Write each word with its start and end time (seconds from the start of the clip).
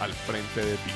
al 0.00 0.12
frente 0.12 0.64
de 0.64 0.76
ti. 0.76 0.90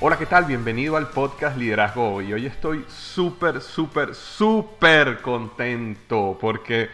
Hola, 0.00 0.16
¿qué 0.16 0.26
tal? 0.26 0.44
Bienvenido 0.44 0.96
al 0.96 1.08
podcast 1.08 1.56
Liderazgo 1.56 2.14
Hoy. 2.14 2.32
Hoy 2.32 2.46
estoy 2.46 2.84
súper, 2.86 3.60
súper, 3.60 4.14
súper 4.14 5.20
contento 5.22 6.38
porque 6.40 6.88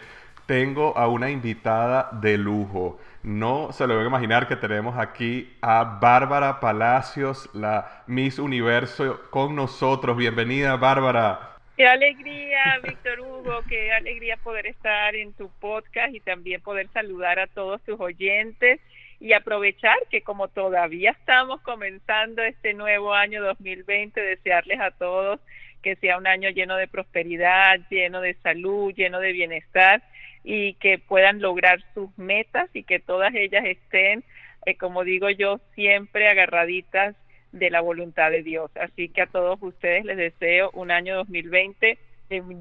tengo 0.47 0.97
a 0.97 1.07
una 1.09 1.29
invitada 1.31 2.09
de 2.13 2.39
lujo. 2.39 2.99
No 3.23 3.73
se 3.73 3.87
lo 3.87 3.95
van 3.97 4.05
a 4.05 4.09
imaginar 4.09 4.49
que 4.49 4.57
tenemos 4.57 4.99
aquí 4.99 5.55
a 5.61 5.99
Bárbara 6.01 6.61
Palacios, 6.61 7.51
la 7.53 8.05
Miss 8.07 8.39
Universo, 8.39 9.21
con 9.31 9.55
nosotros. 9.55 10.17
Bienvenida, 10.17 10.77
Bárbara. 10.77 11.54
Qué 11.77 11.89
alegría, 11.89 12.79
Víctor 12.85 13.21
Hugo, 13.21 13.63
qué 13.69 13.91
alegría 13.91 14.37
poder 14.37 14.67
estar 14.67 15.17
en 15.17 15.33
tu 15.33 15.51
podcast 15.59 16.15
y 16.15 16.21
también 16.21 16.61
poder 16.61 16.87
saludar 16.93 17.41
a 17.41 17.49
todos 17.49 17.83
tus 17.83 17.99
oyentes 17.99 18.81
y 19.19 19.33
aprovechar 19.33 19.97
que 20.09 20.23
como 20.23 20.47
todavía 20.47 21.11
estamos 21.11 21.61
comenzando 21.63 22.45
este 22.45 22.75
nuevo 22.75 23.13
año 23.13 23.43
2020, 23.43 24.21
desearles 24.21 24.81
a 24.81 24.93
todos 24.93 25.41
que 25.83 25.97
sea 25.97 26.17
un 26.17 26.29
año 26.29 26.49
lleno 26.51 26.77
de 26.77 26.87
prosperidad, 26.87 27.81
lleno 27.91 28.21
de 28.21 28.35
salud, 28.35 28.95
lleno 28.95 29.19
de 29.19 29.33
bienestar 29.33 30.01
y 30.45 30.75
que 30.75 30.99
puedan 30.99 31.41
lograr 31.41 31.81
sus 31.93 32.17
metas 32.17 32.71
y 32.73 32.85
que 32.85 33.01
todas 33.01 33.35
ellas 33.35 33.65
estén, 33.65 34.23
eh, 34.65 34.77
como 34.77 35.03
digo 35.03 35.29
yo, 35.29 35.59
siempre 35.75 36.29
agarraditas 36.29 37.17
de 37.55 37.71
la 37.71 37.81
voluntad 37.81 38.31
de 38.31 38.43
Dios. 38.43 38.71
Así 38.77 39.09
que 39.09 39.23
a 39.23 39.27
todos 39.27 39.59
ustedes 39.63 40.05
les 40.05 40.17
deseo 40.17 40.71
un 40.75 40.91
año 40.91 41.17
2020 41.17 41.99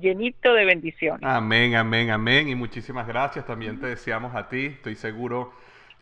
llenito 0.01 0.53
de 0.53 0.65
bendiciones. 0.65 1.23
Amén, 1.23 1.75
amén, 1.75 2.11
amén. 2.11 2.47
Y 2.47 2.55
muchísimas 2.55 3.07
gracias. 3.07 3.45
También 3.45 3.79
te 3.79 3.87
deseamos 3.87 4.35
a 4.35 4.49
ti. 4.49 4.67
Estoy 4.67 4.95
seguro 4.95 5.53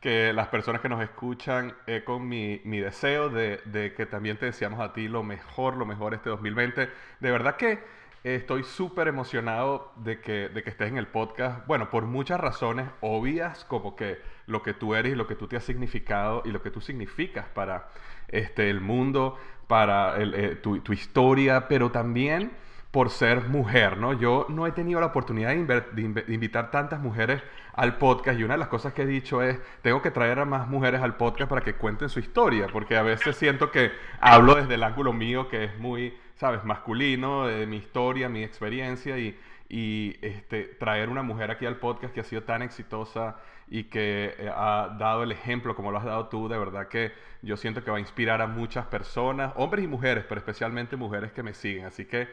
que 0.02 0.34
las 0.34 0.48
personas 0.48 0.82
que 0.82 0.90
nos 0.90 1.02
escuchan, 1.02 1.74
eh, 1.88 2.02
con 2.04 2.28
mi, 2.28 2.60
mi 2.66 2.80
deseo 2.80 3.30
de, 3.30 3.60
de, 3.66 3.94
que 3.94 4.06
también 4.06 4.38
te 4.38 4.48
deseamos 4.48 4.80
a 4.80 4.94
ti 4.94 5.08
lo 5.08 5.24
mejor, 5.24 5.78
lo 5.78 5.86
mejor 5.86 6.14
este 6.14 6.30
2020. 6.30 6.90
De 7.20 7.32
verdad 7.32 7.56
que 7.56 7.80
estoy 8.24 8.64
súper 8.64 9.08
emocionado 9.08 9.92
de 9.96 10.22
que, 10.22 10.50
de 10.50 10.64
que 10.64 10.70
estés 10.70 10.90
en 10.90 10.98
el 10.98 11.08
podcast. 11.08 11.66
Bueno, 11.68 11.90
por 11.90 12.06
muchas 12.06 12.40
razones 12.40 12.88
obvias, 13.02 13.66
como 13.66 13.96
que 13.96 14.20
lo 14.46 14.62
que 14.62 14.74
tú 14.74 14.96
eres 14.96 15.14
y 15.14 15.16
lo 15.16 15.28
que 15.28 15.36
tú 15.36 15.48
te 15.48 15.58
has 15.58 15.64
significado 15.64 16.42
y 16.46 16.52
lo 16.52 16.62
que 16.62 16.72
tú 16.72 16.82
significas 16.82 17.48
para 17.48 17.90
este, 18.28 18.70
el 18.70 18.82
mundo, 18.82 19.38
para 19.68 20.22
eh, 20.22 20.56
tu, 20.56 20.80
tu 20.80 20.94
historia, 20.94 21.68
pero 21.68 21.92
también 21.92 22.52
por 22.92 23.10
ser 23.10 23.48
mujer, 23.48 23.98
¿no? 23.98 24.14
Yo 24.14 24.46
no 24.50 24.68
he 24.68 24.74
tenido 24.74 25.00
la 25.00 25.08
oportunidad 25.08 25.56
de, 25.56 26.24
invitar 26.28 26.72
tantas 26.72 27.00
mujeres 27.00 27.42
al 27.74 27.98
podcast 27.98 28.38
y 28.38 28.44
una 28.44 28.56
de 28.56 28.60
las 28.60 28.68
cosas 28.68 28.94
que 28.94 29.04
he 29.04 29.06
dicho 29.06 29.42
es, 29.42 29.60
tengo 29.82 30.02
que 30.02 30.12
traer 30.12 30.40
a 30.40 30.46
más 30.46 30.68
mujeres 30.68 31.02
al 31.02 31.16
podcast 31.16 31.50
para 31.50 31.62
que 31.62 31.76
cuenten 31.76 32.10
su 32.10 32.20
historia, 32.20 32.68
porque 32.72 32.98
a 32.98 33.02
veces 33.02 33.38
siento 33.38 33.72
que 33.72 33.92
hablo 34.20 34.56
desde 34.56 34.76
el 34.76 34.84
ángulo 34.84 35.14
mío 35.14 35.48
que 35.48 35.64
es 35.64 35.78
muy, 35.80 36.14
sabes, 36.42 36.64
masculino, 36.64 37.46
de 37.46 37.68
mi 37.68 37.78
historia, 37.78 38.28
mi 38.28 38.44
experiencia 38.44 39.16
y, 39.20 39.40
y 39.70 40.16
este, 40.24 40.64
traer 40.64 41.10
una 41.10 41.22
mujer 41.22 41.52
aquí 41.52 41.68
al 41.68 41.76
podcast 41.76 42.16
que 42.16 42.22
ha 42.22 42.24
sido 42.24 42.42
tan 42.42 42.64
exitosa 42.64 43.38
y 43.70 43.84
que 43.84 44.34
eh, 44.40 44.50
ha 44.52 44.96
dado 44.98 45.22
el 45.22 45.32
ejemplo 45.32 45.76
como 45.76 45.92
lo 45.92 46.00
has 46.00 46.04
dado 46.04 46.30
tú, 46.30 46.50
de 46.50 46.58
verdad 46.58 46.88
que 46.88 47.12
yo 47.44 47.58
siento 47.58 47.84
que 47.84 47.92
va 47.92 47.98
a 47.98 48.00
inspirar 48.00 48.42
a 48.42 48.48
muchas 48.48 48.88
personas, 48.88 49.54
hombres 49.56 49.86
y 49.86 49.88
mujeres, 49.88 50.26
pero 50.28 50.40
especialmente 50.40 50.96
mujeres 50.96 51.32
que 51.32 51.44
me 51.44 51.54
siguen. 51.54 51.86
Así 51.86 52.06
que 52.06 52.28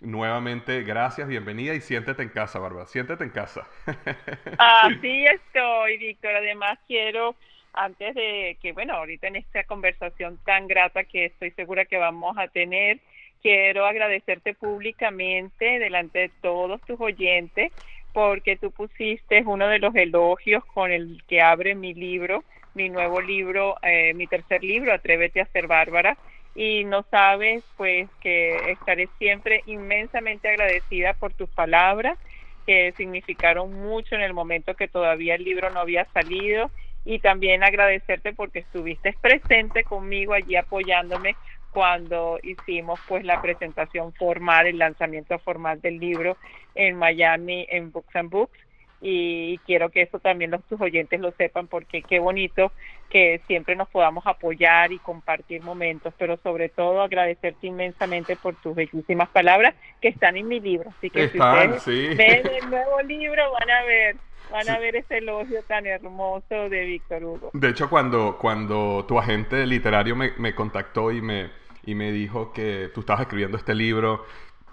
nuevamente, 0.00 0.82
gracias, 0.82 1.28
bienvenida 1.28 1.72
y 1.72 1.80
siéntete 1.80 2.20
en 2.24 2.30
casa, 2.30 2.58
Bárbara, 2.58 2.86
siéntete 2.86 3.22
en 3.22 3.30
casa. 3.30 3.64
Así 4.58 5.24
estoy, 5.24 5.98
Víctor. 5.98 6.34
Además, 6.34 6.80
quiero, 6.88 7.36
antes 7.74 8.12
de 8.16 8.58
que, 8.60 8.72
bueno, 8.72 8.94
ahorita 8.94 9.28
en 9.28 9.36
esta 9.36 9.62
conversación 9.62 10.36
tan 10.44 10.66
grata 10.66 11.04
que 11.04 11.26
estoy 11.26 11.52
segura 11.52 11.84
que 11.84 11.98
vamos 11.98 12.36
a 12.38 12.48
tener, 12.48 12.98
quiero 13.42 13.86
agradecerte 13.86 14.54
públicamente 14.54 15.78
delante 15.78 16.20
de 16.20 16.28
todos 16.40 16.82
tus 16.84 17.00
oyentes 17.00 17.72
porque 18.12 18.56
tú 18.56 18.70
pusiste 18.72 19.42
uno 19.46 19.68
de 19.68 19.78
los 19.78 19.94
elogios 19.94 20.64
con 20.66 20.92
el 20.92 21.22
que 21.26 21.40
abre 21.40 21.74
mi 21.74 21.94
libro, 21.94 22.44
mi 22.74 22.88
nuevo 22.88 23.20
libro, 23.20 23.76
eh, 23.82 24.14
mi 24.14 24.26
tercer 24.28 24.62
libro, 24.62 24.92
Atrévete 24.92 25.40
a 25.40 25.46
ser 25.46 25.66
Bárbara, 25.66 26.18
y 26.54 26.84
no 26.84 27.04
sabes 27.10 27.64
pues 27.76 28.10
que 28.20 28.72
estaré 28.72 29.08
siempre 29.18 29.62
inmensamente 29.66 30.48
agradecida 30.48 31.14
por 31.14 31.32
tus 31.34 31.48
palabras 31.50 32.18
que 32.66 32.92
significaron 32.96 33.72
mucho 33.72 34.14
en 34.14 34.20
el 34.22 34.34
momento 34.34 34.74
que 34.74 34.88
todavía 34.88 35.34
el 35.34 35.44
libro 35.44 35.70
no 35.70 35.80
había 35.80 36.04
salido. 36.12 36.70
Y 37.04 37.18
también 37.18 37.64
agradecerte 37.64 38.32
porque 38.32 38.60
estuviste 38.60 39.16
presente 39.20 39.82
conmigo 39.82 40.34
allí 40.34 40.54
apoyándome 40.54 41.36
cuando 41.72 42.38
hicimos 42.42 43.00
pues 43.08 43.24
la 43.24 43.40
presentación 43.40 44.12
formal, 44.12 44.66
el 44.66 44.78
lanzamiento 44.78 45.38
formal 45.38 45.80
del 45.80 45.98
libro 45.98 46.36
en 46.74 46.96
Miami 46.96 47.66
en 47.70 47.90
Books 47.90 48.14
and 48.16 48.30
Books 48.30 48.58
y 49.04 49.58
quiero 49.66 49.90
que 49.90 50.02
eso 50.02 50.20
también 50.20 50.52
los 50.52 50.62
tus 50.64 50.80
oyentes 50.80 51.20
lo 51.20 51.32
sepan 51.32 51.66
porque 51.66 52.02
qué 52.02 52.20
bonito 52.20 52.70
que 53.10 53.40
siempre 53.48 53.74
nos 53.74 53.88
podamos 53.88 54.24
apoyar 54.26 54.92
y 54.92 54.98
compartir 55.00 55.60
momentos, 55.62 56.14
pero 56.16 56.38
sobre 56.38 56.68
todo 56.68 57.02
agradecerte 57.02 57.66
inmensamente 57.66 58.36
por 58.36 58.54
tus 58.54 58.76
bellísimas 58.76 59.28
palabras 59.28 59.74
que 60.00 60.08
están 60.08 60.36
en 60.36 60.46
mi 60.46 60.60
libro. 60.60 60.90
Así 60.96 61.10
que 61.10 61.28
si 61.28 61.38
ustedes 61.38 62.16
ven 62.16 62.46
el 62.46 62.70
nuevo 62.70 63.02
libro 63.02 63.42
van 63.52 63.70
a 63.70 63.82
ver 63.84 64.16
van 64.52 64.68
a 64.68 64.78
ver 64.78 64.96
ese 64.96 65.18
elogio 65.18 65.62
tan 65.62 65.86
hermoso 65.86 66.68
de 66.68 66.84
Víctor 66.84 67.24
Hugo. 67.24 67.50
De 67.54 67.70
hecho, 67.70 67.88
cuando, 67.88 68.36
cuando 68.38 69.04
tu 69.08 69.18
agente 69.18 69.66
literario 69.66 70.14
me, 70.14 70.32
me 70.36 70.54
contactó 70.54 71.10
y 71.10 71.22
me, 71.22 71.48
y 71.84 71.94
me 71.94 72.12
dijo 72.12 72.52
que 72.52 72.90
tú 72.94 73.00
estabas 73.00 73.22
escribiendo 73.22 73.56
este 73.58 73.74
libro, 73.74 74.24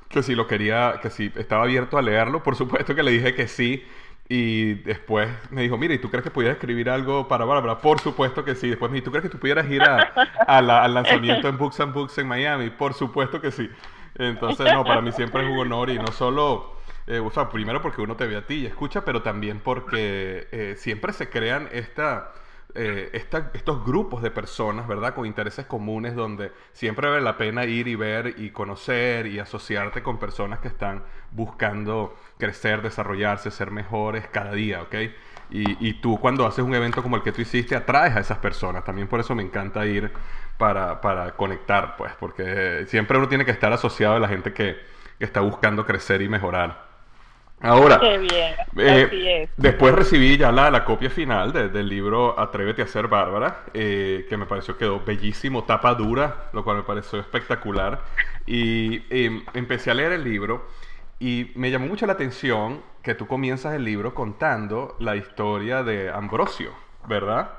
que 0.09 0.23
si 0.23 0.35
lo 0.35 0.47
quería, 0.47 0.99
que 1.01 1.09
si 1.09 1.31
estaba 1.35 1.63
abierto 1.63 1.97
a 1.97 2.01
leerlo, 2.01 2.43
por 2.43 2.55
supuesto 2.55 2.95
que 2.95 3.03
le 3.03 3.11
dije 3.11 3.35
que 3.35 3.47
sí. 3.47 3.85
Y 4.31 4.75
después 4.75 5.29
me 5.51 5.63
dijo, 5.63 5.77
mira, 5.77 5.93
¿y 5.95 5.99
tú 5.99 6.09
crees 6.11 6.23
que 6.23 6.31
pudieras 6.31 6.57
escribir 6.57 6.89
algo 6.89 7.27
para 7.27 7.45
Bárbara? 7.45 7.81
Por 7.81 7.99
supuesto 7.99 8.43
que 8.45 8.55
sí. 8.55 8.69
Después 8.69 8.91
me 8.91 8.97
dijo, 8.97 9.05
¿tú 9.05 9.11
crees 9.11 9.23
que 9.23 9.29
tú 9.29 9.39
pudieras 9.39 9.69
ir 9.71 9.83
a, 9.83 10.13
al 10.45 10.93
lanzamiento 10.93 11.47
en 11.49 11.57
Books 11.57 11.79
and 11.79 11.93
Books 11.93 12.17
en 12.19 12.27
Miami? 12.27 12.69
Por 12.69 12.93
supuesto 12.93 13.41
que 13.41 13.51
sí. 13.51 13.69
Entonces, 14.15 14.69
no, 14.69 14.85
para 14.85 15.01
mí 15.01 15.11
siempre 15.11 15.43
es 15.43 15.49
un 15.49 15.57
honor 15.59 15.89
y 15.89 15.99
no 15.99 16.11
solo 16.11 16.75
Eh, 17.07 17.21
primero 17.51 17.81
porque 17.81 18.01
uno 18.01 18.15
te 18.15 18.27
ve 18.27 18.37
a 18.37 18.45
ti 18.45 18.55
y 18.55 18.65
escucha, 18.67 19.03
pero 19.03 19.23
también 19.23 19.59
porque 19.61 20.47
eh, 20.51 20.75
siempre 20.77 21.11
se 21.13 21.29
crean 21.29 21.67
esta, 21.71 22.33
eh, 22.75 23.09
estos 23.13 23.83
grupos 23.83 24.21
de 24.21 24.29
personas, 24.29 24.87
¿verdad? 24.87 25.15
Con 25.15 25.25
intereses 25.25 25.65
comunes 25.65 26.15
donde 26.15 26.51
siempre 26.71 27.09
vale 27.09 27.21
la 27.21 27.35
pena 27.35 27.65
ir 27.65 27.87
y 27.87 27.95
ver 27.95 28.35
y 28.37 28.51
conocer 28.51 29.25
y 29.25 29.39
asociarte 29.39 30.03
con 30.03 30.19
personas 30.19 30.59
que 30.59 30.67
están 30.67 31.03
buscando 31.31 32.15
crecer, 32.37 32.83
desarrollarse, 32.83 33.49
ser 33.49 33.71
mejores 33.71 34.27
cada 34.27 34.51
día, 34.51 34.83
¿ok? 34.83 34.95
Y, 35.51 35.93
tú 35.93 36.19
cuando 36.19 36.45
haces 36.45 36.63
un 36.63 36.75
evento 36.75 37.01
como 37.01 37.15
el 37.15 37.23
que 37.23 37.31
tú 37.31 37.41
hiciste, 37.41 37.75
atraes 37.75 38.15
a 38.15 38.19
esas 38.19 38.37
personas. 38.37 38.83
También 38.83 39.07
por 39.07 39.19
eso 39.19 39.33
me 39.33 39.41
encanta 39.41 39.83
ir 39.87 40.11
para, 40.59 41.01
para 41.01 41.31
conectar, 41.31 41.97
pues, 41.97 42.13
porque 42.19 42.85
siempre 42.87 43.17
uno 43.17 43.27
tiene 43.27 43.45
que 43.45 43.51
estar 43.51 43.73
asociado 43.73 44.15
a 44.15 44.19
la 44.19 44.27
gente 44.27 44.53
que 44.53 44.77
está 45.19 45.41
buscando 45.41 45.87
crecer 45.87 46.21
y 46.21 46.29
mejorar. 46.29 46.88
Ahora, 47.61 47.99
eh, 48.01 49.49
después 49.57 49.93
recibí 49.93 50.37
ya 50.37 50.51
la, 50.51 50.71
la 50.71 50.85
copia 50.85 51.09
final 51.09 51.51
del 51.51 51.89
libro 51.89 52.39
Atrévete 52.39 52.81
a 52.81 52.87
ser 52.87 53.09
Bárbara, 53.09 53.65
eh, 53.73 54.25
que 54.29 54.37
me 54.37 54.45
pareció 54.45 54.77
quedó 54.77 55.01
bellísimo, 55.01 55.65
tapa 55.65 55.93
dura, 55.93 56.49
lo 56.53 56.63
cual 56.63 56.77
me 56.77 56.83
pareció 56.83 57.19
espectacular. 57.19 58.01
Y 58.45 59.03
em, 59.09 59.43
empecé 59.53 59.91
a 59.91 59.93
leer 59.93 60.13
el 60.13 60.23
libro 60.23 60.67
y 61.19 61.51
me 61.55 61.69
llamó 61.69 61.87
mucho 61.87 62.05
la 62.05 62.13
atención 62.13 62.81
que 63.03 63.13
tú 63.13 63.27
comienzas 63.27 63.73
el 63.73 63.83
libro 63.83 64.13
contando 64.13 64.95
la 64.99 65.17
historia 65.17 65.83
de 65.83 66.09
Ambrosio, 66.09 66.71
¿verdad? 67.07 67.51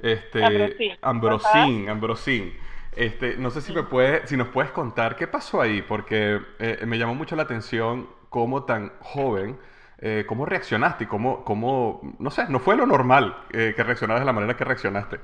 Este, 0.00 0.98
Ambrosín, 1.00 1.88
Ambrosín. 1.88 2.52
Este, 2.92 3.36
no 3.36 3.50
sé 3.50 3.60
si 3.60 3.72
me 3.72 3.82
puede, 3.82 4.26
si 4.26 4.36
nos 4.36 4.48
puedes 4.48 4.70
contar 4.70 5.16
qué 5.16 5.26
pasó 5.26 5.60
ahí, 5.60 5.82
porque 5.82 6.40
eh, 6.58 6.82
me 6.86 6.98
llamó 6.98 7.14
mucho 7.14 7.36
la 7.36 7.42
atención 7.42 8.08
cómo 8.36 8.64
tan 8.64 8.92
joven, 9.00 9.56
eh, 9.96 10.24
cómo 10.28 10.44
reaccionaste 10.44 11.04
y 11.04 11.06
cómo, 11.06 11.42
cómo, 11.42 12.02
no 12.18 12.30
sé, 12.30 12.42
no 12.50 12.58
fue 12.58 12.76
lo 12.76 12.84
normal 12.84 13.34
eh, 13.50 13.72
que 13.74 13.82
reaccionaras 13.82 14.20
de 14.20 14.26
la 14.26 14.34
manera 14.34 14.54
que 14.58 14.64
reaccionaste. 14.64 15.16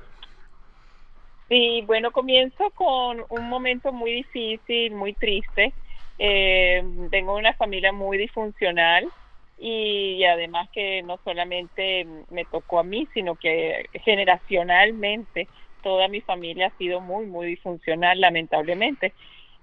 Sí, 1.47 1.83
bueno, 1.85 2.11
comienzo 2.11 2.71
con 2.71 3.23
un 3.29 3.49
momento 3.49 3.93
muy 3.93 4.11
difícil, 4.13 4.95
muy 4.95 5.13
triste. 5.13 5.75
Eh, 6.17 6.83
tengo 7.11 7.35
una 7.35 7.53
familia 7.53 7.93
muy 7.93 8.17
disfuncional 8.17 9.13
y 9.59 10.23
además 10.23 10.67
que 10.73 11.03
no 11.03 11.19
solamente 11.23 12.07
me 12.31 12.45
tocó 12.45 12.79
a 12.79 12.83
mí, 12.83 13.07
sino 13.13 13.35
que 13.35 13.91
generacionalmente 14.03 15.49
toda 15.83 16.07
mi 16.07 16.21
familia 16.21 16.67
ha 16.67 16.77
sido 16.77 16.99
muy, 16.99 17.27
muy 17.27 17.45
disfuncional, 17.45 18.19
lamentablemente. 18.19 19.13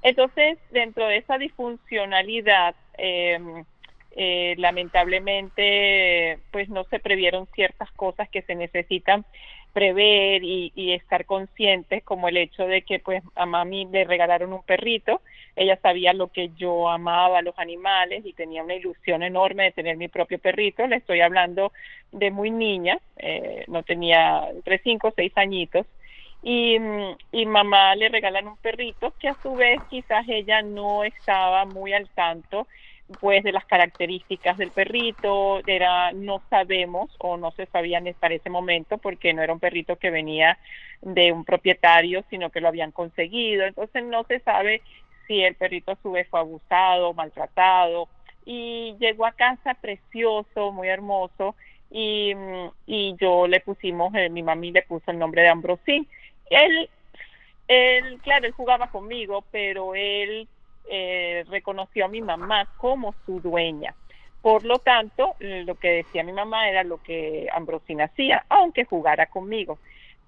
Entonces, 0.02 0.58
dentro 0.70 1.06
de 1.08 1.16
esa 1.18 1.36
disfuncionalidad, 1.36 2.76
eh, 3.00 4.54
lamentablemente, 4.58 6.38
pues 6.50 6.68
no 6.68 6.84
se 6.84 6.98
previeron 6.98 7.46
ciertas 7.54 7.90
cosas 7.92 8.28
que 8.28 8.42
se 8.42 8.54
necesitan 8.54 9.24
prever 9.72 10.42
y, 10.42 10.92
estar 10.92 11.24
conscientes, 11.26 12.02
como 12.02 12.28
el 12.28 12.36
hecho 12.36 12.66
de 12.66 12.82
que 12.82 12.98
pues 12.98 13.22
a 13.36 13.46
mami 13.46 13.86
le 13.86 14.04
regalaron 14.04 14.52
un 14.52 14.64
perrito, 14.64 15.20
ella 15.54 15.78
sabía 15.80 16.12
lo 16.12 16.28
que 16.28 16.50
yo 16.56 16.88
amaba 16.88 17.40
los 17.40 17.56
animales 17.56 18.26
y 18.26 18.32
tenía 18.32 18.64
una 18.64 18.74
ilusión 18.74 19.22
enorme 19.22 19.64
de 19.64 19.72
tener 19.72 19.96
mi 19.96 20.08
propio 20.08 20.40
perrito, 20.40 20.86
le 20.88 20.96
estoy 20.96 21.20
hablando 21.20 21.72
de 22.10 22.32
muy 22.32 22.50
niña, 22.50 22.98
eh, 23.16 23.64
no 23.68 23.84
tenía 23.84 24.48
entre 24.50 24.78
cinco 24.78 25.08
o 25.08 25.12
seis 25.14 25.32
añitos, 25.36 25.86
y, 26.42 26.76
y 27.30 27.46
mamá 27.46 27.94
le 27.94 28.08
regalan 28.08 28.48
un 28.48 28.56
perrito 28.56 29.12
que 29.20 29.28
a 29.28 29.36
su 29.40 29.54
vez 29.54 29.80
quizás 29.88 30.26
ella 30.28 30.62
no 30.62 31.04
estaba 31.04 31.64
muy 31.64 31.92
al 31.92 32.08
tanto 32.08 32.66
pues 33.18 33.42
de 33.42 33.52
las 33.52 33.64
características 33.64 34.56
del 34.56 34.70
perrito, 34.70 35.60
era 35.66 36.12
no 36.12 36.42
sabemos 36.48 37.14
o 37.18 37.36
no 37.36 37.50
se 37.52 37.66
sabían 37.66 38.04
para 38.18 38.34
ese 38.34 38.50
momento 38.50 38.98
porque 38.98 39.34
no 39.34 39.42
era 39.42 39.52
un 39.52 39.60
perrito 39.60 39.96
que 39.96 40.10
venía 40.10 40.58
de 41.02 41.32
un 41.32 41.44
propietario, 41.44 42.24
sino 42.30 42.50
que 42.50 42.60
lo 42.60 42.68
habían 42.68 42.92
conseguido, 42.92 43.64
entonces 43.64 44.04
no 44.04 44.24
se 44.24 44.40
sabe 44.40 44.82
si 45.26 45.42
el 45.42 45.54
perrito 45.54 45.92
a 45.92 45.98
su 46.02 46.12
vez 46.12 46.28
fue 46.28 46.40
abusado, 46.40 47.14
maltratado. 47.14 48.08
Y 48.44 48.96
llegó 48.98 49.26
a 49.26 49.32
casa 49.32 49.74
precioso, 49.74 50.72
muy 50.72 50.88
hermoso 50.88 51.54
y, 51.90 52.32
y 52.86 53.14
yo 53.20 53.46
le 53.46 53.60
pusimos, 53.60 54.14
eh, 54.14 54.28
mi 54.28 54.42
mami 54.42 54.72
le 54.72 54.82
puso 54.82 55.10
el 55.10 55.18
nombre 55.18 55.42
de 55.42 55.48
Ambrosín. 55.48 56.08
Él, 56.48 56.88
él, 57.68 58.18
claro, 58.22 58.46
él 58.46 58.52
jugaba 58.52 58.90
conmigo, 58.90 59.44
pero 59.52 59.94
él 59.94 60.48
eh, 60.90 61.44
reconoció 61.48 62.04
a 62.04 62.08
mi 62.08 62.20
mamá 62.20 62.68
como 62.76 63.14
su 63.24 63.40
dueña. 63.40 63.94
Por 64.42 64.64
lo 64.64 64.78
tanto, 64.78 65.36
lo 65.38 65.74
que 65.74 65.88
decía 65.88 66.24
mi 66.24 66.32
mamá 66.32 66.68
era 66.68 66.82
lo 66.82 66.98
que 67.02 67.48
Ambrosina 67.52 68.04
hacía, 68.04 68.44
aunque 68.48 68.84
jugara 68.84 69.26
conmigo. 69.26 69.78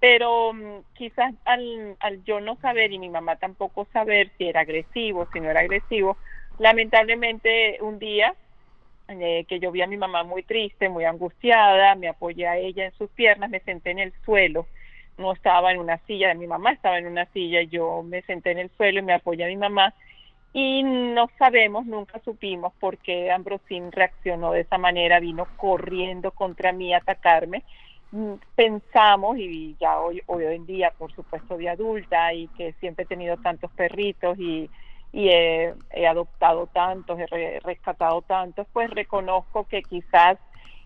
Pero 0.00 0.53
mm, 0.53 0.81
quizás 0.94 1.35
al, 1.44 1.97
yo 2.25 2.41
no 2.41 2.56
saber 2.56 2.93
y 2.93 2.99
mi 2.99 3.09
mamá 3.09 3.37
tampoco 3.37 3.87
saber 3.93 4.31
si 4.37 4.49
era 4.49 4.61
agresivo, 4.61 5.26
si 5.32 5.41
no 5.41 5.50
era 5.50 5.61
agresivo, 5.61 6.17
lamentablemente 6.59 7.79
un 7.81 7.99
día 7.99 8.35
eh, 9.09 9.44
que 9.49 9.61
yo 9.61 9.73
vi 9.73 9.82
a 9.82 9.87
mi 9.87 9.97
mamá 9.97 10.25
muy 10.25 10.43
triste, 10.43 10.88
muy 10.88 11.05
angustiada, 11.05 11.94
me 11.94 12.09
apoyé 12.09 12.47
a 12.47 12.56
ella 12.56 12.85
en 12.85 12.93
sus 12.93 13.11
piernas, 13.11 13.50
me 13.50 13.61
senté 13.61 13.91
en 13.91 13.99
el 13.99 14.12
suelo 14.25 14.67
no 15.19 15.32
estaba 15.32 15.73
en 15.73 15.79
una 15.79 15.99
silla, 16.06 16.35
mi 16.35 16.47
mamá 16.47 16.73
estaba 16.73 16.99
en 16.99 17.06
una 17.06 17.26
silla, 17.26 17.62
yo 17.62 18.03
me 18.03 18.23
senté 18.23 18.53
en 18.53 18.59
el 18.59 18.70
suelo 18.76 19.00
y 19.00 19.03
me 19.03 19.14
apoyé 19.14 19.44
a 19.44 19.49
mi 19.49 19.56
mamá 19.56 19.94
y 20.52 20.82
no 20.82 21.28
sabemos, 21.38 21.87
nunca 21.87 22.20
supimos 22.25 22.72
por 22.78 22.99
qué 22.99 23.31
Ambrosín 23.31 23.90
reaccionó 23.90 24.52
de 24.52 24.60
esa 24.60 24.78
manera, 24.78 25.20
vino 25.20 25.46
corriendo 25.56 26.32
contra 26.32 26.72
mí 26.72 26.93
a 26.93 26.99
atacarme. 26.99 27.64
Mm, 28.10 28.34
pensamos, 28.54 29.38
y 29.38 29.76
ya 29.81 29.99
hoy, 29.99 30.22
hoy 30.26 30.44
en 30.44 30.66
día, 30.66 30.93
por 30.99 31.12
supuesto, 31.12 31.56
de 31.56 31.70
adulta 31.70 32.34
y 32.34 32.49
que 32.49 32.75
siempre 32.75 33.04
he 33.04 33.06
tenido 33.06 33.38
tantos 33.38 33.70
perritos 33.72 34.38
y, 34.38 34.70
y 35.12 35.28
he, 35.28 35.75
adoptado 36.06 36.66
tantos, 36.66 37.19
he 37.19 37.60
rescatado 37.60 38.20
tantos, 38.22 38.66
pues 38.72 38.90
reconozco 38.90 39.66
que 39.66 39.82
quizás 39.82 40.38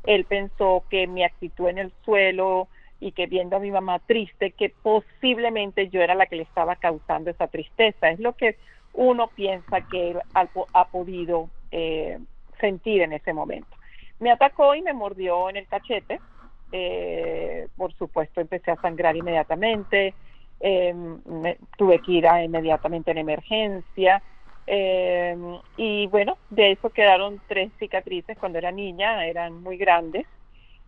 él 0.04 0.24
pensó 0.26 0.84
que 0.88 1.08
mi 1.08 1.24
actitud 1.24 1.68
en 1.68 1.78
el 1.78 1.92
suelo, 2.04 2.68
y 3.00 3.12
que 3.12 3.26
viendo 3.26 3.56
a 3.56 3.60
mi 3.60 3.70
mamá 3.70 3.98
triste, 4.00 4.52
que 4.52 4.70
posiblemente 4.70 5.88
yo 5.88 6.00
era 6.00 6.14
la 6.14 6.26
que 6.26 6.36
le 6.36 6.42
estaba 6.42 6.76
causando 6.76 7.30
esa 7.30 7.48
tristeza. 7.48 8.10
Es 8.10 8.18
lo 8.18 8.34
que 8.34 8.56
uno 8.96 9.28
piensa 9.28 9.80
que 9.82 10.10
él 10.10 10.20
ha, 10.34 10.88
podido 10.88 11.50
eh, 11.70 12.18
sentir 12.60 13.02
en 13.02 13.12
ese 13.12 13.32
momento. 13.32 13.76
Me 14.18 14.30
atacó 14.30 14.74
y 14.74 14.82
me 14.82 14.92
mordió 14.92 15.48
en 15.50 15.56
el 15.56 15.68
cachete. 15.68 16.20
Eh, 16.72 17.68
por 17.76 17.92
supuesto, 17.94 18.40
empecé 18.40 18.70
a 18.70 18.76
sangrar 18.76 19.16
inmediatamente. 19.16 20.14
Eh, 20.60 20.94
tuve 21.76 22.00
que 22.00 22.12
ir 22.12 22.26
inmediatamente 22.44 23.10
en 23.10 23.18
emergencia. 23.18 24.22
y 25.76 26.06
bueno, 26.08 26.38
de 26.50 26.72
eso 26.72 26.90
quedaron 26.90 27.40
tres 27.46 27.72
cicatrices 27.78 28.38
cuando 28.38 28.58
era 28.58 28.72
niña, 28.72 29.26
eran 29.26 29.62
muy 29.62 29.76
grandes 29.76 30.26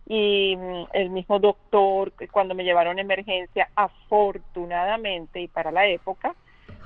y 0.09 0.57
mm, 0.57 0.87
el 0.93 1.11
mismo 1.11 1.39
doctor, 1.39 2.11
cuando 2.31 2.55
me 2.55 2.63
llevaron 2.63 2.97
a 2.97 3.01
emergencia, 3.01 3.69
afortunadamente 3.75 5.39
y 5.39 5.47
para 5.47 5.71
la 5.71 5.87
época, 5.87 6.35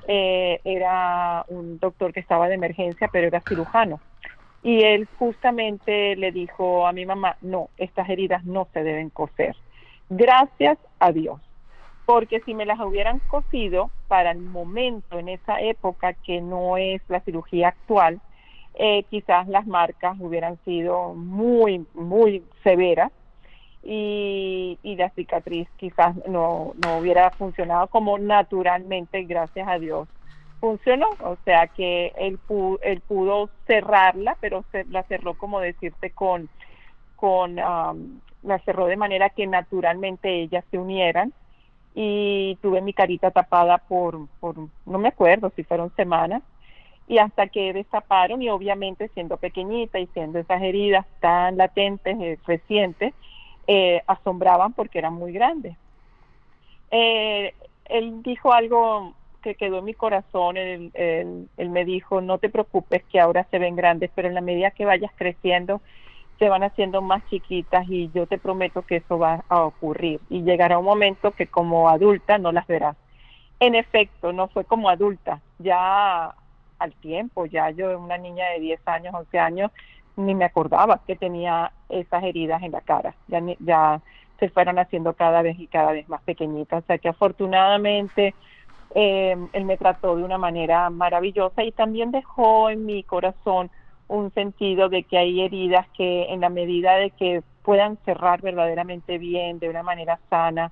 eh, 0.07 0.59
era 0.63 1.45
un 1.47 1.79
doctor 1.79 2.13
que 2.13 2.19
estaba 2.19 2.47
de 2.47 2.55
emergencia, 2.55 3.09
pero 3.11 3.27
era 3.27 3.41
cirujano. 3.41 3.99
Y 4.61 4.83
él 4.83 5.07
justamente 5.19 6.15
le 6.15 6.31
dijo 6.31 6.87
a 6.87 6.93
mi 6.93 7.05
mamá, 7.05 7.37
no, 7.41 7.69
estas 7.77 8.09
heridas 8.09 8.45
no 8.45 8.67
se 8.73 8.83
deben 8.83 9.09
coser. 9.09 9.55
Gracias 10.09 10.77
a 10.99 11.11
Dios. 11.11 11.41
Porque 12.05 12.41
si 12.41 12.53
me 12.53 12.65
las 12.65 12.79
hubieran 12.79 13.19
cosido 13.19 13.89
para 14.07 14.31
el 14.31 14.39
momento, 14.39 15.19
en 15.19 15.29
esa 15.29 15.61
época 15.61 16.13
que 16.13 16.41
no 16.41 16.77
es 16.77 17.01
la 17.07 17.21
cirugía 17.21 17.69
actual, 17.69 18.19
eh, 18.75 19.03
quizás 19.09 19.47
las 19.47 19.67
marcas 19.67 20.17
hubieran 20.19 20.57
sido 20.65 21.13
muy, 21.13 21.85
muy 21.93 22.43
severas 22.63 23.11
y, 23.83 24.79
y 24.81 24.95
la 24.95 25.09
cicatriz 25.09 25.67
quizás 25.77 26.15
no, 26.27 26.73
no 26.83 26.97
hubiera 26.97 27.29
funcionado 27.31 27.87
como 27.87 28.17
naturalmente, 28.17 29.23
gracias 29.23 29.67
a 29.67 29.77
Dios, 29.77 30.07
funcionó. 30.59 31.07
O 31.19 31.37
sea 31.43 31.67
que 31.67 32.13
él 32.17 32.37
pudo, 32.37 32.79
él 32.81 33.01
pudo 33.01 33.49
cerrarla, 33.67 34.37
pero 34.39 34.63
se, 34.71 34.85
la 34.85 35.03
cerró, 35.03 35.33
como 35.37 35.59
decirte, 35.59 36.11
con, 36.11 36.47
con 37.17 37.57
la 37.57 38.59
cerró 38.65 38.85
de 38.87 38.97
manera 38.97 39.29
que 39.29 39.45
naturalmente 39.45 40.41
ellas 40.41 40.63
se 40.71 40.77
unieran 40.77 41.33
y 41.95 42.57
tuve 42.61 42.81
mi 42.81 42.93
carita 42.93 43.31
tapada 43.31 43.77
por, 43.77 44.27
por 44.39 44.55
no 44.85 44.97
me 44.97 45.09
acuerdo 45.09 45.51
si 45.55 45.63
fueron 45.63 45.93
semanas 45.95 46.41
y 47.07 47.17
hasta 47.17 47.47
que 47.47 47.73
destaparon 47.73 48.41
y 48.41 48.49
obviamente 48.49 49.09
siendo 49.09 49.37
pequeñita 49.37 49.99
y 49.99 50.07
siendo 50.07 50.39
esas 50.39 50.61
heridas 50.61 51.05
tan 51.19 51.57
latentes, 51.57 52.17
eh, 52.19 52.39
recientes, 52.47 53.13
eh, 53.67 54.01
asombraban 54.07 54.73
porque 54.73 54.99
eran 54.99 55.13
muy 55.13 55.31
grandes. 55.31 55.75
Eh, 56.91 57.53
él 57.85 58.21
dijo 58.23 58.53
algo 58.53 59.13
que 59.41 59.55
quedó 59.55 59.79
en 59.79 59.85
mi 59.85 59.93
corazón, 59.93 60.57
él, 60.57 60.91
él, 60.93 61.69
me 61.69 61.83
dijo, 61.83 62.21
no 62.21 62.37
te 62.37 62.49
preocupes 62.49 63.03
que 63.11 63.19
ahora 63.19 63.45
se 63.51 63.59
ven 63.59 63.75
grandes, 63.75 64.09
pero 64.15 64.29
en 64.29 64.35
la 64.35 64.41
medida 64.41 64.71
que 64.71 64.85
vayas 64.85 65.11
creciendo, 65.15 65.81
se 66.39 66.49
van 66.49 66.63
haciendo 66.63 67.01
más 67.01 67.23
chiquitas 67.29 67.85
y 67.89 68.09
yo 68.13 68.25
te 68.25 68.37
prometo 68.37 68.81
que 68.83 68.97
eso 68.97 69.19
va 69.19 69.43
a 69.49 69.63
ocurrir 69.63 70.19
y 70.29 70.41
llegará 70.43 70.77
un 70.77 70.85
momento 70.85 71.31
que 71.31 71.47
como 71.47 71.89
adulta 71.89 72.37
no 72.37 72.51
las 72.51 72.67
verás. 72.67 72.95
En 73.59 73.75
efecto, 73.75 74.33
no 74.33 74.47
fue 74.47 74.65
como 74.65 74.89
adulta, 74.89 75.41
ya 75.59 76.33
al 76.79 76.93
tiempo, 76.95 77.45
ya 77.45 77.69
yo, 77.69 77.97
una 77.97 78.17
niña 78.17 78.49
de 78.49 78.59
10 78.59 78.87
años, 78.87 79.13
11 79.13 79.39
años, 79.39 79.71
ni 80.15 80.35
me 80.35 80.45
acordaba 80.45 81.01
que 81.05 81.15
tenía 81.15 81.71
esas 81.89 82.23
heridas 82.23 82.61
en 82.63 82.71
la 82.71 82.81
cara, 82.81 83.15
ya, 83.27 83.41
ya 83.59 84.01
se 84.39 84.49
fueron 84.49 84.79
haciendo 84.79 85.13
cada 85.13 85.41
vez 85.41 85.59
y 85.59 85.67
cada 85.67 85.91
vez 85.91 86.07
más 86.09 86.21
pequeñitas, 86.23 86.83
o 86.83 86.87
sea 86.87 86.97
que 86.97 87.09
afortunadamente 87.09 88.35
eh, 88.95 89.35
él 89.53 89.65
me 89.65 89.77
trató 89.77 90.15
de 90.15 90.23
una 90.23 90.37
manera 90.37 90.89
maravillosa 90.89 91.63
y 91.63 91.71
también 91.71 92.11
dejó 92.11 92.69
en 92.69 92.85
mi 92.85 93.03
corazón 93.03 93.71
un 94.07 94.31
sentido 94.33 94.89
de 94.89 95.03
que 95.03 95.17
hay 95.17 95.41
heridas 95.41 95.87
que 95.95 96.25
en 96.25 96.41
la 96.41 96.49
medida 96.49 96.95
de 96.95 97.11
que 97.11 97.41
puedan 97.63 97.97
cerrar 98.05 98.41
verdaderamente 98.41 99.17
bien, 99.17 99.59
de 99.59 99.69
una 99.69 99.81
manera 99.81 100.19
sana, 100.29 100.71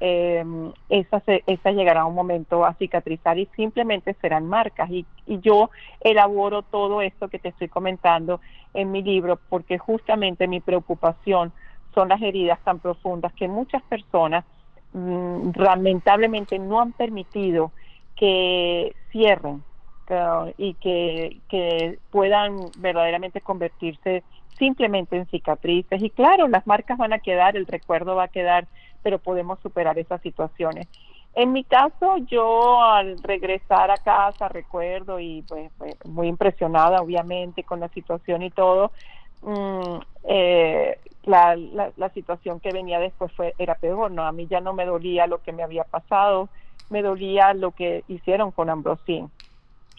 eh, 0.00 0.44
esas, 0.88 1.22
esa 1.26 1.72
llegará 1.72 2.04
un 2.04 2.14
momento 2.14 2.64
a 2.64 2.74
cicatrizar 2.74 3.38
y 3.38 3.46
simplemente 3.56 4.14
serán 4.20 4.46
marcas. 4.46 4.90
Y, 4.90 5.06
y 5.26 5.40
yo 5.40 5.70
elaboro 6.00 6.62
todo 6.62 7.02
esto 7.02 7.28
que 7.28 7.38
te 7.38 7.48
estoy 7.48 7.68
comentando 7.68 8.40
en 8.74 8.90
mi 8.92 9.02
libro 9.02 9.40
porque 9.48 9.78
justamente 9.78 10.46
mi 10.46 10.60
preocupación 10.60 11.52
son 11.94 12.08
las 12.08 12.22
heridas 12.22 12.60
tan 12.64 12.78
profundas 12.78 13.32
que 13.34 13.48
muchas 13.48 13.82
personas 13.84 14.44
mm, 14.92 15.50
lamentablemente 15.56 16.58
no 16.58 16.80
han 16.80 16.92
permitido 16.92 17.72
que 18.16 18.94
cierren 19.10 19.64
y 20.56 20.74
que, 20.74 21.40
que 21.48 21.98
puedan 22.10 22.56
verdaderamente 22.76 23.40
convertirse 23.40 24.24
simplemente 24.58 25.16
en 25.16 25.26
cicatrices. 25.26 26.02
Y 26.02 26.10
claro, 26.10 26.48
las 26.48 26.66
marcas 26.66 26.98
van 26.98 27.12
a 27.12 27.18
quedar, 27.18 27.56
el 27.56 27.66
recuerdo 27.66 28.16
va 28.16 28.24
a 28.24 28.28
quedar, 28.28 28.66
pero 29.02 29.18
podemos 29.18 29.58
superar 29.60 29.98
esas 29.98 30.20
situaciones. 30.22 30.88
En 31.34 31.52
mi 31.52 31.62
caso, 31.62 32.16
yo 32.26 32.82
al 32.82 33.22
regresar 33.22 33.90
a 33.90 33.96
casa, 33.96 34.48
recuerdo 34.48 35.20
y 35.20 35.42
pues, 35.42 35.70
muy 36.04 36.26
impresionada 36.26 37.00
obviamente 37.00 37.62
con 37.62 37.80
la 37.80 37.88
situación 37.90 38.42
y 38.42 38.50
todo, 38.50 38.90
mm, 39.42 39.98
eh, 40.24 40.98
la, 41.24 42.10
situación 42.12 42.58
que 42.58 42.72
venía 42.72 42.98
después 42.98 43.30
fue 43.32 43.54
era 43.58 43.74
peor, 43.74 44.10
¿no? 44.10 44.24
A 44.24 44.32
mí 44.32 44.46
ya 44.48 44.60
no 44.60 44.72
me 44.72 44.84
dolía 44.84 45.26
lo 45.26 45.42
que 45.42 45.52
me 45.52 45.62
había 45.62 45.84
pasado, 45.84 46.48
me 46.90 47.02
dolía 47.02 47.54
lo 47.54 47.70
que 47.70 48.02
hicieron 48.08 48.50
con 48.50 48.70
Ambrosín. 48.70 49.30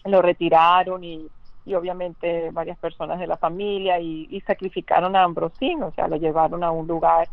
Lo 0.04 0.20
retiraron 0.20 1.04
y, 1.04 1.26
y 1.64 1.74
obviamente 1.74 2.50
varias 2.50 2.78
personas 2.78 3.18
de 3.18 3.26
la 3.26 3.36
familia 3.36 3.98
y, 4.00 4.26
y, 4.30 4.40
sacrificaron 4.42 5.14
a 5.14 5.22
Ambrosín, 5.22 5.82
o 5.82 5.92
sea, 5.92 6.08
lo 6.08 6.16
llevaron 6.16 6.64
a 6.64 6.70
un 6.70 6.86
lugar 6.86 7.28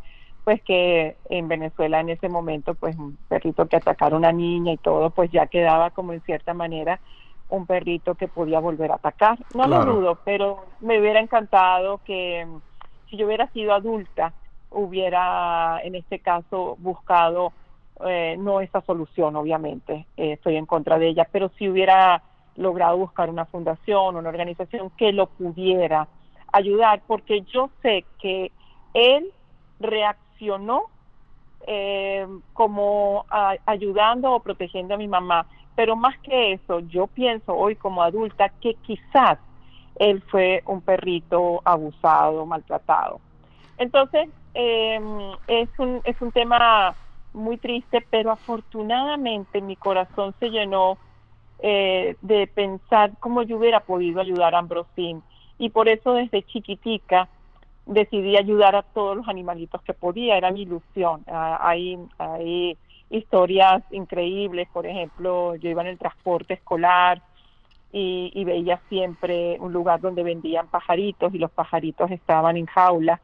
pues 0.48 0.62
que 0.63 1.18
en 1.30 1.50
Venezuela 1.50 2.00
en 2.00 2.08
ese 2.08 2.30
momento 2.30 2.74
pues 2.74 2.96
un 2.96 3.18
perrito 3.27 3.66
que 3.66 3.75
atacara 3.75 4.16
a 4.16 4.18
una 4.18 4.32
niña 4.32 4.72
y 4.72 4.77
todo 4.77 5.10
pues 5.10 5.30
ya 5.30 5.48
quedaba 5.48 5.89
como 5.89 6.13
en 6.13 6.22
cierta 6.22 6.54
manera 6.54 7.01
un 7.50 7.66
perrito 7.66 8.16
que 8.16 8.30
podía 8.30 8.62
volver 8.62 8.94
a 8.94 8.96
atacar. 8.96 9.38
No 9.54 9.68
lo 9.68 9.84
dudo, 9.84 10.20
pero 10.24 10.63
me 10.80 11.01
hubiera 11.01 11.20
encantado 11.20 12.00
que 12.06 12.48
si 13.10 13.18
yo 13.18 13.25
hubiera 13.25 13.51
sido 13.51 13.74
adulta, 13.74 14.32
hubiera 14.70 15.82
en 15.84 15.96
este 15.96 16.20
caso 16.20 16.77
buscado 16.80 17.51
eh, 18.06 18.38
no 18.39 18.62
esa 18.62 18.80
solución, 18.80 19.36
obviamente, 19.36 20.06
eh, 20.16 20.32
estoy 20.32 20.56
en 20.56 20.66
contra 20.66 20.98
de 20.98 21.10
ella, 21.10 21.27
pero 21.30 21.51
si 21.58 21.68
hubiera 21.68 22.24
logrado 22.56 22.96
buscar 22.96 23.30
una 23.30 23.44
fundación, 23.48 24.16
una 24.16 24.30
organización 24.30 24.92
que 24.92 25.12
lo 25.12 25.27
pudiera 25.27 26.08
ayudar, 26.54 27.01
porque 27.06 27.42
yo 27.42 27.70
sé 27.82 28.06
que 28.22 28.54
él 28.94 29.30
reaccionó 29.82 30.26
eh, 31.65 32.27
como 32.53 33.25
ayudando 33.65 34.32
o 34.32 34.39
protegiendo 34.39 34.94
a 34.94 34.98
mi 34.98 35.08
mamá, 35.08 35.48
pero 35.75 35.96
más 35.96 36.17
que 36.20 36.53
eso, 36.53 36.79
yo 36.82 37.08
pienso 37.08 37.53
hoy 37.56 37.75
como 37.75 38.01
adulta 38.01 38.50
que 38.50 38.75
quizás 38.75 39.39
él 40.00 40.24
fue 40.29 40.63
un 40.65 40.82
perrito 40.82 41.62
abusado, 41.65 42.46
maltratado. 42.46 43.20
Entonces, 43.77 44.29
eh, 44.53 45.00
es, 45.48 45.70
un, 45.77 46.01
es 46.03 46.20
un 46.22 46.32
tema 46.32 46.96
muy 47.34 47.58
triste, 47.58 48.06
pero 48.10 48.32
afortunadamente 48.32 49.62
mi 49.62 49.75
corazón 49.75 50.34
se 50.39 50.50
llenó 50.50 50.98
eh, 51.60 52.15
de 52.22 52.48
pensar 52.48 53.12
cómo 53.20 53.44
yo 53.44 53.58
hubiera 53.58 53.82
podido 53.82 54.22
ayudar 54.22 54.56
a 54.56 54.60
Ambrosín. 54.60 55.24
Y 55.60 55.70
por 55.70 55.89
eso 55.89 56.13
desde 56.13 56.44
chiquitica 56.44 57.29
decidí 57.88 58.38
ayudar 58.38 58.75
a 58.75 58.84
todos 58.84 59.17
los 59.17 59.27
animalitos 59.27 59.82
que 59.82 59.94
podía, 59.94 60.38
era 60.38 60.51
mi 60.51 60.63
ilusión. 60.63 61.24
Ah, 61.27 61.60
hay, 61.62 61.98
hay 62.17 62.77
historias 63.10 63.84
increíbles, 63.91 64.67
por 64.72 64.86
ejemplo, 64.86 65.56
yo 65.56 65.70
iba 65.70 65.82
en 65.82 65.88
el 65.88 65.98
transporte 65.98 66.53
escolar 66.56 67.22
y, 67.91 68.44
veía 68.44 68.79
siempre 68.89 69.58
un 69.60 69.74
lugar 69.74 70.00
donde 70.01 70.24
vendían 70.24 70.67
pajaritos 70.67 71.34
y 71.34 71.39
los 71.39 71.50
pajaritos 71.51 72.12
estaban 72.12 72.58
en 72.58 72.65
jaula 72.65 73.20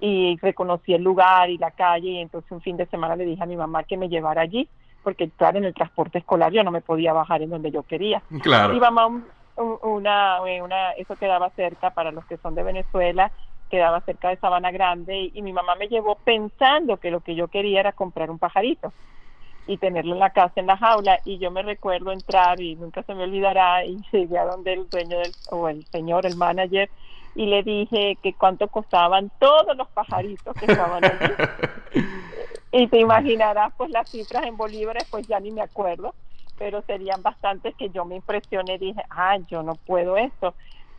y 0.00 0.38
reconocí 0.40 0.94
el 0.94 1.02
lugar 1.02 1.50
y 1.50 1.58
la 1.58 1.72
calle 1.72 2.10
y 2.10 2.18
entonces 2.18 2.50
un 2.50 2.60
fin 2.60 2.76
de 2.76 2.86
semana 2.86 3.16
le 3.16 3.24
dije 3.24 3.42
a 3.42 3.46
mi 3.46 3.56
mamá 3.56 3.84
que 3.84 3.96
me 3.96 4.08
llevara 4.08 4.42
allí 4.42 4.68
porque 5.02 5.30
claro 5.30 5.58
en 5.58 5.64
el 5.64 5.74
transporte 5.74 6.18
escolar 6.18 6.52
yo 6.52 6.64
no 6.64 6.70
me 6.70 6.80
podía 6.80 7.12
bajar 7.12 7.42
en 7.42 7.50
donde 7.50 7.70
yo 7.70 7.82
quería 7.82 8.22
claro 8.42 8.74
y 8.74 8.80
mamá 8.80 9.22
una, 9.82 10.40
una 10.40 10.90
eso 10.92 11.16
quedaba 11.16 11.50
cerca 11.50 11.90
para 11.90 12.10
los 12.10 12.24
que 12.24 12.38
son 12.38 12.54
de 12.54 12.62
Venezuela 12.62 13.30
quedaba 13.70 14.00
cerca 14.02 14.28
de 14.28 14.36
Sabana 14.36 14.70
Grande 14.70 15.30
y 15.32 15.42
mi 15.42 15.52
mamá 15.52 15.74
me 15.74 15.88
llevó 15.88 16.16
pensando 16.16 16.98
que 16.98 17.10
lo 17.10 17.20
que 17.20 17.34
yo 17.34 17.48
quería 17.48 17.80
era 17.80 17.92
comprar 17.92 18.30
un 18.30 18.38
pajarito 18.38 18.92
y 19.66 19.78
tenerlo 19.78 20.12
en 20.12 20.18
la 20.18 20.30
casa, 20.30 20.60
en 20.60 20.66
la 20.66 20.76
jaula, 20.76 21.20
y 21.24 21.38
yo 21.38 21.50
me 21.50 21.62
recuerdo 21.62 22.12
entrar 22.12 22.60
y 22.60 22.76
nunca 22.76 23.02
se 23.02 23.14
me 23.14 23.24
olvidará 23.24 23.84
y 23.84 23.98
llegué 24.12 24.38
a 24.38 24.44
donde 24.44 24.74
el 24.74 24.88
dueño 24.90 25.18
del, 25.18 25.34
o 25.50 25.68
el 25.68 25.84
señor, 25.90 26.26
el 26.26 26.36
manager, 26.36 26.90
y 27.34 27.46
le 27.46 27.62
dije 27.62 28.16
que 28.22 28.34
cuánto 28.34 28.68
costaban 28.68 29.30
todos 29.38 29.76
los 29.76 29.88
pajaritos 29.88 30.54
que 30.54 30.66
estaban 30.66 31.04
allí. 31.04 31.34
y 32.72 32.86
te 32.88 33.00
imaginarás 33.00 33.72
pues 33.76 33.90
las 33.90 34.08
cifras 34.10 34.46
en 34.46 34.56
bolívares, 34.56 35.06
pues 35.10 35.26
ya 35.26 35.40
ni 35.40 35.50
me 35.50 35.62
acuerdo, 35.62 36.14
pero 36.58 36.82
serían 36.82 37.22
bastantes 37.22 37.74
que 37.76 37.90
yo 37.90 38.04
me 38.04 38.16
impresioné 38.16 38.74
y 38.74 38.78
dije, 38.78 39.02
ah, 39.10 39.38
yo 39.48 39.62
no 39.62 39.74
puedo 39.74 40.16
esto. 40.16 40.54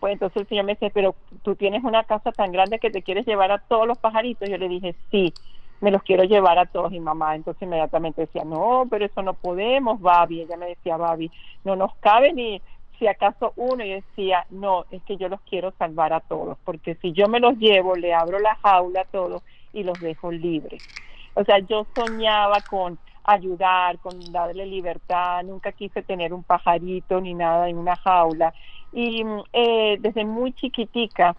Pues 0.05 0.13
entonces 0.13 0.43
el 0.43 0.47
señor 0.47 0.65
me 0.65 0.73
dice, 0.73 0.91
pero 0.93 1.15
tú 1.41 1.55
tienes 1.55 1.83
una 1.83 2.03
casa 2.03 2.31
tan 2.31 2.51
grande 2.51 2.77
que 2.77 2.91
te 2.91 3.01
quieres 3.01 3.25
llevar 3.25 3.51
a 3.51 3.57
todos 3.57 3.87
los 3.87 3.97
pajaritos. 3.97 4.47
Yo 4.47 4.55
le 4.55 4.69
dije, 4.69 4.95
sí 5.09 5.33
me 5.81 5.89
los 5.89 6.03
quiero 6.03 6.23
llevar 6.25 6.59
a 6.59 6.67
todos 6.67 6.93
y 6.93 6.99
mamá 6.99 7.35
entonces 7.35 7.63
inmediatamente 7.63 8.21
decía 8.21 8.43
no 8.45 8.87
pero 8.89 9.03
eso 9.03 9.21
no 9.23 9.33
podemos 9.33 9.99
Babi 9.99 10.41
ella 10.41 10.55
me 10.57 10.67
decía 10.67 10.95
Babi 10.95 11.29
no 11.65 11.75
nos 11.75 11.93
cabe 11.95 12.31
ni 12.33 12.61
si 12.97 13.07
acaso 13.07 13.51
uno 13.57 13.83
y 13.83 13.89
decía 13.89 14.45
no 14.51 14.85
es 14.89 15.03
que 15.03 15.17
yo 15.17 15.27
los 15.27 15.41
quiero 15.41 15.73
salvar 15.77 16.13
a 16.13 16.21
todos 16.21 16.57
porque 16.63 16.95
si 17.01 17.11
yo 17.11 17.27
me 17.27 17.41
los 17.41 17.57
llevo 17.57 17.97
le 17.97 18.13
abro 18.13 18.39
la 18.39 18.55
jaula 18.55 19.01
a 19.01 19.05
todos 19.05 19.43
y 19.73 19.83
los 19.83 19.99
dejo 19.99 20.31
libres 20.31 20.81
o 21.33 21.43
sea 21.43 21.59
yo 21.59 21.85
soñaba 21.93 22.61
con 22.61 22.97
ayudar 23.25 23.99
con 23.99 24.31
darle 24.31 24.65
libertad 24.65 25.43
nunca 25.43 25.73
quise 25.73 26.03
tener 26.03 26.33
un 26.33 26.43
pajarito 26.45 27.19
ni 27.19 27.33
nada 27.33 27.67
en 27.67 27.77
una 27.77 27.97
jaula 27.97 28.53
y 28.95 29.25
eh, 29.51 29.97
desde 29.99 30.23
muy 30.23 30.53
chiquitica 30.53 31.35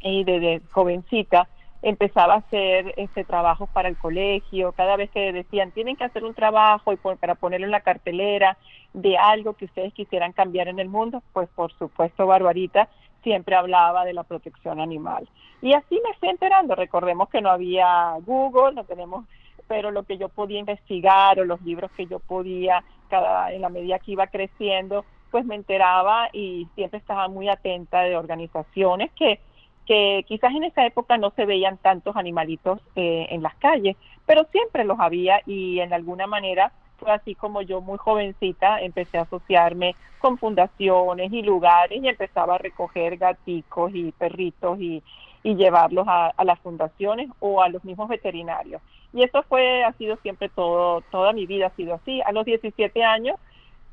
y 0.00 0.24
desde 0.24 0.60
jovencita 0.72 1.48
empezaba 1.80 2.34
a 2.34 2.38
hacer 2.38 2.92
este 2.96 3.24
trabajo 3.24 3.68
para 3.68 3.88
el 3.88 3.96
colegio, 3.96 4.72
cada 4.72 4.96
vez 4.96 5.08
que 5.10 5.32
decían 5.32 5.70
tienen 5.70 5.94
que 5.94 6.04
hacer 6.04 6.24
un 6.24 6.34
trabajo 6.34 6.92
y 6.92 6.96
para 6.96 7.36
ponerlo 7.36 7.66
en 7.66 7.70
la 7.70 7.82
cartelera 7.82 8.58
de 8.94 9.16
algo 9.16 9.54
que 9.54 9.66
ustedes 9.66 9.94
quisieran 9.94 10.32
cambiar 10.32 10.66
en 10.66 10.80
el 10.80 10.88
mundo, 10.88 11.22
pues 11.32 11.48
por 11.50 11.72
supuesto 11.72 12.26
Barbarita 12.26 12.88
siempre 13.22 13.54
hablaba 13.54 14.04
de 14.04 14.12
la 14.12 14.24
protección 14.24 14.80
animal. 14.80 15.28
Y 15.60 15.74
así 15.74 16.00
me 16.04 16.14
fui 16.18 16.30
enterando, 16.30 16.74
recordemos 16.74 17.28
que 17.28 17.40
no 17.40 17.50
había 17.50 18.16
Google, 18.26 18.74
no 18.74 18.82
tenemos, 18.82 19.24
pero 19.68 19.92
lo 19.92 20.02
que 20.02 20.18
yo 20.18 20.28
podía 20.28 20.58
investigar 20.58 21.38
o 21.38 21.44
los 21.44 21.62
libros 21.62 21.92
que 21.92 22.06
yo 22.06 22.18
podía, 22.18 22.82
cada, 23.08 23.52
en 23.52 23.60
la 23.60 23.68
medida 23.68 24.00
que 24.00 24.12
iba 24.12 24.26
creciendo, 24.26 25.04
pues 25.32 25.44
me 25.44 25.56
enteraba 25.56 26.28
y 26.32 26.68
siempre 26.76 27.00
estaba 27.00 27.26
muy 27.26 27.48
atenta 27.48 28.02
de 28.02 28.16
organizaciones 28.16 29.10
que 29.18 29.40
que 29.86 30.24
quizás 30.28 30.54
en 30.54 30.64
esa 30.64 30.86
época 30.86 31.18
no 31.18 31.32
se 31.34 31.44
veían 31.44 31.76
tantos 31.78 32.16
animalitos 32.16 32.80
eh, 32.94 33.26
en 33.30 33.42
las 33.42 33.54
calles, 33.56 33.96
pero 34.26 34.46
siempre 34.52 34.84
los 34.84 35.00
había 35.00 35.40
y 35.46 35.80
en 35.80 35.92
alguna 35.92 36.26
manera 36.26 36.72
fue 36.98 37.10
así 37.10 37.34
como 37.34 37.62
yo 37.62 37.80
muy 37.80 37.98
jovencita 37.98 38.80
empecé 38.80 39.18
a 39.18 39.22
asociarme 39.22 39.96
con 40.20 40.38
fundaciones 40.38 41.32
y 41.32 41.42
lugares 41.42 42.00
y 42.00 42.08
empezaba 42.08 42.54
a 42.54 42.58
recoger 42.58 43.16
gaticos 43.16 43.92
y 43.92 44.12
perritos 44.12 44.78
y, 44.80 45.02
y 45.42 45.56
llevarlos 45.56 46.06
a, 46.06 46.28
a, 46.28 46.44
las 46.44 46.60
fundaciones 46.60 47.28
o 47.40 47.60
a 47.60 47.68
los 47.68 47.82
mismos 47.84 48.08
veterinarios. 48.08 48.80
Y 49.12 49.24
eso 49.24 49.42
fue, 49.48 49.82
ha 49.82 49.92
sido 49.94 50.16
siempre 50.22 50.48
todo, 50.48 51.00
toda 51.10 51.32
mi 51.32 51.44
vida 51.44 51.66
ha 51.66 51.76
sido 51.76 51.94
así. 51.94 52.22
A 52.22 52.30
los 52.30 52.44
17 52.44 53.02
años 53.02 53.36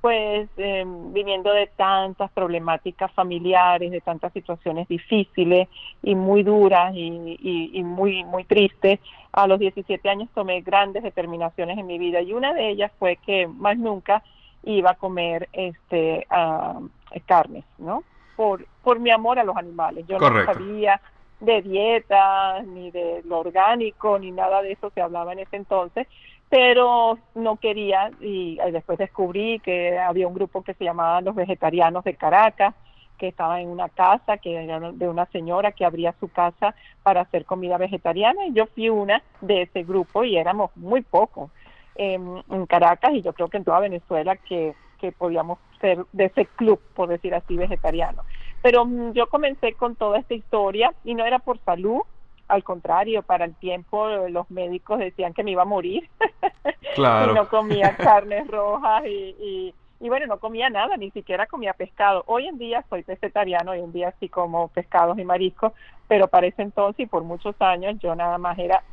pues 0.01 0.49
eh, 0.57 0.85
viniendo 0.85 1.51
de 1.51 1.67
tantas 1.67 2.31
problemáticas 2.31 3.11
familiares, 3.11 3.91
de 3.91 3.99
tantas 3.99 4.31
situaciones 4.31 4.87
difíciles 4.87 5.67
y 6.01 6.15
muy 6.15 6.43
duras 6.43 6.93
y, 6.95 7.37
y, 7.73 7.83
muy, 7.83 8.23
muy 8.23 8.45
tristes, 8.45 8.99
a 9.33 9.45
los 9.45 9.59
17 9.59 10.09
años 10.09 10.29
tomé 10.33 10.61
grandes 10.61 11.03
determinaciones 11.03 11.77
en 11.77 11.85
mi 11.85 11.97
vida 11.97 12.21
y 12.21 12.33
una 12.33 12.53
de 12.53 12.69
ellas 12.69 12.91
fue 12.97 13.17
que 13.17 13.47
más 13.47 13.77
nunca 13.77 14.23
iba 14.63 14.91
a 14.91 14.95
comer 14.95 15.49
este 15.51 16.25
carnes, 17.25 17.65
¿no? 17.77 18.03
Por, 18.35 18.65
por 18.83 18.99
mi 18.99 19.11
amor 19.11 19.39
a 19.39 19.43
los 19.43 19.57
animales. 19.57 20.05
Yo 20.07 20.17
no 20.17 20.45
sabía 20.45 21.01
de 21.39 21.61
dieta, 21.61 22.61
ni 22.63 22.91
de 22.91 23.21
lo 23.25 23.39
orgánico, 23.39 24.19
ni 24.19 24.31
nada 24.31 24.61
de 24.61 24.73
eso 24.73 24.91
se 24.91 25.01
hablaba 25.01 25.33
en 25.33 25.39
ese 25.39 25.55
entonces, 25.55 26.07
pero 26.49 27.19
no 27.35 27.57
quería 27.57 28.11
y 28.19 28.57
después 28.71 28.97
descubrí 28.97 29.59
que 29.59 29.97
había 29.99 30.27
un 30.27 30.33
grupo 30.33 30.63
que 30.63 30.73
se 30.73 30.83
llamaba 30.83 31.21
los 31.21 31.35
vegetarianos 31.35 32.03
de 32.03 32.15
Caracas 32.15 32.73
que 33.19 33.27
estaba 33.27 33.61
en 33.61 33.69
una 33.69 33.89
casa 33.89 34.37
que 34.37 34.63
era 34.63 34.79
de 34.79 35.07
una 35.07 35.25
señora 35.27 35.73
que 35.73 35.85
abría 35.85 36.15
su 36.19 36.29
casa 36.29 36.73
para 37.03 37.21
hacer 37.21 37.45
comida 37.45 37.77
vegetariana 37.77 38.47
y 38.47 38.53
yo 38.53 38.65
fui 38.67 38.89
una 38.89 39.21
de 39.41 39.63
ese 39.63 39.83
grupo 39.83 40.23
y 40.23 40.37
éramos 40.37 40.75
muy 40.75 41.01
pocos 41.01 41.51
en, 41.95 42.41
Caracas 42.67 43.11
y 43.13 43.21
yo 43.21 43.33
creo 43.33 43.49
que 43.49 43.57
en 43.57 43.65
toda 43.65 43.81
Venezuela 43.81 44.37
que, 44.37 44.73
que 44.99 45.11
podíamos 45.11 45.59
ser 45.81 46.05
de 46.13 46.25
ese 46.25 46.45
club 46.45 46.79
por 46.95 47.09
decir 47.09 47.35
así 47.35 47.55
vegetariano. 47.57 48.23
Pero 48.61 48.85
mm, 48.85 49.11
yo 49.11 49.27
comencé 49.27 49.73
con 49.73 49.95
toda 49.95 50.19
esta 50.19 50.33
historia 50.33 50.93
y 51.03 51.13
no 51.13 51.25
era 51.25 51.39
por 51.39 51.59
salud 51.59 52.01
al 52.49 52.63
contrario, 52.63 53.21
para 53.21 53.45
el 53.45 53.55
tiempo 53.55 54.07
los 54.27 54.49
médicos 54.51 54.99
decían 54.99 55.33
que 55.33 55.43
me 55.43 55.51
iba 55.51 55.61
a 55.61 55.65
morir. 55.65 56.09
Claro. 56.95 57.31
y 57.31 57.35
no 57.35 57.47
comía 57.47 57.95
carnes 57.95 58.47
rojas 58.47 59.05
y, 59.05 59.73
y, 59.99 60.09
bueno, 60.09 60.25
no 60.25 60.39
comía 60.39 60.71
nada, 60.71 60.97
ni 60.97 61.11
siquiera 61.11 61.45
comía 61.45 61.73
pescado. 61.73 62.23
Hoy 62.25 62.47
en 62.47 62.57
día 62.57 62.83
soy 62.89 63.03
vegetariano, 63.03 63.71
hoy 63.71 63.79
en 63.79 63.93
día 63.93 64.13
sí 64.19 64.27
como 64.27 64.69
pescados 64.69 65.17
y 65.19 65.23
mariscos, 65.23 65.71
pero 66.07 66.27
para 66.27 66.47
ese 66.47 66.63
entonces 66.63 67.01
y 67.01 67.05
por 67.05 67.23
muchos 67.23 67.55
años 67.61 67.95
yo 67.99 68.15
nada 68.15 68.39
más 68.39 68.57
era 68.57 68.83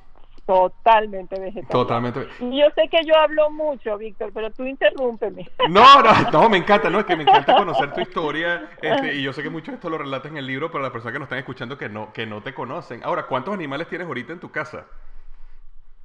totalmente 0.46 1.38
vegetariano. 1.38 1.68
Totalmente. 1.68 2.28
Y 2.40 2.60
yo 2.60 2.66
sé 2.74 2.88
que 2.88 3.04
yo 3.04 3.14
hablo 3.16 3.50
mucho, 3.50 3.98
Víctor, 3.98 4.30
pero 4.32 4.50
tú 4.52 4.64
interrúmpeme. 4.64 5.50
No, 5.68 6.02
no, 6.02 6.30
no, 6.30 6.48
me 6.48 6.56
encanta, 6.56 6.88
no, 6.88 7.00
es 7.00 7.06
que 7.06 7.16
me 7.16 7.24
encanta 7.24 7.56
conocer 7.56 7.92
tu 7.92 8.00
historia, 8.00 8.70
este, 8.80 9.16
y 9.16 9.22
yo 9.22 9.32
sé 9.32 9.42
que 9.42 9.50
mucho 9.50 9.72
de 9.72 9.76
esto 9.76 9.90
lo 9.90 9.98
relatas 9.98 10.30
en 10.30 10.38
el 10.38 10.46
libro, 10.46 10.70
pero 10.70 10.82
las 10.82 10.92
personas 10.92 11.12
que 11.12 11.18
nos 11.18 11.26
están 11.26 11.40
escuchando 11.40 11.76
que 11.76 11.88
no, 11.88 12.12
que 12.12 12.26
no 12.26 12.42
te 12.42 12.54
conocen. 12.54 13.02
Ahora, 13.04 13.26
¿cuántos 13.26 13.52
animales 13.52 13.88
tienes 13.88 14.06
ahorita 14.06 14.32
en 14.32 14.40
tu 14.40 14.50
casa? 14.50 14.86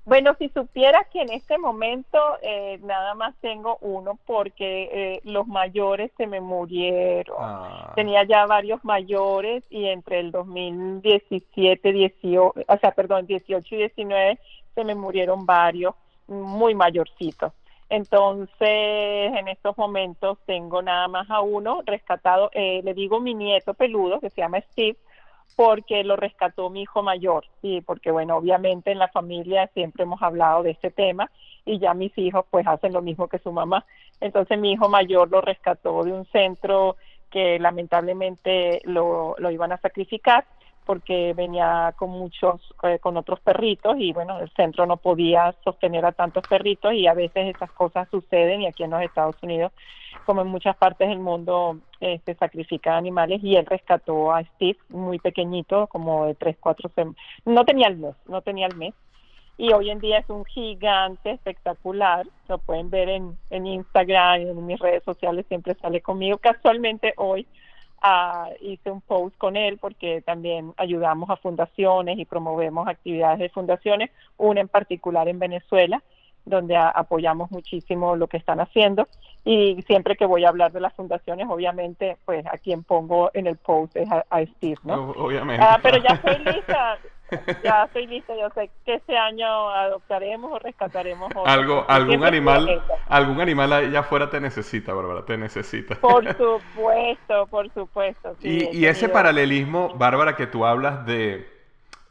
Bueno, 0.03 0.35
si 0.39 0.49
supieras 0.49 1.07
que 1.13 1.21
en 1.21 1.31
este 1.31 1.59
momento 1.59 2.17
eh, 2.41 2.79
nada 2.83 3.13
más 3.13 3.35
tengo 3.39 3.77
uno 3.81 4.17
porque 4.25 4.89
eh, 4.91 5.21
los 5.25 5.45
mayores 5.45 6.11
se 6.17 6.25
me 6.25 6.41
murieron. 6.41 7.37
Ah. 7.39 7.93
Tenía 7.95 8.23
ya 8.23 8.47
varios 8.47 8.83
mayores 8.83 9.63
y 9.69 9.85
entre 9.85 10.19
el 10.19 10.31
2017, 10.31 11.93
18, 11.93 12.53
o 12.67 12.77
sea, 12.77 12.91
perdón, 12.91 13.27
18 13.27 13.75
y 13.75 13.77
19 13.77 14.39
se 14.73 14.83
me 14.83 14.95
murieron 14.95 15.45
varios 15.45 15.93
muy 16.27 16.73
mayorcitos. 16.73 17.53
Entonces, 17.89 18.57
en 18.59 19.49
estos 19.49 19.77
momentos 19.77 20.39
tengo 20.45 20.81
nada 20.81 21.09
más 21.09 21.29
a 21.29 21.41
uno 21.41 21.81
rescatado, 21.85 22.49
eh, 22.53 22.81
le 22.83 22.93
digo 22.93 23.19
mi 23.19 23.33
nieto 23.35 23.73
peludo 23.73 24.21
que 24.21 24.29
se 24.29 24.41
llama 24.41 24.61
Steve, 24.71 24.97
porque 25.55 26.03
lo 26.03 26.15
rescató 26.15 26.69
mi 26.69 26.83
hijo 26.83 27.03
mayor, 27.03 27.45
y 27.61 27.81
porque 27.81 28.11
bueno, 28.11 28.37
obviamente 28.37 28.91
en 28.91 28.99
la 28.99 29.09
familia 29.09 29.69
siempre 29.73 30.03
hemos 30.03 30.21
hablado 30.21 30.63
de 30.63 30.71
este 30.71 30.91
tema 30.91 31.29
y 31.65 31.79
ya 31.79 31.93
mis 31.93 32.17
hijos 32.17 32.45
pues 32.49 32.65
hacen 32.67 32.93
lo 32.93 33.01
mismo 33.01 33.27
que 33.27 33.39
su 33.39 33.51
mamá. 33.51 33.85
Entonces 34.19 34.57
mi 34.59 34.71
hijo 34.71 34.89
mayor 34.89 35.29
lo 35.29 35.41
rescató 35.41 36.03
de 36.03 36.13
un 36.13 36.25
centro 36.25 36.95
que 37.29 37.59
lamentablemente 37.59 38.81
lo, 38.83 39.35
lo 39.37 39.51
iban 39.51 39.71
a 39.71 39.77
sacrificar 39.77 40.45
porque 40.85 41.33
venía 41.33 41.93
con 41.97 42.09
muchos, 42.09 42.61
eh, 42.83 42.99
con 42.99 43.17
otros 43.17 43.39
perritos 43.39 43.95
y 43.97 44.13
bueno, 44.13 44.39
el 44.39 44.49
centro 44.51 44.85
no 44.85 44.97
podía 44.97 45.53
sostener 45.63 46.05
a 46.05 46.11
tantos 46.11 46.43
perritos 46.47 46.93
y 46.93 47.07
a 47.07 47.13
veces 47.13 47.55
esas 47.55 47.71
cosas 47.71 48.07
suceden 48.09 48.61
y 48.61 48.67
aquí 48.67 48.83
en 48.83 48.91
los 48.91 49.01
Estados 49.01 49.35
Unidos, 49.41 49.71
como 50.25 50.41
en 50.41 50.47
muchas 50.47 50.75
partes 50.75 51.09
del 51.09 51.19
mundo, 51.19 51.77
eh, 51.99 52.19
se 52.25 52.35
sacrifican 52.35 52.95
animales 52.95 53.43
y 53.43 53.55
él 53.55 53.65
rescató 53.65 54.33
a 54.33 54.43
Steve 54.43 54.77
muy 54.89 55.19
pequeñito, 55.19 55.87
como 55.87 56.25
de 56.25 56.35
tres, 56.35 56.57
cuatro 56.59 56.89
semanas, 56.95 57.17
no 57.45 57.63
tenía 57.65 57.87
el 57.87 57.97
mes, 57.97 58.15
no 58.27 58.41
tenía 58.41 58.67
el 58.67 58.75
mes. 58.75 58.93
Y 59.57 59.73
hoy 59.73 59.91
en 59.91 59.99
día 59.99 60.17
es 60.17 60.29
un 60.29 60.43
gigante 60.45 61.31
espectacular, 61.31 62.25
lo 62.47 62.57
pueden 62.57 62.89
ver 62.89 63.09
en, 63.09 63.37
en 63.51 63.67
Instagram, 63.67 64.41
en 64.41 64.65
mis 64.65 64.79
redes 64.79 65.03
sociales 65.03 65.45
siempre 65.47 65.75
sale 65.75 66.01
conmigo, 66.01 66.39
casualmente 66.39 67.13
hoy 67.17 67.45
hice 68.61 68.91
un 68.91 69.01
post 69.01 69.37
con 69.37 69.55
él 69.55 69.77
porque 69.77 70.21
también 70.21 70.73
ayudamos 70.77 71.29
a 71.29 71.35
fundaciones 71.35 72.17
y 72.17 72.25
promovemos 72.25 72.87
actividades 72.87 73.39
de 73.39 73.49
fundaciones, 73.49 74.09
una 74.37 74.61
en 74.61 74.67
particular 74.67 75.27
en 75.27 75.39
Venezuela, 75.39 76.01
donde 76.45 76.75
apoyamos 76.75 77.51
muchísimo 77.51 78.15
lo 78.15 78.27
que 78.27 78.37
están 78.37 78.59
haciendo 78.59 79.07
y 79.43 79.81
siempre 79.83 80.15
que 80.15 80.25
voy 80.25 80.45
a 80.45 80.49
hablar 80.49 80.71
de 80.71 80.79
las 80.79 80.93
fundaciones, 80.93 81.47
obviamente, 81.49 82.17
pues 82.25 82.45
a 82.45 82.57
quien 82.57 82.83
pongo 82.83 83.31
en 83.33 83.47
el 83.47 83.57
post 83.57 83.95
es 83.95 84.09
a, 84.11 84.45
Steve, 84.45 84.77
¿no? 84.83 85.11
Obviamente. 85.11 85.63
Ah, 85.63 85.79
pero 85.81 85.97
ya 85.97 86.15
estoy 86.15 86.37
lista, 86.53 86.97
ya 87.63 87.83
estoy 87.85 88.07
lista, 88.07 88.33
yo 88.35 88.49
sé 88.55 88.69
que 88.85 88.95
este 88.95 89.17
año 89.17 89.69
adoptaremos 89.69 90.51
o 90.51 90.59
rescataremos 90.59 91.31
algo, 91.45 91.85
algún 91.87 92.23
animal, 92.23 92.81
algún 93.07 93.41
animal 93.41 93.73
allá 93.73 93.99
afuera 93.99 94.29
te 94.29 94.39
necesita, 94.39 94.93
Bárbara, 94.93 95.25
te 95.25 95.37
necesita. 95.37 95.95
Por 95.95 96.25
supuesto, 96.37 97.47
por 97.47 97.71
supuesto. 97.73 98.35
y, 98.41 98.77
y 98.77 98.85
ese 98.85 99.09
paralelismo, 99.09 99.93
Bárbara, 99.95 100.35
que 100.35 100.47
tú 100.47 100.65
hablas 100.65 101.05
de 101.05 101.61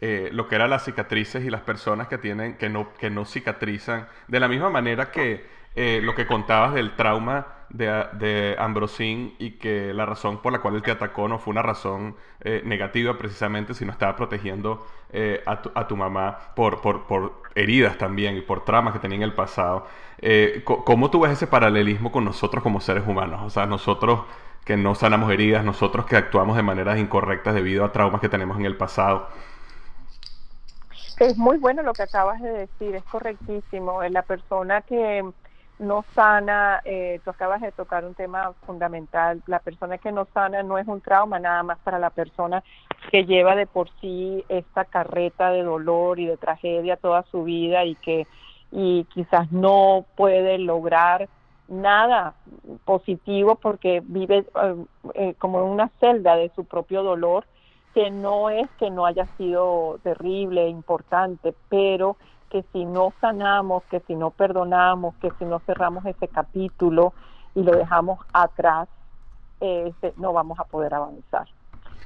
eh, 0.02 0.30
lo 0.32 0.48
que 0.48 0.54
eran 0.54 0.70
las 0.70 0.84
cicatrices 0.84 1.44
y 1.44 1.50
las 1.50 1.60
personas 1.60 2.08
que 2.08 2.16
tienen, 2.16 2.56
que 2.56 2.70
no, 2.70 2.94
que 2.94 3.10
no 3.10 3.26
cicatrizan, 3.26 4.08
de 4.28 4.40
la 4.40 4.48
misma 4.48 4.70
manera 4.70 5.10
que 5.10 5.44
eh, 5.74 6.00
lo 6.02 6.14
que 6.14 6.26
contabas 6.26 6.74
del 6.74 6.96
trauma 6.96 7.46
de, 7.68 7.86
de 8.14 8.56
Ambrosín 8.58 9.34
y 9.38 9.52
que 9.52 9.94
la 9.94 10.04
razón 10.04 10.42
por 10.42 10.52
la 10.52 10.60
cual 10.60 10.74
él 10.74 10.82
te 10.82 10.90
atacó 10.90 11.28
no 11.28 11.38
fue 11.38 11.52
una 11.52 11.62
razón 11.62 12.16
eh, 12.40 12.62
negativa 12.64 13.16
precisamente, 13.16 13.74
sino 13.74 13.92
estaba 13.92 14.16
protegiendo 14.16 14.84
eh, 15.12 15.42
a, 15.46 15.62
tu, 15.62 15.70
a, 15.74 15.86
tu, 15.86 15.96
mamá 15.96 16.52
por, 16.56 16.80
por, 16.80 17.06
por, 17.06 17.42
heridas 17.54 17.98
también 17.98 18.36
y 18.36 18.40
por 18.40 18.64
traumas 18.64 18.92
que 18.92 18.98
tenía 18.98 19.16
en 19.18 19.22
el 19.22 19.34
pasado. 19.34 19.86
¿Cómo 20.64 21.10
tú 21.10 21.20
ves 21.20 21.32
ese 21.32 21.46
paralelismo 21.46 22.12
con 22.12 22.24
nosotros 22.24 22.62
como 22.62 22.80
seres 22.80 23.06
humanos? 23.06 23.40
O 23.42 23.50
sea, 23.50 23.64
nosotros 23.66 24.24
que 24.64 24.76
no 24.76 24.94
sanamos 24.94 25.32
heridas, 25.32 25.64
nosotros 25.64 26.04
que 26.04 26.16
actuamos 26.16 26.56
de 26.56 26.62
maneras 26.62 26.98
incorrectas 26.98 27.54
debido 27.54 27.84
a 27.84 27.92
traumas 27.92 28.20
que 28.20 28.28
tenemos 28.28 28.58
en 28.58 28.66
el 28.66 28.76
pasado. 28.76 29.28
Es 31.18 31.36
muy 31.36 31.58
bueno 31.58 31.82
lo 31.82 31.92
que 31.92 32.02
acabas 32.02 32.40
de 32.40 32.50
decir, 32.50 32.94
es 32.94 33.04
correctísimo. 33.04 34.02
La 34.04 34.22
persona 34.22 34.80
que 34.82 35.22
no 35.80 36.04
sana, 36.14 36.82
eh, 36.84 37.20
tú 37.24 37.30
acabas 37.30 37.62
de 37.62 37.72
tocar 37.72 38.04
un 38.04 38.14
tema 38.14 38.52
fundamental, 38.66 39.42
la 39.46 39.60
persona 39.60 39.96
que 39.98 40.12
no 40.12 40.26
sana 40.26 40.62
no 40.62 40.76
es 40.78 40.86
un 40.86 41.00
trauma 41.00 41.38
nada 41.38 41.62
más 41.62 41.78
para 41.78 41.98
la 41.98 42.10
persona 42.10 42.62
que 43.10 43.24
lleva 43.24 43.56
de 43.56 43.66
por 43.66 43.88
sí 44.00 44.44
esta 44.48 44.84
carreta 44.84 45.50
de 45.50 45.62
dolor 45.62 46.20
y 46.20 46.26
de 46.26 46.36
tragedia 46.36 46.96
toda 46.96 47.22
su 47.30 47.44
vida 47.44 47.84
y 47.84 47.96
que 47.96 48.26
y 48.72 49.04
quizás 49.04 49.50
no 49.50 50.04
puede 50.16 50.58
lograr 50.58 51.28
nada 51.66 52.34
positivo 52.84 53.54
porque 53.54 54.02
vive 54.04 54.38
eh, 54.38 54.84
eh, 55.14 55.34
como 55.38 55.60
en 55.60 55.70
una 55.70 55.90
celda 55.98 56.36
de 56.36 56.50
su 56.54 56.66
propio 56.66 57.02
dolor 57.02 57.46
que 57.94 58.10
no 58.10 58.50
es 58.50 58.68
que 58.78 58.90
no 58.90 59.06
haya 59.06 59.26
sido 59.36 59.98
terrible, 60.02 60.68
importante, 60.68 61.54
pero 61.68 62.16
que 62.50 62.64
si 62.72 62.84
no 62.84 63.12
sanamos, 63.20 63.84
que 63.84 64.00
si 64.00 64.14
no 64.14 64.30
perdonamos, 64.30 65.14
que 65.16 65.30
si 65.38 65.44
no 65.44 65.60
cerramos 65.60 66.04
ese 66.04 66.28
capítulo 66.28 67.14
y 67.54 67.62
lo 67.62 67.72
dejamos 67.72 68.18
atrás, 68.32 68.88
este, 69.60 70.12
no 70.16 70.32
vamos 70.32 70.58
a 70.58 70.64
poder 70.64 70.92
avanzar. 70.92 71.46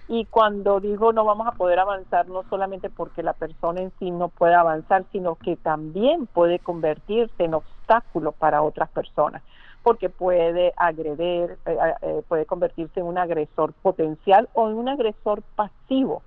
Y 0.06 0.26
cuando 0.26 0.80
digo 0.80 1.14
no 1.14 1.24
vamos 1.24 1.46
a 1.46 1.52
poder 1.52 1.78
avanzar, 1.78 2.28
no 2.28 2.44
solamente 2.50 2.90
porque 2.90 3.22
la 3.22 3.32
persona 3.32 3.80
en 3.80 3.92
sí 3.98 4.10
no 4.10 4.28
puede 4.28 4.54
avanzar, 4.54 5.04
sino 5.12 5.36
que 5.36 5.56
también 5.56 6.26
puede 6.26 6.58
convertirse 6.58 7.44
en 7.44 7.54
obstáculo 7.54 8.32
para 8.32 8.62
otras 8.62 8.90
personas, 8.90 9.42
porque 9.82 10.10
puede 10.10 10.74
agredir, 10.76 11.58
eh, 11.64 11.78
eh, 12.02 12.22
puede 12.28 12.44
convertirse 12.44 13.00
en 13.00 13.06
un 13.06 13.16
agresor 13.16 13.72
potencial 13.72 14.50
o 14.52 14.68
en 14.68 14.76
un 14.76 14.90
agresor 14.90 15.42
pasivo 15.56 16.22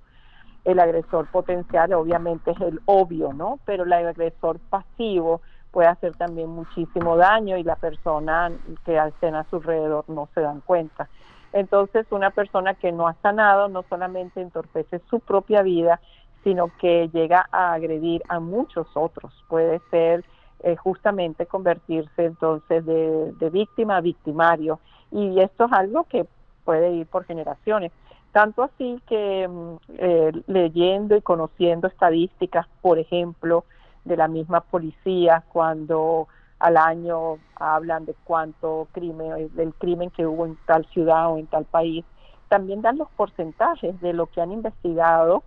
el 0.67 0.79
agresor 0.79 1.27
potencial 1.27 1.93
obviamente 1.93 2.51
es 2.51 2.59
el 2.59 2.81
obvio, 2.85 3.31
¿no? 3.31 3.57
Pero 3.63 3.85
el 3.85 3.93
agresor 3.93 4.59
pasivo 4.69 5.39
puede 5.71 5.87
hacer 5.87 6.13
también 6.15 6.49
muchísimo 6.49 7.15
daño 7.15 7.55
y 7.55 7.63
la 7.63 7.77
persona 7.77 8.51
que 8.85 8.97
estén 8.97 9.35
a 9.35 9.45
su 9.49 9.55
alrededor 9.55 10.03
no 10.09 10.27
se 10.35 10.41
dan 10.41 10.59
cuenta. 10.59 11.07
Entonces, 11.53 12.05
una 12.11 12.31
persona 12.31 12.73
que 12.73 12.91
no 12.91 13.07
ha 13.07 13.13
sanado 13.21 13.69
no 13.69 13.83
solamente 13.83 14.41
entorpece 14.41 14.99
su 15.09 15.21
propia 15.21 15.61
vida, 15.61 16.01
sino 16.43 16.69
que 16.79 17.09
llega 17.13 17.47
a 17.49 17.71
agredir 17.71 18.21
a 18.27 18.41
muchos 18.41 18.87
otros. 18.93 19.33
Puede 19.47 19.79
ser 19.89 20.25
eh, 20.63 20.75
justamente 20.75 21.45
convertirse 21.45 22.25
entonces 22.25 22.85
de, 22.85 23.31
de 23.31 23.49
víctima 23.49 23.97
a 23.97 24.01
victimario. 24.01 24.81
Y 25.11 25.39
esto 25.39 25.65
es 25.65 25.71
algo 25.71 26.03
que 26.03 26.27
puede 26.65 26.91
ir 26.91 27.07
por 27.07 27.23
generaciones. 27.23 27.93
Tanto 28.37 28.61
así 28.61 29.01
que 29.07 29.47
mm, 29.47 29.75
eh, 29.97 30.31
leyendo 30.45 31.15
y 31.15 31.23
conociendo 31.23 31.87
estadísticas, 31.87 32.67
por 32.83 32.99
ejemplo, 32.99 33.65
de 34.05 34.15
la 34.15 34.27
misma 34.27 34.61
policía, 34.61 35.43
cuando 35.51 36.27
al 36.59 36.77
año 36.77 37.39
hablan 37.55 38.05
de 38.05 38.13
cuánto 38.25 38.89
crimen, 38.91 39.49
del 39.55 39.73
crimen 39.73 40.11
que 40.11 40.27
hubo 40.27 40.45
en 40.45 40.55
tal 40.67 40.85
ciudad 40.93 41.31
o 41.31 41.39
en 41.39 41.47
tal 41.47 41.65
país, 41.65 42.05
también 42.47 42.83
dan 42.83 42.99
los 42.99 43.09
porcentajes 43.09 43.99
de 44.01 44.13
lo 44.13 44.27
que 44.27 44.39
han 44.39 44.51
investigado 44.51 45.41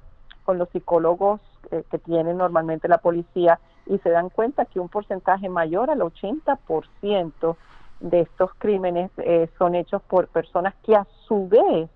con 0.45 0.59
los 0.59 0.69
psicólogos 0.71 1.41
eh, 1.71 1.85
que 1.93 1.99
tiene 2.01 2.35
normalmente 2.35 2.89
la 2.89 2.99
policía 2.99 3.61
y 3.87 3.99
se 3.99 4.11
dan 4.11 4.31
cuenta 4.31 4.65
que 4.65 4.81
un 4.81 4.89
porcentaje 4.89 5.49
mayor 5.49 5.91
al 5.91 6.01
80% 6.01 7.57
de 8.01 8.21
estos 8.23 8.51
crímenes 8.59 9.13
eh, 9.19 9.49
son 9.59 9.77
hechos 9.77 10.03
por 10.03 10.27
personas 10.27 10.75
que 10.83 10.97
a 10.97 11.07
su 11.29 11.47
vez 11.47 11.89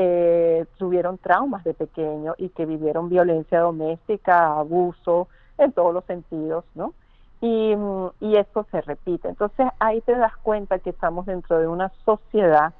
eh, 0.00 0.64
tuvieron 0.78 1.18
traumas 1.18 1.64
de 1.64 1.74
pequeño 1.74 2.34
y 2.38 2.50
que 2.50 2.64
vivieron 2.66 3.08
violencia 3.08 3.58
doméstica, 3.58 4.56
abuso 4.56 5.26
en 5.58 5.72
todos 5.72 5.92
los 5.92 6.04
sentidos, 6.04 6.64
¿no? 6.76 6.94
Y, 7.40 7.74
y 8.20 8.36
eso 8.36 8.64
se 8.70 8.80
repite. 8.80 9.28
Entonces 9.28 9.66
ahí 9.80 10.00
te 10.02 10.14
das 10.14 10.36
cuenta 10.36 10.78
que 10.78 10.90
estamos 10.90 11.26
dentro 11.26 11.58
de 11.58 11.66
una 11.66 11.90
sociedad 12.04 12.72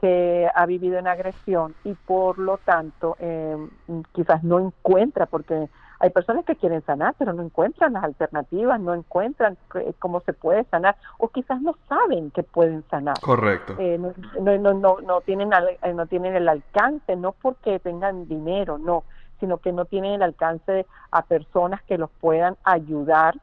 que 0.00 0.48
ha 0.52 0.66
vivido 0.66 0.98
en 0.98 1.06
agresión 1.06 1.76
y 1.84 1.94
por 1.94 2.38
lo 2.38 2.58
tanto 2.58 3.16
eh, 3.20 3.56
quizás 4.12 4.42
no 4.42 4.58
encuentra, 4.58 5.26
porque 5.26 5.68
hay 6.00 6.10
personas 6.10 6.44
que 6.44 6.56
quieren 6.56 6.82
sanar, 6.82 7.14
pero 7.18 7.32
no 7.32 7.42
encuentran 7.42 7.92
las 7.92 8.04
alternativas, 8.04 8.80
no 8.80 8.94
encuentran 8.94 9.56
cómo 9.98 10.20
se 10.20 10.32
puede 10.32 10.64
sanar, 10.64 10.96
o 11.18 11.28
quizás 11.28 11.60
no 11.60 11.74
saben 11.88 12.30
que 12.30 12.42
pueden 12.42 12.84
sanar. 12.88 13.18
Correcto. 13.20 13.74
Eh, 13.78 13.98
no, 13.98 14.12
no, 14.58 14.74
no, 14.74 15.00
no, 15.00 15.20
tienen 15.22 15.50
eh, 15.82 15.92
no 15.92 16.06
tienen 16.06 16.36
el 16.36 16.48
alcance, 16.48 17.16
no 17.16 17.32
porque 17.32 17.80
tengan 17.80 18.28
dinero, 18.28 18.78
no, 18.78 19.04
sino 19.40 19.58
que 19.58 19.72
no 19.72 19.86
tienen 19.86 20.12
el 20.12 20.22
alcance 20.22 20.86
a 21.10 21.22
personas 21.22 21.82
que 21.82 21.98
los 21.98 22.10
puedan 22.20 22.56
ayudar 22.64 23.34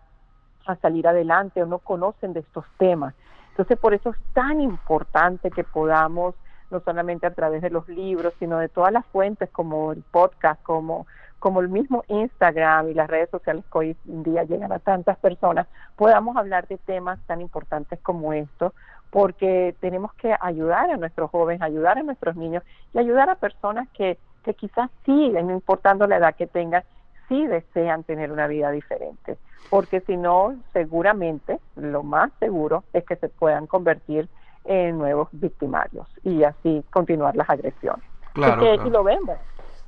a 0.65 0.75
salir 0.77 1.07
adelante 1.07 1.61
o 1.61 1.65
no 1.65 1.79
conocen 1.79 2.33
de 2.33 2.39
estos 2.39 2.65
temas. 2.77 3.13
Entonces, 3.49 3.77
por 3.77 3.93
eso 3.93 4.09
es 4.09 4.17
tan 4.33 4.61
importante 4.61 5.51
que 5.51 5.63
podamos 5.63 6.35
no 6.71 6.79
solamente 6.79 7.27
a 7.27 7.33
través 7.33 7.61
de 7.61 7.69
los 7.69 7.87
libros, 7.87 8.33
sino 8.39 8.57
de 8.57 8.69
todas 8.69 8.91
las 8.91 9.05
fuentes 9.07 9.49
como 9.51 9.91
el 9.91 10.01
podcast, 10.01 10.61
como, 10.63 11.05
como 11.39 11.62
el 11.62 11.69
mismo 11.69 12.04
Instagram 12.08 12.89
y 12.89 12.93
las 12.93 13.10
redes 13.10 13.30
sociales 13.30 13.63
que 13.71 13.78
hoy 13.78 13.98
en 14.08 14.24
día 14.24 14.43
llegan 14.43 14.71
a 14.71 14.80
tantas 14.80 15.17
personas, 15.17 15.67
podamos 15.95 16.38
hablar 16.38 16.67
de 16.67 16.78
temas 16.78 17.19
tan 17.28 17.41
importantes 17.41 18.00
como 18.02 18.34
estos, 18.34 18.74
porque 19.12 19.76
tenemos 19.80 20.13
que 20.15 20.36
ayudar 20.39 20.89
a 20.89 20.98
nuestros 20.98 21.30
jóvenes, 21.30 21.62
ayudar 21.62 21.98
a 21.98 22.04
nuestros 22.04 22.36
niños 22.36 22.63
y 22.93 23.00
ayudar 23.00 23.30
a 23.30 23.36
personas 23.36 23.88
que, 23.89 24.17
que 24.43 24.54
quizás 24.54 24.89
sí, 25.06 25.30
no 25.30 25.52
importando 25.52 26.08
la 26.08 26.17
edad 26.17 26.36
que 26.36 26.48
tengan, 26.48 26.84
sí 27.28 27.48
desean 27.48 28.04
tener 28.04 28.32
una 28.32 28.48
vida 28.48 28.71
diferente, 28.71 29.38
porque 29.69 30.02
si 30.02 30.17
no, 30.17 30.56
seguramente, 30.74 31.60
lo 31.76 32.04
más 32.04 32.32
seguro 32.39 32.84
es 32.93 33.04
que 33.06 33.15
se 33.15 33.30
puedan 33.30 33.67
convertir 33.67 34.30
en 34.65 34.98
nuevos 34.98 35.30
victimarios 35.32 36.08
y 36.24 36.43
así 36.43 36.84
continuar 36.91 37.36
las 37.36 37.50
agresiones. 37.50 38.04
Claro, 38.34 38.86
Y 38.86 38.89
lo 38.89 39.04
vemos, 39.04 39.38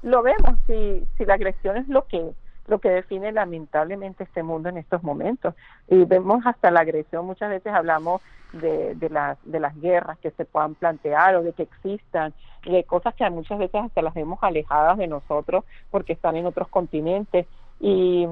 lo 0.01 0.21
vemos 0.21 0.53
si, 0.67 1.05
si 1.17 1.25
la 1.25 1.35
agresión 1.35 1.77
es 1.77 1.87
lo 1.87 2.05
que 2.07 2.33
lo 2.67 2.79
que 2.79 2.89
define 2.89 3.31
lamentablemente 3.31 4.25
este 4.25 4.43
mundo 4.43 4.69
en 4.69 4.77
estos 4.77 5.01
momentos. 5.01 5.55
Y 5.87 6.03
vemos 6.03 6.45
hasta 6.45 6.69
la 6.69 6.81
agresión, 6.81 7.25
muchas 7.25 7.49
veces 7.49 7.73
hablamos 7.73 8.21
de, 8.53 8.95
de, 8.95 9.09
las, 9.09 9.37
de 9.43 9.59
las 9.59 9.79
guerras 9.79 10.17
que 10.19 10.31
se 10.31 10.45
puedan 10.45 10.75
plantear 10.75 11.35
o 11.35 11.43
de 11.43 11.53
que 11.53 11.63
existan, 11.63 12.33
de 12.65 12.83
cosas 12.83 13.15
que 13.15 13.29
muchas 13.29 13.57
veces 13.57 13.81
hasta 13.81 14.01
las 14.01 14.13
vemos 14.13 14.39
alejadas 14.41 14.97
de 14.97 15.07
nosotros 15.07 15.63
porque 15.91 16.13
están 16.13 16.35
en 16.35 16.45
otros 16.45 16.67
continentes. 16.67 17.47
Y, 17.79 18.27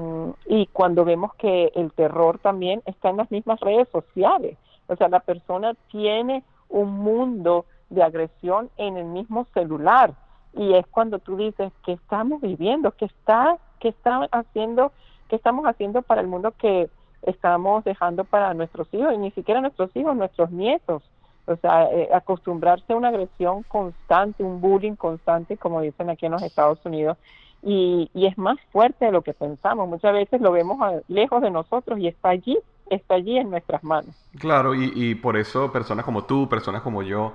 y 0.46 0.66
cuando 0.66 1.04
vemos 1.04 1.32
que 1.36 1.72
el 1.74 1.92
terror 1.92 2.38
también 2.38 2.82
está 2.84 3.10
en 3.10 3.18
las 3.18 3.30
mismas 3.30 3.60
redes 3.60 3.88
sociales, 3.90 4.58
o 4.88 4.96
sea, 4.96 5.08
la 5.08 5.20
persona 5.20 5.74
tiene 5.90 6.42
un 6.68 6.92
mundo 6.98 7.64
de 7.88 8.02
agresión 8.02 8.70
en 8.76 8.96
el 8.96 9.04
mismo 9.04 9.46
celular 9.54 10.14
y 10.56 10.74
es 10.74 10.86
cuando 10.86 11.18
tú 11.18 11.36
dices 11.36 11.72
que 11.84 11.92
estamos 11.92 12.40
viviendo, 12.40 12.90
que 12.92 13.04
está, 13.04 13.58
que 13.78 13.88
está 13.88 14.28
haciendo, 14.32 14.92
que 15.28 15.36
estamos 15.36 15.66
haciendo 15.66 16.02
para 16.02 16.20
el 16.20 16.26
mundo 16.26 16.52
que 16.58 16.88
estamos 17.22 17.84
dejando 17.84 18.24
para 18.24 18.54
nuestros 18.54 18.92
hijos 18.92 19.12
y 19.14 19.18
ni 19.18 19.30
siquiera 19.32 19.60
nuestros 19.60 19.94
hijos, 19.94 20.16
nuestros 20.16 20.50
nietos. 20.50 21.02
O 21.46 21.56
sea, 21.56 21.84
eh, 21.92 22.08
acostumbrarse 22.12 22.92
a 22.92 22.96
una 22.96 23.08
agresión 23.08 23.62
constante, 23.64 24.42
un 24.42 24.60
bullying 24.60 24.96
constante, 24.96 25.56
como 25.56 25.80
dicen 25.80 26.10
aquí 26.10 26.26
en 26.26 26.32
los 26.32 26.42
Estados 26.42 26.84
Unidos, 26.84 27.16
y, 27.62 28.10
y 28.14 28.26
es 28.26 28.36
más 28.36 28.58
fuerte 28.72 29.04
de 29.04 29.12
lo 29.12 29.22
que 29.22 29.32
pensamos. 29.32 29.88
Muchas 29.88 30.12
veces 30.12 30.40
lo 30.40 30.50
vemos 30.50 30.78
lejos 31.08 31.42
de 31.42 31.50
nosotros 31.50 31.98
y 31.98 32.08
está 32.08 32.30
allí 32.30 32.58
está 32.88 33.16
allí 33.16 33.36
en 33.36 33.50
nuestras 33.50 33.82
manos. 33.82 34.14
Claro, 34.38 34.74
y, 34.74 34.92
y 34.94 35.14
por 35.16 35.36
eso 35.36 35.72
personas 35.72 36.04
como 36.04 36.24
tú, 36.24 36.48
personas 36.48 36.82
como 36.82 37.02
yo, 37.02 37.32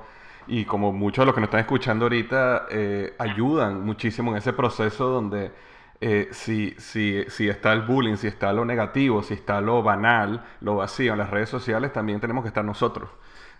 y 0.52 0.66
como 0.66 0.92
muchos 0.92 1.22
de 1.22 1.28
los 1.28 1.34
que 1.34 1.40
nos 1.40 1.48
están 1.48 1.62
escuchando 1.62 2.06
ahorita, 2.06 2.66
eh, 2.70 3.14
ayudan 3.18 3.86
muchísimo 3.86 4.32
en 4.32 4.38
ese 4.38 4.52
proceso 4.52 5.08
donde 5.08 5.54
eh, 6.02 6.28
si, 6.32 6.76
si, 6.78 7.24
si 7.30 7.48
está 7.48 7.72
el 7.72 7.84
bullying, 7.84 8.18
si 8.18 8.28
está 8.28 8.52
lo 8.52 8.66
negativo, 8.66 9.24
si 9.24 9.34
está 9.34 9.62
lo 9.62 9.82
banal, 9.82 10.44
lo 10.60 10.76
vacío 10.76 11.14
en 11.14 11.20
las 11.20 11.30
redes 11.30 11.48
sociales, 11.48 11.94
también 11.94 12.20
tenemos 12.20 12.44
que 12.44 12.50
estar 12.50 12.66
nosotros. 12.66 13.10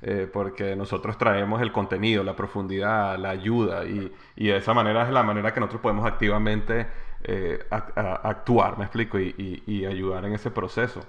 Eh, 0.02 0.28
porque 0.32 0.76
nosotros 0.76 1.18
traemos 1.18 1.62
el 1.62 1.72
contenido, 1.72 2.26
la 2.26 2.36
profundidad, 2.36 3.18
la 3.18 3.30
ayuda 3.30 3.86
y, 3.86 4.12
y, 4.36 4.48
de 4.48 4.58
esa 4.58 4.74
manera 4.74 5.04
es 5.04 5.12
la 5.12 5.24
manera 5.24 5.54
que 5.54 5.62
nosotros 5.62 5.82
podemos 5.82 6.06
activamente 6.06 6.88
actuar, 8.24 8.80
me 8.80 8.84
explico, 8.84 9.18
y, 9.18 9.64
y, 9.66 9.86
ayudar 9.86 10.26
en 10.26 10.34
ese 10.34 10.52
proceso. 10.52 11.00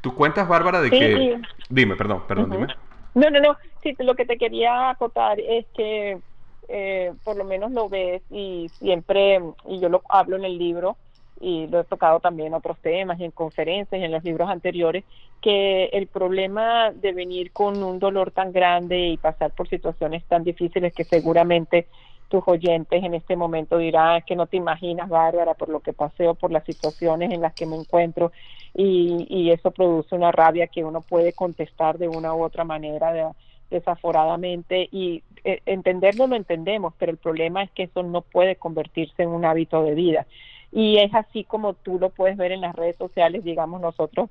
Tú 0.00 0.14
cuentas, 0.14 0.48
Bárbara, 0.48 0.80
de 0.80 0.90
que... 0.90 1.42
Dime, 1.68 1.96
perdón, 1.96 2.22
perdón, 2.26 2.50
dime. 2.52 2.68
No, 3.16 3.30
no, 3.30 3.40
no. 3.40 3.56
Sí, 3.82 3.96
lo 3.98 4.14
que 4.14 4.26
te 4.26 4.36
quería 4.36 4.90
acotar 4.90 5.40
es 5.40 5.66
que 5.74 6.20
eh, 6.68 7.14
por 7.24 7.36
lo 7.36 7.44
menos 7.44 7.72
lo 7.72 7.88
ves 7.88 8.22
y 8.30 8.70
siempre, 8.78 9.40
y 9.64 9.80
yo 9.80 9.88
lo 9.88 10.02
hablo 10.10 10.36
en 10.36 10.44
el 10.44 10.58
libro, 10.58 10.98
y 11.40 11.66
lo 11.68 11.80
he 11.80 11.84
tocado 11.84 12.20
también 12.20 12.48
en 12.48 12.54
otros 12.54 12.78
temas 12.80 13.18
y 13.18 13.24
en 13.24 13.30
conferencias 13.30 14.00
y 14.00 14.04
en 14.04 14.12
los 14.12 14.22
libros 14.24 14.50
anteriores, 14.50 15.04
que 15.40 15.86
el 15.86 16.08
problema 16.08 16.92
de 16.92 17.12
venir 17.12 17.52
con 17.52 17.82
un 17.82 17.98
dolor 17.98 18.32
tan 18.32 18.52
grande 18.52 19.08
y 19.08 19.16
pasar 19.18 19.52
por 19.52 19.68
situaciones 19.68 20.26
tan 20.26 20.44
difíciles 20.44 20.92
que 20.94 21.04
seguramente 21.04 21.88
tus 22.28 22.42
oyentes 22.46 23.02
en 23.02 23.14
este 23.14 23.36
momento 23.36 23.78
dirán 23.78 24.22
que 24.26 24.36
no 24.36 24.46
te 24.46 24.56
imaginas, 24.56 25.08
Bárbara, 25.08 25.54
por 25.54 25.68
lo 25.68 25.80
que 25.80 25.92
pasé 25.92 26.28
o 26.28 26.34
por 26.34 26.50
las 26.50 26.64
situaciones 26.64 27.32
en 27.32 27.40
las 27.40 27.54
que 27.54 27.66
me 27.66 27.76
encuentro 27.76 28.32
y, 28.74 29.26
y 29.28 29.50
eso 29.50 29.70
produce 29.70 30.14
una 30.14 30.32
rabia 30.32 30.66
que 30.66 30.84
uno 30.84 31.00
puede 31.00 31.32
contestar 31.32 31.98
de 31.98 32.08
una 32.08 32.34
u 32.34 32.42
otra 32.42 32.64
manera 32.64 33.32
desaforadamente. 33.70 34.88
Y 34.90 35.22
eh, 35.44 35.60
entenderlo 35.66 36.26
lo 36.26 36.36
entendemos, 36.36 36.94
pero 36.98 37.12
el 37.12 37.18
problema 37.18 37.62
es 37.62 37.70
que 37.70 37.84
eso 37.84 38.02
no 38.02 38.22
puede 38.22 38.56
convertirse 38.56 39.22
en 39.22 39.30
un 39.30 39.44
hábito 39.44 39.82
de 39.82 39.94
vida. 39.94 40.26
Y 40.72 40.98
es 40.98 41.14
así 41.14 41.44
como 41.44 41.74
tú 41.74 41.98
lo 41.98 42.10
puedes 42.10 42.36
ver 42.36 42.52
en 42.52 42.60
las 42.60 42.74
redes 42.74 42.96
sociales, 42.96 43.44
digamos 43.44 43.80
nosotros 43.80 44.30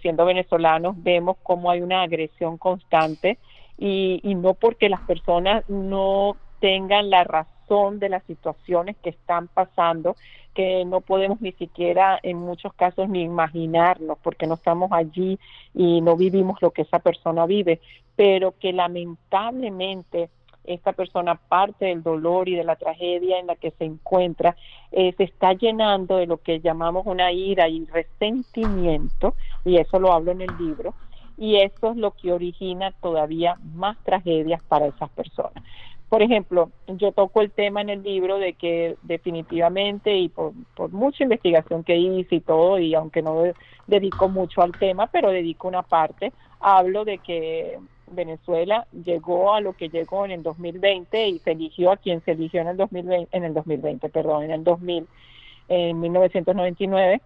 siendo 0.00 0.24
venezolanos 0.24 0.94
vemos 1.02 1.36
cómo 1.42 1.70
hay 1.70 1.80
una 1.80 2.02
agresión 2.02 2.58
constante 2.58 3.38
y, 3.76 4.20
y 4.22 4.36
no 4.36 4.54
porque 4.54 4.88
las 4.88 5.00
personas 5.00 5.68
no 5.68 6.36
tengan 6.62 7.10
la 7.10 7.24
razón 7.24 7.98
de 7.98 8.08
las 8.08 8.22
situaciones 8.22 8.96
que 9.02 9.10
están 9.10 9.48
pasando, 9.48 10.14
que 10.54 10.84
no 10.84 11.00
podemos 11.00 11.40
ni 11.40 11.50
siquiera 11.50 12.20
en 12.22 12.36
muchos 12.36 12.72
casos 12.74 13.08
ni 13.08 13.22
imaginarnos 13.22 14.16
porque 14.22 14.46
no 14.46 14.54
estamos 14.54 14.92
allí 14.92 15.40
y 15.74 16.00
no 16.02 16.16
vivimos 16.16 16.62
lo 16.62 16.70
que 16.70 16.82
esa 16.82 17.00
persona 17.00 17.46
vive, 17.46 17.80
pero 18.14 18.54
que 18.60 18.72
lamentablemente 18.72 20.30
esta 20.62 20.92
persona 20.92 21.34
parte 21.34 21.86
del 21.86 22.04
dolor 22.04 22.48
y 22.48 22.54
de 22.54 22.62
la 22.62 22.76
tragedia 22.76 23.40
en 23.40 23.48
la 23.48 23.56
que 23.56 23.72
se 23.72 23.84
encuentra, 23.84 24.54
eh, 24.92 25.12
se 25.16 25.24
está 25.24 25.54
llenando 25.54 26.18
de 26.18 26.28
lo 26.28 26.36
que 26.36 26.60
llamamos 26.60 27.06
una 27.06 27.32
ira 27.32 27.68
y 27.68 27.84
resentimiento, 27.86 29.34
y 29.64 29.78
eso 29.78 29.98
lo 29.98 30.12
hablo 30.12 30.30
en 30.30 30.42
el 30.42 30.56
libro, 30.58 30.94
y 31.36 31.56
eso 31.56 31.90
es 31.90 31.96
lo 31.96 32.12
que 32.12 32.30
origina 32.30 32.92
todavía 33.02 33.56
más 33.74 33.98
tragedias 34.04 34.62
para 34.62 34.86
esas 34.86 35.10
personas. 35.10 35.64
Por 36.12 36.20
ejemplo, 36.20 36.70
yo 36.88 37.12
toco 37.12 37.40
el 37.40 37.50
tema 37.50 37.80
en 37.80 37.88
el 37.88 38.02
libro 38.02 38.36
de 38.36 38.52
que 38.52 38.96
definitivamente 39.02 40.14
y 40.14 40.28
por, 40.28 40.52
mucha 40.90 41.22
investigación 41.22 41.84
que 41.84 41.96
hice 41.96 42.34
y 42.34 42.40
todo, 42.40 42.78
y 42.78 42.94
aunque 42.94 43.22
no 43.22 43.44
dedico 43.86 44.28
mucho 44.28 44.60
al 44.60 44.72
tema, 44.72 45.06
pero 45.06 45.30
dedico 45.30 45.68
una 45.68 45.80
parte, 45.80 46.34
hablo 46.60 47.06
de 47.06 47.16
que 47.16 47.78
Venezuela 48.08 48.86
llegó 48.92 49.54
a 49.54 49.62
lo 49.62 49.72
que 49.72 49.88
llegó 49.88 50.26
en 50.26 50.32
el 50.32 50.42
2020 50.42 51.28
y 51.28 51.38
se 51.38 51.52
eligió 51.52 51.90
a 51.90 51.96
quien 51.96 52.22
se 52.26 52.32
eligió 52.32 52.60
en 52.60 52.68
el 52.68 52.76
2020, 52.76 53.34
en 53.34 53.44
el 53.44 53.54
2020, 53.54 54.10
perdón, 54.10 54.42
en 54.42 54.50
el 54.50 54.64
2000, 54.64 55.06
en 55.68 55.98
1999 55.98 57.22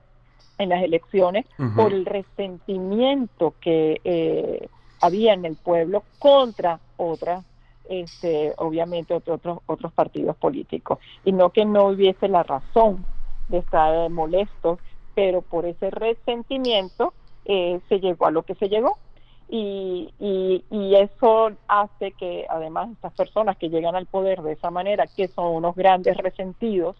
en 0.58 0.68
las 0.68 0.84
elecciones 0.84 1.44
por 1.74 1.92
el 1.92 2.06
resentimiento 2.06 3.52
que 3.60 4.00
eh, 4.04 4.68
había 5.00 5.32
en 5.32 5.44
el 5.44 5.56
pueblo 5.56 6.04
contra 6.20 6.78
otras 6.96 7.44
este, 7.88 8.52
obviamente 8.58 9.14
otros 9.14 9.40
otros 9.66 9.92
partidos 9.92 10.36
políticos. 10.36 10.98
Y 11.24 11.32
no 11.32 11.50
que 11.50 11.64
no 11.64 11.88
hubiese 11.88 12.28
la 12.28 12.42
razón 12.42 13.04
de 13.48 13.58
estar 13.58 14.10
molestos 14.10 14.78
pero 15.16 15.40
por 15.40 15.64
ese 15.64 15.90
resentimiento 15.90 17.14
eh, 17.46 17.80
se 17.88 18.00
llegó 18.00 18.26
a 18.26 18.30
lo 18.30 18.42
que 18.42 18.54
se 18.54 18.68
llegó. 18.68 18.98
Y, 19.48 20.12
y, 20.20 20.64
y, 20.70 20.94
eso 20.96 21.52
hace 21.68 22.12
que 22.12 22.46
además 22.50 22.90
estas 22.90 23.12
personas 23.14 23.56
que 23.56 23.70
llegan 23.70 23.94
al 23.94 24.06
poder 24.06 24.42
de 24.42 24.52
esa 24.52 24.70
manera, 24.70 25.06
que 25.06 25.28
son 25.28 25.54
unos 25.54 25.74
grandes 25.74 26.16
resentidos 26.16 26.96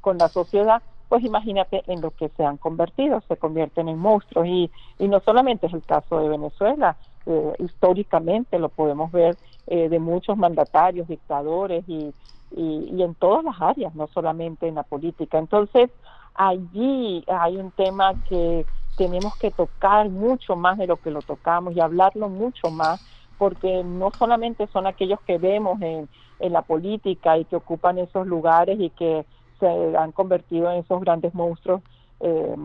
con 0.00 0.16
la 0.16 0.28
sociedad, 0.28 0.80
pues 1.08 1.24
imagínate 1.24 1.82
en 1.88 2.00
lo 2.00 2.12
que 2.12 2.30
se 2.30 2.44
han 2.44 2.56
convertido, 2.56 3.20
se 3.28 3.36
convierten 3.36 3.88
en 3.88 3.98
monstruos. 3.98 4.46
Y, 4.46 4.70
y 4.98 5.08
no 5.08 5.20
solamente 5.20 5.66
es 5.66 5.74
el 5.74 5.82
caso 5.82 6.20
de 6.20 6.28
Venezuela, 6.28 6.96
eh, 7.26 7.52
históricamente 7.58 8.58
lo 8.58 8.70
podemos 8.70 9.12
ver 9.12 9.36
eh, 9.70 9.90
de 9.90 9.98
muchos 9.98 10.38
mandatarios, 10.38 11.08
dictadores 11.08 11.84
y, 11.86 12.14
y, 12.56 13.02
en 13.02 13.14
todas 13.16 13.44
las 13.44 13.60
áreas, 13.60 13.94
no 13.94 14.08
solamente 14.14 14.66
en 14.66 14.76
la 14.76 14.82
política. 14.82 15.38
Entonces, 15.38 15.90
allí 16.34 17.22
hay 17.26 17.58
un 17.58 17.70
tema 17.72 18.14
que 18.30 18.64
tenemos 18.96 19.36
que 19.36 19.50
tocar 19.50 20.08
mucho 20.08 20.56
más 20.56 20.78
de 20.78 20.86
lo 20.86 20.96
que 20.96 21.10
lo 21.10 21.20
tocamos 21.20 21.76
y 21.76 21.80
hablarlo 21.80 22.30
mucho 22.30 22.70
más, 22.70 22.98
porque 23.36 23.84
no 23.84 24.10
solamente 24.18 24.66
son 24.68 24.86
aquellos 24.86 25.20
que 25.20 25.36
vemos 25.36 25.80
en, 25.82 26.08
en 26.40 26.52
la 26.54 26.62
política 26.62 27.36
y 27.36 27.44
que 27.44 27.56
ocupan 27.56 27.98
esos 27.98 28.26
lugares 28.26 28.80
y 28.80 28.88
que 28.88 29.26
se 29.60 29.96
han 29.98 30.12
convertido 30.12 30.70
en 30.70 30.78
esos 30.78 30.98
grandes 31.02 31.34
monstruos 31.34 31.82
eh, 32.20 32.56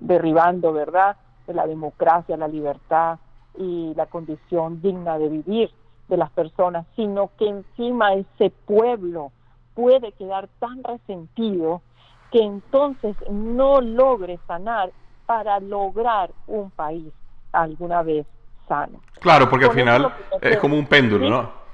derribando, 0.00 0.72
¿verdad?, 0.72 1.16
la 1.46 1.66
democracia, 1.66 2.36
la 2.36 2.48
libertad 2.48 3.18
y 3.56 3.92
la 3.94 4.06
condición 4.06 4.80
digna 4.80 5.18
de 5.18 5.28
vivir 5.28 5.70
de 6.08 6.16
las 6.16 6.30
personas, 6.30 6.86
sino 6.96 7.30
que 7.38 7.48
encima 7.48 8.14
ese 8.14 8.50
pueblo 8.50 9.32
puede 9.74 10.12
quedar 10.12 10.48
tan 10.58 10.82
resentido 10.84 11.82
que 12.30 12.40
entonces 12.42 13.16
no 13.30 13.80
logre 13.80 14.38
sanar 14.46 14.92
para 15.26 15.60
lograr 15.60 16.30
un 16.46 16.70
país 16.70 17.12
alguna 17.52 18.02
vez 18.02 18.26
sano. 18.68 19.00
Claro, 19.20 19.48
porque 19.48 19.66
al 19.66 19.72
final 19.72 20.12
es 20.40 20.58
como 20.58 20.76
un 20.76 20.86
péndulo, 20.86 21.28
¿no? 21.30 21.64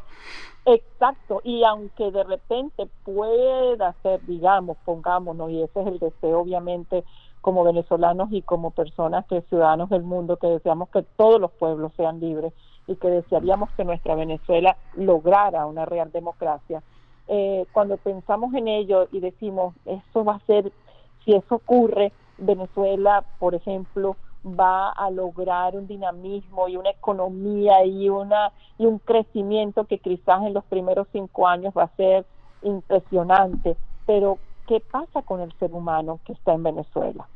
Exacto, 0.67 1.41
y 1.43 1.65
aunque 1.65 2.11
de 2.11 2.23
repente 2.23 2.87
pueda 3.03 3.95
ser, 4.03 4.21
digamos, 4.27 4.77
pongámonos, 4.85 5.51
y 5.51 5.63
ese 5.63 5.81
es 5.81 5.87
el 5.87 5.99
deseo 5.99 6.41
obviamente 6.41 7.05
como 7.41 7.65
venezolanos 7.65 8.29
y 8.31 8.43
como 8.43 8.71
personas 8.71 9.25
que 9.27 9.41
ciudadanos 9.43 9.89
del 9.89 10.03
mundo 10.03 10.37
que 10.37 10.47
deseamos 10.47 10.91
que 10.91 11.03
todos 11.17 11.41
los 11.41 11.51
pueblos 11.53 11.93
sean 11.97 12.21
libres 12.21 12.53
y 12.91 12.97
que 12.97 13.09
desearíamos 13.09 13.71
que 13.77 13.85
nuestra 13.85 14.17
Venezuela 14.17 14.77
lograra 14.97 15.65
una 15.67 15.85
real 15.85 16.11
democracia. 16.11 16.83
Eh, 17.29 17.65
cuando 17.73 17.97
pensamos 17.99 18.53
en 18.55 18.67
ello 18.67 19.07
y 19.13 19.21
decimos, 19.21 19.75
eso 19.85 20.25
va 20.25 20.35
a 20.35 20.47
ser, 20.47 20.73
si 21.25 21.33
eso 21.33 21.55
ocurre, 21.55 22.13
Venezuela, 22.39 23.25
por 23.39 23.55
ejemplo, 23.55 24.17
va 24.45 24.91
a 24.91 25.09
lograr 25.11 25.77
un 25.77 25.87
dinamismo 25.87 26.67
y 26.67 26.77
una 26.77 26.91
economía 26.91 27.85
y 27.85 28.09
una 28.09 28.51
y 28.77 28.87
un 28.87 28.99
crecimiento 28.99 29.85
que 29.85 29.99
quizás 29.99 30.43
en 30.43 30.55
los 30.55 30.65
primeros 30.65 31.07
cinco 31.13 31.47
años 31.47 31.73
va 31.77 31.85
a 31.85 31.97
ser 31.97 32.27
impresionante. 32.63 33.77
Pero 34.05 34.39
¿qué 34.67 34.81
pasa 34.81 35.23
con 35.23 35.41
el 35.41 35.53
ser 35.61 35.73
humano 35.73 36.19
que 36.25 36.33
está 36.33 36.55
en 36.55 36.65
Venezuela 36.65 37.29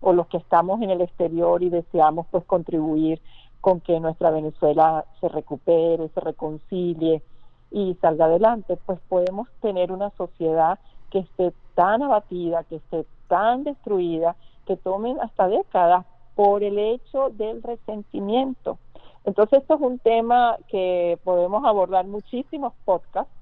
o 0.00 0.14
los 0.14 0.28
que 0.28 0.38
estamos 0.38 0.80
en 0.80 0.90
el 0.90 1.02
exterior 1.02 1.62
y 1.62 1.68
deseamos 1.68 2.26
pues 2.30 2.44
contribuir 2.44 3.20
con 3.60 3.80
que 3.80 3.98
nuestra 4.00 4.30
Venezuela 4.30 5.04
se 5.20 5.28
recupere, 5.28 6.08
se 6.08 6.20
reconcilie 6.20 7.22
y 7.70 7.94
salga 8.00 8.26
adelante? 8.26 8.78
Pues 8.86 8.98
podemos 9.08 9.48
tener 9.60 9.92
una 9.92 10.10
sociedad 10.10 10.78
que 11.10 11.20
esté 11.20 11.52
tan 11.74 12.02
abatida, 12.02 12.64
que 12.64 12.76
esté 12.76 13.06
tan 13.28 13.64
destruida, 13.64 14.36
que 14.66 14.76
tomen 14.76 15.20
hasta 15.20 15.48
décadas 15.48 16.04
por 16.34 16.62
el 16.62 16.78
hecho 16.78 17.30
del 17.30 17.62
resentimiento. 17.62 18.78
Entonces, 19.24 19.60
esto 19.60 19.74
es 19.74 19.80
un 19.80 19.98
tema 19.98 20.56
que 20.68 21.18
podemos 21.24 21.64
abordar 21.64 22.06
muchísimos 22.06 22.72
podcasts 22.84 23.32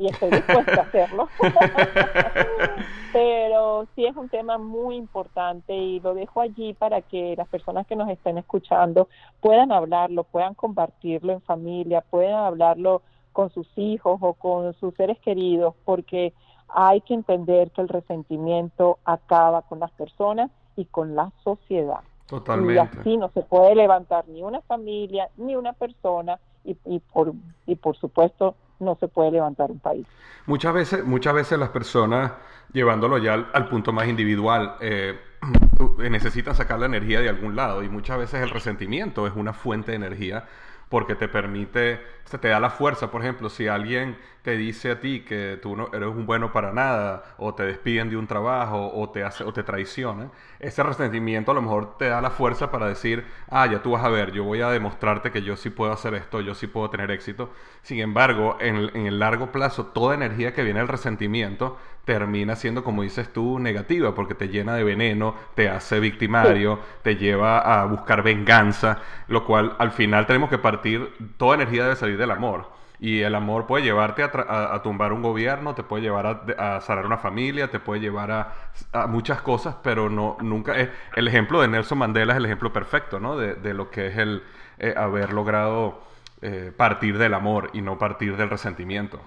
y 0.00 0.06
estoy 0.06 0.30
dispuesta 0.30 0.80
a 0.80 0.84
hacerlo. 0.84 1.28
Pero 3.12 3.86
sí 3.94 4.06
es 4.06 4.16
un 4.16 4.30
tema 4.30 4.56
muy 4.56 4.96
importante 4.96 5.76
y 5.76 6.00
lo 6.00 6.14
dejo 6.14 6.40
allí 6.40 6.72
para 6.72 7.02
que 7.02 7.34
las 7.36 7.46
personas 7.48 7.86
que 7.86 7.96
nos 7.96 8.08
estén 8.08 8.38
escuchando 8.38 9.08
puedan 9.40 9.72
hablarlo, 9.72 10.24
puedan 10.24 10.54
compartirlo 10.54 11.34
en 11.34 11.42
familia, 11.42 12.00
puedan 12.00 12.44
hablarlo 12.44 13.02
con 13.32 13.50
sus 13.50 13.68
hijos 13.76 14.18
o 14.22 14.32
con 14.32 14.72
sus 14.74 14.94
seres 14.94 15.18
queridos, 15.18 15.74
porque 15.84 16.32
hay 16.68 17.02
que 17.02 17.12
entender 17.12 17.70
que 17.70 17.82
el 17.82 17.88
resentimiento 17.88 18.98
acaba 19.04 19.62
con 19.62 19.80
las 19.80 19.90
personas 19.90 20.50
y 20.76 20.86
con 20.86 21.14
la 21.14 21.30
sociedad. 21.44 22.00
Totalmente. 22.26 22.74
Y 22.74 22.78
así 23.00 23.16
no 23.18 23.28
se 23.34 23.42
puede 23.42 23.74
levantar 23.74 24.26
ni 24.28 24.42
una 24.42 24.62
familia, 24.62 25.28
ni 25.36 25.56
una 25.56 25.74
persona, 25.74 26.38
y, 26.64 26.76
y, 26.86 27.00
por, 27.00 27.32
y 27.66 27.74
por 27.76 27.96
supuesto 27.96 28.54
no 28.80 28.96
se 28.98 29.08
puede 29.08 29.32
levantar 29.32 29.70
un 29.70 29.78
país. 29.78 30.06
Muchas 30.46 30.74
veces, 30.74 31.04
muchas 31.04 31.34
veces 31.34 31.58
las 31.58 31.68
personas, 31.68 32.32
llevándolo 32.72 33.18
ya 33.18 33.34
al, 33.34 33.68
punto 33.68 33.92
más 33.92 34.08
individual, 34.08 34.76
eh, 34.80 35.18
necesitan 35.98 36.54
sacar 36.54 36.78
la 36.80 36.86
energía 36.86 37.20
de 37.20 37.28
algún 37.28 37.56
lado 37.56 37.82
y 37.82 37.88
muchas 37.88 38.18
veces 38.18 38.42
el 38.42 38.50
resentimiento 38.50 39.26
es 39.26 39.34
una 39.36 39.52
fuente 39.52 39.92
de 39.92 39.96
energía 39.96 40.44
porque 40.90 41.14
te 41.14 41.28
permite, 41.28 42.00
se 42.24 42.36
te 42.36 42.48
da 42.48 42.58
la 42.58 42.68
fuerza, 42.68 43.12
por 43.12 43.22
ejemplo, 43.22 43.48
si 43.48 43.68
alguien 43.68 44.18
te 44.42 44.56
dice 44.56 44.90
a 44.90 45.00
ti 45.00 45.20
que 45.20 45.56
tú 45.62 45.76
no 45.76 45.88
eres 45.92 46.08
un 46.08 46.26
bueno 46.26 46.52
para 46.52 46.72
nada, 46.72 47.22
o 47.38 47.54
te 47.54 47.62
despiden 47.62 48.10
de 48.10 48.16
un 48.16 48.26
trabajo, 48.26 48.90
o 48.92 49.08
te 49.10 49.22
hace, 49.22 49.44
o 49.44 49.52
te 49.52 49.62
traicionan, 49.62 50.32
ese 50.58 50.82
resentimiento 50.82 51.52
a 51.52 51.54
lo 51.54 51.62
mejor 51.62 51.96
te 51.96 52.08
da 52.08 52.20
la 52.20 52.30
fuerza 52.30 52.72
para 52.72 52.88
decir, 52.88 53.24
ah, 53.48 53.66
ya 53.66 53.82
tú 53.82 53.92
vas 53.92 54.04
a 54.04 54.08
ver, 54.08 54.32
yo 54.32 54.42
voy 54.42 54.62
a 54.62 54.68
demostrarte 54.70 55.30
que 55.30 55.42
yo 55.42 55.56
sí 55.56 55.70
puedo 55.70 55.92
hacer 55.92 56.14
esto, 56.14 56.40
yo 56.40 56.54
sí 56.56 56.66
puedo 56.66 56.90
tener 56.90 57.12
éxito. 57.12 57.50
Sin 57.82 58.00
embargo, 58.00 58.56
en, 58.60 58.90
en 58.96 59.06
el 59.06 59.20
largo 59.20 59.52
plazo, 59.52 59.86
toda 59.86 60.16
energía 60.16 60.52
que 60.54 60.64
viene 60.64 60.80
del 60.80 60.88
resentimiento 60.88 61.78
termina 62.04 62.56
siendo, 62.56 62.82
como 62.82 63.02
dices 63.02 63.32
tú, 63.32 63.58
negativa, 63.58 64.14
porque 64.14 64.34
te 64.34 64.48
llena 64.48 64.74
de 64.74 64.84
veneno, 64.84 65.34
te 65.54 65.68
hace 65.68 66.00
victimario, 66.00 66.80
te 67.02 67.16
lleva 67.16 67.58
a 67.60 67.84
buscar 67.86 68.22
venganza, 68.22 68.98
lo 69.28 69.44
cual 69.44 69.76
al 69.78 69.92
final 69.92 70.26
tenemos 70.26 70.50
que 70.50 70.58
partir, 70.58 71.12
toda 71.36 71.54
energía 71.54 71.84
debe 71.84 71.96
salir 71.96 72.18
del 72.18 72.30
amor. 72.30 72.80
Y 73.02 73.22
el 73.22 73.34
amor 73.34 73.66
puede 73.66 73.82
llevarte 73.84 74.22
a, 74.22 74.26
a, 74.26 74.74
a 74.74 74.82
tumbar 74.82 75.12
un 75.14 75.22
gobierno, 75.22 75.74
te 75.74 75.82
puede 75.82 76.02
llevar 76.02 76.26
a, 76.26 76.76
a 76.76 76.80
sanar 76.82 77.06
una 77.06 77.16
familia, 77.16 77.70
te 77.70 77.80
puede 77.80 78.00
llevar 78.00 78.30
a, 78.30 79.06
muchas 79.06 79.40
cosas, 79.40 79.76
pero 79.82 80.10
no 80.10 80.36
nunca 80.40 80.76
es 80.76 80.90
el 81.16 81.26
ejemplo 81.26 81.62
de 81.62 81.68
Nelson 81.68 81.98
Mandela 81.98 82.34
es 82.34 82.38
el 82.38 82.44
ejemplo 82.44 82.72
perfecto, 82.72 83.18
¿no? 83.18 83.38
De, 83.38 83.54
de 83.54 83.72
lo 83.72 83.90
que 83.90 84.08
es 84.08 84.18
el 84.18 84.42
eh, 84.78 84.94
haber 84.96 85.32
logrado 85.32 86.02
eh, 86.42 86.72
partir 86.76 87.18
del 87.18 87.34
amor 87.34 87.70
y 87.72 87.82
no 87.82 87.98
partir 87.98 88.36
del 88.36 88.50
resentimiento. 88.50 89.20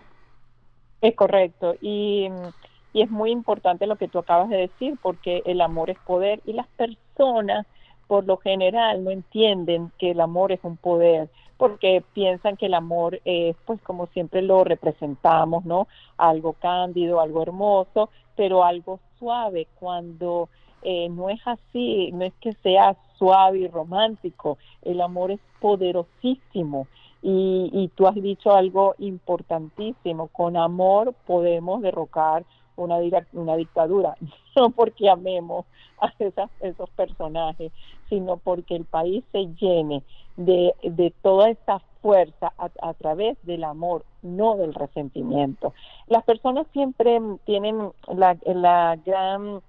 Es 1.03 1.15
correcto 1.15 1.75
y, 1.81 2.29
y 2.93 3.01
es 3.01 3.11
muy 3.11 3.29
importante 3.31 3.87
lo 3.87 3.97
que 3.97 4.07
tú 4.07 4.19
acabas 4.19 4.47
de 4.47 4.55
decir 4.57 4.97
porque 5.01 5.43
el 5.45 5.59
amor 5.59 5.89
es 5.89 5.99
poder 5.99 6.39
y 6.45 6.53
las 6.53 6.67
personas 6.69 7.67
por 8.07 8.25
lo 8.25 8.37
general 8.37 9.03
no 9.03 9.11
entienden 9.11 9.91
que 9.99 10.11
el 10.11 10.21
amor 10.21 10.53
es 10.53 10.61
un 10.63 10.77
poder 10.77 11.29
porque 11.57 12.03
piensan 12.13 12.55
que 12.55 12.67
el 12.67 12.73
amor 12.73 13.19
es, 13.25 13.55
pues 13.65 13.81
como 13.81 14.07
siempre 14.07 14.41
lo 14.41 14.63
representamos, 14.63 15.65
¿no? 15.65 15.87
Algo 16.17 16.53
cándido, 16.53 17.19
algo 17.19 17.41
hermoso, 17.41 18.09
pero 18.37 18.63
algo 18.63 18.99
suave, 19.19 19.67
cuando 19.79 20.47
eh, 20.83 21.09
no 21.09 21.29
es 21.29 21.39
así, 21.45 22.11
no 22.13 22.23
es 22.23 22.33
que 22.41 22.53
sea 22.63 22.95
suave 23.17 23.59
y 23.59 23.67
romántico, 23.67 24.57
el 24.83 25.01
amor 25.01 25.31
es 25.31 25.39
poderosísimo. 25.59 26.87
Y, 27.23 27.69
y 27.71 27.87
tú 27.95 28.05
has 28.05 28.15
dicho 28.15 28.51
algo 28.51 28.95
importantísimo, 28.99 30.27
con 30.27 30.57
amor 30.57 31.15
podemos 31.25 31.81
derrocar 31.81 32.43
una, 32.75 32.97
una 33.31 33.55
dictadura, 33.55 34.15
no 34.55 34.71
porque 34.71 35.09
amemos 35.09 35.65
a 36.01 36.11
esas, 36.19 36.49
esos 36.59 36.89
personajes, 36.91 37.71
sino 38.09 38.37
porque 38.37 38.75
el 38.75 38.85
país 38.85 39.23
se 39.31 39.47
llene 39.59 40.03
de, 40.35 40.73
de 40.83 41.13
toda 41.21 41.49
esa 41.49 41.79
fuerza 42.01 42.51
a, 42.57 42.69
a, 42.81 42.93
través 42.93 43.37
del 43.43 43.63
amor, 43.63 44.03
no 44.21 44.57
del 44.57 44.73
resentimiento. 44.73 45.73
Las 46.07 46.23
personas 46.25 46.67
siempre 46.73 47.19
tienen 47.45 47.91
la, 48.13 48.37
la 48.45 48.97
gran 49.05 49.61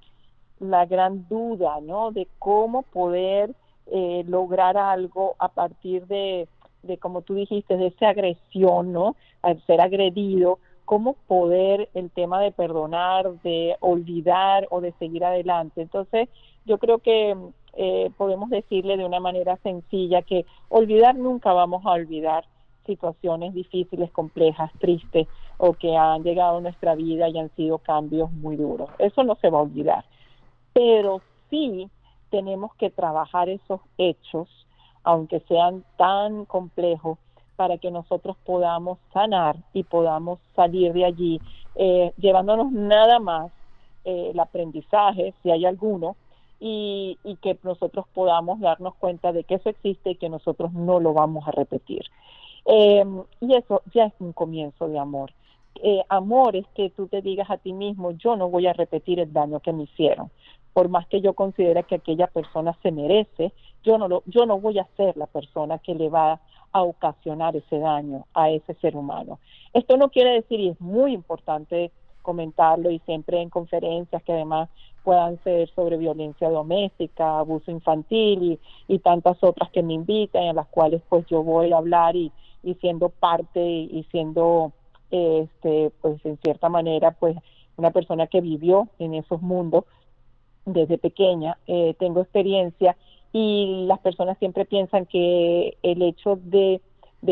la 0.60 0.86
gran 0.86 1.26
duda, 1.28 1.80
¿no? 1.82 2.10
De 2.12 2.28
cómo 2.38 2.82
poder 2.82 3.54
eh, 3.86 4.24
lograr 4.26 4.76
algo 4.76 5.34
a 5.38 5.48
partir 5.48 6.06
de, 6.06 6.48
de, 6.86 6.98
como 6.98 7.22
tú 7.22 7.34
dijiste, 7.34 7.76
de 7.76 7.88
esa 7.88 8.10
agresión, 8.10 8.92
¿no? 8.92 9.16
Al 9.42 9.60
ser 9.66 9.80
agredido, 9.80 10.58
cómo 10.84 11.14
poder 11.26 11.88
el 11.94 12.10
tema 12.10 12.40
de 12.40 12.52
perdonar, 12.52 13.30
de 13.42 13.76
olvidar 13.80 14.66
o 14.70 14.80
de 14.80 14.92
seguir 14.92 15.24
adelante. 15.24 15.82
Entonces, 15.82 16.28
yo 16.66 16.78
creo 16.78 16.98
que 16.98 17.36
eh, 17.74 18.10
podemos 18.16 18.50
decirle 18.50 18.96
de 18.96 19.04
una 19.04 19.20
manera 19.20 19.56
sencilla 19.62 20.22
que 20.22 20.46
olvidar 20.68 21.16
nunca 21.16 21.52
vamos 21.52 21.84
a 21.84 21.92
olvidar 21.92 22.44
situaciones 22.86 23.54
difíciles, 23.54 24.10
complejas, 24.10 24.70
tristes 24.78 25.26
o 25.56 25.72
que 25.72 25.96
han 25.96 26.22
llegado 26.22 26.58
a 26.58 26.60
nuestra 26.60 26.94
vida 26.94 27.28
y 27.28 27.38
han 27.38 27.50
sido 27.56 27.78
cambios 27.78 28.30
muy 28.32 28.56
duros. 28.56 28.90
Eso 28.98 29.24
no 29.24 29.36
se 29.36 29.50
va 29.50 29.58
a 29.58 29.62
olvidar. 29.62 30.04
Pero 30.72 31.22
sí 31.50 31.88
tenemos 32.30 32.74
que 32.74 32.90
trabajar 32.90 33.48
esos 33.48 33.80
hechos, 33.96 34.48
aunque 35.04 35.40
sean 35.48 35.84
tan 35.96 36.44
complejos, 36.46 37.18
para 37.56 37.78
que 37.78 37.90
nosotros 37.90 38.36
podamos 38.44 38.98
sanar 39.12 39.56
y 39.72 39.84
podamos 39.84 40.40
salir 40.56 40.92
de 40.92 41.04
allí, 41.04 41.40
eh, 41.76 42.12
llevándonos 42.16 42.72
nada 42.72 43.20
más 43.20 43.52
eh, 44.04 44.30
el 44.32 44.40
aprendizaje, 44.40 45.34
si 45.42 45.50
hay 45.50 45.64
alguno, 45.64 46.16
y, 46.60 47.18
que 47.42 47.58
nosotros 47.62 48.06
podamos 48.14 48.58
darnos 48.60 48.94
cuenta 48.94 49.32
de 49.32 49.44
que 49.44 49.56
eso 49.56 49.68
existe 49.68 50.12
y 50.12 50.16
que 50.16 50.28
nosotros 50.28 50.72
no 50.72 50.98
lo 50.98 51.12
vamos 51.12 51.46
a 51.46 51.50
repetir. 51.50 52.04
Eh, 52.64 53.04
y 53.40 53.54
eso 53.54 53.82
ya 53.92 54.06
es 54.06 54.14
un 54.18 54.32
comienzo 54.32 54.88
de 54.88 54.98
amor. 54.98 55.32
Eh, 55.82 56.02
amor 56.08 56.56
es 56.56 56.66
que 56.74 56.90
tú 56.90 57.08
te 57.08 57.20
digas 57.20 57.50
a 57.50 57.58
ti 57.58 57.72
mismo, 57.72 58.12
yo 58.12 58.36
no 58.36 58.48
voy 58.48 58.66
a 58.66 58.72
repetir 58.72 59.20
el 59.20 59.32
daño 59.32 59.60
que 59.60 59.72
me 59.72 59.82
hicieron. 59.84 60.30
Por 60.74 60.90
más 60.90 61.06
que 61.06 61.22
yo 61.22 61.32
considere 61.32 61.84
que 61.84 61.94
aquella 61.94 62.26
persona 62.26 62.76
se 62.82 62.92
merece, 62.92 63.52
yo 63.82 63.96
no, 63.96 64.08
lo, 64.08 64.22
yo 64.26 64.44
no 64.44 64.60
voy 64.60 64.78
a 64.78 64.88
ser 64.96 65.16
la 65.16 65.26
persona 65.26 65.78
que 65.78 65.94
le 65.94 66.10
va 66.10 66.40
a 66.72 66.82
ocasionar 66.82 67.56
ese 67.56 67.78
daño 67.78 68.26
a 68.34 68.50
ese 68.50 68.74
ser 68.74 68.96
humano. 68.96 69.38
Esto 69.72 69.96
no 69.96 70.10
quiere 70.10 70.32
decir, 70.32 70.60
y 70.60 70.68
es 70.68 70.80
muy 70.80 71.14
importante 71.14 71.90
comentarlo 72.20 72.90
y 72.90 72.98
siempre 73.00 73.40
en 73.40 73.50
conferencias 73.50 74.22
que 74.24 74.32
además 74.32 74.68
puedan 75.04 75.40
ser 75.44 75.70
sobre 75.74 75.98
violencia 75.98 76.48
doméstica, 76.48 77.38
abuso 77.38 77.70
infantil 77.70 78.42
y, 78.42 78.60
y 78.88 78.98
tantas 78.98 79.36
otras 79.42 79.70
que 79.70 79.82
me 79.82 79.92
invitan, 79.92 80.42
en 80.42 80.56
las 80.56 80.66
cuales 80.68 81.02
pues 81.08 81.24
yo 81.26 81.42
voy 81.42 81.72
a 81.72 81.76
hablar 81.76 82.16
y, 82.16 82.32
y 82.64 82.74
siendo 82.76 83.10
parte 83.10 83.60
y 83.62 84.04
siendo 84.10 84.72
este 85.10 85.92
pues 86.00 86.24
en 86.24 86.38
cierta 86.38 86.68
manera 86.68 87.12
pues 87.12 87.36
una 87.76 87.90
persona 87.90 88.26
que 88.26 88.40
vivió 88.40 88.88
en 88.98 89.14
esos 89.14 89.42
mundos 89.42 89.84
desde 90.66 90.98
pequeña 90.98 91.58
eh, 91.66 91.94
tengo 91.98 92.20
experiencia 92.20 92.96
y 93.32 93.84
las 93.86 93.98
personas 93.98 94.38
siempre 94.38 94.64
piensan 94.64 95.06
que 95.06 95.76
el 95.82 96.02
hecho 96.02 96.38
de, 96.42 96.80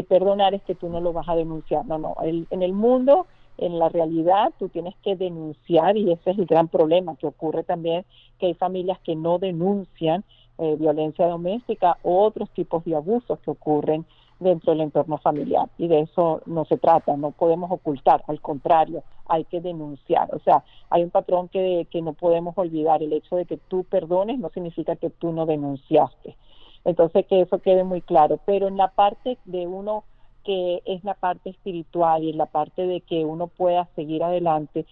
perdonar 0.09 0.55
es 0.55 0.63
que 0.63 0.75
tú 0.75 0.89
no 0.89 1.01
lo 1.01 1.13
vas 1.13 1.29
a 1.29 1.37
denunciar. 1.37 1.85
No 1.87 1.99
no 1.99 2.17
el, 2.23 2.47
en 2.51 2.63
el 2.63 2.73
mundo 2.73 3.27
en 3.59 3.79
la 3.79 3.89
realidad 3.89 4.53
tú 4.59 4.69
tienes 4.69 4.95
que 5.03 5.17
denunciar 5.17 5.97
y 5.97 6.11
ese 6.11 6.31
es 6.31 6.39
el 6.39 6.47
gran 6.47 6.69
problema 6.69 7.17
que 7.17 7.27
ocurre 7.27 7.63
también 7.63 8.05
que 8.39 8.47
hay 8.47 8.55
familias 8.55 8.99
que 9.01 9.15
no 9.15 9.39
denuncian 9.39 10.25
eh, 10.59 10.77
violencia 10.79 11.27
doméstica 11.27 11.99
o 12.03 12.25
otros 12.25 12.51
tipos 12.51 12.85
de 12.85 12.97
abusos 12.97 13.39
que 13.41 13.51
ocurren 13.51 14.05
dentro 14.43 14.73
del 14.73 14.83
entorno 14.83 15.19
familiar 15.19 15.69
y 15.79 15.89
de 15.89 16.01
eso 16.01 16.43
no 16.47 16.65
se 16.65 16.77
trata, 16.77 17.17
no 17.17 17.31
podemos 17.31 17.71
ocultar, 17.71 18.23
al 18.27 18.41
contrario, 18.41 19.03
hay 19.27 19.45
que 19.45 19.61
denunciar. 19.61 20.35
O 20.35 20.39
sea, 20.41 20.65
hay 20.91 21.03
un 21.03 21.11
patrón 21.11 21.49
que, 21.49 21.87
que 21.91 22.03
no 22.03 22.13
podemos 22.13 22.57
olvidar, 22.59 23.03
el 23.03 23.13
hecho 23.13 23.37
de 23.37 23.47
que 23.47 23.57
tú 23.57 23.85
perdones 23.85 24.39
no 24.39 24.51
significa 24.51 24.97
que 24.97 25.11
tú 25.11 25.33
no 25.33 25.47
denunciaste. 25.47 26.37
Entonces, 26.85 27.27
que 27.27 27.41
eso 27.41 27.61
quede 27.61 27.85
muy 27.85 28.01
claro, 28.01 28.41
pero 28.45 28.69
en 28.69 28.77
la 28.77 28.89
parte 28.89 29.39
de 29.45 29.67
uno 29.67 30.05
que 30.45 30.83
es 30.87 31.05
la 31.05 31.15
parte 31.15 31.51
espiritual 31.51 32.25
y 32.25 32.31
en 32.31 32.39
la 32.39 32.47
parte 32.47 32.87
de 32.87 33.01
que 33.01 33.25
uno 33.25 33.47
pueda 33.47 33.89
seguir 33.95 34.25
adelante, 34.25 34.87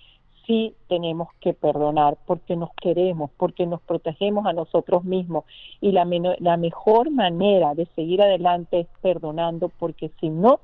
sí 0.47 0.75
tenemos 0.89 1.29
que 1.41 1.55
perdonar 1.55 2.17
porque 2.27 2.57
nos 2.57 2.71
queremos, 2.81 3.31
porque 3.37 3.67
nos 3.67 3.81
protegemos 3.83 4.47
a 4.47 4.53
nosotros 4.53 5.05
mismos. 5.05 5.45
Y 5.81 5.93
la, 5.93 6.07
la 6.39 6.57
mejor 6.57 7.11
manera 7.11 7.75
de 7.75 7.87
seguir 7.95 8.23
adelante 8.23 8.81
es 8.81 8.87
perdonando 9.01 9.69
porque 9.69 10.11
si 10.21 10.29
no, 10.29 10.61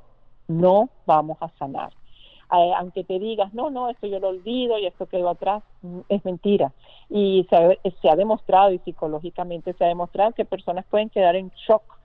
no 0.48 0.88
vamos 1.06 1.38
a 1.40 1.48
sanar. 1.58 1.90
Aunque 2.48 3.02
te 3.02 3.18
digas, 3.18 3.52
no, 3.54 3.70
no, 3.70 3.88
esto 3.88 4.06
yo 4.06 4.20
lo 4.20 4.28
olvido 4.28 4.78
y 4.78 4.86
esto 4.86 5.06
quedó 5.06 5.30
atrás, 5.30 5.64
mm, 5.82 6.00
es 6.08 6.24
mentira. 6.24 6.72
Y 7.10 7.44
se, 7.50 7.80
se 8.00 8.08
ha 8.08 8.14
demostrado 8.14 8.72
y 8.72 8.78
psicológicamente 8.78 9.72
se 9.72 9.84
ha 9.84 9.88
demostrado 9.88 10.32
que 10.32 10.44
personas 10.44 10.84
pueden 10.88 11.10
quedar 11.10 11.34
en 11.34 11.50
shock 11.66 11.95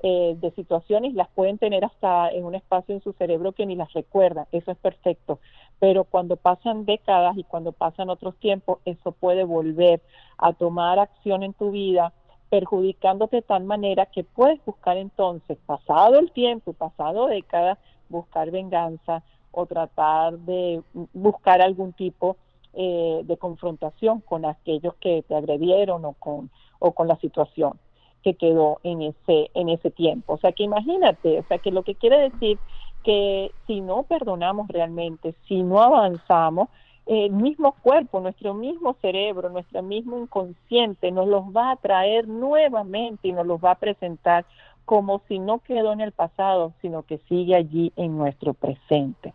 eh, 0.00 0.36
de 0.40 0.52
situaciones 0.52 1.14
las 1.14 1.28
pueden 1.30 1.58
tener 1.58 1.84
hasta 1.84 2.28
en 2.30 2.44
un 2.44 2.54
espacio 2.54 2.94
en 2.94 3.02
su 3.02 3.14
cerebro 3.14 3.50
que 3.50 3.66
ni 3.66 3.74
las 3.74 3.92
recuerda, 3.92 4.46
eso 4.52 4.70
es 4.70 4.78
perfecto, 4.78 5.40
pero 5.80 6.04
cuando 6.04 6.36
pasan 6.36 6.84
décadas 6.84 7.36
y 7.36 7.42
cuando 7.42 7.72
pasan 7.72 8.08
otros 8.08 8.36
tiempos, 8.36 8.78
eso 8.84 9.10
puede 9.10 9.42
volver 9.42 10.00
a 10.36 10.52
tomar 10.52 11.00
acción 11.00 11.42
en 11.42 11.52
tu 11.52 11.72
vida, 11.72 12.12
perjudicándote 12.48 13.36
de 13.36 13.42
tal 13.42 13.64
manera 13.64 14.06
que 14.06 14.22
puedes 14.22 14.64
buscar 14.64 14.96
entonces, 14.96 15.58
pasado 15.66 16.20
el 16.20 16.30
tiempo, 16.30 16.74
pasado 16.74 17.26
décadas, 17.26 17.76
buscar 18.08 18.52
venganza 18.52 19.24
o 19.50 19.66
tratar 19.66 20.38
de 20.38 20.80
buscar 21.12 21.60
algún 21.60 21.92
tipo 21.92 22.36
eh, 22.72 23.22
de 23.24 23.36
confrontación 23.36 24.20
con 24.20 24.44
aquellos 24.44 24.94
que 25.00 25.24
te 25.26 25.34
agredieron 25.34 26.04
o 26.04 26.12
con, 26.12 26.50
o 26.78 26.92
con 26.92 27.08
la 27.08 27.16
situación 27.16 27.78
que 28.22 28.34
quedó 28.34 28.80
en 28.82 29.02
ese, 29.02 29.50
en 29.54 29.68
ese 29.68 29.90
tiempo. 29.90 30.34
O 30.34 30.38
sea 30.38 30.52
que 30.52 30.64
imagínate, 30.64 31.38
o 31.38 31.44
sea 31.44 31.58
que 31.58 31.70
lo 31.70 31.82
que 31.82 31.94
quiere 31.94 32.30
decir 32.30 32.58
que 33.04 33.52
si 33.66 33.80
no 33.80 34.02
perdonamos 34.02 34.68
realmente, 34.68 35.34
si 35.46 35.62
no 35.62 35.80
avanzamos, 35.80 36.68
el 37.06 37.30
mismo 37.30 37.74
cuerpo, 37.82 38.20
nuestro 38.20 38.52
mismo 38.52 38.94
cerebro, 39.00 39.48
nuestro 39.48 39.82
mismo 39.82 40.18
inconsciente 40.18 41.10
nos 41.10 41.26
los 41.26 41.44
va 41.44 41.70
a 41.70 41.76
traer 41.76 42.28
nuevamente 42.28 43.28
y 43.28 43.32
nos 43.32 43.46
los 43.46 43.64
va 43.64 43.72
a 43.72 43.78
presentar 43.78 44.44
como 44.84 45.22
si 45.26 45.38
no 45.38 45.60
quedó 45.60 45.92
en 45.92 46.00
el 46.00 46.12
pasado, 46.12 46.72
sino 46.82 47.02
que 47.02 47.18
sigue 47.28 47.54
allí 47.54 47.92
en 47.96 48.16
nuestro 48.16 48.52
presente. 48.52 49.32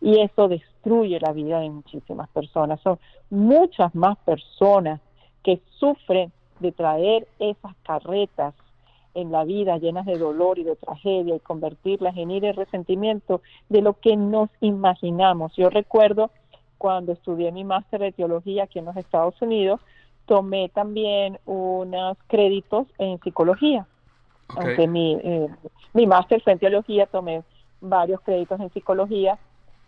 Y 0.00 0.20
eso 0.20 0.46
destruye 0.46 1.18
la 1.20 1.32
vida 1.32 1.60
de 1.60 1.70
muchísimas 1.70 2.28
personas. 2.28 2.80
Son 2.80 2.98
muchas 3.30 3.94
más 3.94 4.18
personas 4.18 5.00
que 5.42 5.60
sufren 5.78 6.32
de 6.60 6.72
traer 6.72 7.26
esas 7.38 7.74
carretas 7.82 8.54
en 9.14 9.32
la 9.32 9.44
vida 9.44 9.78
llenas 9.78 10.04
de 10.04 10.18
dolor 10.18 10.58
y 10.58 10.64
de 10.64 10.76
tragedia 10.76 11.36
y 11.36 11.40
convertirlas 11.40 12.16
en 12.16 12.30
ira 12.30 12.48
y 12.48 12.52
resentimiento 12.52 13.40
de 13.70 13.80
lo 13.80 13.94
que 13.94 14.14
nos 14.16 14.50
imaginamos. 14.60 15.54
Yo 15.56 15.70
recuerdo 15.70 16.30
cuando 16.76 17.12
estudié 17.12 17.50
mi 17.50 17.64
máster 17.64 18.00
de 18.00 18.12
teología 18.12 18.64
aquí 18.64 18.78
en 18.78 18.84
los 18.84 18.96
Estados 18.96 19.40
Unidos, 19.40 19.80
tomé 20.26 20.68
también 20.68 21.38
unos 21.46 22.18
créditos 22.26 22.86
en 22.98 23.18
psicología. 23.20 23.86
Aunque 24.48 24.86
mi, 24.86 25.14
eh, 25.14 25.48
mi 25.94 26.06
máster 26.06 26.42
fue 26.42 26.52
en 26.52 26.58
teología, 26.58 27.06
tomé 27.06 27.42
varios 27.80 28.20
créditos 28.20 28.60
en 28.60 28.70
psicología 28.70 29.38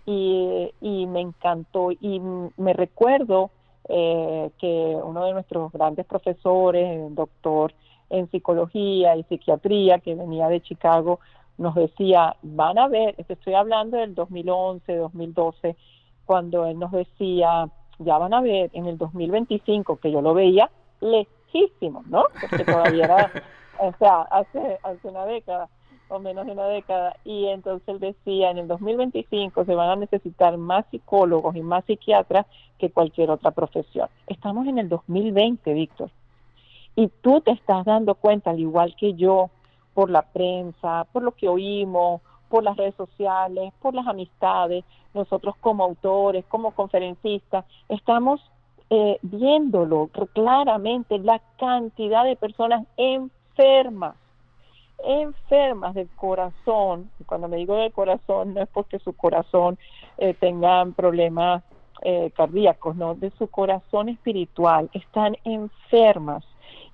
y, 0.07 0.71
y 0.81 1.07
me 1.07 1.21
encantó 1.21 1.93
y 1.93 2.21
me 2.57 2.73
recuerdo 2.73 3.51
eh, 3.89 4.51
que 4.59 4.99
uno 5.03 5.25
de 5.25 5.33
nuestros 5.33 5.73
grandes 5.73 6.07
profesores, 6.07 7.15
doctor 7.15 7.73
en 8.11 8.31
psicología 8.31 9.17
y 9.17 9.25
psiquiatría, 9.25 9.99
que 9.99 10.15
venía 10.15 10.49
de 10.49 10.61
Chicago, 10.63 11.21
nos 11.59 11.75
decía, 11.75 12.37
van 12.43 12.79
a 12.79 12.89
ver, 12.89 13.15
estoy 13.29 13.55
hablando 13.55 13.97
del 13.97 14.15
2011, 14.15 14.95
2012, 14.95 15.77
cuando 16.25 16.67
él 16.67 16.79
nos 16.79 16.93
decía, 16.93 17.69
ya 17.99 18.19
van 18.19 18.35
a 18.35 18.41
ver 18.41 18.71
en 18.73 18.87
el 18.87 18.97
2025, 18.97 19.97
que 19.97 20.13
yo 20.13 20.23
lo 20.23 20.35
veía 20.35 20.71
lejísimo, 21.01 22.05
¿no? 22.07 22.25
Porque 22.41 22.65
todavía 22.65 23.05
era, 23.05 23.33
o 23.81 23.93
sea, 23.99 24.23
hace, 24.23 24.79
hace 24.83 25.09
una 25.09 25.27
década, 25.27 25.69
o 26.09 26.19
menos 26.19 26.47
de 26.47 26.53
una 26.53 26.67
década, 26.67 27.17
y 27.25 27.47
entonces 27.47 27.89
él 27.89 28.01
decía, 28.01 28.51
en 28.51 28.59
el 28.59 28.69
2025 28.69 29.65
se 29.65 29.75
van 29.75 29.91
a 29.91 29.97
necesitar 29.97 30.57
más 30.57 30.87
psicólogos 30.91 31.55
y 31.57 31.61
más 31.61 31.85
psiquiatras 31.85 32.47
que 32.79 32.91
cualquier 32.91 33.31
otra 33.31 33.51
profesión. 33.51 34.09
Estamos 34.27 34.67
en 34.67 34.79
el 34.79 34.89
2020, 34.89 35.73
Víctor, 35.75 36.11
y 36.97 37.09
tú 37.21 37.41
te 37.41 37.53
estás 37.53 37.85
dando 37.85 38.15
cuenta, 38.15 38.51
al 38.51 38.61
igual 38.61 38.97
que 38.97 39.15
yo, 39.15 39.51
por 39.95 40.11
la 40.11 40.23
prensa, 40.23 41.07
por 41.13 41.23
lo 41.23 41.33
que 41.33 41.49
oímos, 41.49 42.23
por 42.49 42.63
las 42.63 42.77
redes 42.77 42.95
sociales, 42.95 43.73
por 43.81 43.95
las 43.95 44.07
amistades, 44.07 44.85
nosotros 45.13 45.57
como 45.61 45.85
autores, 45.85 46.45
como 46.47 46.73
conferencistas, 46.73 47.65
estamos 47.89 48.41
eh, 48.91 49.19
viéndolo 49.23 50.09
claramente, 50.33 51.19
la 51.19 51.41
cantidad 51.59 52.25
de 52.25 52.37
personas 52.37 52.87
enfermas 52.97 54.15
enfermas 55.05 55.95
del 55.95 56.09
corazón, 56.11 57.11
y 57.21 57.25
cuando 57.25 57.49
me 57.49 57.57
digo 57.57 57.77
del 57.77 57.93
corazón 57.93 58.55
no 58.55 58.63
es 58.63 58.69
porque 58.69 58.99
su 58.99 59.13
corazón 59.13 59.79
eh, 60.19 60.35
tengan 60.35 60.93
problemas 60.95 61.63
eh, 62.03 62.31
cardíacos, 62.37 62.97
no, 62.97 63.15
de 63.15 63.31
su 63.39 63.49
corazón 63.49 64.09
espiritual, 64.09 64.91
están 64.93 65.37
enfermas 65.45 66.45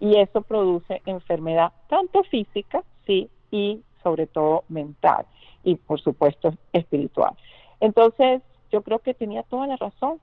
y 0.01 0.17
eso 0.17 0.43
produce 0.43 1.03
enfermedad 1.07 1.73
tanto 1.89 2.23
física, 2.25 2.83
sí, 3.07 3.29
y 3.51 3.83
sobre 4.03 4.27
todo 4.27 4.65
mental 4.69 5.27
y 5.63 5.77
por 5.77 6.01
supuesto 6.01 6.55
espiritual. 6.73 7.35
Entonces, 7.81 8.43
yo 8.71 8.83
creo 8.83 8.99
que 8.99 9.15
tenía 9.15 9.43
toda 9.45 9.67
la 9.67 9.77
razón. 9.77 10.21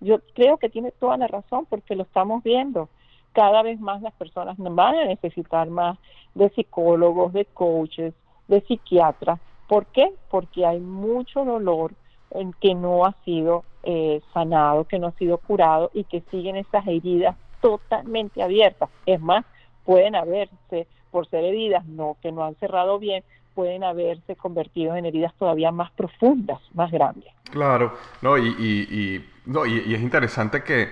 Yo 0.00 0.18
creo 0.34 0.58
que 0.58 0.68
tiene 0.68 0.90
toda 0.92 1.16
la 1.16 1.26
razón 1.26 1.66
porque 1.66 1.96
lo 1.96 2.02
estamos 2.02 2.42
viendo 2.42 2.88
cada 3.34 3.62
vez 3.62 3.78
más 3.80 4.00
las 4.00 4.14
personas 4.14 4.56
van 4.58 4.94
a 4.94 5.04
necesitar 5.04 5.68
más 5.68 5.98
de 6.34 6.48
psicólogos, 6.50 7.32
de 7.32 7.44
coaches, 7.44 8.14
de 8.48 8.60
psiquiatras. 8.62 9.38
¿Por 9.68 9.86
qué? 9.86 10.12
Porque 10.30 10.64
hay 10.64 10.80
mucho 10.80 11.44
dolor 11.44 11.92
en 12.30 12.52
que 12.54 12.74
no 12.74 13.04
ha 13.04 13.14
sido 13.24 13.64
eh, 13.82 14.22
sanado, 14.32 14.84
que 14.84 14.98
no 14.98 15.08
ha 15.08 15.12
sido 15.12 15.38
curado 15.38 15.90
y 15.92 16.04
que 16.04 16.22
siguen 16.30 16.56
esas 16.56 16.86
heridas 16.86 17.36
totalmente 17.60 18.42
abiertas. 18.42 18.88
Es 19.06 19.20
más, 19.20 19.44
pueden 19.84 20.14
haberse, 20.14 20.86
por 21.10 21.28
ser 21.28 21.44
heridas 21.44 21.84
no 21.86 22.16
que 22.22 22.32
no 22.32 22.44
han 22.44 22.54
cerrado 22.56 22.98
bien, 22.98 23.24
pueden 23.54 23.84
haberse 23.84 24.36
convertido 24.36 24.96
en 24.96 25.06
heridas 25.06 25.32
todavía 25.38 25.70
más 25.70 25.90
profundas, 25.92 26.60
más 26.74 26.90
grandes. 26.90 27.32
Claro, 27.50 27.94
no, 28.20 28.36
y, 28.36 28.48
y, 28.48 29.24
no, 29.46 29.64
y, 29.64 29.94
es 29.94 30.02
interesante 30.02 30.62
que, 30.64 30.88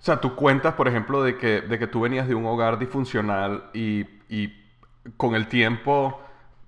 o 0.00 0.04
sea, 0.06 0.20
tú 0.20 0.36
cuentas, 0.36 0.74
por 0.74 0.88
ejemplo, 0.88 1.22
de 1.22 1.36
que, 1.36 1.60
de 1.62 1.78
que 1.78 1.86
tú 1.86 2.00
venías 2.00 2.28
de 2.28 2.34
un 2.34 2.46
hogar 2.46 2.78
disfuncional 2.78 3.70
y, 3.74 4.06
y 4.28 4.52
con 5.16 5.34
el 5.34 5.48
tiempo 5.48 6.20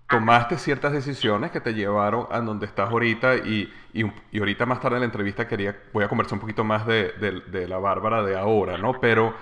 tomaste 0.09 0.57
ciertas 0.57 0.93
decisiones 0.93 1.51
que 1.51 1.61
te 1.61 1.75
llevaron 1.75 2.27
a 2.31 2.41
donde 2.41 2.67
estás 2.67 2.91
ahorita 2.91 3.37
y, 3.37 3.73
y, 3.93 4.39
ahorita 4.39 4.65
más 4.65 4.81
tarde 4.81 4.97
en 4.97 5.01
la 5.01 5.07
entrevista 5.07 5.47
quería, 5.47 5.77
voy 5.93 6.03
a 6.03 6.09
conversar 6.09 6.35
un 6.35 6.41
poquito 6.41 6.65
más 6.65 6.87
de, 6.87 7.13
de, 7.13 7.69
la 7.69 7.79
Bárbara 7.79 8.23
de 8.23 8.37
ahora, 8.37 8.79
¿no? 8.79 8.95
Pero 9.01 9.35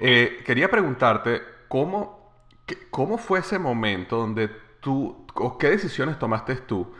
eh, 0.00 0.42
quería 0.46 0.70
preguntarte, 0.70 1.42
¿cómo, 1.68 2.32
¿cómo 2.90 3.18
fue 3.18 3.40
ese 3.40 3.58
momento 3.58 4.16
donde 4.16 4.48
tú, 4.80 5.26
o 5.34 5.58
qué 5.58 5.68
decisiones 5.70 6.18
tomaste 6.18 6.56
tú 6.56 6.90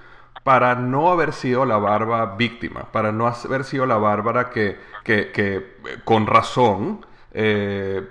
para 0.44 0.74
no 0.74 1.10
haber 1.10 1.32
sido 1.32 1.64
la 1.64 1.78
Bárbara 1.78 2.36
víctima, 2.36 2.84
para 2.92 3.10
no 3.10 3.26
haber 3.26 3.64
sido 3.64 3.86
la 3.86 3.96
Bárbara 3.96 4.50
que, 4.50 4.78
que, 5.02 5.32
que 5.32 5.78
con 6.04 6.26
razón, 6.26 7.04
eh, 7.32 8.06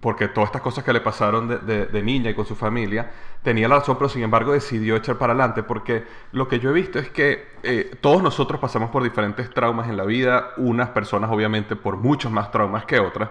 porque 0.00 0.28
todas 0.28 0.48
estas 0.48 0.62
cosas 0.62 0.82
que 0.82 0.92
le 0.92 1.02
pasaron 1.02 1.48
de, 1.48 2.02
niña 2.02 2.30
y 2.30 2.34
con 2.34 2.46
su 2.46 2.56
familia, 2.56 3.10
tenía 3.42 3.68
la 3.68 3.76
razón, 3.76 3.96
pero 3.96 4.08
sin 4.08 4.22
embargo 4.22 4.52
decidió 4.52 4.96
echar 4.96 5.18
para 5.18 5.34
adelante, 5.34 5.62
porque 5.62 6.04
lo 6.32 6.48
que 6.48 6.60
yo 6.60 6.70
he 6.70 6.72
visto 6.72 6.98
es 6.98 7.10
que 7.10 7.48
eh, 7.62 7.94
todos 8.00 8.22
nosotros 8.22 8.58
pasamos 8.58 8.88
por 8.88 9.02
diferentes 9.02 9.50
traumas 9.50 9.88
en 9.90 9.98
la 9.98 10.04
vida, 10.04 10.52
unas 10.56 10.88
personas 10.88 11.30
obviamente 11.30 11.76
por 11.76 11.98
muchos 11.98 12.32
más 12.32 12.50
traumas 12.50 12.86
que 12.86 13.00
otras, 13.00 13.28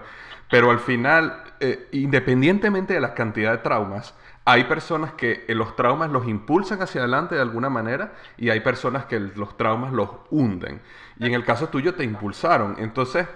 pero 0.48 0.70
al 0.70 0.78
final, 0.78 1.42
eh, 1.58 1.88
independientemente 1.92 2.94
de 2.94 3.00
la 3.00 3.12
cantidad 3.12 3.50
de 3.50 3.58
traumas, 3.58 4.14
hay 4.50 4.64
personas 4.64 5.12
que 5.12 5.44
eh, 5.46 5.54
los 5.54 5.76
traumas 5.76 6.10
los 6.10 6.26
impulsan 6.26 6.82
hacia 6.82 7.02
adelante 7.02 7.34
de 7.34 7.40
alguna 7.40 7.70
manera 7.70 8.12
y 8.36 8.50
hay 8.50 8.60
personas 8.60 9.06
que 9.06 9.20
los 9.20 9.56
traumas 9.56 9.92
los 9.92 10.08
hunden. 10.30 10.80
Y 11.18 11.26
en 11.26 11.34
el 11.34 11.44
caso 11.44 11.68
tuyo 11.68 11.94
te 11.94 12.04
impulsaron. 12.04 12.76
Entonces, 12.78 13.26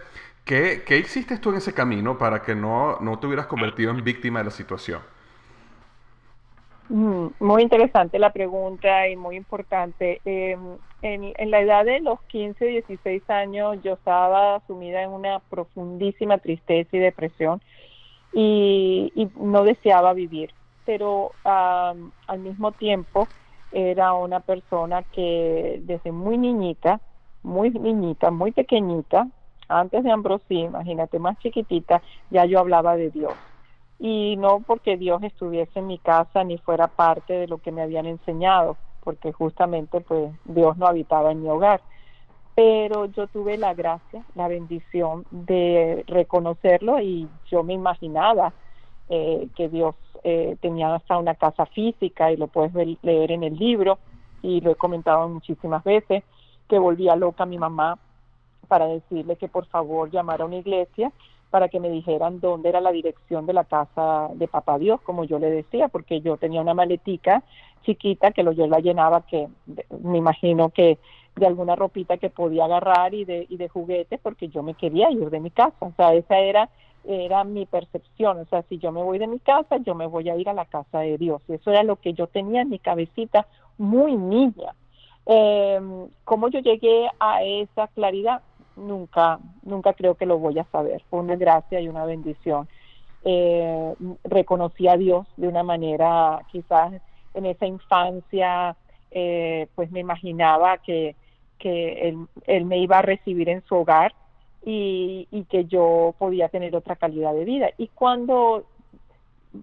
¿Qué, 0.44 0.82
¿Qué, 0.86 0.98
hiciste 0.98 1.38
tú 1.38 1.50
en 1.50 1.56
ese 1.56 1.72
camino 1.72 2.18
para 2.18 2.42
que 2.42 2.54
no, 2.54 2.98
no 3.00 3.18
te 3.18 3.26
hubieras 3.26 3.46
convertido 3.46 3.90
en 3.90 4.04
víctima 4.04 4.40
de 4.40 4.44
la 4.44 4.50
situación? 4.50 5.00
Mm, 6.90 7.28
muy 7.40 7.62
interesante 7.62 8.18
la 8.18 8.30
pregunta 8.30 9.08
y 9.08 9.16
muy 9.16 9.36
importante. 9.36 10.20
Em, 10.26 10.76
en, 11.00 11.50
la 11.50 11.60
edad 11.60 11.86
de 11.86 12.00
los 12.00 12.20
15, 12.24 12.62
16 12.62 13.28
años 13.30 13.78
yo 13.82 13.94
estaba 13.94 14.60
sumida 14.66 15.02
en 15.02 15.10
una 15.10 15.38
profundísima 15.38 16.36
tristeza 16.36 16.94
y 16.94 16.98
depresión 16.98 17.62
y 18.34 19.30
no 19.36 19.64
deseaba 19.64 20.12
vivir, 20.12 20.52
pero 20.84 21.32
al 21.44 22.38
mismo 22.38 22.72
tiempo 22.72 23.28
era 23.72 24.14
una 24.14 24.40
persona 24.40 25.02
que 25.02 25.80
desde 25.84 26.12
muy 26.12 26.38
niñita, 26.38 27.00
muy 27.42 27.70
niñita, 27.70 28.30
muy 28.30 28.52
pequeñita, 28.52 29.28
antes 29.68 30.04
de 30.04 30.10
Ambrosía, 30.10 30.66
imagínate, 30.66 31.18
más 31.18 31.38
chiquitita, 31.38 32.02
ya 32.30 32.44
yo 32.44 32.60
hablaba 32.60 32.96
de 32.96 33.10
Dios. 33.10 33.32
Y 33.98 34.36
no 34.36 34.60
porque 34.60 34.96
Dios 34.96 35.22
estuviese 35.22 35.78
en 35.78 35.86
mi 35.86 35.98
casa 35.98 36.44
ni 36.44 36.58
fuera 36.58 36.88
parte 36.88 37.32
de 37.32 37.48
lo 37.48 37.58
que 37.58 37.72
me 37.72 37.82
habían 37.82 38.06
enseñado, 38.06 38.76
porque 39.02 39.32
justamente 39.32 40.00
pues 40.00 40.32
Dios 40.44 40.76
no 40.76 40.86
habitaba 40.86 41.32
en 41.32 41.42
mi 41.42 41.48
hogar. 41.48 41.80
Pero 42.54 43.06
yo 43.06 43.26
tuve 43.26 43.56
la 43.56 43.74
gracia, 43.74 44.22
la 44.34 44.46
bendición 44.46 45.24
de 45.30 46.04
reconocerlo 46.06 47.00
y 47.00 47.28
yo 47.46 47.64
me 47.64 47.72
imaginaba 47.72 48.52
eh, 49.08 49.48
que 49.56 49.68
Dios 49.68 49.94
eh, 50.22 50.56
tenía 50.60 50.94
hasta 50.94 51.18
una 51.18 51.34
casa 51.34 51.66
física 51.66 52.32
y 52.32 52.36
lo 52.36 52.46
puedes 52.46 52.72
leer 53.02 53.32
en 53.32 53.44
el 53.44 53.56
libro 53.56 53.98
y 54.42 54.60
lo 54.60 54.72
he 54.72 54.76
comentado 54.76 55.28
muchísimas 55.28 55.82
veces, 55.84 56.22
que 56.68 56.78
volvía 56.78 57.16
loca 57.16 57.46
mi 57.46 57.58
mamá 57.58 57.98
para 58.68 58.86
decirle 58.86 59.36
que 59.36 59.48
por 59.48 59.66
favor 59.66 60.10
llamara 60.10 60.44
a 60.44 60.46
una 60.46 60.56
iglesia 60.56 61.12
para 61.50 61.68
que 61.68 61.78
me 61.78 61.88
dijeran 61.88 62.40
dónde 62.40 62.68
era 62.68 62.80
la 62.80 62.90
dirección 62.90 63.46
de 63.46 63.52
la 63.52 63.64
casa 63.64 64.28
de 64.34 64.48
Papá 64.48 64.76
Dios, 64.78 65.00
como 65.02 65.24
yo 65.24 65.38
le 65.38 65.50
decía, 65.50 65.86
porque 65.86 66.20
yo 66.20 66.36
tenía 66.36 66.60
una 66.60 66.74
maletica 66.74 67.44
chiquita 67.84 68.32
que 68.32 68.42
lo, 68.42 68.52
yo 68.52 68.66
la 68.66 68.80
llenaba, 68.80 69.20
que 69.22 69.46
me 70.02 70.18
imagino 70.18 70.70
que 70.70 70.98
de 71.36 71.46
alguna 71.46 71.76
ropita 71.76 72.16
que 72.16 72.30
podía 72.30 72.64
agarrar 72.64 73.14
y 73.14 73.24
de, 73.24 73.46
y 73.48 73.56
de 73.56 73.68
juguetes, 73.68 74.18
porque 74.20 74.48
yo 74.48 74.62
me 74.62 74.74
quería 74.74 75.10
ir 75.10 75.30
de 75.30 75.40
mi 75.40 75.50
casa. 75.50 75.76
O 75.80 75.92
sea, 75.96 76.14
esa 76.14 76.38
era, 76.38 76.68
era 77.06 77.44
mi 77.44 77.66
percepción. 77.66 78.38
O 78.38 78.44
sea, 78.46 78.62
si 78.68 78.78
yo 78.78 78.92
me 78.92 79.02
voy 79.02 79.18
de 79.18 79.26
mi 79.26 79.38
casa, 79.38 79.76
yo 79.78 79.94
me 79.94 80.06
voy 80.06 80.28
a 80.30 80.36
ir 80.36 80.48
a 80.48 80.54
la 80.54 80.64
casa 80.64 81.00
de 81.00 81.18
Dios. 81.18 81.42
Y 81.48 81.54
eso 81.54 81.70
era 81.70 81.82
lo 81.82 81.96
que 81.96 82.12
yo 82.14 82.26
tenía 82.26 82.62
en 82.62 82.70
mi 82.70 82.78
cabecita 82.78 83.46
muy 83.78 84.16
niña. 84.16 84.74
Eh, 85.26 85.80
¿Cómo 86.24 86.48
yo 86.48 86.60
llegué 86.60 87.08
a 87.18 87.42
esa 87.42 87.88
claridad? 87.88 88.42
nunca, 88.76 89.38
nunca 89.62 89.92
creo 89.92 90.14
que 90.14 90.26
lo 90.26 90.38
voy 90.38 90.58
a 90.58 90.64
saber. 90.64 91.02
Fue 91.10 91.20
una 91.20 91.36
gracia 91.36 91.80
y 91.80 91.88
una 91.88 92.04
bendición. 92.04 92.68
Eh, 93.24 93.94
reconocí 94.24 94.86
a 94.88 94.96
Dios 94.96 95.26
de 95.36 95.48
una 95.48 95.62
manera, 95.62 96.40
quizás 96.50 96.92
en 97.32 97.46
esa 97.46 97.66
infancia, 97.66 98.76
eh, 99.10 99.68
pues 99.74 99.90
me 99.90 100.00
imaginaba 100.00 100.78
que, 100.78 101.16
que 101.58 102.08
él, 102.08 102.26
él, 102.46 102.64
me 102.64 102.78
iba 102.78 102.98
a 102.98 103.02
recibir 103.02 103.48
en 103.48 103.64
su 103.64 103.76
hogar 103.76 104.14
y, 104.64 105.28
y 105.30 105.44
que 105.44 105.66
yo 105.66 106.14
podía 106.18 106.48
tener 106.48 106.74
otra 106.74 106.96
calidad 106.96 107.34
de 107.34 107.44
vida. 107.44 107.70
Y 107.78 107.88
cuando 107.88 108.64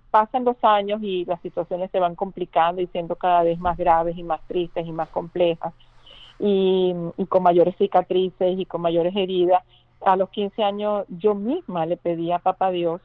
pasan 0.09 0.45
los 0.45 0.57
años 0.63 1.01
y 1.03 1.25
las 1.25 1.41
situaciones 1.41 1.91
se 1.91 1.99
van 1.99 2.15
complicando 2.15 2.81
y 2.81 2.87
siendo 2.87 3.15
cada 3.15 3.43
vez 3.43 3.59
más 3.59 3.77
graves 3.77 4.17
y 4.17 4.23
más 4.23 4.41
tristes 4.47 4.85
y 4.85 4.91
más 4.91 5.09
complejas, 5.09 5.73
y, 6.41 6.93
con 7.29 7.43
mayores 7.43 7.75
cicatrices 7.77 8.59
y 8.59 8.65
con 8.65 8.81
mayores 8.81 9.15
heridas. 9.15 9.63
A 10.03 10.15
los 10.15 10.29
15 10.29 10.63
años 10.63 11.05
yo 11.09 11.35
misma 11.35 11.85
le 11.85 11.97
pedí 11.97 12.31
a 12.31 12.39
Papá 12.39 12.71
Dios 12.71 13.01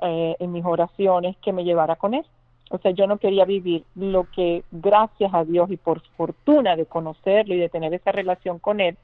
eh, 0.00 0.36
en 0.38 0.52
mis 0.52 0.64
oraciones 0.64 1.36
que 1.38 1.52
me 1.52 1.64
llevara 1.64 1.96
con 1.96 2.14
él. 2.14 2.24
O 2.70 2.78
sea, 2.78 2.92
yo 2.92 3.06
no 3.06 3.18
quería 3.18 3.44
vivir 3.44 3.84
lo 3.96 4.30
que 4.30 4.62
gracias 4.70 5.34
a 5.34 5.44
Dios 5.44 5.70
y 5.70 5.76
por 5.76 6.00
fortuna 6.16 6.76
de 6.76 6.86
conocerlo 6.86 7.54
y 7.54 7.58
de 7.58 7.68
tener 7.68 7.92
esa 7.92 8.12
relación 8.12 8.60
con 8.60 8.80
él, 8.80 8.96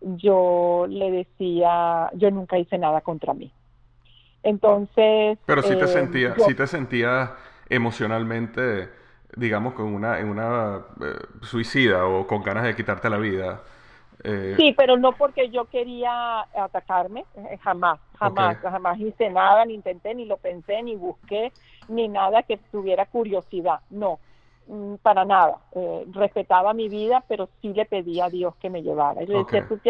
yo 0.00 0.86
le 0.88 1.10
decía, 1.10 2.10
yo 2.14 2.30
nunca 2.30 2.58
hice 2.58 2.78
nada 2.78 3.00
contra 3.00 3.34
mí. 3.34 3.52
Entonces... 4.42 5.38
Pero 5.46 5.62
si 5.62 5.76
te 5.76 5.84
eh, 5.84 5.88
sentía, 5.88 6.34
si 6.38 6.54
te 6.54 6.66
sentías 6.66 7.30
emocionalmente 7.68 8.88
digamos, 9.36 9.74
con 9.74 9.94
una, 9.94 10.18
en 10.18 10.28
una 10.28 10.84
eh, 11.00 11.18
suicida 11.42 12.06
o 12.06 12.26
con 12.26 12.42
ganas 12.42 12.64
de 12.64 12.74
quitarte 12.74 13.10
la 13.10 13.18
vida. 13.18 13.62
Eh, 14.24 14.54
sí, 14.56 14.74
pero 14.76 14.96
no 14.96 15.12
porque 15.12 15.48
yo 15.50 15.66
quería 15.66 16.40
atacarme, 16.40 17.24
eh, 17.36 17.58
jamás, 17.62 18.00
jamás, 18.18 18.56
jamás 18.58 18.98
hice 18.98 19.30
nada, 19.30 19.64
ni 19.64 19.74
intenté, 19.74 20.14
ni 20.14 20.24
lo 20.24 20.38
pensé, 20.38 20.82
ni 20.82 20.96
busqué, 20.96 21.52
ni 21.88 22.08
nada 22.08 22.42
que 22.42 22.56
tuviera 22.56 23.06
curiosidad, 23.06 23.80
no, 23.90 24.18
para 25.02 25.24
nada. 25.24 25.58
respetaba 26.12 26.74
mi 26.74 26.88
vida, 26.88 27.24
pero 27.28 27.48
sí 27.60 27.72
le 27.72 27.84
pedía 27.86 28.26
a 28.26 28.30
Dios 28.30 28.54
que 28.56 28.70
me 28.70 28.82
llevara. 28.82 29.22
Yo 29.22 29.44
decía, 29.44 29.66
tú 29.68 29.80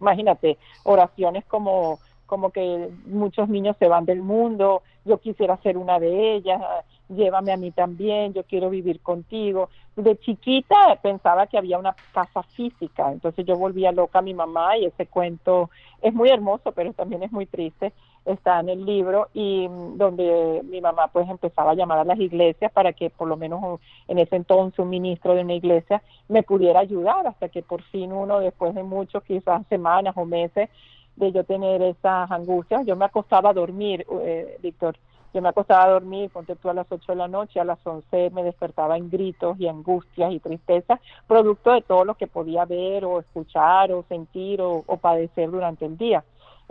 imagínate, 0.00 0.58
oraciones 0.84 1.44
como 1.46 1.98
como 2.32 2.48
que 2.48 2.88
muchos 3.04 3.50
niños 3.50 3.76
se 3.78 3.88
van 3.88 4.06
del 4.06 4.22
mundo, 4.22 4.80
yo 5.04 5.18
quisiera 5.18 5.58
ser 5.58 5.76
una 5.76 5.98
de 5.98 6.32
ellas, 6.32 6.62
llévame 7.10 7.52
a 7.52 7.58
mí 7.58 7.72
también, 7.72 8.32
yo 8.32 8.42
quiero 8.44 8.70
vivir 8.70 9.00
contigo. 9.00 9.68
De 9.96 10.18
chiquita 10.18 10.98
pensaba 11.02 11.46
que 11.46 11.58
había 11.58 11.76
una 11.76 11.94
casa 12.14 12.42
física, 12.42 13.12
entonces 13.12 13.44
yo 13.44 13.58
volvía 13.58 13.92
loca 13.92 14.20
a 14.20 14.22
mi 14.22 14.32
mamá 14.32 14.78
y 14.78 14.86
ese 14.86 15.06
cuento 15.08 15.68
es 16.00 16.14
muy 16.14 16.30
hermoso, 16.30 16.72
pero 16.72 16.94
también 16.94 17.22
es 17.22 17.32
muy 17.32 17.44
triste. 17.44 17.92
Está 18.24 18.60
en 18.60 18.68
el 18.68 18.84
libro 18.84 19.28
y 19.34 19.68
mm, 19.68 19.98
donde 19.98 20.62
mi 20.64 20.80
mamá 20.80 21.08
pues 21.08 21.28
empezaba 21.28 21.72
a 21.72 21.74
llamar 21.74 21.98
a 21.98 22.04
las 22.04 22.18
iglesias 22.18 22.70
para 22.72 22.92
que 22.92 23.10
por 23.10 23.28
lo 23.28 23.36
menos 23.36 23.80
en 24.08 24.18
ese 24.18 24.36
entonces 24.36 24.78
un 24.78 24.90
ministro 24.90 25.34
de 25.34 25.42
una 25.42 25.54
iglesia 25.54 26.02
me 26.28 26.42
pudiera 26.42 26.80
ayudar 26.80 27.26
hasta 27.26 27.48
que 27.48 27.62
por 27.62 27.82
fin 27.82 28.12
uno 28.12 28.38
después 28.38 28.74
de 28.74 28.82
muchos 28.82 29.22
quizás 29.24 29.66
semanas 29.68 30.14
o 30.16 30.24
meses 30.24 30.70
de 31.16 31.32
yo 31.32 31.44
tener 31.44 31.82
esas 31.82 32.30
angustias, 32.30 32.86
yo 32.86 32.96
me 32.96 33.04
acostaba 33.04 33.50
a 33.50 33.52
dormir, 33.52 34.06
eh, 34.22 34.56
Víctor, 34.62 34.96
yo 35.34 35.40
me 35.40 35.48
acostaba 35.48 35.84
a 35.84 35.90
dormir, 35.90 36.30
ponte 36.30 36.54
a 36.62 36.74
las 36.74 36.86
8 36.90 37.12
de 37.12 37.16
la 37.16 37.28
noche, 37.28 37.58
a 37.58 37.64
las 37.64 37.78
11 37.86 38.30
me 38.30 38.42
despertaba 38.42 38.98
en 38.98 39.08
gritos 39.08 39.58
y 39.58 39.66
angustias 39.66 40.30
y 40.30 40.40
tristeza, 40.40 41.00
producto 41.26 41.72
de 41.72 41.80
todo 41.80 42.04
lo 42.04 42.16
que 42.16 42.26
podía 42.26 42.66
ver 42.66 43.06
o 43.06 43.20
escuchar 43.20 43.92
o 43.92 44.04
sentir 44.08 44.60
o, 44.60 44.82
padecer 45.00 45.50
durante 45.50 45.86
el 45.86 45.96
día. 45.96 46.22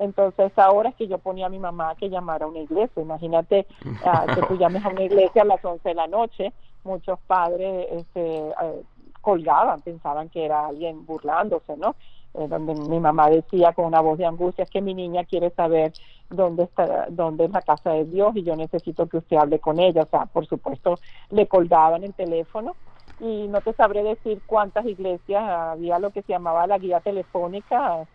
Entonces 0.02 0.52
ahora 0.58 0.90
es 0.90 0.96
que 0.96 1.08
yo 1.08 1.20
ponía 1.20 1.46
a 1.46 1.50
mi 1.50 1.60
mamá 1.60 1.94
que 1.96 2.10
llamara 2.10 2.46
a 2.46 2.48
una 2.50 2.60
iglesia. 2.60 3.02
Imagínate 3.02 3.68
ah, 4.04 4.26
que 4.34 4.42
tú 4.48 4.56
llames 4.60 4.84
a 4.84 4.90
una 4.90 5.04
iglesia 5.04 5.44
a 5.44 5.46
las 5.46 5.64
11 5.64 5.88
de 5.88 5.96
la 5.96 6.08
noche. 6.08 6.54
Muchos 6.84 7.20
padres 7.28 7.88
este, 7.92 8.40
eh, 8.50 8.82
colgaban, 9.22 9.82
pensaban 9.82 10.30
que 10.30 10.44
era 10.44 10.66
alguien 10.66 11.06
burlándose, 11.06 11.78
¿no? 11.78 11.96
Eh, 12.34 12.48
donde 12.48 12.74
mi 12.74 13.00
mamá 13.00 13.30
decía 13.30 13.74
con 13.74 13.86
una 13.86 14.02
voz 14.02 14.18
de 14.18 14.26
angustia 14.26 14.66
que 14.66 14.82
mi 14.82 14.96
niña 14.96 15.24
quiere 15.26 15.52
saber 15.52 15.94
dónde 16.30 16.64
está 16.64 17.08
dónde 17.10 17.46
es 17.46 17.52
la 17.52 17.62
casa 17.62 17.92
de 17.92 18.06
Dios 18.06 18.34
y 18.38 18.44
yo 18.44 18.56
necesito 18.56 19.06
que 19.08 19.18
usted 19.18 19.36
hable 19.36 19.60
con 19.60 19.82
ella 19.82 20.04
o 20.04 20.06
sea 20.06 20.28
por 20.28 20.48
supuesto 20.48 20.98
le 21.30 21.48
colgaban 21.48 22.06
el 22.06 22.14
teléfono 22.14 22.78
y 23.20 23.50
no 23.50 23.60
te 23.60 23.74
sabré 23.74 24.02
decir 24.02 24.42
cuántas 24.46 24.86
iglesias 24.86 25.44
había 25.44 26.00
lo 26.00 26.12
que 26.12 26.22
se 26.22 26.32
llamaba 26.32 26.66
la 26.68 26.78
guía 26.78 27.02
telefónica 27.02 28.08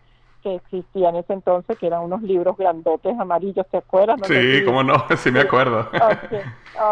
que 0.46 0.54
existía 0.54 1.08
en 1.08 1.16
ese 1.16 1.32
entonces, 1.32 1.76
que 1.76 1.88
eran 1.88 2.04
unos 2.04 2.22
libros 2.22 2.56
grandotes 2.56 3.18
amarillos, 3.18 3.66
¿te 3.68 3.78
acuerdas? 3.78 4.16
sí, 4.28 4.64
cómo 4.64 4.84
no, 4.84 4.94
sí 5.16 5.32
me 5.32 5.40
acuerdo. 5.40 5.80
Okay, 5.80 6.40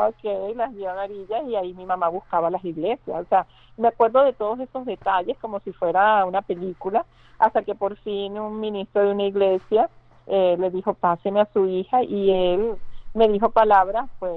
ok, 0.09 0.57
las 0.57 0.75
guías 0.75 0.93
amarillas 0.93 1.45
y 1.47 1.55
ahí 1.55 1.73
mi 1.73 1.87
mamá 1.87 2.09
buscaba 2.09 2.51
las 2.51 2.65
iglesias, 2.65 3.25
o 3.25 3.25
sea, 3.29 3.47
me 3.77 3.87
acuerdo 3.87 4.25
de 4.25 4.33
todos 4.33 4.59
esos 4.59 4.85
detalles 4.87 5.39
como 5.39 5.61
si 5.61 5.73
fuera 5.73 6.25
una 6.25 6.43
película, 6.43 7.07
hasta 7.39 7.63
que 7.63 7.77
por 7.77 7.97
fin 7.99 8.37
un 8.41 8.59
ministro 8.59 9.03
de 9.05 9.13
una 9.13 9.23
iglesia 9.23 9.89
eh, 10.27 10.57
le 10.59 10.71
dijo, 10.71 10.95
páseme 10.95 11.41
a 11.41 11.49
su 11.53 11.67
hija 11.67 12.03
y 12.03 12.33
él 12.33 12.75
me 13.13 13.29
dijo 13.29 13.51
palabras, 13.51 14.11
pues 14.19 14.33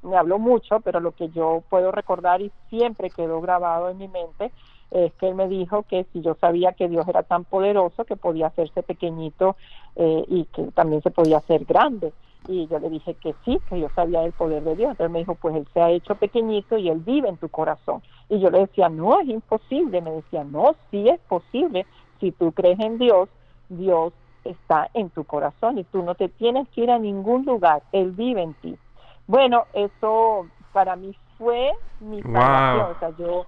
me 0.00 0.16
habló 0.16 0.38
mucho, 0.38 0.80
pero 0.80 0.98
lo 0.98 1.12
que 1.12 1.28
yo 1.28 1.62
puedo 1.68 1.92
recordar 1.92 2.40
y 2.40 2.50
siempre 2.70 3.10
quedó 3.10 3.42
grabado 3.42 3.90
en 3.90 3.98
mi 3.98 4.08
mente 4.08 4.50
es 4.94 5.12
que 5.14 5.28
él 5.28 5.34
me 5.34 5.48
dijo 5.48 5.84
que 5.84 6.04
si 6.12 6.20
yo 6.20 6.34
sabía 6.40 6.72
que 6.72 6.88
Dios 6.88 7.06
era 7.08 7.22
tan 7.22 7.44
poderoso 7.44 8.04
que 8.04 8.16
podía 8.16 8.48
hacerse 8.48 8.82
pequeñito 8.82 9.56
eh, 9.96 10.24
y 10.28 10.44
que 10.46 10.64
también 10.72 11.02
se 11.02 11.10
podía 11.10 11.38
hacer 11.38 11.64
grande. 11.64 12.12
Y 12.48 12.66
yo 12.66 12.78
le 12.78 12.90
dije 12.90 13.14
que 13.14 13.34
sí, 13.44 13.58
que 13.68 13.78
yo 13.78 13.88
sabía 13.94 14.24
el 14.24 14.32
poder 14.32 14.64
de 14.64 14.76
Dios. 14.76 14.90
Entonces 14.90 15.12
me 15.12 15.20
dijo, 15.20 15.36
pues 15.36 15.54
él 15.54 15.66
se 15.72 15.80
ha 15.80 15.90
hecho 15.90 16.16
pequeñito 16.16 16.76
y 16.76 16.88
él 16.88 16.98
vive 16.98 17.28
en 17.28 17.36
tu 17.36 17.48
corazón. 17.48 18.02
Y 18.28 18.40
yo 18.40 18.50
le 18.50 18.60
decía, 18.60 18.88
no, 18.88 19.20
es 19.20 19.28
imposible. 19.28 20.00
Me 20.00 20.10
decía, 20.10 20.42
no, 20.44 20.74
sí 20.90 21.08
es 21.08 21.20
posible. 21.20 21.86
Si 22.20 22.32
tú 22.32 22.52
crees 22.52 22.80
en 22.80 22.98
Dios, 22.98 23.28
Dios 23.68 24.12
está 24.44 24.90
en 24.94 25.10
tu 25.10 25.24
corazón 25.24 25.78
y 25.78 25.84
tú 25.84 26.02
no 26.02 26.16
te 26.16 26.28
tienes 26.28 26.68
que 26.70 26.82
ir 26.82 26.90
a 26.90 26.98
ningún 26.98 27.44
lugar. 27.44 27.82
Él 27.92 28.10
vive 28.10 28.42
en 28.42 28.54
ti. 28.54 28.76
Bueno, 29.28 29.64
eso 29.72 30.46
para 30.72 30.96
mí 30.96 31.14
fue 31.38 31.70
mi 32.00 32.20
salvación. 32.22 32.96
O 32.96 32.98
sea, 32.98 33.10
yo 33.16 33.46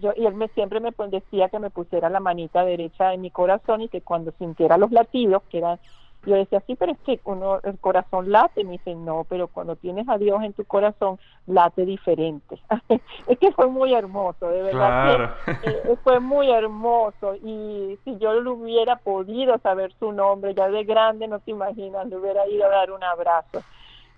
yo, 0.00 0.12
y 0.16 0.26
él 0.26 0.34
me 0.34 0.48
siempre 0.48 0.80
me 0.80 0.92
decía 1.08 1.48
que 1.48 1.58
me 1.58 1.70
pusiera 1.70 2.08
la 2.08 2.20
manita 2.20 2.64
derecha 2.64 3.12
en 3.12 3.20
mi 3.20 3.30
corazón 3.30 3.82
y 3.82 3.88
que 3.88 4.00
cuando 4.00 4.32
sintiera 4.38 4.78
los 4.78 4.90
latidos, 4.92 5.42
que 5.50 5.58
eran, 5.58 5.78
yo 6.24 6.34
decía, 6.34 6.60
sí, 6.66 6.74
pero 6.74 6.92
es 6.92 6.98
que 7.00 7.20
uno, 7.24 7.60
el 7.62 7.78
corazón 7.78 8.32
late, 8.32 8.64
me 8.64 8.72
dice, 8.72 8.94
no, 8.94 9.24
pero 9.28 9.48
cuando 9.48 9.76
tienes 9.76 10.08
a 10.08 10.18
Dios 10.18 10.42
en 10.42 10.52
tu 10.52 10.64
corazón, 10.64 11.18
late 11.46 11.84
diferente. 11.84 12.60
es 13.28 13.38
que 13.38 13.52
fue 13.52 13.68
muy 13.68 13.94
hermoso, 13.94 14.48
de 14.48 14.62
verdad. 14.62 15.34
Eh, 15.62 15.96
fue 16.02 16.18
muy 16.18 16.50
hermoso 16.50 17.36
y 17.36 17.98
si 18.04 18.18
yo 18.18 18.34
lo 18.40 18.54
hubiera 18.54 18.96
podido 18.96 19.58
saber 19.58 19.92
su 19.98 20.12
nombre, 20.12 20.54
ya 20.54 20.68
de 20.68 20.84
grande, 20.84 21.28
no 21.28 21.38
te 21.38 21.52
imaginas, 21.52 22.06
le 22.08 22.16
hubiera 22.16 22.46
ido 22.48 22.66
a 22.66 22.70
dar 22.70 22.90
un 22.90 23.04
abrazo 23.04 23.62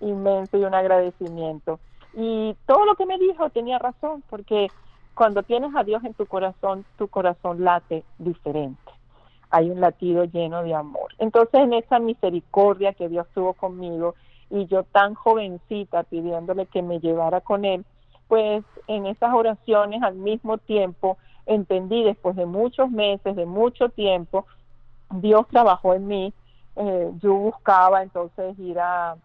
inmenso 0.01 0.57
y 0.57 0.63
un 0.63 0.73
agradecimiento. 0.73 1.79
Y 2.13 2.55
todo 2.65 2.85
lo 2.85 2.95
que 2.95 3.05
me 3.05 3.17
dijo 3.17 3.49
tenía 3.49 3.77
razón, 3.77 4.23
porque 4.29 4.69
cuando 5.19 5.43
tienes 5.43 5.75
a 5.75 5.83
Dios 5.83 6.01
en 6.05 6.13
tu 6.13 6.25
corazón, 6.27 6.85
tu 6.97 7.09
corazón 7.09 7.65
late 7.65 8.05
diferente. 8.19 8.89
Hay 9.49 9.69
un 9.69 9.81
latido 9.81 10.23
lleno 10.23 10.63
de 10.63 10.73
amor. 10.73 11.13
Entonces, 11.17 11.59
en 11.59 11.73
esa 11.73 11.99
misericordia 11.99 12.93
que 12.93 13.09
Dios 13.09 13.27
tuvo 13.33 13.53
conmigo 13.53 14.15
y 14.49 14.65
yo 14.67 14.83
tan 14.83 15.15
jovencita 15.15 16.03
pidiéndole 16.03 16.67
que 16.67 16.81
me 16.81 17.01
llevara 17.01 17.41
con 17.41 17.65
Él, 17.65 17.83
pues 18.29 18.63
en 18.87 19.07
esas 19.07 19.33
oraciones 19.33 20.01
al 20.03 20.15
mismo 20.15 20.57
tiempo 20.57 21.17
entendí 21.45 22.01
después 22.01 22.37
de 22.37 22.45
muchos 22.45 22.89
meses, 22.89 23.35
de 23.35 23.45
mucho 23.45 23.89
tiempo, 23.89 24.45
Dios 25.09 25.45
trabajó 25.49 25.95
en 25.95 26.07
mí. 26.07 26.33
Eh, 26.77 27.11
yo 27.21 27.33
buscaba 27.33 28.03
entonces 28.03 28.57
ir 28.57 28.79
a, 28.79 29.17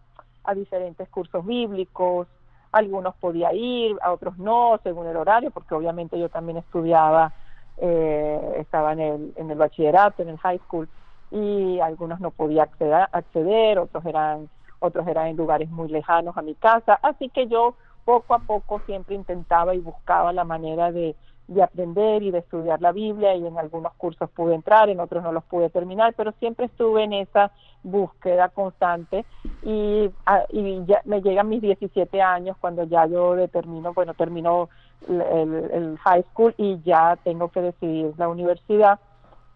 a 0.43 0.53
diferentes 0.55 1.07
cursos 1.07 1.45
bíblicos, 1.45 2.27
algunos 2.75 3.15
podía 3.15 3.53
ir, 3.53 3.97
a 4.01 4.11
otros 4.11 4.37
no, 4.37 4.79
según 4.83 5.07
el 5.07 5.15
horario, 5.15 5.49
porque 5.49 5.73
obviamente 5.73 6.19
yo 6.19 6.27
también 6.27 6.57
estudiaba, 6.57 7.33
eh, 7.77 8.57
estaba 8.57 8.91
en 8.91 8.99
el, 8.99 9.33
en 9.37 9.49
el 9.49 9.57
bachillerato, 9.57 10.21
en 10.21 10.29
el 10.29 10.37
high 10.39 10.59
school, 10.59 10.89
y 11.31 11.79
algunos 11.79 12.19
no 12.19 12.31
podía 12.31 12.63
acceder, 12.63 13.07
acceder, 13.13 13.79
otros 13.79 14.05
eran, 14.05 14.49
otros 14.79 15.07
eran 15.07 15.27
en 15.27 15.37
lugares 15.37 15.69
muy 15.69 15.87
lejanos 15.87 16.35
a 16.37 16.41
mi 16.41 16.55
casa, 16.55 16.99
así 17.01 17.29
que 17.29 17.47
yo 17.47 17.77
poco 18.03 18.33
a 18.33 18.39
poco 18.39 18.81
siempre 18.85 19.15
intentaba 19.15 19.73
y 19.73 19.79
buscaba 19.79 20.33
la 20.33 20.43
manera 20.43 20.91
de, 20.91 21.15
de 21.47 21.61
aprender 21.61 22.23
y 22.23 22.31
de 22.31 22.39
estudiar 22.39 22.81
la 22.81 22.91
Biblia 22.91 23.35
y 23.35 23.45
en 23.45 23.57
algunos 23.57 23.93
cursos 23.93 24.29
pude 24.31 24.55
entrar, 24.55 24.89
en 24.89 24.99
otros 24.99 25.23
no 25.23 25.31
los 25.31 25.43
pude 25.43 25.69
terminar, 25.69 26.13
pero 26.17 26.33
siempre 26.39 26.65
estuve 26.65 27.03
en 27.03 27.13
esa 27.13 27.51
búsqueda 27.83 28.49
constante. 28.49 29.25
Y, 29.63 30.09
y 30.51 30.85
ya 30.85 31.01
me 31.05 31.21
llegan 31.21 31.49
mis 31.49 31.61
17 31.61 32.21
años 32.21 32.57
cuando 32.59 32.83
ya 32.83 33.05
yo 33.05 33.35
determino, 33.35 33.93
bueno, 33.93 34.13
termino 34.13 34.69
el, 35.07 35.97
high 35.99 36.23
school 36.31 36.53
y 36.57 36.79
ya 36.83 37.17
tengo 37.23 37.49
que 37.49 37.61
decidir 37.61 38.13
la 38.17 38.27
universidad, 38.27 38.99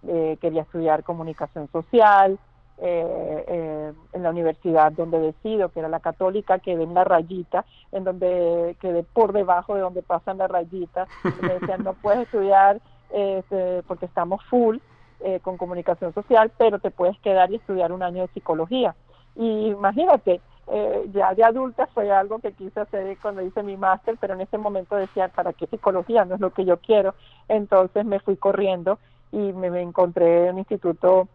eh, 0.08 0.38
quería 0.40 0.62
estudiar 0.62 1.04
comunicación 1.04 1.70
social, 1.72 2.38
eh, 2.82 3.46
eh, 3.48 3.94
en 4.14 4.24
la 4.24 4.30
universidad 4.30 4.92
donde 4.92 5.20
decido, 5.20 5.70
que 5.70 5.80
era 5.80 5.90
la 5.90 6.00
católica, 6.00 6.60
quedé 6.60 6.84
en 6.84 6.94
la 6.94 7.04
rayita, 7.04 7.66
en 7.92 8.04
donde 8.04 8.78
quedé 8.80 9.04
por 9.04 9.34
debajo 9.34 9.76
de 9.76 9.82
donde 9.82 10.02
pasan 10.02 10.38
la 10.38 10.48
rayita. 10.48 11.08
Me 11.42 11.56
decían, 11.56 11.84
no 11.84 11.94
puedes 11.94 12.22
estudiar 12.22 12.80
este, 13.12 13.84
porque 13.84 14.06
estamos 14.06 14.44
full 14.46 14.78
eh, 15.22 15.40
con 15.42 15.58
comunicación 15.58 16.14
social, 16.14 16.52
pero 16.58 16.80
te 16.80 16.92
puedes 16.92 17.20
quedar 17.20 17.52
y 17.52 17.56
estudiar 17.56 17.92
un 17.92 18.04
año 18.04 18.22
de 18.22 18.34
psicología. 18.34 18.96
Y 19.36 19.68
imagínate, 19.68 20.40
eh, 20.68 21.10
ya 21.12 21.34
de 21.34 21.44
adulta 21.44 21.88
fue 21.88 22.10
algo 22.12 22.40
que 22.40 22.54
quise 22.54 22.80
hacer 22.80 23.18
cuando 23.22 23.42
hice 23.42 23.64
mi 23.64 23.76
máster, 23.76 24.16
pero 24.22 24.36
en 24.36 24.42
ese 24.42 24.58
momento 24.58 24.96
decía, 24.96 25.28
¿para 25.28 25.52
qué 25.52 25.68
psicología? 25.68 26.24
No 26.24 26.36
es 26.36 26.42
lo 26.42 26.54
que 26.54 26.64
yo 26.64 26.78
quiero. 26.78 27.16
Entonces 27.48 28.06
me 28.06 28.20
fui 28.20 28.38
corriendo 28.38 29.00
y 29.32 29.52
me, 29.52 29.70
me 29.70 29.82
encontré 29.82 30.46
en 30.46 30.54
un 30.54 30.60
instituto 30.60 31.28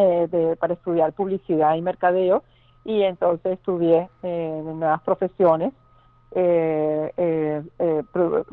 eh, 0.00 0.28
de, 0.30 0.54
para 0.54 0.74
estudiar 0.74 1.12
publicidad 1.12 1.74
y 1.74 1.82
mercadeo 1.82 2.44
y 2.84 3.02
entonces 3.02 3.54
estudié 3.54 4.08
eh, 4.22 4.62
nuevas 4.64 5.02
profesiones, 5.02 5.72
eh, 6.36 7.62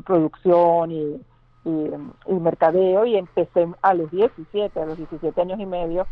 producción 0.04 0.90
y, 0.90 1.20
y, 1.64 2.32
mercadeo 2.32 3.06
y 3.06 3.16
empecé 3.16 3.68
a 3.80 3.94
los 3.94 4.10
17, 4.10 4.80
a 4.80 4.86
los 4.86 4.96
17 4.96 5.40
años 5.40 5.60
y 5.60 5.66
medio 5.66 6.08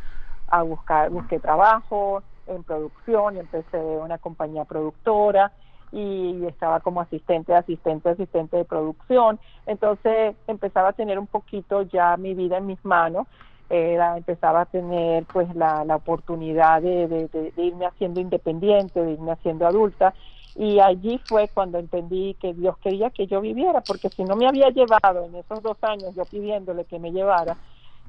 a 0.46 0.62
buscar, 0.62 1.10
busqué 1.10 1.40
trabajo 1.40 2.22
en 2.46 2.62
producción 2.62 3.34
y 3.34 3.40
empecé 3.40 3.78
una 3.78 4.18
compañía 4.18 4.64
productora 4.64 5.50
y 5.90 6.44
estaba 6.46 6.78
como 6.78 7.00
asistente, 7.00 7.52
asistente, 7.56 8.08
asistente 8.08 8.56
de 8.56 8.64
producción. 8.64 9.40
Entonces 9.66 10.36
empezaba 10.46 10.90
a 10.90 10.92
tener 10.92 11.18
un 11.18 11.26
poquito 11.26 11.82
ya 11.82 12.16
mi 12.16 12.34
vida 12.34 12.58
en 12.58 12.66
mis 12.66 12.84
manos 12.84 13.26
era, 13.68 14.16
empezaba 14.16 14.62
a 14.62 14.66
tener 14.66 15.24
pues 15.26 15.54
la, 15.54 15.84
la 15.84 15.96
oportunidad 15.96 16.82
de, 16.82 17.08
de, 17.08 17.52
irme 17.56 17.86
haciendo 17.86 18.20
independiente, 18.20 19.00
de 19.02 19.12
irme 19.12 19.32
haciendo 19.32 19.66
adulta 19.66 20.14
y 20.56 20.78
allí 20.78 21.18
fue 21.28 21.48
cuando 21.48 21.78
entendí 21.78 22.34
que 22.34 22.54
Dios 22.54 22.78
quería 22.78 23.10
que 23.10 23.26
yo 23.26 23.40
viviera, 23.40 23.80
porque 23.80 24.10
si 24.10 24.24
no 24.24 24.36
me 24.36 24.46
había 24.46 24.68
llevado 24.68 25.24
en 25.24 25.34
esos 25.34 25.62
dos 25.62 25.76
años 25.82 26.14
yo 26.14 26.24
pidiéndole 26.26 26.84
que 26.84 26.98
me 26.98 27.10
llevara, 27.10 27.56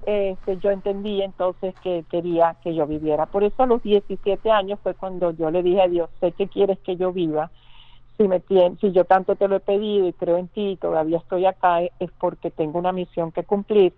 este, 0.06 0.58
yo 0.58 0.70
entendí 0.70 1.22
entonces 1.22 1.74
que 1.82 2.06
quería 2.10 2.56
que 2.62 2.76
yo 2.76 2.86
viviera. 2.86 3.26
Por 3.26 3.44
eso 3.44 3.64
a 3.64 3.66
los 3.66 3.82
17 3.82 4.52
años 4.52 4.80
fue 4.84 4.94
cuando 4.94 5.32
yo 5.32 5.50
le 5.50 5.64
dije 5.64 5.82
a 5.82 5.88
Dios, 5.88 6.10
sé 6.20 6.34
que 6.34 6.48
quieres 6.48 6.78
que 6.80 6.98
yo 6.98 7.12
viva, 7.12 7.50
si, 8.18 8.28
me 8.28 8.42
si 8.80 8.92
yo 8.92 9.06
tanto 9.06 9.36
te 9.36 9.48
lo 9.48 9.56
he 9.56 9.60
pedido 9.60 10.08
y 10.08 10.14
creo 10.14 10.38
en 10.38 10.48
ti 10.48 10.72
y 10.72 10.78
todavía 10.78 11.18
estoy 11.18 11.46
acá, 11.46 11.82
es 11.82 12.12
porque 12.20 12.52
tengo 12.52 12.78
una 12.78 12.92
misión 12.92 13.32
que 13.32 13.44
cumplir 13.44 13.94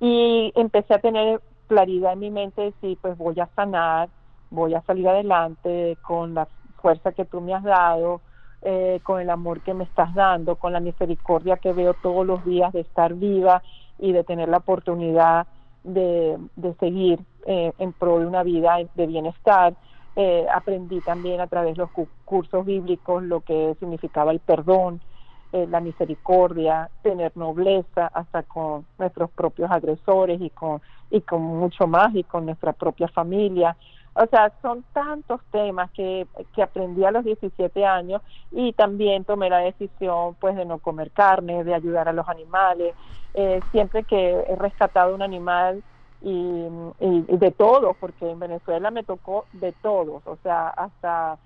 y 0.00 0.52
empecé 0.56 0.94
a 0.94 1.00
tener 1.00 1.40
claridad 1.68 2.14
en 2.14 2.18
mi 2.20 2.30
mente 2.30 2.62
de 2.62 2.74
sí, 2.80 2.98
pues 3.00 3.16
voy 3.16 3.38
a 3.40 3.48
sanar, 3.54 4.10
voy 4.50 4.74
a 4.74 4.82
salir 4.82 5.08
adelante 5.08 5.98
con 6.02 6.34
la 6.34 6.48
fuerza 6.76 7.12
que 7.12 7.24
tú 7.26 7.40
me 7.40 7.54
has 7.54 7.62
dado, 7.62 8.22
eh, 8.62 9.00
con 9.02 9.20
el 9.20 9.30
amor 9.30 9.62
que 9.62 9.74
me 9.74 9.84
estás 9.84 10.14
dando, 10.14 10.56
con 10.56 10.72
la 10.72 10.80
misericordia 10.80 11.58
que 11.58 11.72
veo 11.72 11.94
todos 11.94 12.26
los 12.26 12.44
días 12.44 12.72
de 12.72 12.80
estar 12.80 13.14
viva 13.14 13.62
y 13.98 14.12
de 14.12 14.24
tener 14.24 14.48
la 14.48 14.58
oportunidad 14.58 15.46
de, 15.84 16.36
de 16.56 16.74
seguir 16.74 17.20
eh, 17.46 17.72
en 17.78 17.92
pro 17.92 18.18
de 18.20 18.26
una 18.26 18.42
vida 18.42 18.78
de 18.94 19.06
bienestar. 19.06 19.76
Eh, 20.16 20.46
aprendí 20.52 21.00
también 21.02 21.40
a 21.40 21.46
través 21.46 21.76
de 21.76 21.82
los 21.82 21.90
cursos 22.24 22.66
bíblicos 22.66 23.22
lo 23.22 23.42
que 23.42 23.76
significaba 23.78 24.32
el 24.32 24.40
perdón, 24.40 25.00
eh, 25.52 25.66
la 25.68 25.80
misericordia, 25.80 26.90
tener 27.02 27.36
nobleza 27.36 28.06
hasta 28.06 28.42
con 28.44 28.86
nuestros 28.98 29.30
propios 29.30 29.70
agresores 29.70 30.40
y 30.40 30.50
con, 30.50 30.80
y 31.10 31.20
con 31.22 31.42
mucho 31.42 31.86
más 31.86 32.14
y 32.14 32.24
con 32.24 32.46
nuestra 32.46 32.72
propia 32.72 33.08
familia. 33.08 33.76
O 34.14 34.26
sea, 34.26 34.52
son 34.62 34.84
tantos 34.92 35.40
temas 35.52 35.90
que, 35.92 36.26
que 36.54 36.62
aprendí 36.62 37.04
a 37.04 37.10
los 37.10 37.24
17 37.24 37.84
años 37.84 38.22
y 38.50 38.72
también 38.72 39.24
tomé 39.24 39.48
la 39.50 39.58
decisión 39.58 40.36
pues 40.40 40.56
de 40.56 40.64
no 40.64 40.78
comer 40.78 41.10
carne, 41.12 41.64
de 41.64 41.74
ayudar 41.74 42.08
a 42.08 42.12
los 42.12 42.28
animales. 42.28 42.94
Eh, 43.34 43.60
siempre 43.70 44.04
que 44.04 44.44
he 44.48 44.56
rescatado 44.56 45.14
un 45.14 45.22
animal 45.22 45.82
y, 46.20 46.66
y, 47.00 47.36
de 47.36 47.50
todo, 47.52 47.94
porque 47.94 48.28
en 48.28 48.38
Venezuela 48.38 48.90
me 48.90 49.04
tocó 49.04 49.46
de 49.52 49.72
todos, 49.72 50.26
o 50.26 50.36
sea, 50.42 50.68
hasta 50.68 51.38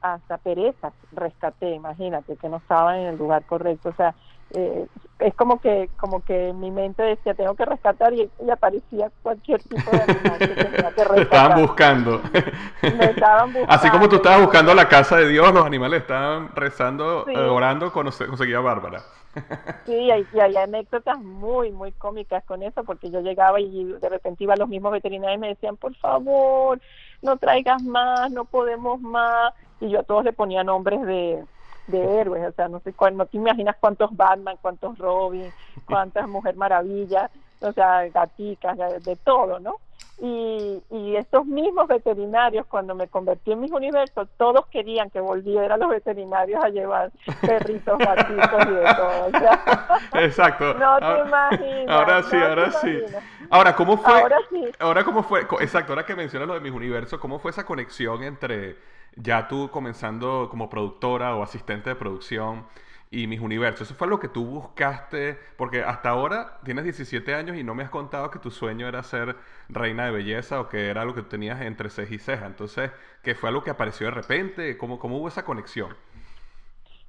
hasta 0.00 0.38
pereza 0.38 0.92
rescaté, 1.12 1.70
imagínate, 1.70 2.36
que 2.36 2.48
no 2.48 2.58
estaba 2.58 2.98
en 2.98 3.06
el 3.06 3.16
lugar 3.16 3.44
correcto, 3.44 3.90
o 3.90 3.94
sea, 3.94 4.14
eh, 4.50 4.86
es 5.18 5.34
como 5.34 5.60
que 5.60 5.90
como 5.96 6.20
que 6.20 6.52
mi 6.52 6.70
mente 6.70 7.02
decía 7.02 7.34
tengo 7.34 7.56
que 7.56 7.64
rescatar 7.64 8.12
y, 8.14 8.30
aparecía 8.52 9.10
cualquier 9.22 9.60
tipo 9.62 9.90
de 9.90 10.02
animal 10.02 10.38
que 10.38 10.46
tenía 10.46 10.70
que 10.70 11.04
rescatar. 11.04 11.18
estaban 11.18 11.62
buscando. 11.62 12.22
Me 12.82 13.04
estaban 13.06 13.52
buscando. 13.52 13.68
Así 13.72 13.90
como 13.90 14.08
tú 14.08 14.16
estabas 14.16 14.42
buscando 14.42 14.74
la 14.74 14.88
casa 14.88 15.16
de 15.16 15.28
Dios, 15.28 15.52
los 15.52 15.64
animales 15.66 16.02
estaban 16.02 16.50
rezando, 16.54 17.26
eh, 17.28 17.38
orando, 17.38 17.92
conseguía 17.92 18.60
Bárbara. 18.60 19.02
Sí, 19.84 19.92
y 19.92 20.10
hay, 20.10 20.26
hay, 20.40 20.56
anécdotas 20.56 21.18
muy, 21.18 21.70
muy 21.70 21.92
cómicas 21.92 22.42
con 22.44 22.62
eso, 22.62 22.84
porque 22.84 23.10
yo 23.10 23.20
llegaba 23.20 23.60
y 23.60 23.84
de 23.84 24.08
repente 24.08 24.44
iba 24.44 24.56
los 24.56 24.68
mismos 24.68 24.92
veterinarios 24.92 25.36
y 25.36 25.40
me 25.40 25.48
decían, 25.48 25.76
por 25.76 25.94
favor, 25.96 26.80
no 27.22 27.36
traigas 27.36 27.82
más, 27.82 28.30
no 28.30 28.46
podemos 28.46 29.00
más. 29.00 29.52
Y 29.80 29.88
yo 29.90 30.00
a 30.00 30.04
todos 30.04 30.24
le 30.24 30.32
ponía 30.32 30.64
nombres 30.64 31.02
de, 31.02 31.44
de 31.86 32.20
héroes, 32.20 32.48
o 32.48 32.52
sea, 32.52 32.68
no 32.68 32.80
sé 32.80 32.94
no 33.12 33.26
te 33.26 33.36
imaginas 33.36 33.76
cuántos 33.78 34.16
Batman, 34.16 34.56
cuántos 34.60 34.98
Robin, 34.98 35.52
cuántas 35.86 36.28
Mujer 36.28 36.56
Maravilla, 36.56 37.30
o 37.60 37.72
sea, 37.72 38.08
gaticas, 38.08 38.76
de 39.04 39.16
todo, 39.16 39.58
¿no? 39.60 39.76
Y, 40.18 40.82
y 40.90 41.16
estos 41.16 41.44
mismos 41.44 41.88
veterinarios, 41.88 42.64
cuando 42.66 42.94
me 42.94 43.06
convertí 43.06 43.52
en 43.52 43.60
mis 43.60 43.70
universos, 43.70 44.28
todos 44.38 44.66
querían 44.68 45.10
que 45.10 45.20
volviera 45.20 45.74
a 45.74 45.76
los 45.76 45.90
veterinarios 45.90 46.64
a 46.64 46.70
llevar 46.70 47.12
perritos, 47.42 47.98
gatitos 47.98 48.66
y 48.66 48.70
de 48.70 48.94
todo. 48.94 49.26
O 49.26 49.30
sea, 49.30 50.00
Exacto. 50.24 50.72
No 50.72 50.98
te 50.98 51.20
imaginas. 51.20 51.88
Ahora 51.88 52.22
sí, 52.22 52.36
ahora 52.36 52.70
sí. 52.72 53.02
Ahora, 53.50 53.76
¿cómo 53.76 53.98
fue? 53.98 54.22
Ahora 54.22 54.38
sí. 54.48 54.64
Ahora, 54.78 55.04
¿cómo 55.04 55.22
fue? 55.22 55.42
Exacto, 55.60 55.92
ahora 55.92 56.06
que 56.06 56.16
mencionas 56.16 56.48
lo 56.48 56.54
de 56.54 56.60
mis 56.60 56.72
universos, 56.72 57.20
¿cómo 57.20 57.38
fue 57.38 57.50
esa 57.50 57.66
conexión 57.66 58.22
entre 58.22 58.76
ya 59.16 59.48
tú 59.48 59.70
comenzando 59.70 60.48
como 60.50 60.68
productora 60.70 61.34
o 61.36 61.42
asistente 61.42 61.90
de 61.90 61.96
producción 61.96 62.66
y 63.10 63.26
mis 63.26 63.40
universos. 63.40 63.88
Eso 63.88 63.94
fue 63.96 64.08
lo 64.08 64.20
que 64.20 64.28
tú 64.28 64.44
buscaste, 64.44 65.38
porque 65.56 65.82
hasta 65.82 66.10
ahora 66.10 66.60
tienes 66.64 66.84
17 66.84 67.34
años 67.34 67.56
y 67.56 67.64
no 67.64 67.74
me 67.74 67.84
has 67.84 67.90
contado 67.90 68.30
que 68.30 68.38
tu 68.38 68.50
sueño 68.50 68.88
era 68.88 69.02
ser 69.02 69.36
reina 69.68 70.04
de 70.06 70.10
belleza 70.12 70.60
o 70.60 70.68
que 70.68 70.88
era 70.88 71.04
lo 71.04 71.14
que 71.14 71.22
tenías 71.22 71.60
entre 71.62 71.90
ceja 71.90 72.14
y 72.14 72.18
ceja. 72.18 72.46
Entonces, 72.46 72.90
¿qué 73.22 73.34
fue 73.34 73.48
algo 73.48 73.64
que 73.64 73.70
apareció 73.70 74.06
de 74.06 74.12
repente? 74.12 74.76
¿Cómo, 74.78 74.98
cómo 74.98 75.18
hubo 75.18 75.28
esa 75.28 75.44
conexión? 75.44 75.96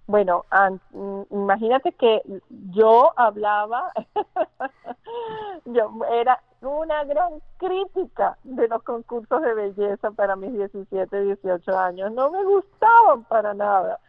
Bueno, 0.08 0.46
mm, 0.94 1.22
imagínate 1.32 1.92
que 1.92 2.22
yo 2.72 3.12
hablaba, 3.18 3.92
yo 5.66 5.92
era 6.10 6.42
una 6.62 7.04
gran 7.04 7.42
crítica 7.58 8.38
de 8.44 8.70
los 8.70 8.84
concursos 8.84 9.42
de 9.42 9.54
belleza 9.54 10.12
para 10.12 10.38
mis 10.38 10.54
17, 10.54 11.22
18 11.24 11.78
años. 11.78 12.14
No 12.14 12.32
me 12.32 12.42
gustaban 12.46 13.26
para 13.26 13.54
nada. 13.54 14.00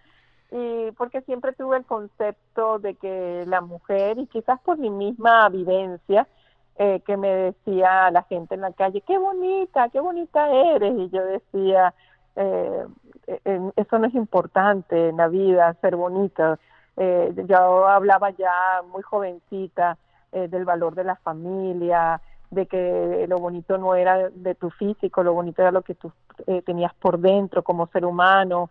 Y 0.53 0.92
porque 0.92 1.20
siempre 1.22 1.53
tuve 1.53 1.78
el 1.78 1.84
concepto 1.84 2.78
de 2.78 2.94
que 2.94 3.44
la 3.49 3.61
mujer, 3.61 4.18
y 4.18 4.26
quizás 4.28 4.61
por 4.61 4.78
mi 4.78 4.90
misma 4.90 5.49
vivencia, 5.49 6.28
eh, 6.76 7.01
que 7.05 7.16
me 7.16 7.28
decía 7.28 8.11
la 8.12 8.22
gente 8.22 8.55
en 8.55 8.61
la 8.61 8.72
calle, 8.72 9.01
qué 9.01 9.18
bonita, 9.18 9.88
qué 9.88 9.99
bonita 9.99 10.49
eres. 10.49 10.94
Y 10.96 11.11
yo 11.11 11.24
decía, 11.24 11.92
eh, 12.39 13.70
eso 13.76 13.99
no 13.99 14.07
es 14.07 14.14
importante 14.14 15.09
en 15.09 15.16
la 15.16 15.28
vida, 15.28 15.76
ser 15.80 15.97
bonita. 15.97 16.59
Eh, 16.97 17.32
yo 17.47 17.86
hablaba 17.86 18.30
ya 18.30 18.82
muy 18.91 19.03
jovencita 19.03 19.97
eh, 20.32 20.49
del 20.49 20.64
valor 20.64 20.95
de 20.95 21.05
la 21.05 21.16
familia, 21.16 22.20
de 22.51 22.66
que 22.66 23.26
lo 23.28 23.39
bonito 23.39 23.76
no 23.76 23.95
era 23.95 24.30
de 24.30 24.55
tu 24.55 24.70
físico, 24.70 25.22
lo 25.22 25.34
bonito 25.34 25.62
era 25.62 25.70
lo 25.70 25.82
que 25.82 25.95
tú 25.95 26.11
eh, 26.47 26.62
tenías 26.62 26.95
por 26.95 27.18
dentro 27.18 27.62
como 27.62 27.86
ser 27.89 28.05
humano. 28.05 28.70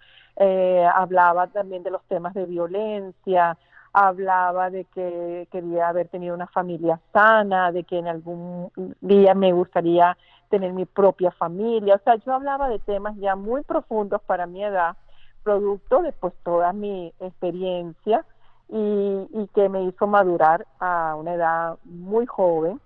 Hablaba 0.94 1.48
también 1.48 1.82
de 1.82 1.90
los 1.90 2.04
temas 2.04 2.36
de 2.36 2.46
violencia, 2.46 3.58
hablaba 3.94 4.70
de 4.70 4.86
que 4.86 5.48
quería 5.52 5.90
haber 5.90 6.08
tenido 6.08 6.36
una 6.36 6.48
familia 6.48 7.00
sana, 7.14 7.72
de 7.72 7.84
que 7.84 7.98
en 8.00 8.08
algún 8.08 8.72
día 9.02 9.34
me 9.34 9.52
gustaría 9.52 10.18
tener 10.50 10.74
mi 10.74 10.86
propia 10.86 11.32
familia. 11.32 11.96
O 11.96 12.00
sea, 12.00 12.16
yo 12.16 12.34
hablaba 12.34 12.70
de 12.70 12.80
temas 12.80 13.16
ya 13.18 13.36
muy 13.36 13.64
profundos 13.64 14.22
para 14.22 14.46
mi 14.46 14.64
edad, 14.64 14.96
producto 15.44 16.02
de 16.02 16.12
pues 16.14 16.34
toda 16.44 16.74
mi 16.74 17.14
experiencia 17.20 18.26
y, 18.70 19.28
y 19.32 19.48
que 19.54 19.70
me 19.70 19.84
hizo 19.84 20.08
madurar 20.08 20.68
a 20.80 21.16
una 21.16 21.34
edad 21.34 21.78
muy 21.84 22.26
joven. 22.26 22.80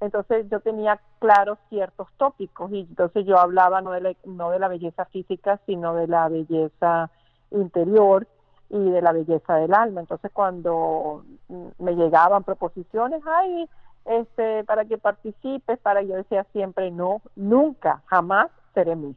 Entonces 0.00 0.46
yo 0.50 0.60
tenía 0.60 1.00
claros 1.18 1.58
ciertos 1.68 2.08
tópicos 2.18 2.70
y 2.70 2.80
entonces 2.80 3.24
yo 3.24 3.38
hablaba 3.38 3.80
no 3.80 3.92
de 3.92 4.00
la, 4.00 4.12
no 4.24 4.50
de 4.50 4.58
la 4.58 4.68
belleza 4.68 5.06
física, 5.06 5.58
sino 5.66 5.94
de 5.94 6.06
la 6.06 6.28
belleza 6.28 7.10
interior 7.50 8.26
y 8.68 8.90
de 8.90 9.02
la 9.02 9.12
belleza 9.12 9.56
del 9.56 9.74
alma. 9.74 10.00
Entonces 10.00 10.30
cuando 10.32 11.24
me 11.78 11.94
llegaban 11.94 12.44
proposiciones, 12.44 13.22
ay, 13.26 13.68
este, 14.04 14.64
para 14.64 14.84
que 14.84 14.98
participes, 14.98 15.78
para 15.80 16.02
yo 16.02 16.14
decía 16.14 16.44
siempre 16.52 16.90
no, 16.90 17.22
nunca, 17.34 18.02
jamás 18.06 18.50
seré 18.74 18.96
Miss. 18.96 19.16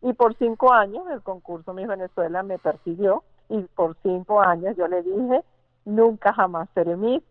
Y 0.00 0.12
por 0.14 0.34
cinco 0.36 0.72
años 0.72 1.04
el 1.10 1.22
concurso 1.22 1.74
Miss 1.74 1.86
Venezuela 1.86 2.42
me 2.42 2.58
persiguió 2.58 3.22
y 3.48 3.62
por 3.74 3.96
cinco 4.02 4.40
años 4.40 4.76
yo 4.76 4.88
le 4.88 5.02
dije, 5.02 5.42
nunca, 5.84 6.32
jamás 6.32 6.68
seré 6.74 6.96
Miss. 6.96 7.22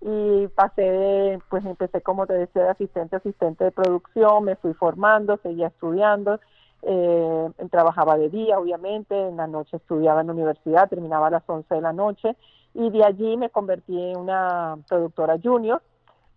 Y 0.00 0.48
pasé, 0.48 1.38
pues 1.48 1.64
empecé 1.64 2.02
como 2.02 2.26
te 2.26 2.34
decía, 2.34 2.64
de 2.64 2.70
asistente 2.70 3.16
asistente 3.16 3.64
de 3.64 3.72
producción, 3.72 4.44
me 4.44 4.56
fui 4.56 4.74
formando, 4.74 5.38
seguía 5.38 5.68
estudiando, 5.68 6.40
eh, 6.86 7.50
trabajaba 7.70 8.18
de 8.18 8.28
día, 8.28 8.58
obviamente, 8.58 9.28
en 9.28 9.36
la 9.36 9.46
noche 9.46 9.78
estudiaba 9.78 10.20
en 10.20 10.26
la 10.26 10.32
universidad, 10.34 10.88
terminaba 10.88 11.28
a 11.28 11.30
las 11.30 11.42
11 11.46 11.74
de 11.74 11.80
la 11.80 11.92
noche 11.92 12.36
y 12.74 12.90
de 12.90 13.04
allí 13.04 13.36
me 13.36 13.50
convertí 13.50 13.98
en 14.00 14.18
una 14.18 14.76
productora 14.88 15.38
junior. 15.42 15.82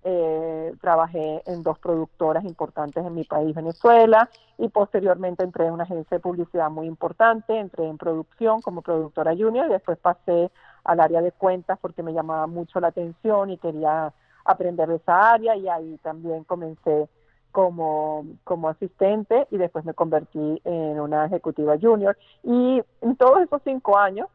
Eh, 0.04 0.74
trabajé 0.80 1.44
en 1.48 1.64
dos 1.64 1.80
productoras 1.80 2.46
importantes 2.46 3.06
en 3.06 3.14
mi 3.14 3.26
país, 3.26 3.54
Venezuela, 3.54 4.30
y 4.58 4.70
posteriormente 4.70 5.44
entré 5.44 5.66
en 5.66 5.74
una 5.74 5.84
agencia 5.84 6.16
de 6.16 6.22
publicidad 6.22 6.70
muy 6.70 6.88
importante, 6.88 7.60
entré 7.60 7.86
en 7.86 7.98
producción 7.98 8.62
como 8.62 8.82
productora 8.82 9.36
junior 9.36 9.66
y 9.66 9.72
después 9.74 9.98
pasé 9.98 10.50
al 10.86 11.02
área 11.02 11.22
de 11.22 11.34
cuentas 11.34 11.78
porque 11.82 12.04
me 12.04 12.14
llamaba 12.14 12.48
mucho 12.48 12.80
la 12.80 12.88
atención 12.88 13.50
y 13.50 13.58
quería 13.58 14.14
aprender 14.46 14.88
de 14.88 14.96
esa 14.96 15.34
área 15.34 15.58
y 15.58 15.68
ahí 15.68 16.00
también 16.02 16.46
comencé 16.46 17.10
como, 17.52 18.26
como 18.44 18.70
asistente 18.70 19.48
y 19.52 19.58
después 19.58 19.86
me 19.86 19.94
convertí 19.94 20.62
en 20.64 21.00
una 21.00 21.26
ejecutiva 21.26 21.76
junior. 21.82 22.18
Y 22.44 22.82
en 23.02 23.16
todos 23.16 23.42
esos 23.42 23.62
cinco 23.64 23.98
años 23.98 24.28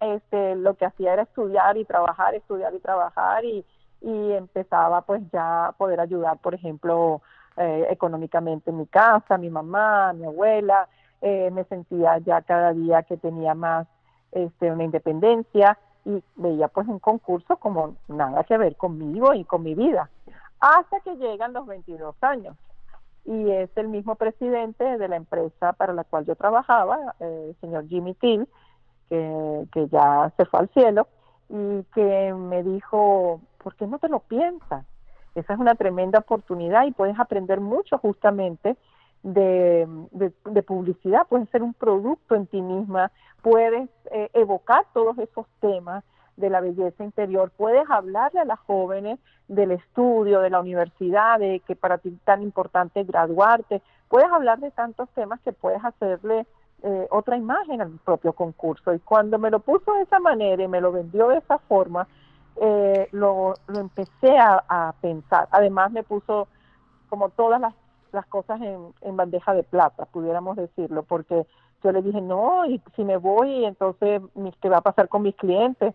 este, 0.00 0.56
lo 0.56 0.74
que 0.74 0.86
hacía 0.86 1.12
era 1.12 1.22
estudiar 1.22 1.76
y 1.76 1.84
trabajar, 1.84 2.34
estudiar 2.34 2.74
y 2.74 2.78
trabajar 2.78 3.44
y, 3.44 3.64
y 4.00 4.32
empezaba 4.32 5.02
pues 5.02 5.22
ya 5.32 5.66
a 5.66 5.72
poder 5.72 6.00
ayudar, 6.00 6.38
por 6.38 6.54
ejemplo, 6.54 7.22
eh, 7.56 7.86
económicamente 7.90 8.70
en 8.70 8.78
mi 8.78 8.86
casa, 8.86 9.36
mi 9.36 9.50
mamá, 9.50 10.12
mi 10.14 10.24
abuela, 10.24 10.88
eh, 11.20 11.50
me 11.50 11.64
sentía 11.64 12.18
ya 12.18 12.40
cada 12.42 12.72
día 12.72 13.02
que 13.02 13.16
tenía 13.18 13.54
más 13.54 13.86
este, 14.32 14.72
una 14.72 14.84
independencia 14.84 15.76
y 16.04 16.22
veía 16.36 16.68
pues 16.68 16.88
un 16.88 16.98
concurso 16.98 17.56
como 17.58 17.96
nada 18.08 18.44
que 18.44 18.56
ver 18.56 18.76
conmigo 18.76 19.34
y 19.34 19.44
con 19.44 19.62
mi 19.62 19.74
vida, 19.74 20.08
hasta 20.60 21.00
que 21.00 21.16
llegan 21.16 21.52
los 21.52 21.66
22 21.66 22.14
años 22.22 22.56
y 23.24 23.50
es 23.50 23.70
el 23.76 23.88
mismo 23.88 24.14
presidente 24.14 24.84
de 24.84 25.08
la 25.08 25.16
empresa 25.16 25.72
para 25.74 25.92
la 25.92 26.04
cual 26.04 26.24
yo 26.26 26.36
trabajaba, 26.36 27.14
eh, 27.20 27.46
el 27.50 27.56
señor 27.60 27.86
Jimmy 27.88 28.14
Till, 28.14 28.48
que, 29.08 29.66
que 29.72 29.88
ya 29.88 30.32
se 30.36 30.44
fue 30.46 30.60
al 30.60 30.68
cielo, 30.70 31.06
y 31.48 31.82
que 31.94 32.32
me 32.32 32.62
dijo, 32.62 33.40
¿por 33.62 33.74
qué 33.74 33.86
no 33.86 33.98
te 33.98 34.08
lo 34.08 34.20
piensas? 34.20 34.84
Esa 35.34 35.52
es 35.52 35.58
una 35.58 35.74
tremenda 35.74 36.20
oportunidad 36.20 36.86
y 36.86 36.92
puedes 36.92 37.18
aprender 37.18 37.60
mucho 37.60 37.98
justamente 37.98 38.76
de, 39.22 39.86
de, 40.12 40.62
publicidad, 40.62 41.26
puedes 41.28 41.48
ser 41.50 41.62
un 41.62 41.74
producto 41.74 42.34
en 42.34 42.46
ti 42.46 42.62
misma, 42.62 43.10
puedes 43.42 43.90
eh, 44.12 44.30
evocar 44.32 44.86
todos 44.94 45.18
esos 45.18 45.46
temas 45.60 46.04
de 46.40 46.50
la 46.50 46.60
belleza 46.60 47.04
interior, 47.04 47.50
puedes 47.56 47.88
hablarle 47.90 48.40
a 48.40 48.44
las 48.44 48.58
jóvenes 48.60 49.18
del 49.48 49.72
estudio, 49.72 50.40
de 50.40 50.50
la 50.50 50.60
universidad, 50.60 51.38
de 51.38 51.60
que 51.66 51.76
para 51.76 51.98
ti 51.98 52.08
es 52.08 52.20
tan 52.24 52.42
importante 52.42 53.04
graduarte, 53.04 53.82
puedes 54.08 54.30
hablar 54.30 54.58
de 54.60 54.70
tantos 54.70 55.08
temas 55.10 55.40
que 55.40 55.52
puedes 55.52 55.84
hacerle 55.84 56.46
eh, 56.82 57.06
otra 57.10 57.36
imagen 57.36 57.80
al 57.80 57.90
propio 58.04 58.32
concurso. 58.32 58.94
Y 58.94 59.00
cuando 59.00 59.38
me 59.38 59.50
lo 59.50 59.60
puso 59.60 59.92
de 59.94 60.02
esa 60.02 60.18
manera 60.18 60.62
y 60.62 60.68
me 60.68 60.80
lo 60.80 60.92
vendió 60.92 61.28
de 61.28 61.38
esa 61.38 61.58
forma, 61.58 62.08
eh, 62.56 63.08
lo, 63.12 63.54
lo, 63.66 63.80
empecé 63.80 64.36
a, 64.38 64.94
pensar. 65.00 65.48
Además 65.50 65.92
me 65.92 66.02
puso 66.02 66.48
como 67.08 67.28
todas 67.30 67.60
las, 67.60 67.74
las 68.12 68.26
cosas 68.26 68.60
en, 68.60 68.92
en, 69.00 69.16
bandeja 69.16 69.54
de 69.54 69.62
plata, 69.62 70.06
pudiéramos 70.06 70.56
decirlo, 70.56 71.02
porque 71.02 71.46
yo 71.82 71.92
le 71.92 72.02
dije, 72.02 72.20
no, 72.20 72.66
y 72.66 72.80
si 72.96 73.04
me 73.04 73.16
voy, 73.16 73.64
entonces, 73.64 74.22
¿qué 74.60 74.68
va 74.68 74.78
a 74.78 74.82
pasar 74.82 75.08
con 75.08 75.22
mis 75.22 75.34
clientes? 75.36 75.94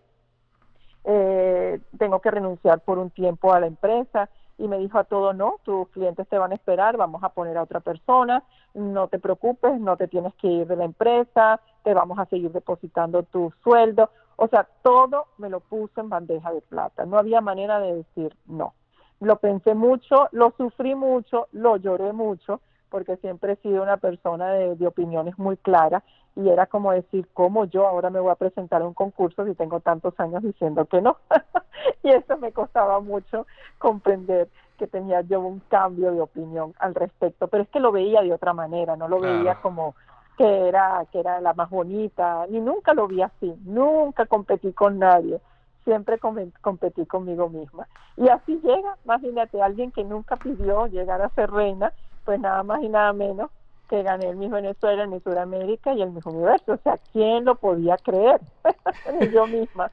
Eh, 1.08 1.80
tengo 1.98 2.20
que 2.20 2.32
renunciar 2.32 2.80
por 2.80 2.98
un 2.98 3.10
tiempo 3.10 3.52
a 3.52 3.60
la 3.60 3.68
empresa. 3.68 4.28
Y 4.58 4.68
me 4.68 4.78
dijo 4.78 4.98
a 4.98 5.04
todo 5.04 5.32
no, 5.34 5.60
tus 5.64 5.88
clientes 5.90 6.26
te 6.28 6.38
van 6.38 6.50
a 6.50 6.54
esperar, 6.54 6.96
vamos 6.96 7.22
a 7.22 7.28
poner 7.28 7.58
a 7.58 7.62
otra 7.62 7.80
persona, 7.80 8.42
no 8.72 9.06
te 9.06 9.18
preocupes, 9.18 9.78
no 9.78 9.98
te 9.98 10.08
tienes 10.08 10.34
que 10.36 10.46
ir 10.48 10.66
de 10.66 10.76
la 10.76 10.84
empresa, 10.84 11.60
te 11.84 11.92
vamos 11.92 12.18
a 12.18 12.24
seguir 12.24 12.50
depositando 12.52 13.22
tu 13.24 13.52
sueldo, 13.62 14.08
o 14.36 14.48
sea, 14.48 14.66
todo 14.82 15.26
me 15.36 15.50
lo 15.50 15.60
puso 15.60 16.00
en 16.00 16.08
bandeja 16.08 16.54
de 16.54 16.62
plata, 16.62 17.04
no 17.04 17.18
había 17.18 17.42
manera 17.42 17.80
de 17.80 17.96
decir 17.96 18.34
no. 18.46 18.72
Lo 19.20 19.36
pensé 19.36 19.74
mucho, 19.74 20.28
lo 20.32 20.54
sufrí 20.56 20.94
mucho, 20.94 21.48
lo 21.52 21.76
lloré 21.76 22.14
mucho, 22.14 22.62
porque 22.90 23.16
siempre 23.16 23.52
he 23.52 23.56
sido 23.56 23.82
una 23.82 23.96
persona 23.96 24.52
de, 24.52 24.86
opiniones 24.86 25.38
muy 25.38 25.56
claras 25.56 26.02
y 26.34 26.48
era 26.48 26.66
como 26.66 26.92
decir, 26.92 27.26
¿cómo 27.32 27.64
yo 27.64 27.86
ahora 27.86 28.10
me 28.10 28.20
voy 28.20 28.30
a 28.30 28.36
presentar 28.36 28.82
a 28.82 28.86
un 28.86 28.94
concurso 28.94 29.46
si 29.46 29.54
tengo 29.54 29.80
tantos 29.80 30.18
años 30.18 30.42
diciendo 30.42 30.84
que 30.84 31.00
no? 31.00 31.16
y 32.02 32.10
eso 32.10 32.36
me 32.36 32.52
costaba 32.52 33.00
mucho 33.00 33.46
comprender 33.78 34.48
que 34.78 34.86
tenía 34.86 35.22
yo 35.22 35.40
un 35.40 35.60
cambio 35.68 36.12
de 36.12 36.20
opinión 36.20 36.74
al 36.78 36.94
respecto, 36.94 37.48
pero 37.48 37.62
es 37.62 37.68
que 37.70 37.80
lo 37.80 37.92
veía 37.92 38.20
de 38.22 38.32
otra 38.32 38.52
manera, 38.52 38.96
no 38.96 39.08
lo 39.08 39.20
veía 39.20 39.56
como 39.62 39.94
que 40.36 40.68
era 40.68 41.04
que 41.10 41.20
era 41.20 41.40
la 41.40 41.54
más 41.54 41.70
bonita, 41.70 42.46
ni 42.50 42.60
nunca 42.60 42.92
lo 42.92 43.08
vi 43.08 43.22
así, 43.22 43.54
nunca 43.64 44.26
competí 44.26 44.72
con 44.72 44.98
nadie, 44.98 45.40
siempre 45.84 46.18
competí 46.60 47.06
conmigo 47.06 47.48
misma. 47.48 47.88
Y 48.16 48.28
así 48.28 48.60
llega, 48.62 48.96
imagínate, 49.04 49.62
alguien 49.62 49.92
que 49.92 50.04
nunca 50.04 50.36
pidió 50.36 50.86
llegar 50.88 51.22
a 51.22 51.30
ser 51.30 51.50
reina, 51.50 51.92
pues 52.26 52.38
nada 52.40 52.62
más 52.62 52.82
y 52.82 52.88
nada 52.90 53.14
menos 53.14 53.50
que 53.88 54.02
gané 54.02 54.28
el 54.28 54.36
Miss 54.36 54.50
Venezuela, 54.50 55.04
el 55.04 55.08
Miss 55.08 55.22
Sudamérica 55.22 55.94
y 55.94 56.02
el 56.02 56.10
Miss 56.10 56.26
Universo. 56.26 56.72
O 56.72 56.78
sea, 56.78 56.98
¿quién 57.12 57.44
lo 57.44 57.54
podía 57.54 57.96
creer? 57.96 58.40
yo 59.32 59.46
misma. 59.46 59.90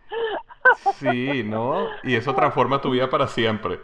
sí, 0.96 1.44
¿no? 1.44 1.86
Y 2.04 2.16
eso 2.16 2.34
transforma 2.34 2.82
tu 2.82 2.90
vida 2.90 3.10
para 3.10 3.28
siempre. 3.28 3.80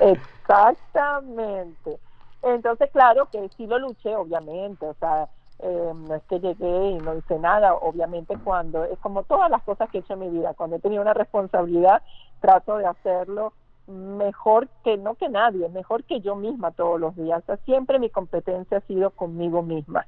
Exactamente. 0.00 1.98
Entonces, 2.42 2.90
claro 2.90 3.28
que 3.30 3.48
sí 3.56 3.66
lo 3.66 3.78
luché, 3.78 4.16
obviamente. 4.16 4.86
O 4.86 4.94
sea, 4.94 5.28
eh, 5.58 5.92
no 5.94 6.14
es 6.14 6.22
que 6.24 6.40
llegué 6.40 6.90
y 6.90 6.98
no 6.98 7.14
hice 7.14 7.38
nada. 7.38 7.74
Obviamente, 7.74 8.36
cuando 8.42 8.84
es 8.84 8.98
como 9.00 9.24
todas 9.24 9.50
las 9.50 9.62
cosas 9.62 9.90
que 9.90 9.98
he 9.98 10.00
hecho 10.00 10.14
en 10.14 10.20
mi 10.20 10.30
vida, 10.30 10.54
cuando 10.54 10.76
he 10.76 10.80
tenido 10.80 11.02
una 11.02 11.14
responsabilidad, 11.14 12.02
trato 12.40 12.78
de 12.78 12.86
hacerlo 12.86 13.52
mejor 13.86 14.68
que 14.84 14.96
no 14.96 15.14
que 15.14 15.28
nadie, 15.28 15.68
mejor 15.68 16.04
que 16.04 16.20
yo 16.20 16.36
misma 16.36 16.70
todos 16.70 17.00
los 17.00 17.16
días. 17.16 17.42
siempre 17.64 17.98
mi 17.98 18.10
competencia 18.10 18.78
ha 18.78 18.80
sido 18.82 19.10
conmigo 19.10 19.62
misma. 19.62 20.06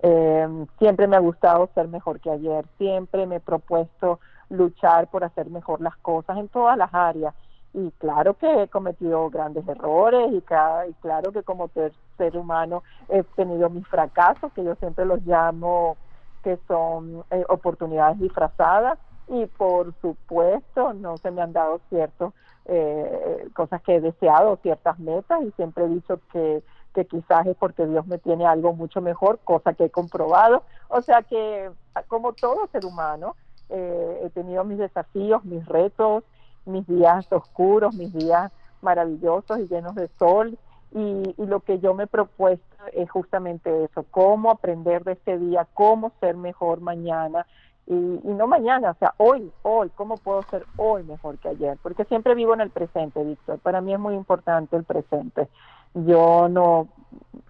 Eh, 0.00 0.66
siempre 0.78 1.06
me 1.06 1.16
ha 1.16 1.20
gustado 1.20 1.70
ser 1.74 1.88
mejor 1.88 2.20
que 2.20 2.30
ayer, 2.30 2.66
siempre 2.76 3.26
me 3.26 3.36
he 3.36 3.40
propuesto 3.40 4.20
luchar 4.50 5.08
por 5.08 5.24
hacer 5.24 5.48
mejor 5.48 5.80
las 5.80 5.96
cosas 5.96 6.36
en 6.38 6.48
todas 6.48 6.76
las 6.76 6.92
áreas. 6.92 7.34
Y 7.72 7.90
claro 7.92 8.34
que 8.34 8.62
he 8.62 8.68
cometido 8.68 9.30
grandes 9.30 9.66
errores 9.66 10.30
y, 10.30 10.36
y 10.36 10.92
claro 11.00 11.32
que 11.32 11.42
como 11.42 11.68
ser, 11.68 12.36
humano 12.36 12.84
he 13.08 13.22
tenido 13.34 13.68
mis 13.68 13.86
fracasos, 13.88 14.52
que 14.52 14.62
yo 14.62 14.76
siempre 14.76 15.04
los 15.04 15.24
llamo 15.26 15.96
que 16.44 16.58
son 16.68 17.24
eh, 17.30 17.44
oportunidades 17.48 18.18
disfrazadas 18.20 18.98
y 19.28 19.46
por 19.46 19.94
supuesto 20.00 20.92
no 20.94 21.16
se 21.16 21.30
me 21.30 21.42
han 21.42 21.52
dado 21.52 21.80
ciertos 21.88 22.32
eh, 22.66 23.48
cosas 23.54 23.82
que 23.82 23.96
he 23.96 24.00
deseado, 24.00 24.58
ciertas 24.62 24.98
metas 24.98 25.42
y 25.42 25.50
siempre 25.52 25.84
he 25.84 25.88
dicho 25.88 26.20
que, 26.32 26.62
que 26.94 27.04
quizás 27.06 27.46
es 27.46 27.56
porque 27.56 27.86
Dios 27.86 28.06
me 28.06 28.18
tiene 28.18 28.46
algo 28.46 28.72
mucho 28.72 29.00
mejor, 29.00 29.38
cosa 29.44 29.74
que 29.74 29.84
he 29.84 29.90
comprobado. 29.90 30.62
O 30.88 31.02
sea 31.02 31.22
que 31.22 31.70
como 32.08 32.32
todo 32.32 32.66
ser 32.72 32.84
humano, 32.86 33.36
eh, 33.68 34.20
he 34.24 34.30
tenido 34.30 34.64
mis 34.64 34.78
desafíos, 34.78 35.44
mis 35.44 35.64
retos, 35.66 36.24
mis 36.64 36.86
días 36.86 37.30
oscuros, 37.32 37.94
mis 37.94 38.12
días 38.12 38.52
maravillosos 38.80 39.58
y 39.58 39.68
llenos 39.68 39.94
de 39.94 40.08
sol. 40.18 40.58
Y, 40.92 41.34
y, 41.36 41.46
lo 41.46 41.58
que 41.58 41.80
yo 41.80 41.92
me 41.92 42.04
he 42.04 42.06
propuesto 42.06 42.64
es 42.92 43.10
justamente 43.10 43.84
eso, 43.84 44.04
cómo 44.12 44.52
aprender 44.52 45.02
de 45.02 45.12
este 45.12 45.38
día, 45.38 45.66
cómo 45.74 46.12
ser 46.20 46.36
mejor 46.36 46.80
mañana, 46.80 47.46
y, 47.86 47.92
no 47.92 48.46
mañana, 48.46 48.92
o 48.92 48.94
sea, 48.94 49.14
hoy, 49.18 49.52
hoy, 49.62 49.90
¿cómo 49.94 50.16
puedo 50.16 50.42
ser 50.44 50.64
hoy 50.76 51.02
mejor 51.02 51.38
que 51.38 51.50
ayer? 51.50 51.76
Porque 51.82 52.04
siempre 52.04 52.34
vivo 52.34 52.54
en 52.54 52.62
el 52.62 52.70
presente, 52.70 53.22
Víctor. 53.22 53.58
Para 53.58 53.80
mí 53.82 53.92
es 53.92 54.00
muy 54.00 54.14
importante 54.14 54.76
el 54.76 54.84
presente. 54.84 55.48
Yo 55.92 56.48
no, 56.48 56.88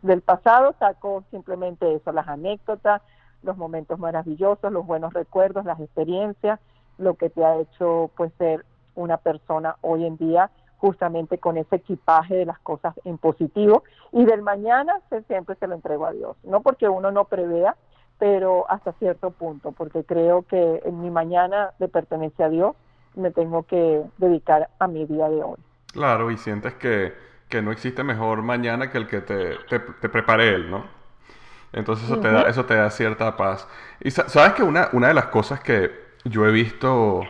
del 0.02 0.22
pasado 0.22 0.74
saco 0.78 1.22
simplemente 1.30 1.94
eso, 1.94 2.12
las 2.12 2.26
anécdotas, 2.26 3.00
los 3.42 3.56
momentos 3.56 3.98
maravillosos, 3.98 4.72
los 4.72 4.86
buenos 4.86 5.12
recuerdos, 5.12 5.64
las 5.64 5.78
experiencias, 5.80 6.58
lo 6.98 7.14
que 7.14 7.30
te 7.30 7.44
ha 7.44 7.56
hecho 7.56 8.10
pues 8.16 8.32
ser 8.38 8.64
una 8.94 9.18
persona 9.18 9.76
hoy 9.82 10.04
en 10.04 10.16
día 10.16 10.50
justamente 10.78 11.38
con 11.38 11.56
ese 11.56 11.76
equipaje 11.76 12.34
de 12.34 12.44
las 12.44 12.58
cosas 12.58 12.94
en 13.04 13.18
positivo 13.18 13.84
y 14.12 14.24
del 14.24 14.42
mañana 14.42 15.00
siempre 15.26 15.56
se 15.56 15.66
lo 15.66 15.74
entrego 15.74 16.06
a 16.06 16.12
Dios, 16.12 16.36
no 16.44 16.60
porque 16.60 16.88
uno 16.88 17.10
no 17.10 17.24
prevea, 17.24 17.76
pero 18.18 18.70
hasta 18.70 18.92
cierto 18.92 19.30
punto, 19.30 19.72
porque 19.72 20.04
creo 20.04 20.42
que 20.42 20.82
en 20.84 21.00
mi 21.02 21.10
mañana 21.10 21.70
le 21.78 21.88
pertenece 21.88 22.44
a 22.44 22.48
Dios, 22.48 22.76
me 23.14 23.30
tengo 23.30 23.64
que 23.64 24.02
dedicar 24.18 24.68
a 24.78 24.88
mi 24.88 25.04
día 25.06 25.28
de 25.28 25.42
hoy. 25.42 25.58
Claro, 25.92 26.30
y 26.30 26.36
sientes 26.36 26.74
que, 26.74 27.14
que 27.48 27.62
no 27.62 27.70
existe 27.70 28.02
mejor 28.02 28.42
mañana 28.42 28.90
que 28.90 28.98
el 28.98 29.06
que 29.06 29.20
te, 29.20 29.56
te, 29.68 30.08
prepare 30.08 30.54
Él, 30.54 30.70
¿no? 30.70 30.84
Entonces 31.72 32.06
eso, 32.06 32.20
te 32.20 32.30
da, 32.30 32.42
eso 32.42 32.64
te 32.64 32.74
da 32.74 32.90
cierta 32.90 33.36
paz. 33.36 33.68
Y 34.00 34.10
sabes 34.10 34.52
que 34.54 34.62
una, 34.62 34.88
una 34.92 35.08
de 35.08 35.14
las 35.14 35.26
cosas 35.26 35.60
que 35.60 35.90
yo 36.24 36.46
he 36.46 36.52
visto 36.52 37.22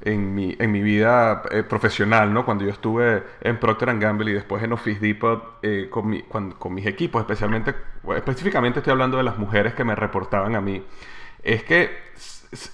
en 0.00 0.34
mi, 0.34 0.56
en 0.58 0.70
mi 0.70 0.82
vida 0.82 1.42
eh, 1.50 1.62
profesional, 1.62 2.32
¿no? 2.32 2.44
Cuando 2.44 2.64
yo 2.64 2.70
estuve 2.70 3.24
en 3.40 3.58
Procter 3.58 3.98
Gamble 3.98 4.30
y 4.30 4.34
después 4.34 4.62
en 4.62 4.72
Office 4.72 5.00
Depot 5.00 5.58
eh, 5.62 5.88
con, 5.90 6.08
mi, 6.08 6.22
con, 6.22 6.74
mis 6.74 6.86
equipos, 6.86 7.20
especialmente, 7.20 7.74
específicamente 8.16 8.78
estoy 8.80 8.92
hablando 8.92 9.16
de 9.16 9.24
las 9.24 9.38
mujeres 9.38 9.74
que 9.74 9.84
me 9.84 9.94
reportaban 9.94 10.54
a 10.54 10.60
mí, 10.60 10.84
es 11.42 11.64
que 11.64 11.90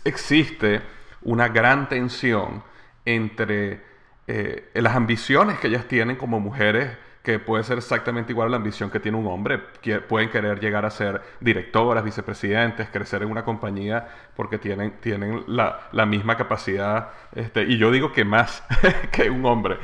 existe 0.05 0.83
una 1.23 1.49
gran 1.49 1.89
tensión 1.89 2.63
entre 3.05 3.83
eh, 4.27 4.71
las 4.75 4.95
ambiciones 4.95 5.59
que 5.59 5.69
ellas 5.69 5.87
tienen 5.87 6.17
como 6.17 6.41
mujeres 6.41 6.91
que 7.25 7.39
puede 7.39 7.65
ser 7.65 7.79
exactamente 7.79 8.33
igual 8.33 8.49
a 8.49 8.51
la 8.51 8.57
ambición 8.59 8.91
que 8.91 9.01
tiene 9.01 9.17
un 9.17 9.27
hombre. 9.27 9.59
pueden 10.09 10.29
querer 10.29 10.61
llegar 10.61 10.85
a 10.85 10.91
ser 10.91 11.23
directoras, 11.41 12.05
vicepresidentes, 12.05 12.91
crecer 12.91 13.23
en 13.23 13.31
una 13.31 13.43
compañía 13.43 14.07
porque 14.37 14.59
tienen, 14.59 15.01
tienen 15.01 15.43
la, 15.47 15.89
la 15.93 16.05
misma 16.05 16.37
capacidad, 16.37 17.09
este, 17.35 17.63
y 17.63 17.79
yo 17.79 17.91
digo 17.91 18.13
que 18.13 18.27
más 18.27 18.63
que 19.11 19.31
un 19.31 19.47
hombre. 19.47 19.79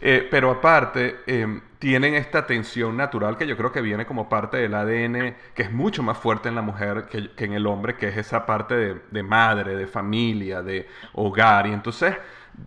Eh, 0.00 0.26
pero 0.30 0.50
aparte, 0.50 1.16
em, 1.26 1.60
tienen 1.78 2.14
esta 2.14 2.46
tensión 2.46 2.96
natural 2.96 3.36
que 3.36 3.46
yo 3.46 3.58
creo 3.58 3.72
que 3.72 3.82
viene 3.82 4.06
como 4.06 4.30
parte 4.30 4.56
del 4.56 4.72
ADN, 4.72 5.36
que 5.54 5.64
es 5.64 5.70
mucho 5.70 6.02
más 6.02 6.16
fuerte 6.16 6.48
en 6.48 6.54
la 6.54 6.62
mujer 6.62 7.08
que, 7.10 7.30
que 7.32 7.44
en 7.44 7.52
el 7.52 7.66
hombre, 7.66 7.96
que 7.96 8.08
es 8.08 8.16
esa 8.16 8.46
parte 8.46 8.74
de, 8.74 9.02
de 9.10 9.22
madre, 9.22 9.76
de 9.76 9.86
familia, 9.86 10.62
de 10.62 10.88
hogar. 11.12 11.66
Y 11.66 11.74
entonces, 11.74 12.14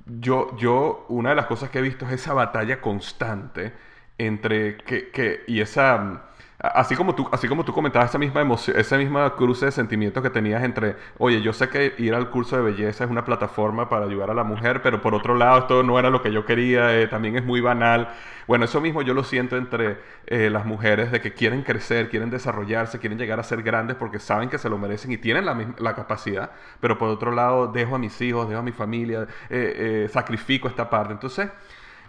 yo, 0.05 0.55
yo, 0.55 1.07
una 1.09 1.29
de 1.29 1.35
las 1.35 1.47
cosas 1.47 1.71
que 1.71 1.79
he 1.79 1.81
visto 1.81 2.05
es 2.05 2.11
esa 2.11 2.33
batalla 2.33 2.79
constante 2.79 3.88
entre 4.19 4.77
que, 4.77 5.09
que 5.09 5.43
y 5.47 5.61
esa 5.61 6.29
así 6.59 6.95
como 6.95 7.15
tú 7.15 7.27
así 7.31 7.47
como 7.47 7.63
tú 7.63 7.71
comentabas 7.71 8.09
esa 8.09 8.17
misma 8.17 8.41
emoción 8.41 8.77
esa 8.77 8.97
misma 8.97 9.33
cruce 9.35 9.65
de 9.65 9.71
sentimientos 9.71 10.21
que 10.21 10.29
tenías 10.29 10.61
entre 10.63 10.97
oye 11.17 11.41
yo 11.41 11.53
sé 11.53 11.69
que 11.69 11.93
ir 11.97 12.13
al 12.13 12.29
curso 12.29 12.57
de 12.57 12.63
belleza 12.63 13.05
es 13.05 13.09
una 13.09 13.23
plataforma 13.23 13.87
para 13.87 14.05
ayudar 14.05 14.29
a 14.29 14.33
la 14.33 14.43
mujer 14.43 14.81
pero 14.81 15.01
por 15.01 15.15
otro 15.15 15.35
lado 15.35 15.59
esto 15.59 15.83
no 15.83 15.97
era 15.97 16.09
lo 16.09 16.21
que 16.21 16.33
yo 16.33 16.45
quería 16.45 16.99
eh, 16.99 17.07
también 17.07 17.37
es 17.37 17.45
muy 17.45 17.61
banal. 17.61 18.09
Bueno 18.45 18.65
eso 18.65 18.81
mismo 18.81 19.01
yo 19.03 19.13
lo 19.13 19.23
siento 19.23 19.55
entre 19.55 19.99
eh, 20.27 20.49
las 20.49 20.65
mujeres 20.65 21.11
de 21.11 21.21
que 21.21 21.33
quieren 21.33 21.63
crecer 21.63 22.09
quieren 22.09 22.29
desarrollarse 22.29 22.99
quieren 22.99 23.17
llegar 23.17 23.39
a 23.39 23.43
ser 23.43 23.63
grandes 23.63 23.95
porque 23.95 24.19
saben 24.19 24.49
que 24.49 24.57
se 24.57 24.69
lo 24.69 24.77
merecen 24.77 25.11
y 25.13 25.17
tienen 25.17 25.45
la, 25.45 25.55
la 25.77 25.95
capacidad 25.95 26.51
pero 26.81 26.97
por 26.97 27.07
otro 27.09 27.31
lado 27.31 27.67
dejo 27.67 27.95
a 27.95 27.99
mis 27.99 28.19
hijos 28.21 28.49
dejo 28.49 28.59
a 28.59 28.63
mi 28.63 28.73
familia 28.73 29.27
eh, 29.49 30.09
sacrifico 30.11 30.67
esta 30.67 30.89
parte. 30.89 31.13
Entonces 31.13 31.49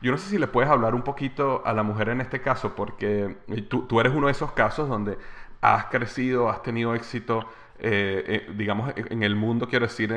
yo 0.02 0.12
no 0.12 0.18
sé 0.18 0.30
si 0.30 0.38
le 0.38 0.46
puedes 0.46 0.70
hablar 0.70 0.94
un 0.94 1.02
poquito 1.02 1.62
a 1.64 1.72
la 1.72 1.82
mujer 1.82 2.08
en 2.08 2.20
este 2.20 2.40
caso, 2.40 2.74
porque 2.74 3.36
tú, 3.68 3.82
tú 3.86 4.00
eres 4.00 4.14
uno 4.14 4.26
de 4.26 4.32
esos 4.32 4.52
casos 4.52 4.88
donde 4.88 5.18
has 5.60 5.86
crecido, 5.86 6.48
has 6.48 6.62
tenido 6.62 6.94
éxito 6.94 7.46
eh, 7.82 8.24
eh, 8.26 8.50
digamos, 8.56 8.92
en 8.94 9.22
el 9.22 9.34
mundo, 9.34 9.66
quiero 9.68 9.86
decir, 9.86 10.14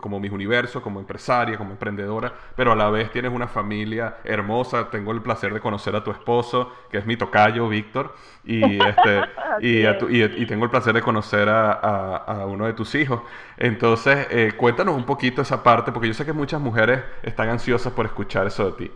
como 0.00 0.18
mis 0.18 0.32
universo, 0.32 0.80
como 0.82 1.00
empresaria, 1.00 1.58
como 1.58 1.72
emprendedora, 1.72 2.32
pero 2.56 2.72
a 2.72 2.76
la 2.76 2.88
vez 2.90 3.10
tienes 3.10 3.32
una 3.32 3.46
familia 3.46 4.16
hermosa. 4.24 4.90
Tengo 4.90 5.12
el 5.12 5.20
placer 5.22 5.52
de 5.52 5.60
conocer 5.60 5.94
a 5.94 6.02
tu 6.02 6.10
esposo, 6.10 6.72
que 6.90 6.98
es 6.98 7.06
mi 7.06 7.16
tocayo, 7.16 7.68
Víctor, 7.68 8.14
y, 8.44 8.82
este, 8.82 9.20
y, 10.40 10.46
tengo 10.46 10.64
el 10.64 10.70
placer 10.70 10.94
de 10.94 11.02
conocer 11.02 11.48
a, 11.48 11.72
a, 11.72 12.46
uno 12.46 12.66
de 12.66 12.72
tus 12.72 12.94
hijos. 12.94 13.20
Entonces, 13.58 14.54
cuéntanos 14.54 14.96
un 14.96 15.04
poquito 15.04 15.42
esa 15.42 15.62
parte, 15.62 15.92
porque 15.92 16.08
yo 16.08 16.14
sé 16.14 16.24
que 16.24 16.32
muchas 16.32 16.60
mujeres 16.60 17.02
están 17.22 17.48
ansiosas 17.48 17.92
por 17.92 18.06
escuchar 18.06 18.46
eso 18.46 18.70
de 18.70 18.72
ti. 18.72 18.90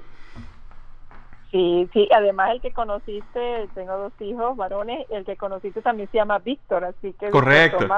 Sí, 1.56 1.88
sí, 1.94 2.08
además 2.14 2.50
el 2.50 2.60
que 2.60 2.70
conociste, 2.70 3.70
tengo 3.74 3.96
dos 3.96 4.12
hijos 4.20 4.54
varones, 4.58 5.06
el 5.08 5.24
que 5.24 5.38
conociste 5.38 5.80
también 5.80 6.06
se 6.12 6.18
llama 6.18 6.38
Víctor, 6.38 6.84
así 6.84 7.14
que 7.14 7.30
Correcto. 7.30 7.88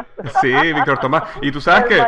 Sí, 0.41 0.53
Víctor 0.73 0.99
Tomás. 0.99 1.25
Y 1.43 1.51
tú 1.51 1.61
sabes 1.61 1.85
que 1.89 2.01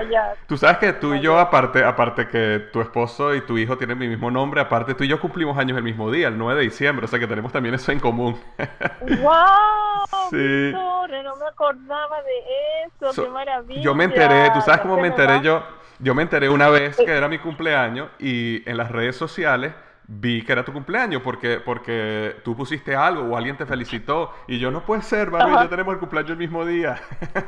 tú 0.46 0.56
sabes 0.56 0.78
que 0.78 0.92
tú 0.92 1.12
y 1.12 1.20
yo 1.20 1.40
aparte 1.40 1.82
aparte 1.82 2.28
que 2.28 2.68
tu 2.72 2.80
esposo 2.80 3.34
y 3.34 3.40
tu 3.40 3.58
hijo 3.58 3.76
tienen 3.76 3.98
mi 3.98 4.06
mismo 4.06 4.30
nombre, 4.30 4.60
aparte 4.60 4.94
tú 4.94 5.02
y 5.02 5.08
yo 5.08 5.20
cumplimos 5.20 5.58
años 5.58 5.76
el 5.76 5.82
mismo 5.82 6.08
día, 6.12 6.28
el 6.28 6.38
9 6.38 6.60
de 6.60 6.64
diciembre, 6.66 7.06
o 7.06 7.08
sea 7.08 7.18
que 7.18 7.26
tenemos 7.26 7.50
también 7.50 7.74
eso 7.74 7.90
en 7.90 7.98
común. 7.98 8.38
¡Wow! 9.00 10.28
Sí. 10.30 10.36
Víctor, 10.36 11.10
no 11.24 11.34
me 11.34 11.46
acordaba 11.46 12.22
de 12.22 13.08
eso, 13.08 13.24
qué 13.24 13.28
maravilla. 13.28 13.82
Yo 13.82 13.92
me 13.96 14.04
enteré, 14.04 14.52
tú 14.54 14.60
sabes 14.60 14.82
cómo 14.82 14.98
me 14.98 15.08
enteré 15.08 15.40
yo? 15.40 15.64
Yo 15.98 16.14
me 16.14 16.22
enteré 16.22 16.48
una 16.48 16.68
vez 16.68 16.96
que 16.96 17.10
era 17.10 17.26
mi 17.26 17.38
cumpleaños 17.38 18.08
y 18.20 18.62
en 18.70 18.76
las 18.76 18.92
redes 18.92 19.16
sociales 19.16 19.74
vi 20.12 20.42
que 20.42 20.52
era 20.52 20.64
tu 20.64 20.72
cumpleaños 20.72 21.22
porque, 21.22 21.60
porque 21.64 22.34
tú 22.42 22.56
pusiste 22.56 22.96
algo 22.96 23.22
o 23.22 23.36
alguien 23.36 23.56
te 23.56 23.64
felicitó 23.64 24.32
y 24.48 24.58
yo 24.58 24.72
no 24.72 24.84
puede 24.84 25.02
ser, 25.02 25.30
Barbie, 25.30 25.54
yo 25.62 25.68
tenemos 25.68 25.94
el 25.94 26.00
cumpleaños 26.00 26.32
el 26.32 26.36
mismo 26.36 26.64
día. 26.64 26.96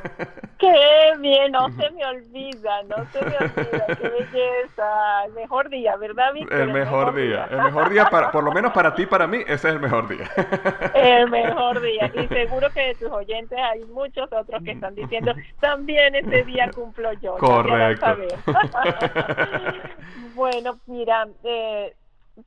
Qué 0.59 1.13
bien, 1.19 1.51
no 1.51 1.69
se 1.71 1.91
me 1.91 2.07
olvida, 2.07 2.83
no 2.85 3.05
se 3.11 3.21
me 3.21 3.37
olvida, 3.37 3.87
qué 4.01 4.09
belleza, 4.09 5.25
el 5.27 5.33
mejor 5.33 5.69
día, 5.69 5.97
¿verdad, 5.97 6.33
Víctor? 6.33 6.61
El, 6.61 6.73
mejor, 6.73 7.13
día. 7.17 7.49
el 7.51 7.63
mejor 7.63 7.91
día, 7.91 8.09
para, 8.09 8.31
por 8.31 8.45
lo 8.45 8.53
menos 8.53 8.73
para 8.73 8.95
ti, 8.95 9.05
para 9.07 9.27
mí, 9.27 9.39
ese 9.39 9.55
es 9.55 9.75
el 9.75 9.81
mejor 9.81 10.07
día. 10.07 10.31
El 10.95 11.29
mejor 11.31 11.81
día, 11.81 12.13
y 12.15 12.29
seguro 12.29 12.71
que 12.71 12.81
de 12.81 12.95
tus 12.95 13.11
oyentes 13.11 13.59
hay 13.59 13.85
muchos 13.87 14.33
otros 14.33 14.63
que 14.63 14.71
están 14.71 14.95
diciendo, 14.95 15.35
también 15.59 16.15
ese 16.15 16.45
día 16.45 16.71
cumplo 16.73 17.13
yo. 17.15 17.37
Correcto. 17.39 18.07
bueno, 20.37 20.79
mira, 20.87 21.27
eh, 21.43 21.93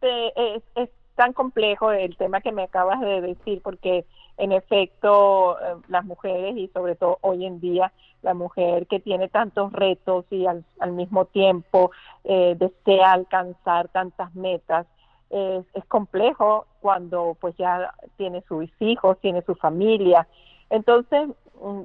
es, 0.01 0.89
tan 1.15 1.31
complejo 1.31 1.91
el 1.93 2.17
tema 2.17 2.41
que 2.41 2.51
me 2.51 2.63
acabas 2.63 2.99
de 2.99 3.21
decir, 3.21 3.61
porque 3.61 4.05
en 4.37 4.51
efecto 4.51 5.57
eh, 5.59 5.75
las 5.87 6.03
mujeres 6.03 6.57
y 6.57 6.67
sobre 6.73 6.95
todo 6.95 7.19
hoy 7.21 7.45
en 7.45 7.61
día 7.61 7.93
la 8.21 8.33
mujer 8.33 8.85
que 8.87 8.99
tiene 8.99 9.29
tantos 9.29 9.71
retos 9.71 10.25
y 10.29 10.45
al, 10.45 10.65
mismo 10.91 11.23
tiempo 11.23 11.91
eh, 12.25 12.55
desea 12.59 13.13
alcanzar 13.13 13.87
tantas 13.89 14.35
metas, 14.35 14.87
es, 15.29 15.85
complejo 15.87 16.65
cuando 16.81 17.37
pues 17.39 17.55
ya 17.57 17.93
tiene 18.17 18.41
sus 18.47 18.69
hijos, 18.79 19.17
tiene 19.21 19.41
su 19.43 19.55
familia. 19.55 20.27
Entonces, 20.69 21.29
mm, 21.61 21.81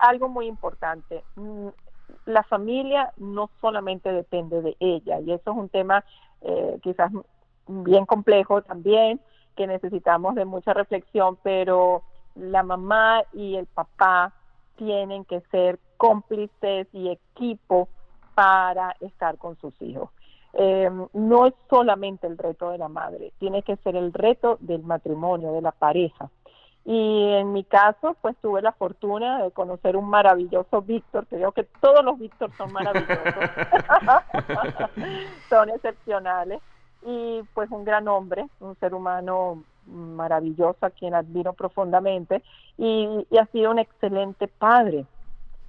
algo 0.00 0.28
muy 0.28 0.46
importante, 0.46 1.24
mm, 1.36 1.68
la 2.26 2.42
familia 2.42 3.12
no 3.16 3.50
solamente 3.60 4.12
depende 4.12 4.62
de 4.62 4.76
ella 4.80 5.20
y 5.20 5.32
eso 5.32 5.50
es 5.50 5.56
un 5.56 5.68
tema 5.68 6.04
eh, 6.40 6.78
quizás 6.82 7.10
bien 7.66 8.06
complejo 8.06 8.62
también, 8.62 9.20
que 9.56 9.66
necesitamos 9.66 10.34
de 10.34 10.44
mucha 10.44 10.74
reflexión, 10.74 11.38
pero 11.42 12.02
la 12.34 12.62
mamá 12.62 13.22
y 13.32 13.56
el 13.56 13.66
papá 13.66 14.32
tienen 14.76 15.24
que 15.24 15.40
ser 15.50 15.78
cómplices 15.96 16.88
y 16.92 17.10
equipo 17.10 17.88
para 18.34 18.96
estar 19.00 19.38
con 19.38 19.56
sus 19.58 19.80
hijos. 19.80 20.10
Eh, 20.54 20.90
no 21.12 21.46
es 21.46 21.54
solamente 21.68 22.26
el 22.26 22.38
reto 22.38 22.70
de 22.70 22.78
la 22.78 22.88
madre, 22.88 23.32
tiene 23.38 23.62
que 23.62 23.76
ser 23.76 23.96
el 23.96 24.12
reto 24.12 24.56
del 24.60 24.82
matrimonio, 24.82 25.52
de 25.52 25.62
la 25.62 25.72
pareja. 25.72 26.30
Y 26.84 27.32
en 27.32 27.52
mi 27.52 27.64
caso, 27.64 28.14
pues 28.20 28.36
tuve 28.42 28.60
la 28.60 28.72
fortuna 28.72 29.42
de 29.42 29.50
conocer 29.52 29.96
un 29.96 30.06
maravilloso 30.06 30.82
Víctor, 30.82 31.26
creo 31.28 31.52
que 31.52 31.64
todos 31.80 32.04
los 32.04 32.18
Víctor 32.18 32.52
son 32.56 32.72
maravillosos, 32.72 33.16
son 35.48 35.70
excepcionales 35.70 36.60
y 37.04 37.42
pues 37.54 37.70
un 37.70 37.84
gran 37.84 38.08
hombre, 38.08 38.46
un 38.60 38.74
ser 38.76 38.94
humano 38.94 39.62
maravilloso 39.86 40.86
a 40.86 40.90
quien 40.90 41.14
admiro 41.14 41.52
profundamente 41.52 42.42
y, 42.78 43.26
ha 43.38 43.46
sido 43.46 43.70
un 43.70 43.78
excelente 43.78 44.48
padre. 44.48 45.04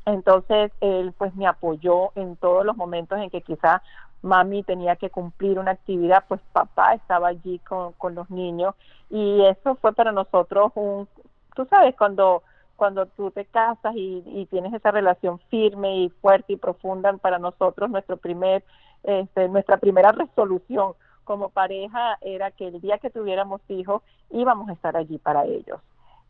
Entonces 0.06 0.72
él 0.82 1.14
pues 1.18 1.36
me 1.36 1.48
apoyó 1.48 2.12
en 2.16 2.36
todos 2.38 2.66
los 2.66 2.78
momentos 2.78 3.20
en 3.20 3.30
que 3.30 3.42
quizá 3.42 3.82
mami 4.22 4.64
tenía 4.64 4.96
que 4.96 5.10
cumplir 5.10 5.60
una 5.60 5.72
actividad, 5.72 6.24
pues 6.28 6.42
papá 6.54 6.94
estaba 6.94 7.28
allí 7.28 7.60
con, 7.60 7.94
con 7.94 8.16
los 8.16 8.30
niños 8.30 8.76
y 9.10 9.42
eso 9.46 9.76
fue 9.76 9.94
para 9.94 10.12
nosotros 10.12 10.72
un, 10.76 11.08
tú 11.56 11.66
sabes, 11.70 11.96
cuando 11.96 12.44
cuando 12.76 13.06
tú 13.06 13.32
te 13.32 13.46
casas 13.46 13.96
y, 13.96 14.22
y, 14.26 14.48
tienes 14.48 14.74
esa 14.74 14.92
relación 14.92 15.40
firme 15.50 15.96
y 15.96 16.10
fuerte 16.10 16.54
y 16.54 16.58
profunda 16.58 17.14
para 17.14 17.40
nosotros 17.40 17.90
nuestro 17.90 18.18
primer 18.18 18.66
este, 19.04 19.48
nuestra 19.48 19.78
primera 19.78 20.12
resolución 20.12 20.94
como 21.26 21.50
pareja 21.50 22.18
era 22.22 22.52
que 22.52 22.68
el 22.68 22.80
día 22.80 22.98
que 23.00 23.10
tuviéramos 23.10 23.60
hijos 23.68 24.02
íbamos 24.30 24.70
a 24.70 24.74
estar 24.74 24.96
allí 24.96 25.18
para 25.18 25.44
ellos. 25.44 25.82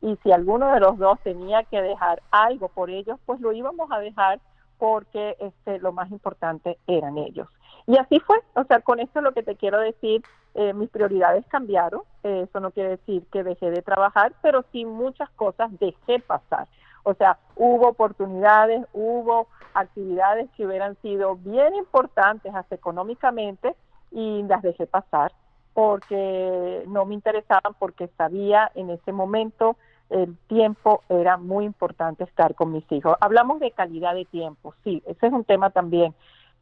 Y 0.01 0.17
si 0.23 0.31
alguno 0.31 0.73
de 0.73 0.79
los 0.79 0.97
dos 0.97 1.19
tenía 1.21 1.63
que 1.63 1.81
dejar 1.81 2.21
algo 2.31 2.69
por 2.69 2.89
ellos, 2.89 3.19
pues 3.25 3.39
lo 3.39 3.51
íbamos 3.51 3.91
a 3.91 3.99
dejar 3.99 4.39
porque 4.77 5.37
este, 5.39 5.79
lo 5.79 5.93
más 5.93 6.11
importante 6.11 6.77
eran 6.87 7.17
ellos. 7.17 7.47
Y 7.87 7.97
así 7.97 8.19
fue, 8.19 8.37
o 8.55 8.63
sea, 8.63 8.79
con 8.81 8.99
esto 8.99 9.21
lo 9.21 9.33
que 9.33 9.43
te 9.43 9.55
quiero 9.55 9.79
decir, 9.79 10.23
eh, 10.55 10.73
mis 10.73 10.89
prioridades 10.89 11.45
cambiaron, 11.47 12.01
eh, 12.23 12.45
eso 12.49 12.59
no 12.59 12.71
quiere 12.71 12.89
decir 12.89 13.25
que 13.31 13.43
dejé 13.43 13.69
de 13.69 13.81
trabajar, 13.81 14.33
pero 14.41 14.65
sí 14.71 14.85
muchas 14.85 15.29
cosas 15.31 15.69
dejé 15.79 16.19
pasar. 16.19 16.67
O 17.03 17.13
sea, 17.13 17.37
hubo 17.55 17.89
oportunidades, 17.89 18.83
hubo 18.93 19.47
actividades 19.75 20.49
que 20.57 20.65
hubieran 20.65 20.97
sido 21.01 21.35
bien 21.35 21.75
importantes 21.75 22.53
hasta 22.55 22.73
económicamente, 22.73 23.75
y 24.11 24.43
las 24.43 24.61
dejé 24.61 24.87
pasar 24.87 25.31
porque 25.73 26.83
no 26.87 27.05
me 27.05 27.15
interesaban, 27.15 27.73
porque 27.77 28.07
sabía 28.17 28.71
en 28.75 28.89
ese 28.89 29.11
momento 29.11 29.75
el 30.09 30.37
tiempo 30.47 31.01
era 31.09 31.37
muy 31.37 31.65
importante 31.65 32.23
estar 32.23 32.55
con 32.55 32.71
mis 32.71 32.89
hijos. 32.91 33.17
Hablamos 33.19 33.59
de 33.59 33.71
calidad 33.71 34.13
de 34.13 34.25
tiempo, 34.25 34.73
sí, 34.83 35.03
ese 35.05 35.27
es 35.27 35.33
un 35.33 35.43
tema 35.43 35.71
también 35.71 36.13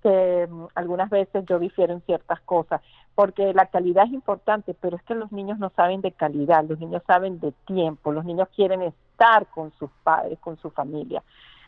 que 0.03 0.47
mm, 0.49 0.65
algunas 0.75 1.09
veces 1.09 1.45
yo 1.47 1.57
difiero 1.59 1.93
en 1.93 2.01
ciertas 2.01 2.41
cosas, 2.41 2.81
porque 3.15 3.53
la 3.53 3.67
calidad 3.67 4.05
es 4.05 4.13
importante, 4.13 4.75
pero 4.79 4.97
es 4.97 5.03
que 5.03 5.15
los 5.15 5.31
niños 5.31 5.57
no 5.59 5.71
saben 5.75 6.01
de 6.01 6.11
calidad, 6.11 6.65
los 6.67 6.79
niños 6.79 7.01
saben 7.07 7.39
de 7.39 7.53
tiempo, 7.65 8.11
los 8.11 8.25
niños 8.25 8.49
quieren 8.55 8.81
estar 8.81 9.47
con 9.47 9.71
sus 9.79 9.89
padres, 10.03 10.37
con 10.39 10.57
su 10.57 10.69
familia. 10.69 11.23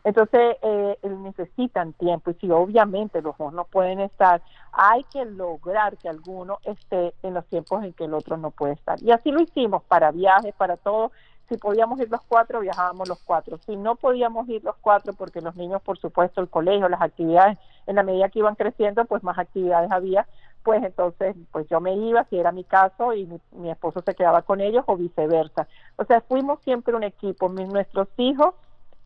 Entonces, 0.06 0.56
eh, 0.62 0.96
necesitan 1.02 1.92
tiempo 1.94 2.30
y 2.30 2.34
si 2.34 2.48
obviamente 2.48 3.20
los 3.20 3.36
dos 3.36 3.52
no 3.52 3.64
pueden 3.64 3.98
estar, 3.98 4.40
hay 4.70 5.02
que 5.12 5.24
lograr 5.24 5.96
que 5.96 6.08
alguno 6.08 6.58
esté 6.62 7.12
en 7.24 7.34
los 7.34 7.44
tiempos 7.46 7.82
en 7.82 7.92
que 7.92 8.04
el 8.04 8.14
otro 8.14 8.36
no 8.36 8.52
puede 8.52 8.74
estar. 8.74 9.02
Y 9.02 9.10
así 9.10 9.32
lo 9.32 9.42
hicimos 9.42 9.82
para 9.82 10.12
viajes, 10.12 10.54
para 10.54 10.76
todo. 10.76 11.10
Si 11.48 11.56
podíamos 11.56 11.98
ir 11.98 12.08
los 12.08 12.20
cuatro, 12.22 12.60
viajábamos 12.60 13.08
los 13.08 13.18
cuatro. 13.24 13.58
Si 13.66 13.74
no 13.74 13.96
podíamos 13.96 14.48
ir 14.48 14.62
los 14.62 14.76
cuatro, 14.76 15.12
porque 15.12 15.40
los 15.40 15.56
niños, 15.56 15.82
por 15.82 15.98
supuesto, 15.98 16.40
el 16.40 16.50
colegio, 16.50 16.88
las 16.88 17.02
actividades, 17.02 17.58
en 17.88 17.96
la 17.96 18.04
medida 18.04 18.28
que 18.28 18.38
iban 18.38 18.54
creciendo, 18.54 19.06
pues 19.06 19.24
más 19.24 19.36
actividades 19.36 19.90
había, 19.90 20.28
pues 20.62 20.84
entonces, 20.84 21.34
pues 21.50 21.66
yo 21.68 21.80
me 21.80 21.96
iba, 21.96 22.22
si 22.30 22.38
era 22.38 22.52
mi 22.52 22.62
caso, 22.62 23.12
y 23.12 23.26
mi, 23.26 23.40
mi 23.50 23.72
esposo 23.72 24.02
se 24.02 24.14
quedaba 24.14 24.42
con 24.42 24.60
ellos, 24.60 24.84
o 24.86 24.96
viceversa. 24.96 25.66
O 25.96 26.04
sea, 26.04 26.20
fuimos 26.20 26.60
siempre 26.62 26.94
un 26.94 27.02
equipo. 27.02 27.48
Mis, 27.48 27.66
nuestros 27.66 28.06
hijos 28.18 28.54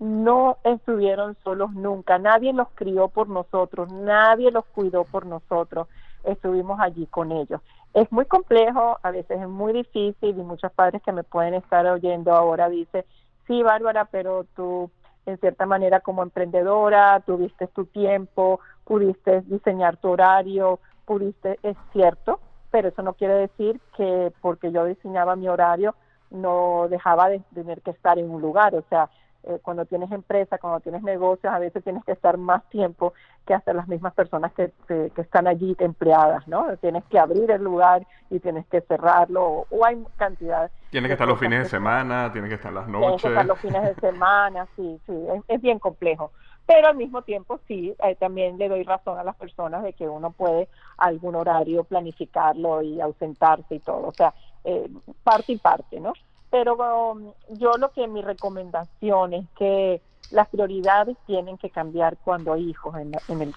no 0.00 0.56
estuvieron 0.64 1.36
solos 1.44 1.72
nunca, 1.72 2.18
nadie 2.18 2.52
los 2.52 2.68
crió 2.74 3.08
por 3.08 3.28
nosotros, 3.28 3.92
nadie 3.92 4.50
los 4.50 4.64
cuidó 4.64 5.04
por 5.04 5.26
nosotros, 5.26 5.88
estuvimos 6.24 6.80
allí 6.80 7.06
con 7.06 7.30
ellos. 7.32 7.60
Es 7.92 8.10
muy 8.10 8.24
complejo, 8.24 8.98
a 9.02 9.10
veces 9.10 9.40
es 9.40 9.48
muy 9.48 9.74
difícil 9.74 10.30
y 10.30 10.42
muchos 10.42 10.72
padres 10.72 11.02
que 11.02 11.12
me 11.12 11.22
pueden 11.22 11.54
estar 11.54 11.86
oyendo 11.86 12.32
ahora 12.32 12.70
dicen, 12.70 13.04
sí, 13.46 13.62
Bárbara, 13.62 14.06
pero 14.06 14.46
tú 14.56 14.90
en 15.26 15.38
cierta 15.38 15.66
manera 15.66 16.00
como 16.00 16.22
emprendedora, 16.22 17.20
tuviste 17.20 17.66
tu 17.66 17.84
tiempo, 17.84 18.60
pudiste 18.84 19.42
diseñar 19.42 19.98
tu 19.98 20.08
horario, 20.08 20.80
pudiste, 21.04 21.58
es 21.62 21.76
cierto, 21.92 22.40
pero 22.70 22.88
eso 22.88 23.02
no 23.02 23.12
quiere 23.12 23.34
decir 23.34 23.80
que 23.96 24.32
porque 24.40 24.72
yo 24.72 24.86
diseñaba 24.86 25.36
mi 25.36 25.48
horario 25.48 25.94
no 26.30 26.86
dejaba 26.88 27.28
de 27.28 27.40
tener 27.54 27.82
que 27.82 27.90
estar 27.90 28.18
en 28.18 28.30
un 28.30 28.40
lugar, 28.40 28.74
o 28.74 28.84
sea, 28.88 29.10
eh, 29.44 29.58
cuando 29.62 29.86
tienes 29.86 30.12
empresa, 30.12 30.58
cuando 30.58 30.80
tienes 30.80 31.02
negocios, 31.02 31.52
a 31.52 31.58
veces 31.58 31.82
tienes 31.82 32.04
que 32.04 32.12
estar 32.12 32.36
más 32.36 32.62
tiempo 32.68 33.14
que 33.46 33.54
hasta 33.54 33.72
las 33.72 33.88
mismas 33.88 34.12
personas 34.12 34.52
que, 34.52 34.70
que, 34.86 35.10
están 35.16 35.46
allí 35.46 35.74
empleadas, 35.78 36.46
¿no? 36.46 36.76
Tienes 36.78 37.04
que 37.04 37.18
abrir 37.18 37.50
el 37.50 37.62
lugar 37.62 38.06
y 38.28 38.38
tienes 38.38 38.66
que 38.66 38.82
cerrarlo, 38.82 39.66
o, 39.70 39.84
hay 39.84 40.04
cantidad. 40.16 40.70
Tiene 40.90 41.08
que 41.08 41.14
estar 41.14 41.26
los 41.26 41.38
fines 41.38 41.64
de 41.64 41.68
semana, 41.70 42.30
tiene 42.32 42.48
que 42.48 42.56
estar 42.56 42.72
las 42.72 42.86
noches. 42.86 43.22
Tiene 43.22 43.22
que 43.22 43.28
estar 43.28 43.46
los 43.46 43.58
fines 43.58 43.82
de 43.82 43.94
semana, 43.94 44.66
sí, 44.76 45.00
sí, 45.06 45.26
es, 45.48 45.60
bien 45.62 45.78
complejo. 45.78 46.32
Pero 46.66 46.88
al 46.88 46.96
mismo 46.96 47.22
tiempo, 47.22 47.60
sí, 47.66 47.94
eh, 48.04 48.16
también 48.16 48.58
le 48.58 48.68
doy 48.68 48.82
razón 48.84 49.18
a 49.18 49.24
las 49.24 49.36
personas 49.36 49.82
de 49.82 49.94
que 49.94 50.08
uno 50.08 50.30
puede 50.32 50.68
algún 50.98 51.34
horario 51.34 51.84
planificarlo 51.84 52.82
y 52.82 53.00
ausentarse 53.00 53.76
y 53.76 53.80
todo, 53.80 54.08
o 54.08 54.12
sea, 54.12 54.34
eh, 54.64 54.88
parte 55.24 55.52
y 55.52 55.56
parte, 55.56 55.98
¿no? 55.98 56.12
Pero 56.50 56.74
um, 56.74 57.32
yo 57.58 57.72
lo 57.78 57.90
que 57.92 58.08
mi 58.08 58.22
recomendación 58.22 59.34
es 59.34 59.46
que 59.56 60.02
las 60.30 60.48
prioridades 60.48 61.16
tienen 61.26 61.58
que 61.58 61.70
cambiar 61.70 62.16
cuando 62.18 62.52
hay 62.52 62.70
hijos 62.70 62.94
en, 62.96 63.12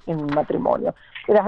el, 0.08 0.36
matrimonio. 0.36 0.96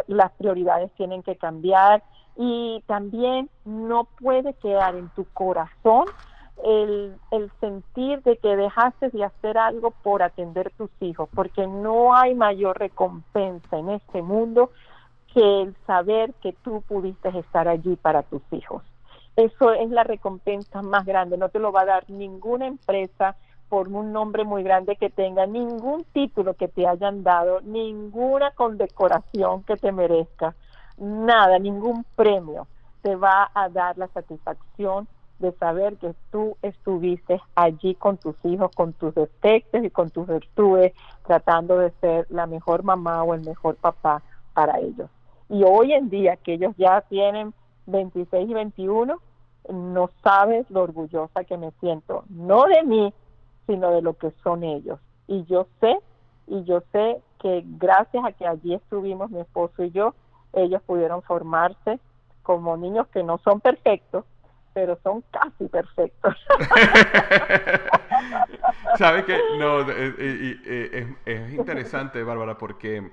Las, 0.07 0.31
prioridades 0.33 0.91
tienen 0.93 1.23
que 1.23 1.35
cambiar 1.35 2.03
y 2.35 2.83
también 2.85 3.49
no 3.63 4.05
puede 4.19 4.53
quedar 4.55 4.95
en 4.95 5.09
tu 5.09 5.25
corazón 5.33 6.05
el, 6.63 7.15
el, 7.31 7.51
sentir 7.59 8.21
de 8.23 8.37
que 8.37 8.55
dejaste 8.55 9.09
de 9.09 9.23
hacer 9.23 9.57
algo 9.57 9.91
por 9.91 10.21
atender 10.21 10.71
tus 10.77 10.89
hijos, 10.99 11.27
porque 11.33 11.67
no 11.67 12.15
hay 12.15 12.33
mayor 12.35 12.77
recompensa 12.77 13.77
en 13.77 13.89
este 13.89 14.21
mundo 14.21 14.71
que 15.33 15.61
el 15.63 15.75
saber 15.85 16.33
que 16.35 16.53
tú 16.53 16.81
pudiste 16.87 17.29
estar 17.37 17.67
allí 17.67 17.95
para 17.97 18.23
tus 18.23 18.41
hijos. 18.51 18.83
Eso 19.35 19.73
es 19.73 19.89
la 19.89 20.03
recompensa 20.03 20.81
más 20.81 21.05
grande, 21.05 21.37
no 21.37 21.49
te 21.49 21.59
lo 21.59 21.71
va 21.71 21.81
a 21.81 21.85
dar 21.85 22.09
ninguna 22.09 22.67
empresa 22.67 23.35
por 23.67 23.89
un 23.89 24.13
nombre 24.13 24.45
muy 24.45 24.63
grande 24.63 24.95
que 24.95 25.09
tenga, 25.09 25.45
ningún 25.45 26.05
título 26.13 26.53
que 26.53 26.67
te 26.67 26.87
hayan 26.87 27.23
dado, 27.23 27.59
ninguna 27.61 28.51
condecoración 28.51 29.63
que 29.63 29.75
te 29.75 29.91
merezca, 29.91 30.55
nada, 30.97 31.59
ningún 31.59 32.05
premio 32.15 32.67
te 33.01 33.15
va 33.15 33.51
a 33.53 33.69
dar 33.69 33.97
la 33.97 34.07
satisfacción 34.07 35.07
de 35.39 35.51
saber 35.53 35.97
que 35.97 36.15
tú 36.31 36.57
estuviste 36.61 37.41
allí 37.55 37.95
con 37.95 38.17
tus 38.17 38.35
hijos, 38.43 38.71
con 38.73 38.93
tus 38.93 39.13
defectos 39.13 39.83
y 39.83 39.89
con 39.89 40.09
tus 40.09 40.27
virtudes, 40.27 40.93
tratando 41.25 41.77
de 41.77 41.91
ser 42.01 42.25
la 42.29 42.45
mejor 42.45 42.83
mamá 42.83 43.23
o 43.23 43.33
el 43.33 43.41
mejor 43.41 43.75
papá 43.75 44.23
para 44.53 44.79
ellos. 44.79 45.09
Y 45.49 45.63
hoy 45.63 45.93
en 45.93 46.09
día 46.09 46.37
que 46.37 46.53
ellos 46.53 46.73
ya 46.77 47.01
tienen 47.01 47.53
26 47.87 48.49
y 48.49 48.53
21, 48.53 49.19
no 49.69 50.09
sabes 50.23 50.69
lo 50.69 50.83
orgullosa 50.83 51.43
que 51.43 51.57
me 51.57 51.71
siento, 51.79 52.23
no 52.29 52.65
de 52.65 52.83
mí, 52.83 53.13
sino 53.67 53.91
de 53.91 54.01
lo 54.01 54.13
que 54.13 54.31
son 54.43 54.63
ellos. 54.63 54.99
Y 55.27 55.43
yo 55.45 55.67
sé, 55.79 55.97
y 56.47 56.63
yo 56.65 56.83
sé 56.91 57.21
que 57.39 57.63
gracias 57.65 58.23
a 58.25 58.31
que 58.31 58.45
allí 58.45 58.73
estuvimos 58.73 59.31
mi 59.31 59.39
esposo 59.39 59.83
y 59.83 59.91
yo, 59.91 60.13
ellos 60.53 60.81
pudieron 60.83 61.21
formarse 61.23 61.99
como 62.43 62.77
niños 62.77 63.07
que 63.07 63.23
no 63.23 63.39
son 63.39 63.59
perfectos, 63.59 64.25
pero 64.73 64.99
son 65.03 65.23
casi 65.31 65.67
perfectos. 65.67 66.35
¿Sabes 68.97 69.25
qué? 69.25 69.39
No, 69.57 69.81
eh, 69.81 70.15
eh, 70.17 70.59
eh, 70.65 71.15
es, 71.25 71.53
interesante, 71.53 72.23
Bárbara, 72.23 72.57
porque 72.57 73.11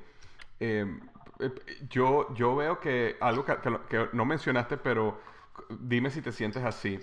yo, 1.89 2.33
yo 2.35 2.57
veo 2.57 2.81
que 2.81 3.17
algo 3.21 3.45
que, 3.45 4.09
no 4.13 4.25
mencionaste, 4.25 4.77
pero 4.77 5.21
dime 5.69 6.11
si 6.11 6.23
te 6.23 6.33
sientes 6.33 6.65
así, 6.65 6.99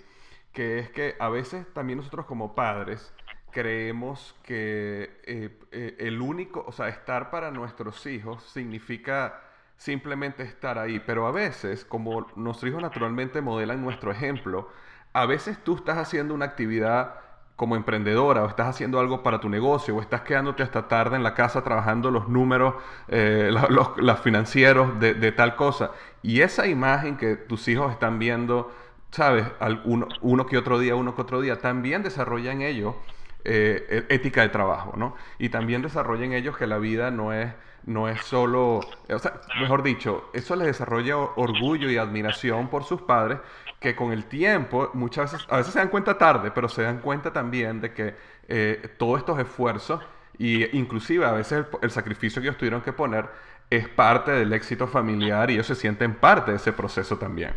que 0.53 0.79
es 0.79 0.89
que 0.89 1.15
a 1.19 1.29
veces 1.29 1.65
también 1.73 1.97
nosotros 1.97 2.25
como 2.25 2.55
padres 2.55 3.13
creemos 3.51 4.35
que 4.43 5.19
eh, 5.23 5.59
eh, 5.71 5.95
el 5.99 6.21
único, 6.21 6.63
o 6.67 6.71
sea, 6.71 6.89
estar 6.89 7.31
para 7.31 7.51
nuestros 7.51 8.05
hijos 8.05 8.43
significa 8.43 9.41
simplemente 9.77 10.43
estar 10.43 10.77
ahí, 10.77 10.99
pero 10.99 11.25
a 11.25 11.31
veces, 11.31 11.85
como 11.85 12.27
nuestros 12.35 12.69
hijos 12.69 12.81
naturalmente 12.81 13.41
modelan 13.41 13.81
nuestro 13.81 14.11
ejemplo, 14.11 14.69
a 15.13 15.25
veces 15.25 15.57
tú 15.63 15.75
estás 15.75 15.97
haciendo 15.97 16.33
una 16.33 16.45
actividad 16.45 17.28
como 17.59 17.75
emprendedora 17.75 18.43
o 18.43 18.47
estás 18.47 18.67
haciendo 18.67 19.01
algo 19.01 19.21
para 19.21 19.41
tu 19.41 19.49
negocio 19.49 19.93
o 19.93 19.99
estás 19.99 20.21
quedándote 20.21 20.63
hasta 20.63 20.87
tarde 20.87 21.17
en 21.17 21.23
la 21.23 21.33
casa 21.33 21.61
trabajando 21.61 22.09
los 22.09 22.29
números, 22.29 22.75
eh, 23.09 23.51
los, 23.51 24.19
financieros 24.21 24.97
de, 24.97 25.31
tal 25.33 25.57
cosa. 25.57 25.91
Y 26.21 26.39
esa 26.39 26.67
imagen 26.67 27.17
que 27.17 27.35
tus 27.35 27.67
hijos 27.67 27.91
están 27.91 28.17
viendo, 28.17 28.71
¿sabes? 29.11 29.45
uno, 29.83 30.07
uno, 30.21 30.45
que 30.45 30.57
otro 30.57 30.79
día, 30.79 30.95
uno 30.95 31.15
que 31.15 31.21
otro 31.21 31.41
día, 31.41 31.59
también 31.59 32.01
desarrolla 32.01 32.53
en 32.53 32.61
ellos 32.61 32.95
eh, 33.43 34.05
e, 34.09 34.15
ética 34.15 34.41
de 34.41 34.49
trabajo, 34.49 34.93
¿no? 34.95 35.17
Y 35.37 35.49
también 35.49 35.81
desarrolla 35.81 36.23
en 36.23 36.31
ellos 36.31 36.55
que 36.57 36.65
la 36.65 36.77
vida 36.77 37.11
no 37.11 37.33
es, 37.33 37.51
no 37.83 38.07
es 38.07 38.21
solo, 38.21 38.79
o 39.09 39.19
sea, 39.19 39.33
mejor 39.59 39.83
dicho, 39.83 40.29
eso 40.31 40.55
les 40.55 40.67
desarrolla 40.67 41.17
orgullo 41.17 41.91
y 41.91 41.97
admiración 41.97 42.69
por 42.69 42.85
sus 42.85 43.01
padres 43.01 43.39
que 43.79 43.95
con 43.95 44.11
el 44.11 44.25
tiempo, 44.25 44.91
muchas 44.93 45.31
veces, 45.31 45.47
a 45.49 45.57
veces 45.57 45.73
se 45.73 45.79
dan 45.79 45.89
cuenta 45.89 46.17
tarde, 46.17 46.51
pero 46.51 46.67
se 46.67 46.83
dan 46.83 46.99
cuenta 46.99 47.31
también 47.31 47.79
de 47.81 47.93
que 47.93 48.15
eh, 48.47 48.89
todos 48.97 49.19
estos 49.19 49.39
esfuerzos, 49.39 50.01
y 50.37 50.77
inclusive 50.77 51.25
a 51.25 51.31
veces 51.31 51.65
el, 51.81 51.91
sacrificio 51.91 52.41
que 52.41 52.47
ellos 52.47 52.57
tuvieron 52.57 52.81
que 52.81 52.93
poner, 52.93 53.25
es 53.69 53.87
parte 53.87 54.31
del 54.31 54.51
éxito 54.51 54.87
familiar 54.87 55.49
y 55.49 55.53
ellos 55.53 55.67
se 55.67 55.75
sienten 55.75 56.15
parte 56.15 56.51
de 56.51 56.57
ese 56.57 56.73
proceso 56.73 57.17
también. 57.17 57.53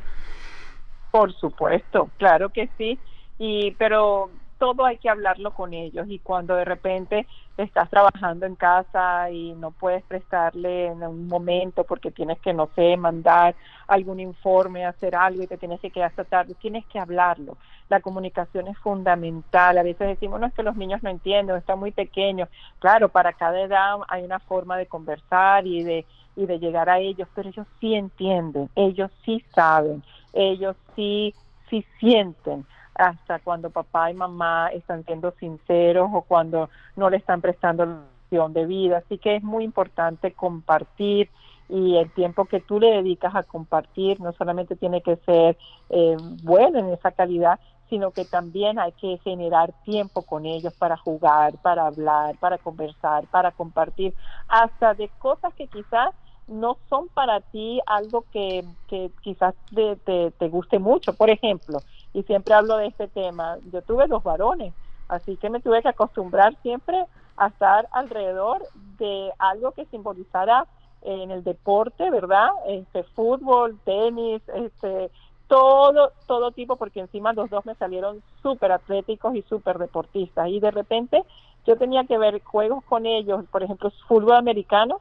Por 1.11 1.33
supuesto, 1.35 2.11
claro 2.18 2.51
que 2.51 2.68
sí. 2.79 2.99
Y 3.39 3.73
pero 3.73 4.31
todo 4.63 4.85
hay 4.85 4.99
que 4.99 5.09
hablarlo 5.09 5.53
con 5.53 5.75
ellos 5.75 6.07
y 6.09 6.21
cuando 6.21 6.55
de 6.55 6.65
repente 6.65 7.27
estás 7.57 7.91
trabajando 7.91 8.47
en 8.47 8.55
casa 8.55 9.29
y 9.29 9.55
no 9.55 9.73
puedes 9.73 10.05
prestarle 10.05 10.87
en 10.87 11.03
un 11.03 11.27
momento 11.27 11.83
porque 11.83 12.13
tienes 12.13 12.39
que, 12.39 12.53
no 12.53 12.69
sé, 12.77 12.97
mandar 12.97 13.57
algún 13.89 14.21
informe, 14.21 14.87
hacer 14.87 15.17
algo 15.17 15.43
y 15.43 15.49
te 15.49 15.59
tienes 15.59 15.81
que 15.81 15.91
quedar 15.91 16.11
hasta 16.11 16.23
tarde, 16.23 16.55
tienes 16.55 16.87
que 16.87 17.01
hablarlo. 17.01 17.57
La 17.89 17.99
comunicación 17.99 18.69
es 18.69 18.79
fundamental. 18.79 19.79
A 19.79 19.83
veces 19.83 20.07
decimos, 20.07 20.39
no 20.39 20.47
es 20.47 20.55
que 20.55 20.63
los 20.63 20.77
niños 20.77 21.03
no 21.03 21.11
entienden, 21.11 21.57
están 21.57 21.81
muy 21.81 21.91
pequeños. 21.91 22.49
Claro, 22.79 23.09
para 23.09 23.33
cada 23.33 23.61
edad 23.63 23.97
hay 24.07 24.23
una 24.23 24.39
forma 24.39 24.77
de 24.77 24.87
conversar 24.87 25.67
y 25.67 25.83
de, 25.83 26.07
y 26.37 26.47
de 26.47 26.61
llegar 26.61 26.89
a 26.89 27.01
ellos, 27.01 27.27
pero 27.35 27.49
ellos 27.49 27.67
sí 27.81 27.97
entienden, 27.97 28.71
ellos 28.77 29.11
sí 29.25 29.45
saben, 29.57 30.05
ellos 30.33 30.77
sí, 30.95 31.35
sí 31.69 31.85
sienten 31.99 32.65
hasta 32.95 33.38
cuando 33.40 33.70
papá 33.70 34.11
y 34.11 34.14
mamá 34.14 34.68
están 34.68 35.05
siendo 35.05 35.32
sinceros 35.38 36.11
o 36.12 36.22
cuando 36.22 36.70
no 36.97 37.11
le 37.11 37.16
están 37.16 37.40
prestando 37.40 37.86
la 37.86 38.03
opción 38.24 38.53
de 38.53 38.66
vida. 38.66 38.99
Así 38.99 39.18
que 39.18 39.36
es 39.36 39.43
muy 39.43 39.64
importante 39.64 40.32
compartir 40.32 41.30
y 41.68 41.97
el 41.97 42.11
tiempo 42.12 42.45
que 42.45 42.61
tú 42.61 42.78
le 42.80 42.90
dedicas 42.90 43.34
a 43.34 43.45
compartir 43.45 44.20
no 44.20 44.32
solamente 44.32 44.76
tiene 44.76 45.01
que 45.01 45.16
ser 45.24 45.57
eh, 45.88 46.16
bueno 46.43 46.78
en 46.78 46.90
esa 46.93 47.12
calidad, 47.12 47.59
sino 47.88 48.11
que 48.11 48.24
también 48.24 48.78
hay 48.78 48.93
que 48.93 49.18
generar 49.24 49.72
tiempo 49.84 50.22
con 50.22 50.45
ellos 50.45 50.74
para 50.74 50.97
jugar, 50.97 51.59
para 51.59 51.86
hablar, 51.86 52.36
para 52.38 52.59
conversar, 52.59 53.26
para 53.28 53.53
compartir, 53.53 54.14
hasta 54.49 54.95
de 54.95 55.11
cosas 55.18 55.55
que 55.55 55.68
quizás 55.68 56.11
no 56.47 56.78
son 56.88 57.09
para 57.14 57.40
ti 57.40 57.80
algo 57.86 58.26
que, 58.32 58.64
que 58.88 59.12
quizás 59.22 59.55
te, 59.74 59.97
te 60.32 60.49
guste 60.49 60.78
mucho. 60.78 61.14
Por 61.14 61.30
ejemplo, 61.30 61.84
y 62.13 62.23
siempre 62.25 62.55
hablo 62.55 62.77
de 62.77 62.87
este 62.87 63.09
tema. 63.09 63.59
Yo 63.73 63.83
tuve 63.83 64.07
dos 64.07 64.23
varones, 64.23 64.75
así 65.09 65.37
que 65.37 65.51
me 65.51 65.61
tuve 65.61 65.83
que 65.83 65.89
acostumbrar 65.89 66.57
siempre 66.63 67.07
a 67.37 67.49
estar 67.49 67.89
alrededor 67.93 68.63
de 68.99 69.33
algo 69.39 69.73
que 69.73 69.87
simbolizara 69.87 70.67
en 71.03 71.31
el 71.31 71.43
deporte, 71.43 72.11
¿verdad? 72.11 72.49
Este 72.69 73.03
fútbol, 73.03 73.79
tenis, 73.85 74.43
este 74.55 75.11
todo 75.49 76.13
todo 76.27 76.53
tipo 76.53 76.77
porque 76.77 77.01
encima 77.01 77.35
los 77.35 77.51
dos 77.51 77.67
me 77.67 77.75
salieron 77.75 78.23
súper 78.43 78.73
atléticos 78.73 79.35
y 79.35 79.43
súper 79.43 79.79
deportistas 79.79 80.49
y 80.49 80.61
de 80.61 80.71
repente 80.71 81.25
yo 81.67 81.77
tenía 81.77 82.05
que 82.05 82.17
ver 82.17 82.43
juegos 82.43 82.83
con 82.85 83.05
ellos, 83.05 83.45
por 83.51 83.63
ejemplo, 83.63 83.91
fútbol 84.09 84.37
americano 84.37 85.01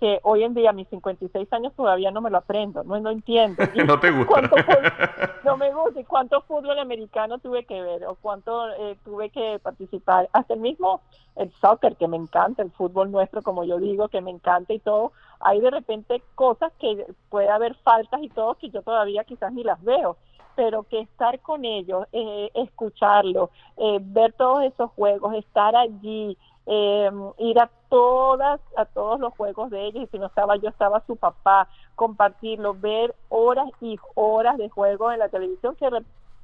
que 0.00 0.18
hoy 0.22 0.42
en 0.42 0.54
día, 0.54 0.70
a 0.70 0.72
mis 0.72 0.88
56 0.88 1.52
años, 1.52 1.74
todavía 1.76 2.10
no 2.10 2.22
me 2.22 2.30
lo 2.30 2.38
aprendo, 2.38 2.82
no, 2.82 2.98
no 2.98 3.10
entiendo. 3.10 3.62
no 3.86 4.00
te 4.00 4.10
gusta. 4.10 4.50
no 5.44 5.56
me 5.58 5.72
gusta. 5.72 6.00
¿Y 6.00 6.04
cuánto 6.04 6.40
fútbol 6.42 6.78
americano 6.78 7.38
tuve 7.38 7.64
que 7.64 7.82
ver? 7.82 8.06
¿O 8.06 8.16
cuánto 8.16 8.68
eh, 8.70 8.96
tuve 9.04 9.28
que 9.28 9.60
participar? 9.62 10.28
Hasta 10.32 10.54
el 10.54 10.60
mismo 10.60 11.02
el 11.36 11.52
soccer, 11.60 11.96
que 11.96 12.08
me 12.08 12.16
encanta, 12.16 12.62
el 12.62 12.70
fútbol 12.72 13.12
nuestro, 13.12 13.42
como 13.42 13.64
yo 13.64 13.78
digo, 13.78 14.08
que 14.08 14.20
me 14.20 14.30
encanta 14.30 14.72
y 14.72 14.78
todo. 14.78 15.12
Hay 15.38 15.60
de 15.60 15.70
repente 15.70 16.22
cosas 16.34 16.72
que 16.80 17.06
puede 17.28 17.48
haber 17.48 17.74
faltas 17.76 18.22
y 18.22 18.28
todo 18.30 18.54
que 18.54 18.70
yo 18.70 18.82
todavía 18.82 19.24
quizás 19.24 19.52
ni 19.52 19.62
las 19.62 19.82
veo 19.84 20.16
pero 20.56 20.82
que 20.82 21.00
estar 21.00 21.40
con 21.40 21.64
ellos, 21.64 22.06
eh, 22.12 22.50
escucharlos, 22.52 23.48
eh, 23.78 23.98
ver 24.02 24.34
todos 24.34 24.64
esos 24.64 24.90
juegos, 24.90 25.34
estar 25.34 25.74
allí, 25.74 26.36
eh, 26.66 27.10
ir 27.38 27.58
a 27.58 27.70
todas, 27.88 28.60
a 28.76 28.84
todos 28.84 29.18
los 29.20 29.34
juegos 29.34 29.70
de 29.70 29.86
ellos, 29.86 30.04
y 30.04 30.06
si 30.08 30.18
no 30.18 30.26
estaba 30.26 30.56
yo, 30.56 30.68
estaba 30.68 31.02
su 31.06 31.16
papá, 31.16 31.68
compartirlo, 31.94 32.74
ver 32.74 33.14
horas 33.28 33.70
y 33.80 33.98
horas 34.14 34.56
de 34.58 34.68
juego 34.68 35.10
en 35.12 35.18
la 35.18 35.28
televisión, 35.28 35.76
que 35.76 35.88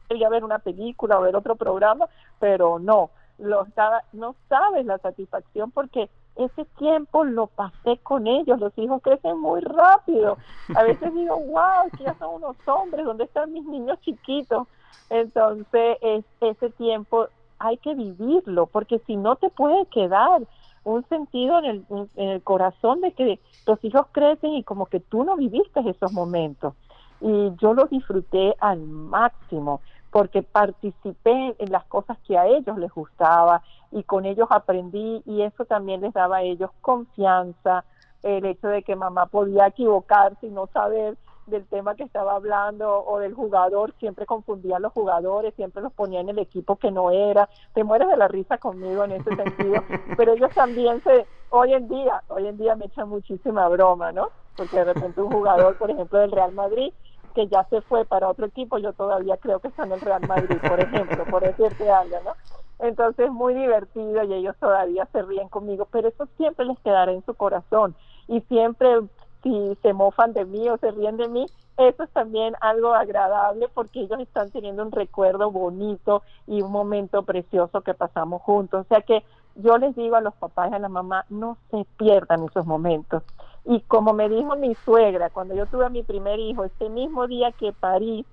quería 0.09 0.29
ver 0.29 0.45
una 0.45 0.59
película 0.59 1.19
o 1.19 1.23
ver 1.23 1.37
otro 1.37 1.57
programa, 1.57 2.07
pero 2.39 2.79
no, 2.79 3.11
lo 3.39 3.67
no 4.13 4.35
sabes 4.49 4.87
la 4.87 4.99
satisfacción 4.99 5.71
porque 5.71 6.09
ese 6.37 6.65
tiempo 6.79 7.25
lo 7.25 7.47
pasé 7.47 7.99
con 8.03 8.27
ellos, 8.27 8.61
los 8.61 8.77
hijos 8.77 9.03
crecen 9.03 9.39
muy 9.41 9.61
rápido. 9.63 10.37
A 10.75 10.83
veces 10.83 11.13
digo, 11.15 11.37
wow, 11.47 11.91
que 11.97 12.05
ya 12.05 12.15
son 12.19 12.35
unos 12.37 12.57
hombres, 12.67 13.05
¿dónde 13.05 13.25
están 13.25 13.53
mis 13.53 13.65
niños 13.65 13.99
chiquitos? 14.01 14.69
Entonces, 15.09 15.99
es, 16.03 16.25
ese 16.41 16.71
tiempo 16.71 17.29
hay 17.59 17.77
que 17.79 17.95
vivirlo, 17.95 18.67
porque 18.67 19.01
si 19.07 19.17
no 19.17 19.37
te 19.37 19.49
puede 19.51 19.87
quedar 19.87 20.43
un 20.85 21.07
sentido 21.09 21.59
en 21.59 21.65
el, 21.65 21.85
en 22.17 22.29
el 22.29 22.43
corazón 22.43 23.01
de 23.01 23.13
que 23.13 23.41
los 23.67 23.83
hijos 23.85 24.07
crecen 24.13 24.55
y 24.55 24.63
como 24.63 24.87
que 24.87 25.01
tú 25.01 25.25
no 25.25 25.37
viviste 25.37 25.81
esos 25.89 26.13
momentos. 26.13 26.75
Y 27.21 27.53
yo 27.57 27.75
los 27.75 27.91
disfruté 27.91 28.55
al 28.61 28.81
máximo 28.81 29.81
porque 30.11 30.43
participé 30.43 31.55
en 31.59 31.73
las 31.73 31.85
cosas 31.85 32.17
que 32.27 32.39
a 32.39 32.47
ellos 32.47 32.79
les 32.79 32.91
gustaba 32.93 33.63
y 33.91 34.03
con 34.03 34.25
ellos 34.25 34.49
aprendí 34.51 35.23
y 35.27 35.43
eso 35.43 35.65
también 35.65 36.01
les 36.01 36.13
daba 36.13 36.39
a 36.39 36.43
ellos 36.43 36.71
confianza, 36.81 37.85
el 38.23 38.45
hecho 38.47 38.69
de 38.69 38.83
que 38.83 38.97
mamá 38.97 39.27
podía 39.27 39.67
equivocarse 39.67 40.47
y 40.47 40.51
no 40.51 40.69
saber 40.69 41.17
del 41.47 41.67
tema 41.67 41.95
que 41.95 42.03
estaba 42.03 42.35
hablando 42.35 43.05
o 43.05 43.19
del 43.19 43.35
jugador, 43.35 43.95
siempre 43.99 44.27
confundía 44.27 44.77
a 44.77 44.81
los 44.81 44.93
jugadores, 44.93 45.55
siempre 45.55 45.83
los 45.83 45.93
ponía 45.93 46.21
en 46.21 46.29
el 46.29 46.39
equipo 46.39 46.77
que 46.77 46.91
no 46.91 47.11
era, 47.11 47.49
te 47.75 47.85
mueres 47.85 48.09
de 48.09 48.17
la 48.17 48.29
risa 48.29 48.59
conmigo 48.59 49.05
en 49.05 49.13
ese 49.13 49.35
sentido, 49.35 49.83
pero 50.17 50.33
ellos 50.33 50.51
también 50.55 51.03
se, 51.03 51.27
hoy 51.51 51.73
en 51.73 51.89
día, 51.89 52.23
hoy 52.29 52.49
en 52.49 52.59
día 52.59 52.75
me 52.75 52.87
echan 52.87 53.09
muchísima 53.09 53.69
broma, 53.69 54.13
¿no? 54.13 54.31
Porque 54.57 54.77
de 54.77 54.85
repente 54.85 55.23
un 55.23 55.33
jugador, 55.33 55.77
por 55.77 55.91
ejemplo, 55.91 56.19
del 56.19 56.33
Real 56.33 56.53
Madrid, 56.53 56.93
que 57.35 57.47
ya 57.49 57.65
se 57.65 57.83
fue 57.83 58.05
para 58.05 58.29
otro 58.29 58.47
equipo, 58.47 58.79
yo 58.79 58.93
todavía 58.95 59.37
creo 59.37 59.61
que 59.61 59.69
está 59.69 59.85
en 59.85 59.93
el 59.93 60.01
Real 60.01 60.27
Madrid, 60.27 60.57
por 60.67 60.81
ejemplo, 60.81 61.25
por 61.27 61.43
decirte 61.43 61.91
algo, 61.91 62.17
¿no? 62.25 62.33
Entonces, 62.79 63.31
muy 63.31 63.55
divertido 63.55 64.23
y 64.25 64.35
ellos 64.35 64.57
todavía 64.59 65.07
se 65.13 65.23
ríen 65.23 65.49
conmigo, 65.49 65.87
pero 65.91 66.09
eso 66.09 66.27
siempre 66.37 66.65
les 66.65 66.79
quedará 66.81 67.13
en 67.13 67.25
su 67.25 67.35
corazón 67.35 67.95
y 68.29 68.41
siempre 68.43 69.01
si 69.47 69.79
se 69.81 69.93
mofan 69.93 70.33
de 70.33 70.45
mí 70.45 70.69
o 70.69 70.77
se 70.79 70.91
ríen 70.91 71.17
de 71.17 71.29
mí, 71.29 71.47
eso 71.77 72.03
es 72.03 72.11
también 72.11 72.55
algo 72.61 72.95
agradable 72.95 73.69
porque 73.73 74.01
ellos 74.01 74.19
están 74.19 74.51
teniendo 74.51 74.83
un 74.83 74.91
recuerdo 74.91 75.53
bonito 75.53 76.23
y 76.49 76.63
un 76.63 76.73
momento 76.73 77.23
precioso 77.23 77.83
que 77.83 77.95
pasamos 77.95 78.43
juntos. 78.43 78.85
O 78.85 78.89
sea 78.89 79.03
que 79.03 79.23
yo 79.55 79.79
les 79.79 79.95
digo 79.95 80.17
a 80.17 80.21
los 80.21 80.35
papás 80.35 80.73
y 80.73 80.75
a 80.75 80.79
la 80.81 80.89
mamá, 80.89 81.27
no 81.29 81.59
se 81.71 81.87
pierdan 81.97 82.45
esos 82.45 82.67
momentos. 82.67 83.23
Y 83.65 83.81
como 83.83 84.15
me 84.15 84.29
dijo 84.29 84.57
mi 84.57 84.75
suegra, 84.75 85.31
cuando 85.31 85.55
yo 85.55 85.67
tuve 85.67 85.87
a 85.87 85.91
mi 85.91 86.03
primer 86.03 86.41
hijo, 86.41 86.65
este 86.65 86.89
mismo 86.89 87.29
día 87.29 87.53
que 87.53 87.73
parí, 87.73 88.25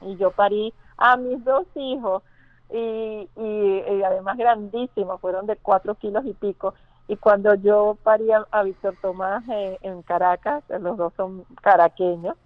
y 0.00 0.16
yo 0.16 0.30
parí 0.30 0.72
a 0.96 1.16
mis 1.16 1.44
dos 1.44 1.66
hijos, 1.74 2.22
y, 2.70 3.28
y, 3.36 4.02
además 4.04 4.36
grandísimos, 4.36 5.20
fueron 5.20 5.46
de 5.46 5.56
cuatro 5.56 5.94
kilos 5.94 6.24
y 6.24 6.34
pico, 6.34 6.74
y 7.08 7.16
cuando 7.16 7.54
yo 7.54 7.96
parí 8.02 8.28
a, 8.32 8.62
Víctor 8.62 8.96
Tomás 9.00 9.44
en, 9.48 10.02
Caracas, 10.02 10.64
los 10.80 10.96
dos 10.96 11.12
son 11.16 11.44
caraqueños, 11.62 12.36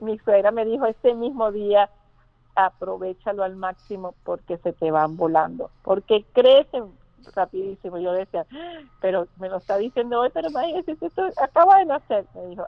mi 0.00 0.18
suegra 0.18 0.50
me 0.50 0.64
dijo 0.64 0.86
este 0.86 1.14
mismo 1.14 1.50
día, 1.50 1.90
aprovechalo 2.54 3.42
al 3.42 3.56
máximo 3.56 4.14
porque 4.24 4.58
se 4.58 4.72
te 4.72 4.90
van 4.90 5.16
volando, 5.16 5.70
porque 5.82 6.24
crecen 6.32 6.92
rapidísimo. 7.34 7.98
Yo 7.98 8.12
decía, 8.12 8.46
pero 9.00 9.26
me 9.38 9.48
lo 9.48 9.56
está 9.56 9.76
diciendo 9.78 10.20
hoy, 10.20 10.30
pero 10.32 10.48
esto 11.00 11.28
acaba 11.42 11.78
de 11.78 11.86
nacer. 11.86 12.26
Me 12.34 12.46
dijo, 12.46 12.66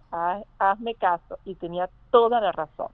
hazme 0.58 0.94
caso. 0.94 1.38
Y 1.44 1.54
tenía 1.54 1.88
toda 2.10 2.40
la 2.40 2.52
razón. 2.52 2.88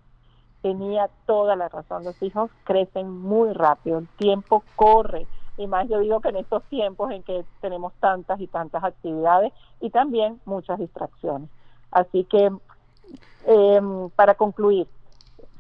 Tenía 0.60 1.08
toda 1.26 1.56
la 1.56 1.68
razón. 1.68 2.04
Los 2.04 2.20
hijos 2.22 2.50
crecen 2.64 3.10
muy 3.10 3.52
rápido, 3.52 3.98
el 3.98 4.08
tiempo 4.08 4.62
corre. 4.76 5.26
Y 5.56 5.66
más 5.66 5.88
yo 5.88 5.98
digo 5.98 6.20
que 6.20 6.30
en 6.30 6.36
estos 6.36 6.62
tiempos 6.64 7.10
en 7.10 7.22
que 7.22 7.44
tenemos 7.60 7.92
tantas 8.00 8.40
y 8.40 8.46
tantas 8.46 8.82
actividades 8.84 9.52
y 9.80 9.90
también 9.90 10.40
muchas 10.44 10.78
distracciones. 10.78 11.48
Así 11.90 12.24
que, 12.24 12.50
em, 13.46 14.10
para 14.10 14.34
concluir, 14.34 14.86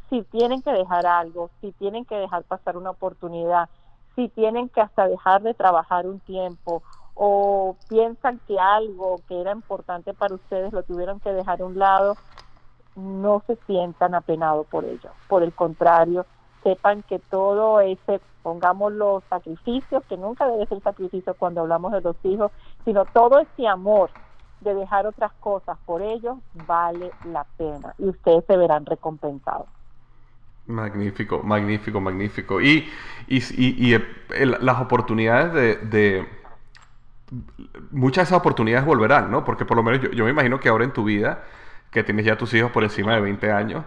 si 0.08 0.22
tienen 0.24 0.62
que 0.62 0.72
dejar 0.72 1.06
algo, 1.06 1.50
si 1.60 1.72
tienen 1.72 2.04
que 2.04 2.16
dejar 2.16 2.42
pasar 2.44 2.76
una 2.76 2.90
oportunidad, 2.90 3.68
si 4.14 4.28
tienen 4.28 4.68
que 4.68 4.80
hasta 4.80 5.08
dejar 5.08 5.42
de 5.42 5.54
trabajar 5.54 6.06
un 6.06 6.20
tiempo 6.20 6.82
o 7.14 7.76
piensan 7.88 8.40
que 8.46 8.58
algo 8.58 9.20
que 9.28 9.40
era 9.40 9.52
importante 9.52 10.14
para 10.14 10.34
ustedes 10.34 10.72
lo 10.72 10.82
tuvieron 10.82 11.20
que 11.20 11.32
dejar 11.32 11.60
a 11.60 11.66
un 11.66 11.78
lado, 11.78 12.16
no 12.94 13.42
se 13.46 13.56
sientan 13.66 14.14
apenados 14.14 14.66
por 14.66 14.84
ello. 14.84 15.10
Por 15.28 15.42
el 15.42 15.52
contrario, 15.52 16.26
sepan 16.62 17.02
que 17.02 17.18
todo 17.18 17.80
ese, 17.80 18.20
pongamos 18.42 18.92
los 18.92 19.22
sacrificios, 19.30 20.02
que 20.08 20.16
nunca 20.16 20.46
debe 20.46 20.66
ser 20.66 20.80
sacrificio 20.82 21.34
cuando 21.34 21.62
hablamos 21.62 21.92
de 21.92 22.00
los 22.00 22.16
hijos, 22.24 22.50
sino 22.84 23.04
todo 23.06 23.40
ese 23.40 23.66
amor 23.66 24.10
de 24.60 24.74
dejar 24.74 25.06
otras 25.06 25.32
cosas 25.40 25.76
por 25.84 26.02
ellos 26.02 26.38
vale 26.66 27.10
la 27.24 27.44
pena 27.56 27.94
y 27.98 28.08
ustedes 28.08 28.44
se 28.46 28.56
verán 28.56 28.86
recompensados. 28.86 29.66
Magnífico, 30.66 31.42
magnífico, 31.42 32.00
magnífico. 32.00 32.60
Y, 32.60 32.88
y, 33.26 33.98
las 34.60 34.80
oportunidades 34.80 35.52
de, 35.90 36.28
Muchas 37.90 38.24
de 38.24 38.28
esas 38.28 38.38
oportunidades 38.38 38.84
volverán, 38.84 39.30
¿no? 39.30 39.42
Porque 39.44 39.64
por 39.64 39.76
lo 39.76 39.82
menos 39.82 40.00
yo, 40.12 40.24
me 40.24 40.30
imagino 40.30 40.60
que 40.60 40.68
ahora 40.68 40.84
en 40.84 40.92
tu 40.92 41.04
vida, 41.04 41.42
que 41.90 42.04
tienes 42.04 42.26
ya 42.26 42.36
tus 42.36 42.52
hijos 42.54 42.70
por 42.70 42.84
encima 42.84 43.14
de 43.14 43.22
20 43.22 43.50
años, 43.50 43.84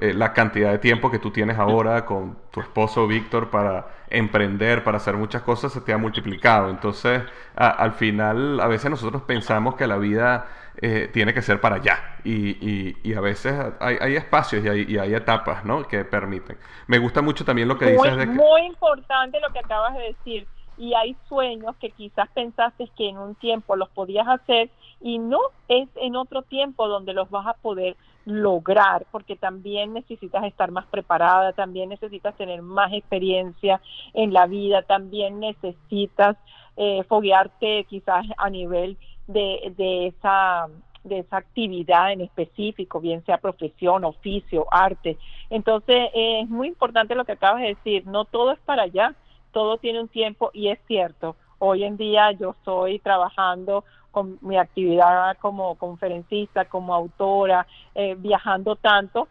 eh, 0.00 0.14
la 0.14 0.32
cantidad 0.32 0.70
de 0.70 0.78
tiempo 0.78 1.10
que 1.10 1.18
tú 1.18 1.32
tienes 1.32 1.58
ahora 1.58 2.04
con 2.04 2.38
tu 2.52 2.60
esposo 2.60 3.08
Víctor 3.08 3.50
para 3.50 3.88
emprender, 4.10 4.84
para 4.84 4.98
hacer 4.98 5.16
muchas 5.16 5.42
cosas, 5.42 5.72
se 5.72 5.80
te 5.80 5.92
ha 5.92 5.98
multiplicado. 5.98 6.70
Entonces, 6.70 7.22
al 7.56 7.92
final, 7.92 8.60
a 8.60 8.68
veces 8.68 8.90
nosotros 8.90 9.22
pensamos 9.22 9.74
que 9.74 9.88
la 9.88 9.98
vida 9.98 10.46
eh, 10.80 11.10
tiene 11.12 11.34
que 11.34 11.42
ser 11.42 11.60
para 11.60 11.76
allá. 11.76 11.98
Y, 12.22 12.96
y, 13.02 13.14
a 13.14 13.20
veces 13.20 13.52
hay, 13.80 13.96
hay 14.00 14.14
espacios 14.14 14.64
y 14.64 14.68
hay, 14.68 14.86
y 14.88 14.98
hay, 14.98 15.14
etapas 15.14 15.64
¿no? 15.64 15.82
que 15.88 16.04
permiten. 16.04 16.56
Me 16.86 16.98
gusta 16.98 17.20
mucho 17.20 17.44
también 17.44 17.66
lo 17.66 17.76
que 17.76 17.86
dices 17.86 18.16
de 18.16 18.26
que... 18.26 18.32
Muy 18.32 18.66
importante 18.66 19.40
lo 19.40 19.52
que 19.52 19.58
acabas 19.58 19.94
de 19.94 20.02
decir. 20.04 20.46
Y 20.76 20.94
hay 20.94 21.16
sueños 21.28 21.74
que 21.80 21.90
quizás 21.90 22.28
pensaste 22.34 22.88
que 22.96 23.08
en 23.08 23.18
un 23.18 23.34
tiempo 23.34 23.74
los 23.74 23.88
podías 23.88 24.28
hacer 24.28 24.70
y 25.00 25.18
no 25.18 25.40
es 25.66 25.88
en 25.96 26.14
otro 26.14 26.42
tiempo 26.42 26.86
donde 26.86 27.12
los 27.14 27.28
vas 27.30 27.48
a 27.48 27.54
poder 27.54 27.96
lograr, 28.28 29.06
porque 29.10 29.36
también 29.36 29.94
necesitas 29.94 30.44
estar 30.44 30.70
más 30.70 30.86
preparada, 30.86 31.52
también 31.52 31.88
necesitas 31.88 32.36
tener 32.36 32.62
más 32.62 32.92
experiencia 32.92 33.80
en 34.12 34.32
la 34.32 34.46
vida, 34.46 34.82
también 34.82 35.40
necesitas 35.40 36.36
eh, 36.76 37.02
foguearte 37.08 37.84
quizás 37.84 38.26
a 38.36 38.50
nivel 38.50 38.96
de, 39.26 39.72
de, 39.76 40.06
esa 40.08 40.68
de 41.04 41.20
esa 41.20 41.38
actividad 41.38 42.12
en 42.12 42.20
específico, 42.20 43.00
bien 43.00 43.24
sea 43.24 43.38
profesión, 43.38 44.04
oficio, 44.04 44.66
arte. 44.70 45.16
Entonces, 45.50 46.10
eh, 46.14 46.40
es 46.42 46.48
muy 46.48 46.68
importante 46.68 47.14
lo 47.14 47.24
que 47.24 47.32
acabas 47.32 47.62
de 47.62 47.68
decir, 47.68 48.06
no 48.06 48.24
todo 48.26 48.52
es 48.52 48.58
para 48.60 48.82
allá, 48.82 49.14
todo 49.52 49.78
tiene 49.78 50.00
un 50.00 50.08
tiempo 50.08 50.50
y 50.52 50.68
es 50.68 50.78
cierto. 50.86 51.36
Hoy 51.58 51.84
en 51.84 51.96
día 51.96 52.30
yo 52.32 52.50
estoy 52.50 52.98
trabajando 53.00 53.84
mi 54.24 54.56
actividad 54.56 55.36
como 55.38 55.74
conferencista, 55.76 56.64
como 56.66 56.94
autora, 56.94 57.66
eh, 57.94 58.14
viajando 58.18 58.76
tanto, 58.76 59.28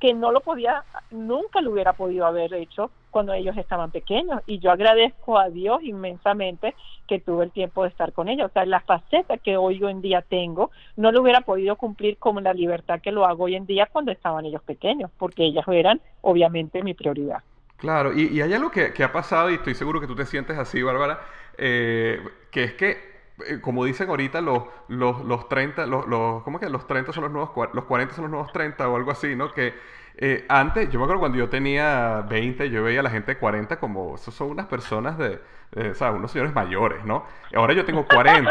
que 0.00 0.14
no 0.14 0.30
lo 0.30 0.40
podía, 0.40 0.84
nunca 1.10 1.60
lo 1.60 1.72
hubiera 1.72 1.92
podido 1.92 2.26
haber 2.26 2.54
hecho 2.54 2.90
cuando 3.10 3.32
ellos 3.32 3.56
estaban 3.56 3.90
pequeños. 3.90 4.42
Y 4.46 4.58
yo 4.58 4.70
agradezco 4.70 5.38
a 5.38 5.48
Dios 5.48 5.82
inmensamente 5.82 6.74
que 7.06 7.18
tuve 7.18 7.44
el 7.44 7.50
tiempo 7.50 7.82
de 7.82 7.88
estar 7.88 8.12
con 8.12 8.28
ellos. 8.28 8.50
O 8.50 8.52
sea, 8.52 8.64
la 8.64 8.80
faceta 8.80 9.38
que 9.38 9.56
hoy 9.56 9.80
en 9.82 10.00
día 10.00 10.22
tengo, 10.22 10.70
no 10.96 11.10
lo 11.10 11.22
hubiera 11.22 11.40
podido 11.40 11.76
cumplir 11.76 12.18
con 12.18 12.42
la 12.44 12.52
libertad 12.52 13.00
que 13.00 13.12
lo 13.12 13.26
hago 13.26 13.44
hoy 13.44 13.56
en 13.56 13.66
día 13.66 13.88
cuando 13.90 14.12
estaban 14.12 14.44
ellos 14.44 14.62
pequeños, 14.62 15.10
porque 15.18 15.44
ellas 15.44 15.66
eran 15.68 16.00
obviamente 16.20 16.82
mi 16.82 16.94
prioridad. 16.94 17.42
Claro, 17.78 18.12
y, 18.12 18.40
hay 18.40 18.52
algo 18.52 18.70
que, 18.72 18.92
ha 19.04 19.12
pasado, 19.12 19.50
y 19.50 19.54
estoy 19.54 19.74
seguro 19.74 20.00
que 20.00 20.08
tú 20.08 20.16
te 20.16 20.26
sientes 20.26 20.58
así, 20.58 20.82
Bárbara, 20.82 21.20
eh, 21.56 22.20
que 22.50 22.64
es 22.64 22.74
que 22.74 23.17
eh, 23.46 23.60
como 23.60 23.84
dicen 23.84 24.08
ahorita, 24.08 24.40
los, 24.40 24.64
los, 24.88 25.24
los 25.24 25.48
30, 25.48 25.86
los, 25.86 26.06
los, 26.06 26.42
¿cómo 26.42 26.58
que 26.58 26.68
los 26.68 26.86
30 26.86 27.12
son 27.12 27.24
los 27.24 27.32
nuevos, 27.32 27.50
los 27.72 27.84
40 27.84 28.14
son 28.14 28.24
los 28.24 28.30
nuevos 28.30 28.52
30 28.52 28.88
o 28.88 28.96
algo 28.96 29.10
así, 29.10 29.36
¿no? 29.36 29.52
Que 29.52 29.74
eh, 30.20 30.44
antes, 30.48 30.90
yo 30.90 30.98
me 30.98 31.04
acuerdo 31.04 31.20
cuando 31.20 31.38
yo 31.38 31.48
tenía 31.48 32.26
20, 32.28 32.70
yo 32.70 32.82
veía 32.82 33.00
a 33.00 33.02
la 33.04 33.10
gente 33.10 33.34
de 33.34 33.38
40 33.38 33.78
como, 33.78 34.16
esos 34.16 34.34
son 34.34 34.50
unas 34.50 34.66
personas 34.66 35.16
de, 35.16 35.40
o 35.76 35.94
sea, 35.94 36.10
unos 36.10 36.32
señores 36.32 36.52
mayores, 36.52 37.04
¿no? 37.04 37.24
Ahora 37.54 37.72
yo 37.72 37.84
tengo 37.84 38.04
40, 38.04 38.50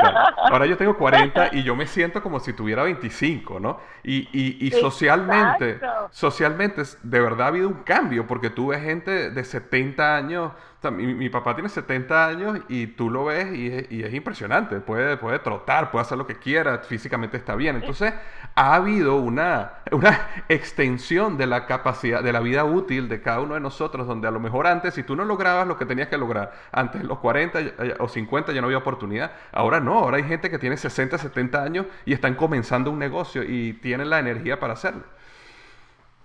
ahora 0.49 0.65
yo 0.65 0.77
tengo 0.77 0.95
40 0.97 1.49
y 1.53 1.63
yo 1.63 1.75
me 1.75 1.85
siento 1.85 2.23
como 2.23 2.39
si 2.39 2.53
tuviera 2.53 2.83
25, 2.83 3.59
¿no? 3.59 3.79
Y, 4.03 4.29
y, 4.31 4.65
y 4.65 4.71
socialmente, 4.71 5.81
socialmente, 6.09 6.83
de 7.03 7.19
verdad 7.19 7.41
ha 7.41 7.47
habido 7.47 7.67
un 7.67 7.83
cambio, 7.83 8.27
porque 8.27 8.49
tú 8.49 8.67
ves 8.67 8.81
gente 8.81 9.31
de 9.31 9.43
70 9.43 10.15
años, 10.15 10.53
mi, 10.91 11.29
papá 11.29 11.55
tiene 11.55 11.69
70 11.69 12.27
años 12.27 12.59
y 12.69 12.87
tú 12.87 13.09
lo 13.09 13.25
ves 13.25 13.53
y 13.53 13.67
es, 13.67 13.91
y 13.91 14.03
es, 14.03 14.13
impresionante. 14.13 14.79
Puede, 14.79 15.17
puede 15.17 15.39
trotar, 15.39 15.91
puede 15.91 16.03
hacer 16.03 16.17
lo 16.17 16.27
que 16.27 16.37
quiera, 16.37 16.77
físicamente 16.79 17.35
está 17.35 17.55
bien. 17.55 17.77
Entonces, 17.77 18.13
ha 18.55 18.75
habido 18.75 19.15
una, 19.15 19.79
una 19.91 20.27
extensión 20.49 21.37
de 21.37 21.47
la 21.47 21.65
capacidad, 21.65 22.23
de 22.23 22.31
la 22.31 22.39
vida 22.39 22.63
útil 22.63 23.09
de 23.09 23.21
cada 23.21 23.41
uno 23.41 23.55
de 23.55 23.59
nosotros, 23.59 24.07
donde 24.07 24.27
a 24.27 24.31
lo 24.31 24.39
mejor 24.39 24.67
antes, 24.67 24.93
si 24.93 25.03
tú 25.03 25.15
no 25.15 25.25
lograbas 25.25 25.67
lo 25.67 25.77
que 25.77 25.85
tenías 25.85 26.09
que 26.09 26.17
lograr 26.17 26.53
antes 26.71 27.01
de 27.01 27.07
los 27.07 27.19
40 27.19 27.59
o 27.99 28.07
50 28.07 28.51
ya 28.53 28.61
no 28.61 28.67
había 28.67 28.77
oportunidad. 28.77 29.31
Ahora 29.51 29.79
no, 29.79 29.97
ahora 29.97 30.17
hay 30.17 30.23
gente 30.23 30.49
que 30.49 30.59
tiene 30.59 30.77
60, 30.77 31.17
70 31.17 31.63
años 31.63 31.85
y 32.05 32.13
están 32.13 32.35
comenzando 32.35 32.91
un 32.91 32.99
negocio 32.99 33.43
y 33.43 33.73
tienen 33.73 34.09
la 34.09 34.19
energía 34.19 34.59
para 34.59 34.73
hacerlo. 34.73 35.16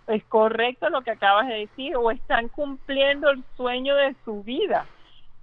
Es 0.06 0.24
correcto 0.24 0.90
lo 0.90 1.02
que 1.02 1.12
acabas 1.12 1.48
de 1.48 1.54
decir, 1.54 1.96
o 1.96 2.10
están 2.10 2.48
cumpliendo 2.48 3.30
el 3.30 3.42
sueño 3.56 3.94
de 3.94 4.14
su 4.24 4.42
vida 4.42 4.86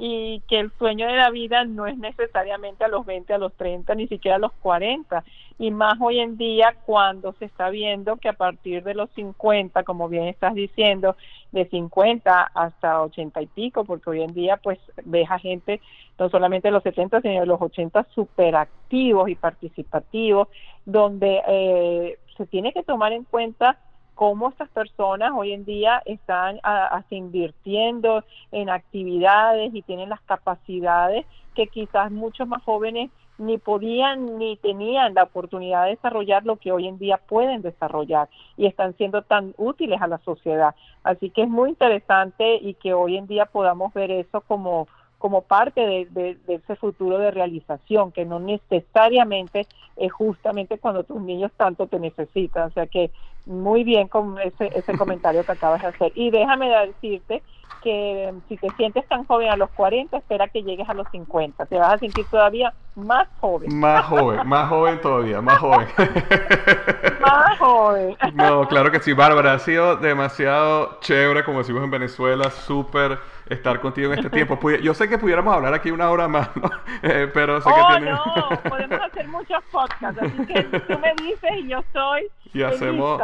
y 0.02 0.42
que 0.48 0.60
el 0.60 0.72
sueño 0.78 1.08
de 1.08 1.18
la 1.18 1.30
vida 1.30 1.66
no 1.66 1.86
es 1.86 1.98
necesariamente 1.98 2.86
a 2.86 2.88
los 2.88 3.06
20, 3.06 3.34
a 3.34 3.38
los 3.38 3.54
30, 3.56 3.96
ni 3.96 4.08
siquiera 4.08 4.38
a 4.38 4.40
los 4.40 4.54
40. 4.62 5.26
Y 5.58 5.72
más 5.72 6.00
hoy 6.00 6.22
en 6.22 6.38
día 6.38 6.74
cuando 6.86 7.34
se 7.34 7.44
está 7.44 7.70
viendo 7.70 8.16
que 8.16 8.30
a 8.30 8.34
partir 8.34 8.82
de 8.82 8.94
los 8.94 9.10
50, 9.12 9.84
como 9.84 10.08
bien 10.08 10.24
estás 10.30 10.54
diciendo, 10.54 11.18
de 11.52 11.68
50 11.68 12.52
hasta 12.54 13.02
80 13.02 13.42
y 13.42 13.48
pico, 13.48 13.84
porque 13.84 14.10
hoy 14.12 14.22
en 14.22 14.34
día 14.34 14.56
pues 14.56 14.80
ves 15.04 15.30
a 15.30 15.38
gente 15.38 15.82
no 16.18 16.30
solamente 16.30 16.70
de 16.70 16.74
los 16.74 16.84
70, 16.84 17.20
sino 17.20 17.42
de 17.42 17.46
los 17.46 17.62
80 17.62 18.08
superactivos 18.16 19.28
y 19.28 19.36
participativos, 19.36 20.48
donde 20.86 21.42
eh, 21.46 22.20
se 22.38 22.46
tiene 22.46 22.72
que 22.72 22.84
tomar 22.84 23.12
en 23.12 23.26
cuenta 23.26 23.78
cómo 24.20 24.50
estas 24.50 24.68
personas 24.68 25.32
hoy 25.34 25.54
en 25.54 25.64
día 25.64 26.02
están 26.04 26.60
hasta 26.62 27.16
invirtiendo 27.16 28.26
en 28.52 28.70
actividades 28.70 29.74
y 29.74 29.82
tienen 29.82 30.10
las 30.10 30.20
capacidades 30.24 31.26
que 31.56 31.68
quizás 31.68 32.12
muchos 32.12 32.46
más 32.46 32.62
jóvenes 32.64 33.12
ni 33.38 33.58
podían 33.58 34.38
ni 34.38 34.58
tenían 34.58 35.14
la 35.14 35.24
oportunidad 35.24 35.86
de 35.86 35.92
desarrollar 35.92 36.46
lo 36.46 36.58
que 36.58 36.74
hoy 36.74 36.90
en 36.90 37.00
día 37.00 37.16
pueden 37.16 37.62
desarrollar 37.62 38.28
y 38.58 38.66
están 38.66 38.94
siendo 38.98 39.22
tan 39.22 39.54
útiles 39.56 40.02
a 40.02 40.08
la 40.08 40.18
sociedad. 40.18 40.76
Así 41.02 41.30
que 41.30 41.44
es 41.44 41.50
muy 41.50 41.70
interesante 41.70 42.56
y 42.56 42.74
que 42.74 42.94
hoy 42.94 43.16
en 43.16 43.26
día 43.26 43.46
podamos 43.46 43.94
ver 43.94 44.12
eso 44.12 44.42
como 44.42 44.90
como 45.20 45.42
parte 45.42 46.08
de, 46.10 46.38
ese 46.48 46.76
futuro 46.78 47.18
de 47.18 47.30
realización, 47.30 48.12
que 48.14 48.26
no 48.26 48.40
necesariamente 48.40 49.68
es 49.98 50.12
justamente 50.14 50.80
cuando 50.80 51.04
tus 51.04 51.22
niños 51.22 51.52
tanto 51.58 51.88
te 51.88 52.00
necesitan. 52.00 52.70
O 52.70 52.72
sea 52.72 52.88
que 52.88 53.12
muy 53.50 53.84
bien 53.84 54.08
con 54.08 54.40
ese, 54.40 54.72
ese 54.76 54.96
comentario 54.96 55.44
que 55.46 55.52
acabas 55.54 55.82
de 55.82 55.88
hacer. 55.90 56.12
Y 56.16 56.32
déjame 56.32 56.70
decirte 56.70 57.44
que 57.82 58.34
si 58.48 58.58
te 58.58 58.70
sientes 58.72 59.08
tan 59.08 59.26
joven 59.26 59.50
a 59.50 59.58
los 59.58 59.70
40, 59.72 60.18
espera 60.18 60.48
que 60.48 60.64
llegues 60.64 60.88
a 60.90 60.94
los 60.94 61.08
50. 61.12 61.66
Te 61.66 61.78
vas 61.78 61.94
a 61.94 61.98
sentir 61.98 62.26
todavía 62.30 62.74
más 62.96 63.28
joven. 63.40 63.80
Más 63.80 64.06
joven, 64.06 64.48
más 64.48 64.70
joven 64.70 65.02
todavía, 65.02 65.42
más 65.42 65.58
joven. 65.58 65.88
más 67.22 67.58
joven. 67.58 68.18
No, 68.34 68.68
claro 68.68 68.92
que 68.92 69.00
sí, 69.00 69.14
Bárbara. 69.14 69.54
Ha 69.54 69.60
sido 69.60 69.96
demasiado 69.96 71.00
chévere, 71.02 71.44
como 71.44 71.60
decimos 71.60 71.84
en 71.84 71.92
Venezuela, 71.92 72.50
súper 72.50 73.20
estar 73.48 73.80
contigo 73.80 74.14
en 74.14 74.20
este 74.20 74.30
tiempo. 74.30 74.60
Yo 74.82 74.94
sé 74.94 75.10
que 75.10 75.18
pudiéramos 75.18 75.54
hablar 75.54 75.74
aquí 75.74 75.92
una 75.92 76.10
hora 76.10 76.28
más, 76.28 76.50
¿no? 76.56 76.70
Eh, 77.02 77.30
pero 77.34 77.62
sé 77.62 77.70
que 77.70 77.80
oh, 77.80 77.88
tiene... 77.92 78.12
no, 78.12 78.24
podemos 78.68 79.00
hacer 79.00 79.28
muchos 79.30 79.64
podcasts, 79.72 80.22
así 80.22 80.46
que 80.46 80.64
tú 80.64 81.00
me 81.00 81.14
dices 81.24 81.52
y 81.58 81.70
yo 81.70 81.80
estoy 81.80 82.30
y 82.54 82.64
hacemos 82.64 83.22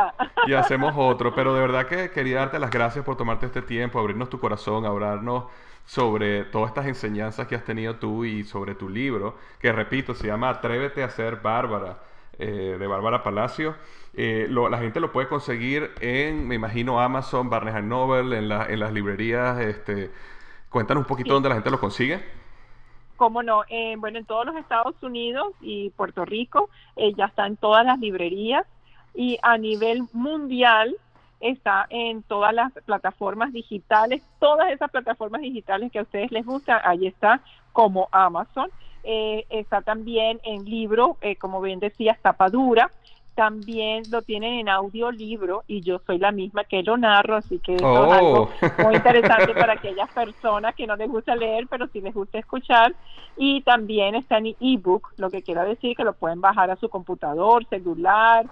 y 0.47 0.53
hacemos 0.53 0.93
otro, 0.95 1.33
pero 1.33 1.53
de 1.53 1.61
verdad 1.61 1.87
que 1.87 2.11
quería 2.11 2.39
darte 2.39 2.59
las 2.59 2.69
gracias 2.69 3.03
por 3.03 3.17
tomarte 3.17 3.47
este 3.47 3.61
tiempo, 3.61 3.99
abrirnos 3.99 4.29
tu 4.29 4.34
corazón, 4.39 4.85
hablarnos 4.85 5.45
sobre 5.85 6.45
todas 6.45 6.69
estas 6.69 6.87
enseñanzas 6.87 7.47
que 7.47 7.55
has 7.55 7.63
tenido 7.63 7.95
tú 7.97 8.25
y 8.25 8.43
sobre 8.43 8.75
tu 8.75 8.89
libro, 8.89 9.35
que 9.59 9.71
repito, 9.71 10.15
se 10.15 10.27
llama 10.27 10.49
Atrévete 10.49 11.03
a 11.03 11.09
ser 11.09 11.37
Bárbara, 11.37 11.99
eh, 12.39 12.77
de 12.79 12.87
Bárbara 12.87 13.23
Palacio. 13.23 13.75
Eh, 14.13 14.47
la 14.49 14.77
gente 14.77 14.99
lo 14.99 15.11
puede 15.11 15.27
conseguir 15.27 15.91
en, 15.99 16.47
me 16.47 16.55
imagino, 16.55 16.99
Amazon, 16.99 17.49
Barnes 17.49 17.83
Noble, 17.83 18.37
en, 18.37 18.51
en 18.51 18.79
las 18.79 18.93
librerías. 18.93 19.59
Este, 19.59 20.11
cuéntanos 20.69 21.01
un 21.01 21.07
poquito 21.07 21.33
dónde 21.33 21.49
la 21.49 21.55
gente 21.55 21.69
lo 21.69 21.79
consigue. 21.79 22.23
Cómo 23.15 23.43
no, 23.43 23.63
eh, 23.69 23.95
bueno, 23.97 24.19
en 24.19 24.25
todos 24.25 24.45
los 24.45 24.55
Estados 24.57 24.95
Unidos 25.01 25.53
y 25.61 25.89
Puerto 25.91 26.25
Rico 26.25 26.69
eh, 26.97 27.13
ya 27.15 27.25
está 27.25 27.47
en 27.47 27.55
todas 27.55 27.85
las 27.85 27.97
librerías 27.99 28.65
y 29.13 29.37
a 29.41 29.57
nivel 29.57 30.03
mundial 30.11 30.97
está 31.39 31.85
en 31.89 32.23
todas 32.23 32.53
las 32.53 32.71
plataformas 32.85 33.53
digitales, 33.53 34.21
todas 34.39 34.71
esas 34.71 34.89
plataformas 34.91 35.41
digitales 35.41 35.91
que 35.91 35.99
a 35.99 36.03
ustedes 36.03 36.31
les 36.31 36.45
gusta, 36.45 36.81
ahí 36.83 37.07
está 37.07 37.41
como 37.73 38.07
Amazon, 38.11 38.69
está 39.03 39.81
también 39.81 40.39
en 40.43 40.65
libro, 40.65 41.17
como 41.39 41.61
bien 41.61 41.79
decía, 41.79 42.17
tapadura, 42.21 42.89
también 43.35 44.03
lo 44.09 44.21
tienen 44.21 44.53
en 44.53 44.69
audiolibro 44.69 45.63
y 45.67 45.81
yo 45.81 45.99
soy 45.99 46.17
la 46.17 46.31
misma 46.31 46.63
que 46.63 46.81
lo 46.83 46.97
narro, 46.97 47.35
así 47.35 47.59
que 47.59 47.75
eso 47.75 48.05
es 48.05 48.13
algo 48.13 48.49
oh. 48.61 48.83
muy 48.83 48.95
interesante 48.95 49.53
para 49.53 49.73
aquellas 49.73 50.09
personas 50.11 50.73
que 50.73 50.87
no 50.87 50.95
les 50.95 51.09
gusta 51.09 51.35
leer, 51.35 51.67
pero 51.69 51.87
sí 51.87 52.01
les 52.01 52.13
gusta 52.13 52.39
escuchar. 52.39 52.95
Y 53.37 53.61
también 53.61 54.15
está 54.15 54.37
en 54.37 54.55
ebook, 54.61 55.11
lo 55.17 55.29
que 55.29 55.43
quiere 55.43 55.65
decir 55.65 55.95
que 55.97 56.05
lo 56.05 56.13
pueden 56.13 56.39
bajar 56.39 56.71
a 56.71 56.77
su 56.77 56.87
computador, 56.87 57.65
celular, 57.65 58.45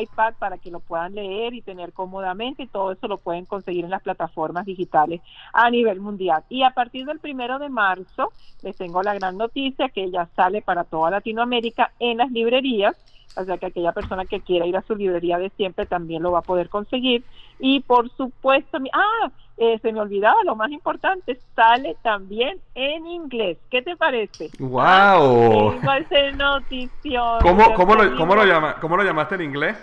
iPad 0.00 0.34
para 0.38 0.58
que 0.58 0.70
lo 0.70 0.80
puedan 0.80 1.14
leer 1.14 1.54
y 1.54 1.62
tener 1.62 1.92
cómodamente 1.92 2.64
y 2.64 2.66
todo 2.66 2.92
eso 2.92 3.08
lo 3.08 3.16
pueden 3.16 3.46
conseguir 3.46 3.84
en 3.84 3.90
las 3.90 4.02
plataformas 4.02 4.66
digitales 4.66 5.22
a 5.54 5.70
nivel 5.70 6.00
mundial. 6.00 6.44
Y 6.50 6.62
a 6.62 6.70
partir 6.70 7.06
del 7.06 7.18
primero 7.18 7.58
de 7.58 7.70
marzo 7.70 8.30
les 8.62 8.76
tengo 8.76 9.02
la 9.02 9.14
gran 9.14 9.38
noticia 9.38 9.88
que 9.88 10.10
ya 10.10 10.28
sale 10.36 10.60
para 10.60 10.84
toda 10.84 11.10
Latinoamérica 11.10 11.92
en 11.98 12.18
las 12.18 12.30
librerías 12.30 12.94
o 13.36 13.44
sea 13.44 13.58
que 13.58 13.66
aquella 13.66 13.92
persona 13.92 14.24
que 14.24 14.40
quiera 14.40 14.66
ir 14.66 14.76
a 14.76 14.82
su 14.82 14.96
librería 14.96 15.38
de 15.38 15.50
siempre 15.50 15.86
también 15.86 16.22
lo 16.22 16.32
va 16.32 16.40
a 16.40 16.42
poder 16.42 16.68
conseguir. 16.68 17.24
Y 17.58 17.80
por 17.80 18.10
supuesto, 18.16 18.78
ah, 18.92 19.30
eh, 19.58 19.78
se 19.80 19.92
me 19.92 20.00
olvidaba 20.00 20.42
lo 20.44 20.56
más 20.56 20.70
importante, 20.70 21.38
sale 21.54 21.96
también 22.02 22.58
en 22.74 23.06
inglés. 23.06 23.58
¿Qué 23.70 23.82
te 23.82 23.96
parece? 23.96 24.50
¡Wow! 24.58 25.80
Ah, 25.86 26.00
notición. 26.34 27.40
¿Cómo, 27.42 27.74
cómo, 27.74 27.94
lo, 27.94 28.16
cómo, 28.16 28.34
lo 28.34 28.44
llama, 28.44 28.76
¿Cómo 28.80 28.96
lo 28.96 29.04
llamaste 29.04 29.36
en 29.36 29.42
inglés? 29.42 29.76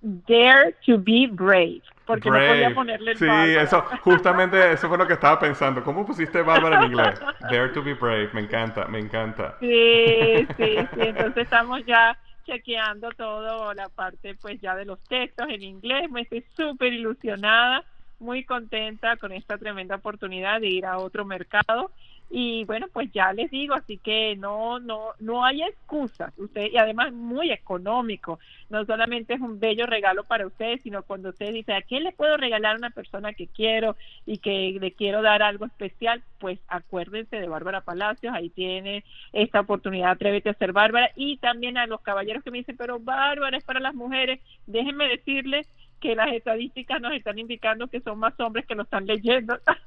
Dare 0.00 0.74
to 0.84 0.98
be 0.98 1.26
brave. 1.30 1.82
Porque 2.06 2.28
no 2.28 2.36
podía 2.36 2.74
ponerle 2.74 3.16
Sí, 3.16 3.26
eso, 3.26 3.82
justamente 4.02 4.72
eso 4.72 4.88
fue 4.88 4.98
lo 4.98 5.06
que 5.06 5.14
estaba 5.14 5.38
pensando. 5.38 5.82
¿Cómo 5.82 6.04
pusiste 6.04 6.42
Bárbara 6.42 6.80
en 6.80 6.92
inglés? 6.92 7.18
Dare 7.40 7.70
to 7.70 7.82
be 7.82 7.94
brave, 7.94 8.28
me 8.34 8.42
encanta, 8.42 8.84
me 8.86 8.98
encanta. 8.98 9.56
Sí, 9.60 10.46
sí, 10.56 10.76
sí. 10.76 11.00
Entonces 11.00 11.44
estamos 11.44 11.84
ya 11.86 12.16
chequeando 12.44 13.10
todo 13.10 13.74
la 13.74 13.88
parte 13.88 14.34
pues 14.36 14.60
ya 14.60 14.74
de 14.76 14.84
los 14.84 15.00
textos 15.04 15.46
en 15.48 15.62
inglés. 15.62 16.10
Me 16.10 16.22
estoy 16.22 16.44
súper 16.56 16.92
ilusionada, 16.92 17.84
muy 18.18 18.44
contenta 18.44 19.16
con 19.16 19.32
esta 19.32 19.58
tremenda 19.58 19.96
oportunidad 19.96 20.60
de 20.60 20.68
ir 20.68 20.86
a 20.86 20.98
otro 20.98 21.24
mercado 21.24 21.90
y 22.30 22.64
bueno 22.64 22.86
pues 22.92 23.12
ya 23.12 23.32
les 23.32 23.50
digo 23.50 23.74
así 23.74 23.98
que 23.98 24.36
no 24.36 24.80
no 24.80 25.10
no 25.20 25.44
hay 25.44 25.62
excusas. 25.62 26.32
Usted 26.38 26.70
y 26.72 26.76
además 26.76 27.12
muy 27.12 27.50
económico. 27.50 28.38
No 28.70 28.84
solamente 28.84 29.34
es 29.34 29.40
un 29.40 29.60
bello 29.60 29.86
regalo 29.86 30.24
para 30.24 30.46
ustedes 30.46 30.82
sino 30.82 31.02
cuando 31.02 31.30
usted 31.30 31.52
dice 31.52 31.74
a 31.74 31.82
quién 31.82 32.04
le 32.04 32.12
puedo 32.12 32.36
regalar 32.36 32.74
a 32.74 32.78
una 32.78 32.90
persona 32.90 33.32
que 33.34 33.46
quiero 33.46 33.96
y 34.26 34.38
que 34.38 34.76
le 34.80 34.92
quiero 34.92 35.22
dar 35.22 35.42
algo 35.42 35.66
especial 35.66 36.22
pues 36.38 36.58
acuérdense 36.68 37.36
de 37.36 37.48
Bárbara 37.48 37.82
Palacios 37.82 38.34
ahí 38.34 38.50
tiene 38.50 39.04
esta 39.32 39.60
oportunidad 39.60 40.10
atrévete 40.10 40.50
a 40.50 40.54
ser 40.54 40.72
Bárbara. 40.72 41.10
Y 41.16 41.36
también 41.38 41.78
a 41.78 41.86
los 41.86 42.00
caballeros 42.00 42.42
que 42.42 42.50
me 42.50 42.58
dicen 42.58 42.76
pero 42.76 42.98
Bárbara 42.98 43.56
es 43.56 43.64
para 43.64 43.80
las 43.80 43.94
mujeres. 43.94 44.40
Déjenme 44.66 45.08
decirles 45.08 45.68
que 46.00 46.14
las 46.14 46.32
estadísticas 46.32 47.00
nos 47.00 47.14
están 47.14 47.38
indicando 47.38 47.88
que 47.88 48.00
son 48.00 48.18
más 48.18 48.38
hombres 48.38 48.66
que 48.66 48.74
lo 48.74 48.82
están 48.82 49.06
leyendo. 49.06 49.58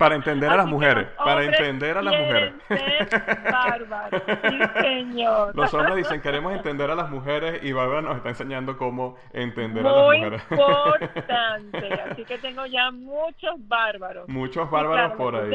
Para 0.00 0.14
entender 0.14 0.48
a 0.48 0.56
las 0.56 0.66
mujeres, 0.66 1.08
para 1.18 1.44
entender 1.44 1.98
a 1.98 2.00
las 2.00 2.18
mujeres. 2.18 2.54
Bárbaro, 3.52 4.22
sí, 4.48 4.58
señor. 4.80 5.54
Los 5.54 5.74
hombres 5.74 5.96
dicen, 5.96 6.22
queremos 6.22 6.54
entender 6.54 6.90
a 6.90 6.94
las 6.94 7.10
mujeres 7.10 7.62
y 7.62 7.72
Bárbara 7.72 8.00
nos 8.00 8.16
está 8.16 8.30
enseñando 8.30 8.78
cómo 8.78 9.18
entender 9.34 9.86
a 9.86 9.92
las 9.92 10.04
mujeres. 10.04 10.42
Muy 10.48 10.58
importante, 10.58 11.92
así 12.10 12.24
que 12.24 12.38
tengo 12.38 12.64
ya 12.64 12.90
muchos 12.90 13.56
bárbaros. 13.68 14.26
Muchos 14.26 14.70
bárbaros 14.70 15.12
por 15.18 15.36
ahí 15.36 15.52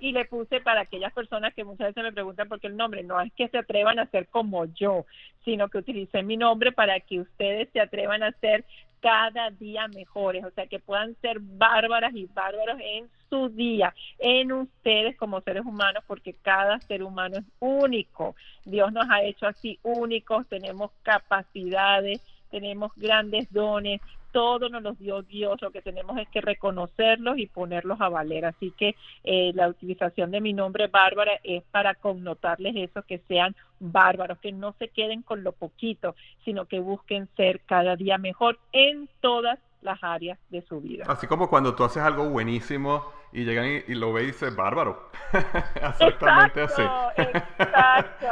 y 0.00 0.12
le 0.12 0.24
puse 0.26 0.60
para 0.60 0.82
aquellas 0.82 1.12
personas 1.12 1.52
que 1.54 1.64
muchas 1.64 1.88
veces 1.88 2.04
me 2.04 2.12
preguntan 2.12 2.48
por 2.48 2.60
qué 2.60 2.68
el 2.68 2.76
nombre, 2.76 3.02
no 3.02 3.20
es 3.20 3.32
que 3.32 3.48
se 3.48 3.58
atrevan 3.58 3.98
a 3.98 4.06
ser 4.06 4.28
como 4.28 4.66
yo, 4.66 5.06
sino 5.44 5.68
que 5.68 5.78
utilicé 5.78 6.22
mi 6.22 6.36
nombre 6.36 6.70
para 6.70 7.00
que 7.00 7.18
ustedes 7.18 7.68
se 7.72 7.80
atrevan 7.80 8.22
a 8.22 8.30
ser 8.40 8.64
cada 9.04 9.50
día 9.50 9.86
mejores, 9.88 10.46
o 10.46 10.50
sea, 10.52 10.66
que 10.66 10.78
puedan 10.78 11.14
ser 11.20 11.36
bárbaras 11.38 12.14
y 12.14 12.24
bárbaros 12.24 12.78
en 12.80 13.06
su 13.28 13.50
día, 13.50 13.94
en 14.18 14.50
ustedes 14.50 15.14
como 15.18 15.42
seres 15.42 15.66
humanos, 15.66 16.02
porque 16.06 16.32
cada 16.40 16.80
ser 16.80 17.02
humano 17.02 17.36
es 17.36 17.44
único. 17.60 18.34
Dios 18.64 18.94
nos 18.94 19.04
ha 19.10 19.22
hecho 19.22 19.46
así 19.46 19.78
únicos, 19.82 20.48
tenemos 20.48 20.90
capacidades, 21.02 22.22
tenemos 22.54 22.92
grandes 22.94 23.52
dones, 23.52 24.00
todo 24.30 24.68
nos 24.68 24.80
los 24.80 24.96
dio 24.96 25.22
Dios, 25.22 25.60
lo 25.60 25.72
que 25.72 25.82
tenemos 25.82 26.16
es 26.18 26.28
que 26.28 26.40
reconocerlos 26.40 27.36
y 27.36 27.48
ponerlos 27.48 28.00
a 28.00 28.08
valer. 28.08 28.44
Así 28.44 28.72
que 28.76 28.94
eh, 29.24 29.50
la 29.56 29.66
utilización 29.66 30.30
de 30.30 30.40
mi 30.40 30.52
nombre 30.52 30.86
Bárbara 30.86 31.32
es 31.42 31.64
para 31.72 31.96
connotarles 31.96 32.76
eso, 32.76 33.02
que 33.02 33.18
sean 33.26 33.56
bárbaros, 33.80 34.38
que 34.38 34.52
no 34.52 34.72
se 34.78 34.86
queden 34.86 35.22
con 35.22 35.42
lo 35.42 35.50
poquito, 35.50 36.14
sino 36.44 36.66
que 36.66 36.78
busquen 36.78 37.28
ser 37.36 37.58
cada 37.66 37.96
día 37.96 38.18
mejor 38.18 38.60
en 38.70 39.08
todas 39.20 39.58
las 39.84 40.02
áreas 40.02 40.38
de 40.48 40.62
su 40.62 40.80
vida. 40.80 41.04
Así 41.06 41.26
como 41.26 41.48
cuando 41.48 41.74
tú 41.74 41.84
haces 41.84 42.02
algo 42.02 42.28
buenísimo 42.30 43.12
y 43.32 43.44
llegan 43.44 43.66
y, 43.86 43.94
lo 43.94 44.12
ve 44.12 44.24
y 44.24 44.26
dice, 44.26 44.50
bárbaro. 44.50 45.10
Exactamente 45.74 46.62
así. 46.62 46.82
Exacto. 47.16 48.26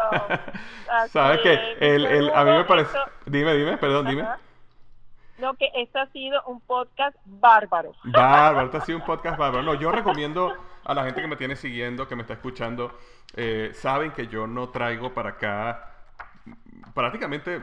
Sabes 1.10 1.40
que 1.42 1.52
el, 1.80 2.06
el, 2.06 2.30
a 2.30 2.44
mí 2.44 2.50
me 2.52 2.64
parece... 2.64 2.96
Dime, 3.26 3.54
dime, 3.54 3.76
perdón, 3.76 4.06
dime. 4.06 4.26
No, 5.38 5.54
que 5.54 5.70
este 5.74 5.98
ha 5.98 6.06
sido 6.06 6.42
un 6.46 6.60
podcast 6.60 7.16
bárbaro. 7.26 7.92
Bárbaro, 8.04 8.66
este 8.66 8.76
ha 8.78 8.80
sido 8.80 8.98
un 8.98 9.04
podcast 9.06 9.38
bárbaro. 9.38 9.62
No, 9.62 9.74
yo 9.74 9.92
recomiendo 9.92 10.56
a 10.84 10.94
la 10.94 11.04
gente 11.04 11.20
que 11.20 11.28
me 11.28 11.36
tiene 11.36 11.56
siguiendo, 11.56 12.08
que 12.08 12.16
me 12.16 12.22
está 12.22 12.34
escuchando, 12.34 12.96
eh, 13.36 13.72
saben 13.74 14.12
que 14.12 14.26
yo 14.28 14.46
no 14.46 14.70
traigo 14.70 15.12
para 15.12 15.30
acá 15.30 15.90
prácticamente 16.94 17.62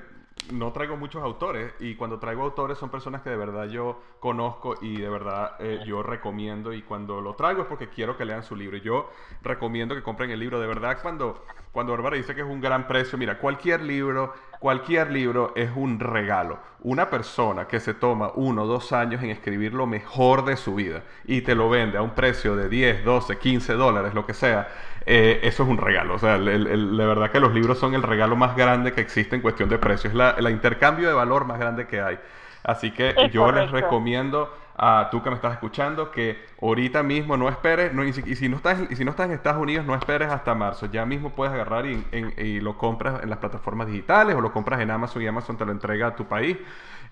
no 0.52 0.72
traigo 0.72 0.98
muchos 0.98 1.24
autores 1.24 1.74
y 1.80 1.96
cuando 1.96 2.20
traigo 2.20 2.44
autores 2.44 2.78
son 2.78 2.90
personas 2.90 3.22
que 3.22 3.30
de 3.30 3.38
verdad 3.38 3.66
yo 3.68 4.00
conozco 4.20 4.76
y 4.82 4.98
de 4.98 5.10
verdad 5.10 5.56
eh, 5.60 5.80
yo 5.86 6.02
recomiendo 6.02 6.74
y 6.74 6.82
cuando 6.82 7.22
lo 7.22 7.36
traigo 7.36 7.62
es 7.62 7.68
porque 7.68 7.90
quiero 7.90 8.18
que 8.18 8.26
lean 8.26 8.44
su 8.44 8.56
libro. 8.56 8.78
Y 8.78 8.82
yo 8.82 9.10
recomiendo 9.42 9.96
que 9.96 10.02
compren 10.02 10.32
el 10.32 10.40
libro. 10.40 10.60
De 10.60 10.68
verdad 10.68 11.00
cuando 11.02 11.44
cuando 11.72 11.94
Bárbara 11.94 12.18
dice 12.18 12.34
que 12.34 12.42
es 12.42 12.48
un 12.48 12.62
gran 12.62 12.88
precio 12.88 13.18
mira 13.18 13.38
cualquier 13.38 13.82
libro 13.82 14.34
cualquier 14.60 15.12
libro 15.12 15.54
es 15.56 15.70
un 15.76 16.00
regalo. 16.00 16.60
Una 16.82 17.10
persona 17.10 17.68
que 17.68 17.80
se 17.80 17.94
toma 17.94 18.32
uno 18.36 18.64
o 18.64 18.68
dos 18.68 18.92
años 18.92 19.22
en 19.24 19.30
escribir 19.30 19.74
lo 19.74 19.86
mejor 19.86 20.46
de 20.46 20.58
su 20.58 20.76
vida 20.76 21.04
y 21.26 21.42
te 21.42 21.56
lo 21.56 21.70
vende 21.70 21.98
a 21.98 22.02
un 22.02 22.12
precio 22.12 22.56
de 22.56 22.70
10 22.70 23.06
12 23.06 23.38
15 23.38 23.74
dólares 23.74 24.14
lo 24.14 24.26
que 24.26 24.34
sea 24.34 24.68
eh, 25.06 25.40
eso 25.44 25.64
es 25.64 25.70
un 25.70 25.78
regalo. 25.78 26.16
O 26.16 26.20
sea, 26.20 26.38
la 26.38 27.06
verdad 27.06 27.32
que 27.32 27.40
los 27.40 27.54
libros 27.54 27.80
son 27.80 27.94
el 27.94 28.04
regalo 28.04 28.36
más 28.36 28.56
grande 28.56 28.92
que 28.94 29.02
existe 29.02 29.36
en 29.36 29.42
cuestión 29.42 29.70
de 29.70 29.78
precios. 29.78 30.14
Es 30.14 30.16
la, 30.16 30.52
intercambio 30.52 31.08
de 31.08 31.14
valor 31.14 31.46
más 31.46 31.60
grande 31.60 31.88
que 31.88 32.02
hay. 32.02 32.20
Así 32.64 32.92
que 32.92 33.16
yo 33.32 33.52
les 33.52 33.72
recomiendo 33.72 34.54
a 34.82 35.10
tú 35.12 35.22
que 35.22 35.30
me 35.30 35.36
estás 35.36 35.54
escuchando 35.54 36.10
que 36.10 36.46
ahorita 36.62 37.04
mismo 37.04 37.36
no 37.36 37.50
esperes, 37.50 37.94
no, 37.94 38.04
y, 38.04 38.14
si, 38.14 38.48
no 38.48 38.56
estás, 38.56 38.80
y 38.90 38.96
si 38.96 39.04
no 39.04 39.12
estás 39.12 39.26
en 39.28 39.34
Estados 39.34 39.62
Unidos, 39.62 39.86
no 39.86 39.94
esperes 39.94 40.30
hasta 40.30 40.56
marzo. 40.56 40.86
Ya 40.86 41.06
mismo 41.06 41.32
puedes 41.32 41.54
agarrar 41.54 41.86
y, 41.86 42.60
lo 42.62 42.78
compras 42.78 43.24
en 43.24 43.30
las 43.30 43.40
plataformas 43.40 43.88
digitales 43.88 44.36
o 44.36 44.42
lo 44.42 44.52
compras 44.52 44.80
en 44.82 44.92
Amazon 44.92 45.22
y 45.22 45.28
Amazon 45.28 45.58
te 45.58 45.66
lo 45.66 45.72
entrega 45.72 46.08
a 46.08 46.16
tu 46.16 46.26
país. 46.26 46.58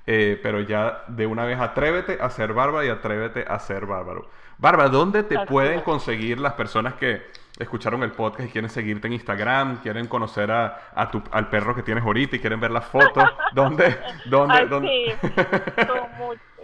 Eh, 0.09 0.39
pero 0.41 0.61
ya 0.61 1.03
de 1.09 1.27
una 1.27 1.43
vez 1.43 1.59
atrévete 1.59 2.17
a 2.21 2.29
ser 2.29 2.53
bárbaro 2.53 2.85
y 2.85 2.89
atrévete 2.89 3.43
a 3.45 3.59
ser 3.59 3.85
bárbaro. 3.85 4.29
Bárbara, 4.57 4.87
¿dónde 4.87 5.23
te 5.23 5.37
pueden 5.45 5.81
conseguir 5.81 6.39
las 6.39 6.53
personas 6.53 6.93
que 6.93 7.23
escucharon 7.59 8.03
el 8.03 8.11
podcast 8.11 8.49
y 8.49 8.51
quieren 8.51 8.69
seguirte 8.69 9.07
en 9.07 9.13
Instagram, 9.13 9.81
quieren 9.81 10.07
conocer 10.07 10.51
a, 10.51 10.91
a 10.93 11.09
tu, 11.09 11.21
al 11.31 11.49
perro 11.49 11.75
que 11.75 11.83
tienes 11.83 12.03
ahorita 12.03 12.35
y 12.35 12.39
quieren 12.39 12.59
ver 12.59 12.71
las 12.71 12.85
fotos, 12.85 13.23
¿dónde? 13.53 13.97
dónde, 14.29 14.67
Sí. 14.87 15.27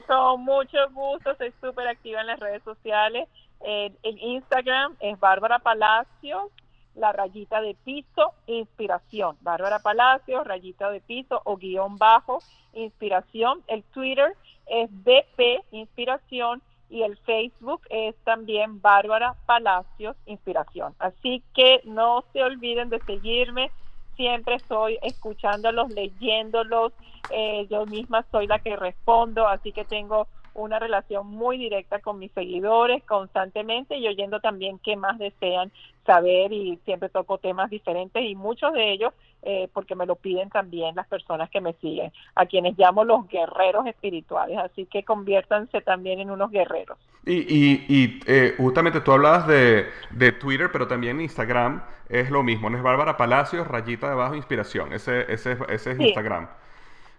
con, 0.07 0.41
mucho 0.43 0.77
gusto, 0.91 1.35
soy 1.37 1.53
súper 1.61 1.87
activa 1.87 2.21
en 2.21 2.27
las 2.27 2.39
redes 2.39 2.61
sociales. 2.63 3.27
en 3.65 3.95
Instagram 4.03 4.95
es 4.99 5.19
Bárbara 5.19 5.59
Palacios, 5.59 6.51
la 6.95 7.11
rayita 7.11 7.61
de 7.61 7.75
piso, 7.83 8.33
inspiración. 8.45 9.37
Bárbara 9.41 9.79
Palacios, 9.79 10.45
rayita 10.45 10.91
de 10.91 11.01
piso 11.01 11.41
o 11.45 11.57
guion 11.57 11.97
bajo, 11.97 12.39
inspiración. 12.73 13.61
El 13.67 13.83
Twitter 13.83 14.35
es 14.67 14.89
BP, 14.91 15.63
inspiración 15.71 16.61
y 16.93 17.01
el 17.01 17.17
Facebook 17.17 17.81
es 17.89 18.15
también 18.23 18.79
Bárbara 18.79 19.35
Palacios 19.47 20.15
Inspiración. 20.27 20.93
Así 20.99 21.41
que 21.55 21.81
no 21.85 22.23
se 22.31 22.43
olviden 22.43 22.89
de 22.89 22.99
seguirme, 22.99 23.71
siempre 24.15 24.55
estoy 24.55 24.99
escuchándolos, 25.01 25.89
leyéndolos, 25.89 26.93
eh, 27.31 27.65
yo 27.67 27.87
misma 27.87 28.23
soy 28.31 28.45
la 28.45 28.59
que 28.59 28.75
respondo, 28.75 29.47
así 29.47 29.71
que 29.71 29.85
tengo 29.85 30.27
una 30.53 30.79
relación 30.79 31.27
muy 31.27 31.57
directa 31.57 31.99
con 31.99 32.19
mis 32.19 32.31
seguidores 32.31 33.03
constantemente 33.03 33.97
y 33.97 34.07
oyendo 34.07 34.39
también 34.39 34.79
qué 34.79 34.95
más 34.95 35.17
desean 35.17 35.71
saber 36.05 36.51
y 36.51 36.77
siempre 36.85 37.09
toco 37.09 37.37
temas 37.37 37.69
diferentes 37.69 38.23
y 38.23 38.35
muchos 38.35 38.73
de 38.73 38.91
ellos 38.91 39.13
eh, 39.45 39.67
porque 39.73 39.95
me 39.95 40.05
lo 40.05 40.15
piden 40.15 40.49
también 40.49 40.95
las 40.95 41.05
personas 41.07 41.49
que 41.49 41.59
me 41.59 41.73
siguen, 41.73 42.13
a 42.35 42.45
quienes 42.45 42.77
llamo 42.77 43.03
los 43.03 43.27
guerreros 43.27 43.85
espirituales, 43.87 44.57
así 44.57 44.85
que 44.85 45.03
conviértanse 45.03 45.81
también 45.81 46.21
en 46.21 46.31
unos 46.31 46.49
guerreros. 46.49 46.97
Y, 47.25 47.39
y, 47.39 47.85
y 47.89 48.19
eh, 48.25 48.53
justamente 48.57 49.01
tú 49.01 49.11
hablabas 49.11 49.45
de, 49.47 49.87
de, 50.11 50.31
Twitter, 50.31 50.69
pero 50.71 50.87
también 50.87 51.19
Instagram 51.19 51.83
es 52.07 52.29
lo 52.29 52.41
mismo, 52.41 52.69
no 52.69 52.77
es 52.77 52.83
Bárbara 52.83 53.17
Palacios, 53.17 53.67
rayita 53.67 54.07
de 54.07 54.13
abajo, 54.13 54.35
inspiración, 54.35 54.93
ese, 54.93 55.31
ese, 55.31 55.57
ese 55.67 55.91
es 55.91 55.99
Instagram. 55.99 56.47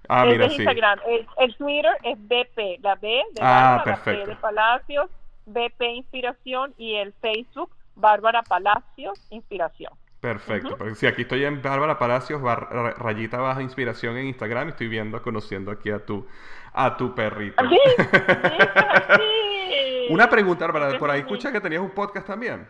Ah, 0.08 0.24
mira, 0.26 0.48
sí. 0.48 0.56
Instagram. 0.56 0.98
El, 1.38 1.56
Twitter 1.56 1.92
es 2.02 2.18
BP, 2.18 2.82
la 2.82 2.94
B 2.96 3.08
de 3.08 3.40
ah, 3.40 3.82
Bárbara, 3.84 4.02
la 4.06 4.26
de 4.26 4.36
Palacios, 4.36 5.10
BP 5.46 5.82
Inspiración 5.82 6.74
y 6.76 6.94
el 6.96 7.12
Facebook 7.14 7.70
Bárbara 7.94 8.42
Palacios 8.42 9.20
Inspiración. 9.30 9.92
Perfecto, 10.20 10.76
porque 10.78 10.94
sí, 10.94 11.06
aquí 11.06 11.22
estoy 11.22 11.44
en 11.44 11.60
Bárbara 11.60 11.98
Palacios, 11.98 12.40
rayita 12.96 13.36
baja 13.38 13.60
inspiración 13.60 14.16
en 14.16 14.28
Instagram, 14.28 14.68
y 14.68 14.70
estoy 14.70 14.88
viendo, 14.88 15.20
conociendo 15.20 15.70
aquí 15.70 15.90
a 15.90 15.98
tu, 15.98 16.26
a 16.72 16.96
tu 16.96 17.14
perrito. 17.14 17.62
¿Sí? 17.68 17.78
Una 20.08 20.30
pregunta, 20.30 20.66
Bárbara, 20.66 20.98
por 20.98 21.10
ahí 21.10 21.20
escucha 21.20 21.52
que 21.52 21.60
tenías 21.60 21.82
un 21.82 21.90
podcast 21.90 22.26
también. 22.26 22.66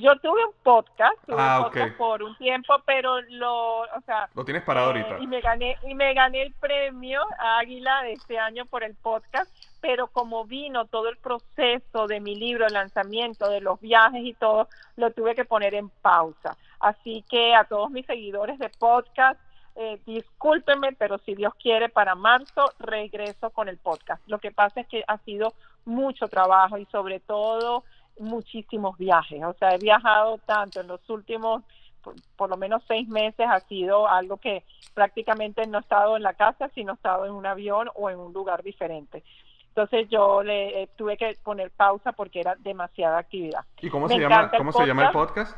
Yo 0.00 0.16
tuve 0.16 0.42
un 0.46 0.54
podcast, 0.62 1.14
tuve 1.26 1.34
un 1.34 1.40
ah, 1.42 1.60
podcast 1.64 1.94
por 1.98 2.22
un 2.22 2.34
tiempo, 2.38 2.74
pero 2.86 3.20
lo, 3.20 3.80
o 3.80 4.00
sea, 4.06 4.30
lo 4.34 4.46
tienes 4.46 4.62
parado 4.62 4.86
eh, 4.86 5.02
ahorita. 5.02 5.18
Y 5.22 5.26
me 5.26 5.42
gané 5.42 5.76
y 5.82 5.94
me 5.94 6.14
gané 6.14 6.40
el 6.40 6.54
premio 6.54 7.20
Águila 7.38 8.00
de 8.04 8.14
este 8.14 8.38
año 8.38 8.64
por 8.64 8.82
el 8.82 8.94
podcast, 8.94 9.54
pero 9.82 10.06
como 10.06 10.46
vino 10.46 10.86
todo 10.86 11.10
el 11.10 11.18
proceso 11.18 12.06
de 12.06 12.18
mi 12.18 12.34
libro, 12.34 12.66
el 12.66 12.72
lanzamiento, 12.72 13.50
de 13.50 13.60
los 13.60 13.78
viajes 13.78 14.22
y 14.24 14.32
todo, 14.32 14.68
lo 14.96 15.10
tuve 15.10 15.34
que 15.34 15.44
poner 15.44 15.74
en 15.74 15.90
pausa. 15.90 16.56
Así 16.78 17.22
que 17.28 17.54
a 17.54 17.64
todos 17.64 17.90
mis 17.90 18.06
seguidores 18.06 18.58
de 18.58 18.70
podcast, 18.70 19.38
eh, 19.76 20.00
discúlpenme, 20.06 20.92
pero 20.92 21.18
si 21.18 21.34
Dios 21.34 21.52
quiere, 21.56 21.90
para 21.90 22.14
marzo 22.14 22.72
regreso 22.78 23.50
con 23.50 23.68
el 23.68 23.76
podcast. 23.76 24.26
Lo 24.26 24.38
que 24.38 24.50
pasa 24.50 24.80
es 24.80 24.86
que 24.86 25.04
ha 25.06 25.18
sido 25.18 25.52
mucho 25.84 26.28
trabajo 26.28 26.78
y 26.78 26.86
sobre 26.86 27.20
todo 27.20 27.84
muchísimos 28.18 28.96
viajes, 28.98 29.42
o 29.44 29.52
sea, 29.54 29.74
he 29.74 29.78
viajado 29.78 30.38
tanto 30.46 30.80
en 30.80 30.88
los 30.88 31.08
últimos, 31.08 31.62
por, 32.36 32.50
lo 32.50 32.56
menos 32.56 32.82
seis 32.86 33.08
meses, 33.08 33.46
ha 33.48 33.60
sido 33.60 34.08
algo 34.08 34.36
que 34.36 34.64
prácticamente 34.94 35.66
no 35.66 35.78
he 35.78 35.80
estado 35.80 36.16
en 36.16 36.22
la 36.22 36.34
casa, 36.34 36.70
sino 36.74 36.92
he 36.92 36.94
estado 36.96 37.26
en 37.26 37.32
un 37.32 37.46
avión 37.46 37.88
o 37.94 38.10
en 38.10 38.18
un 38.18 38.32
lugar 38.32 38.62
diferente. 38.62 39.22
Entonces 39.68 40.08
yo 40.10 40.42
le 40.42 40.82
eh, 40.82 40.88
tuve 40.96 41.16
que 41.16 41.36
poner 41.42 41.70
pausa 41.70 42.12
porque 42.12 42.40
era 42.40 42.56
demasiada 42.58 43.18
actividad. 43.18 43.64
¿Y 43.80 43.88
cómo 43.88 44.08
se 44.08 44.18
llama 44.18 44.50
cómo 44.56 44.72
se 44.72 44.86
llama 44.86 45.06
el 45.06 45.12
podcast? 45.12 45.56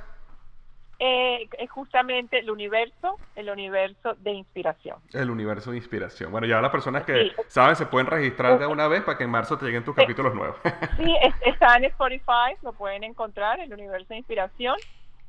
Eh, 1.04 1.48
es 1.58 1.68
justamente 1.68 2.38
el 2.38 2.48
universo, 2.48 3.18
el 3.34 3.50
universo 3.50 4.14
de 4.20 4.34
inspiración. 4.34 4.98
El 5.12 5.30
universo 5.30 5.72
de 5.72 5.78
inspiración. 5.78 6.30
Bueno, 6.30 6.46
ya 6.46 6.60
las 6.60 6.70
personas 6.70 7.02
que 7.02 7.32
saben 7.48 7.74
se 7.74 7.86
pueden 7.86 8.06
registrar 8.06 8.56
de 8.56 8.68
una 8.68 8.86
vez 8.86 9.02
para 9.02 9.18
que 9.18 9.24
en 9.24 9.30
marzo 9.30 9.58
te 9.58 9.64
lleguen 9.66 9.84
tus 9.84 9.96
capítulos 9.96 10.32
nuevos. 10.32 10.54
sí, 10.96 11.12
está 11.44 11.74
en 11.74 11.86
Spotify, 11.86 12.54
lo 12.62 12.72
pueden 12.72 13.02
encontrar, 13.02 13.58
el 13.58 13.74
universo 13.74 14.06
de 14.10 14.18
inspiración. 14.18 14.76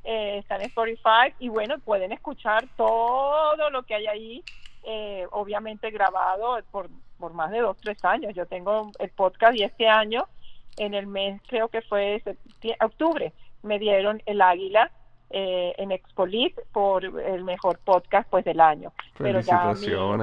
Eh, 0.04 0.38
está 0.38 0.54
en 0.54 0.62
Spotify 0.62 1.34
y 1.40 1.48
bueno, 1.48 1.80
pueden 1.80 2.12
escuchar 2.12 2.68
todo 2.76 3.68
lo 3.70 3.82
que 3.82 3.96
hay 3.96 4.06
ahí, 4.06 4.44
eh, 4.84 5.26
obviamente 5.32 5.90
grabado 5.90 6.56
por, 6.70 6.88
por 7.18 7.32
más 7.32 7.50
de 7.50 7.58
dos, 7.58 7.76
tres 7.78 7.98
años. 8.04 8.32
Yo 8.32 8.46
tengo 8.46 8.92
el 9.00 9.10
podcast 9.10 9.56
y 9.56 9.64
este 9.64 9.88
año, 9.88 10.28
en 10.76 10.94
el 10.94 11.08
mes, 11.08 11.42
creo 11.48 11.66
que 11.66 11.82
fue 11.82 12.22
octubre, 12.80 13.32
me 13.64 13.80
dieron 13.80 14.22
el 14.26 14.40
águila 14.40 14.92
eh, 15.30 15.74
en 15.78 15.92
Expolit 15.92 16.58
por 16.72 17.04
el 17.04 17.44
mejor 17.44 17.78
podcast 17.84 18.28
pues 18.30 18.44
del 18.44 18.60
año. 18.60 18.92
Pero 19.18 19.40
ya 19.40 19.72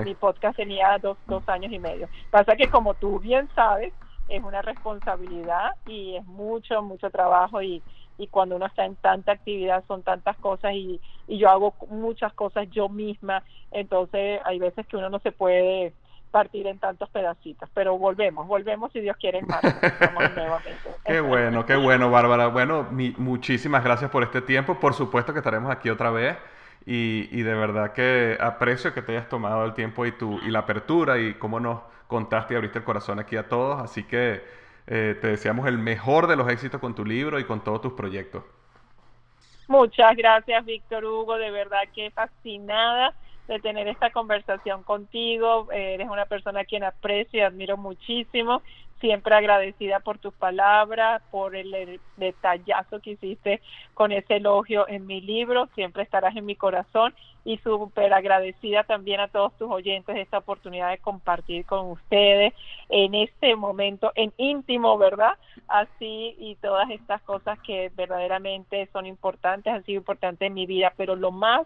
mi, 0.06 0.15
podcast 0.15 0.57
tenía 0.57 0.98
dos, 1.02 1.18
dos 1.28 1.48
años 1.49 1.72
y 1.72 1.80
medio. 1.80 2.10
Pasa 2.30 2.56
que 2.56 2.69
como 2.69 2.94
tú 2.94 3.19
bien 3.19 3.49
sabes, 3.56 3.94
es 4.28 4.44
una 4.44 4.61
responsabilidad 4.61 5.72
y 5.86 6.15
es 6.15 6.26
mucho, 6.26 6.82
mucho 6.82 7.10
trabajo 7.10 7.61
y, 7.61 7.84
y 8.18 8.28
cuando 8.28 8.56
uno 8.56 8.65
está 8.65 8.86
en 8.86 8.95
tanta 8.95 9.34
actividad 9.34 9.84
son 9.88 10.03
tantas 10.03 10.38
cosas 10.38 10.73
y, 10.73 11.02
y 11.28 11.38
yo 11.38 11.49
hago 11.49 11.73
muchas 11.90 12.34
cosas 12.34 12.69
yo 12.69 12.88
misma, 12.88 13.44
entonces 13.72 14.40
hay 14.45 14.60
veces 14.60 14.88
que 14.88 14.98
uno 14.98 15.10
no 15.10 15.19
se 15.19 15.32
puede 15.32 15.94
partir 16.32 16.66
en 16.68 16.80
tantos 16.80 17.10
pedacitos. 17.10 17.70
Pero 17.74 17.98
volvemos, 17.98 18.48
volvemos 18.48 18.91
si 18.91 19.02
Dios 19.02 19.16
quiere 19.18 19.41
más. 19.44 19.62
qué 21.06 21.20
bueno, 21.22 21.66
qué 21.66 21.76
bueno, 21.76 22.10
Bárbara. 22.10 22.48
Bueno, 22.48 22.88
muchísimas 22.91 23.84
gracias 23.84 24.10
por 24.10 24.24
este 24.24 24.41
tiempo. 24.41 24.80
Por 24.80 24.94
supuesto 24.94 25.34
que 25.34 25.40
estaremos 25.40 25.72
aquí 25.72 25.90
otra 25.90 26.10
vez. 26.10 26.38
Y, 26.86 27.30
y, 27.32 27.44
de 27.44 27.53
verdad 27.53 27.94
que 27.94 28.38
aprecio 28.40 28.91
que 28.91 29.03
te 29.03 29.12
hayas 29.12 29.30
tomado 29.30 29.64
el 29.66 29.76
tiempo 29.76 30.03
y, 30.08 30.14
tu, 30.14 30.40
y 30.40 30.49
la 30.49 30.60
apertura 30.60 31.20
y 31.20 31.36
cómo 31.36 31.60
nos 31.60 31.82
contaste 32.08 32.56
y 32.56 32.58
abriste 32.58 32.80
el 32.80 32.84
corazón 32.84 33.20
aquí 33.20 33.38
a 33.38 33.48
todos. 33.48 33.80
Así 33.80 34.03
que 34.03 34.44
eh, 34.88 35.16
te 35.22 35.28
deseamos 35.28 35.68
el 35.68 35.78
mejor 35.78 36.26
de 36.26 36.36
los 36.36 36.49
éxitos 36.49 36.82
con 36.82 36.95
tu 36.95 37.06
libro 37.06 37.40
y 37.40 37.44
con 37.44 37.64
todos 37.64 37.82
tus 37.82 37.94
proyectos. 37.94 38.44
Muchas 39.68 40.18
gracias, 40.18 40.66
Víctor 40.66 41.06
Hugo. 41.06 41.38
De 41.38 41.52
verdad 41.52 41.84
que 41.94 42.12
fascinada 42.12 43.14
de 43.52 43.60
tener 43.60 43.88
esta 43.88 44.11
conversación 44.11 44.84
contigo. 44.84 45.68
Eres 45.72 46.10
una 46.10 46.26
persona 46.26 46.61
a 46.61 46.65
quien 46.65 46.84
aprecio 46.84 47.40
y 47.40 47.44
admiro 47.44 47.78
muchísimo. 47.78 48.61
Siempre 49.02 49.36
agradecida 49.36 49.99
por 49.99 50.19
tus 50.19 50.34
palabras, 50.34 51.22
por 51.32 51.56
el, 51.56 51.99
detallazo 52.18 52.99
que 52.99 53.11
hiciste 53.11 53.60
con 53.94 54.11
ese 54.11 54.36
elogio 54.36 54.88
en 54.88 55.07
mi 55.07 55.22
libro. 55.22 55.68
Siempre 55.76 56.03
estarás 56.03 56.36
en 56.36 56.45
mi 56.45 56.56
corazón 56.56 57.14
y 57.44 57.57
súper 57.57 58.14
agradecida 58.14 58.84
también 58.84 59.19
a 59.19 59.28
todos 59.28 59.57
tus 59.57 59.69
oyentes 59.69 60.15
esta 60.15 60.38
oportunidad 60.38 60.91
de 60.91 60.99
compartir 60.99 61.65
con 61.65 61.90
ustedes 61.90 62.53
en 62.90 63.15
este 63.15 63.56
momento 63.56 64.11
en 64.15 64.32
íntimo, 64.38 64.98
¿verdad? 64.98 65.34
Así 65.68 66.36
y 66.38 66.56
todas 66.61 66.90
estas 66.91 67.22
cosas 67.23 67.60
que 67.60 67.91
verdaderamente 67.95 68.88
son 68.94 69.07
importantes, 69.07 69.73
han 69.73 69.84
sido 69.84 69.98
importantes 69.98 70.48
en 70.48 70.53
mi 70.53 70.68
vida, 70.68 70.94
pero 70.95 71.15
lo 71.15 71.32
más 71.32 71.65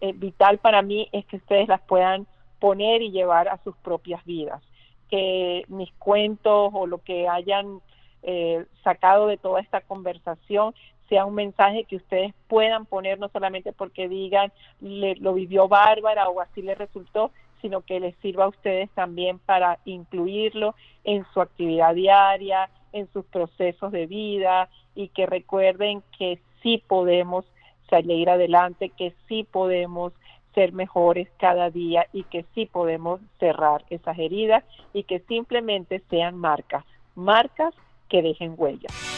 eh, 0.00 0.12
vital 0.12 0.58
para 0.58 0.82
mí 0.82 1.08
es 1.12 1.24
que 1.26 1.36
ustedes 1.36 1.68
las 1.68 1.80
puedan 1.82 2.26
poner 2.58 3.02
y 3.02 3.10
llevar 3.10 3.48
a 3.48 3.58
sus 3.62 3.76
propias 3.76 4.24
vidas. 4.24 4.62
Que 5.10 5.64
mis 5.68 5.92
cuentos 5.94 6.70
o 6.74 6.86
lo 6.86 6.98
que 6.98 7.28
hayan 7.28 7.80
eh, 8.22 8.64
sacado 8.82 9.26
de 9.28 9.36
toda 9.36 9.60
esta 9.60 9.80
conversación 9.80 10.74
sea 11.08 11.24
un 11.24 11.34
mensaje 11.34 11.84
que 11.84 11.96
ustedes 11.96 12.34
puedan 12.48 12.84
poner 12.84 13.18
no 13.20 13.28
solamente 13.28 13.72
porque 13.72 14.08
digan 14.08 14.52
lo 14.80 15.34
vivió 15.34 15.68
Bárbara 15.68 16.28
o 16.28 16.40
así 16.40 16.62
le 16.62 16.74
resultó, 16.74 17.30
sino 17.62 17.82
que 17.82 18.00
les 18.00 18.16
sirva 18.16 18.44
a 18.44 18.48
ustedes 18.48 18.90
también 18.90 19.38
para 19.38 19.78
incluirlo 19.84 20.74
en 21.04 21.24
su 21.32 21.40
actividad 21.40 21.94
diaria, 21.94 22.68
en 22.92 23.08
sus 23.12 23.24
procesos 23.26 23.92
de 23.92 24.06
vida 24.06 24.68
y 24.94 25.08
que 25.08 25.26
recuerden 25.26 26.02
que 26.18 26.40
sí 26.62 26.82
podemos 26.86 27.44
salir 27.88 28.30
adelante, 28.30 28.90
que 28.90 29.14
sí 29.28 29.44
podemos 29.44 30.12
ser 30.54 30.72
mejores 30.72 31.28
cada 31.38 31.70
día 31.70 32.06
y 32.12 32.24
que 32.24 32.44
sí 32.54 32.66
podemos 32.66 33.20
cerrar 33.38 33.84
esas 33.90 34.18
heridas 34.18 34.64
y 34.92 35.04
que 35.04 35.20
simplemente 35.20 36.02
sean 36.08 36.36
marcas, 36.36 36.84
marcas 37.14 37.74
que 38.08 38.22
dejen 38.22 38.54
huellas. 38.56 39.15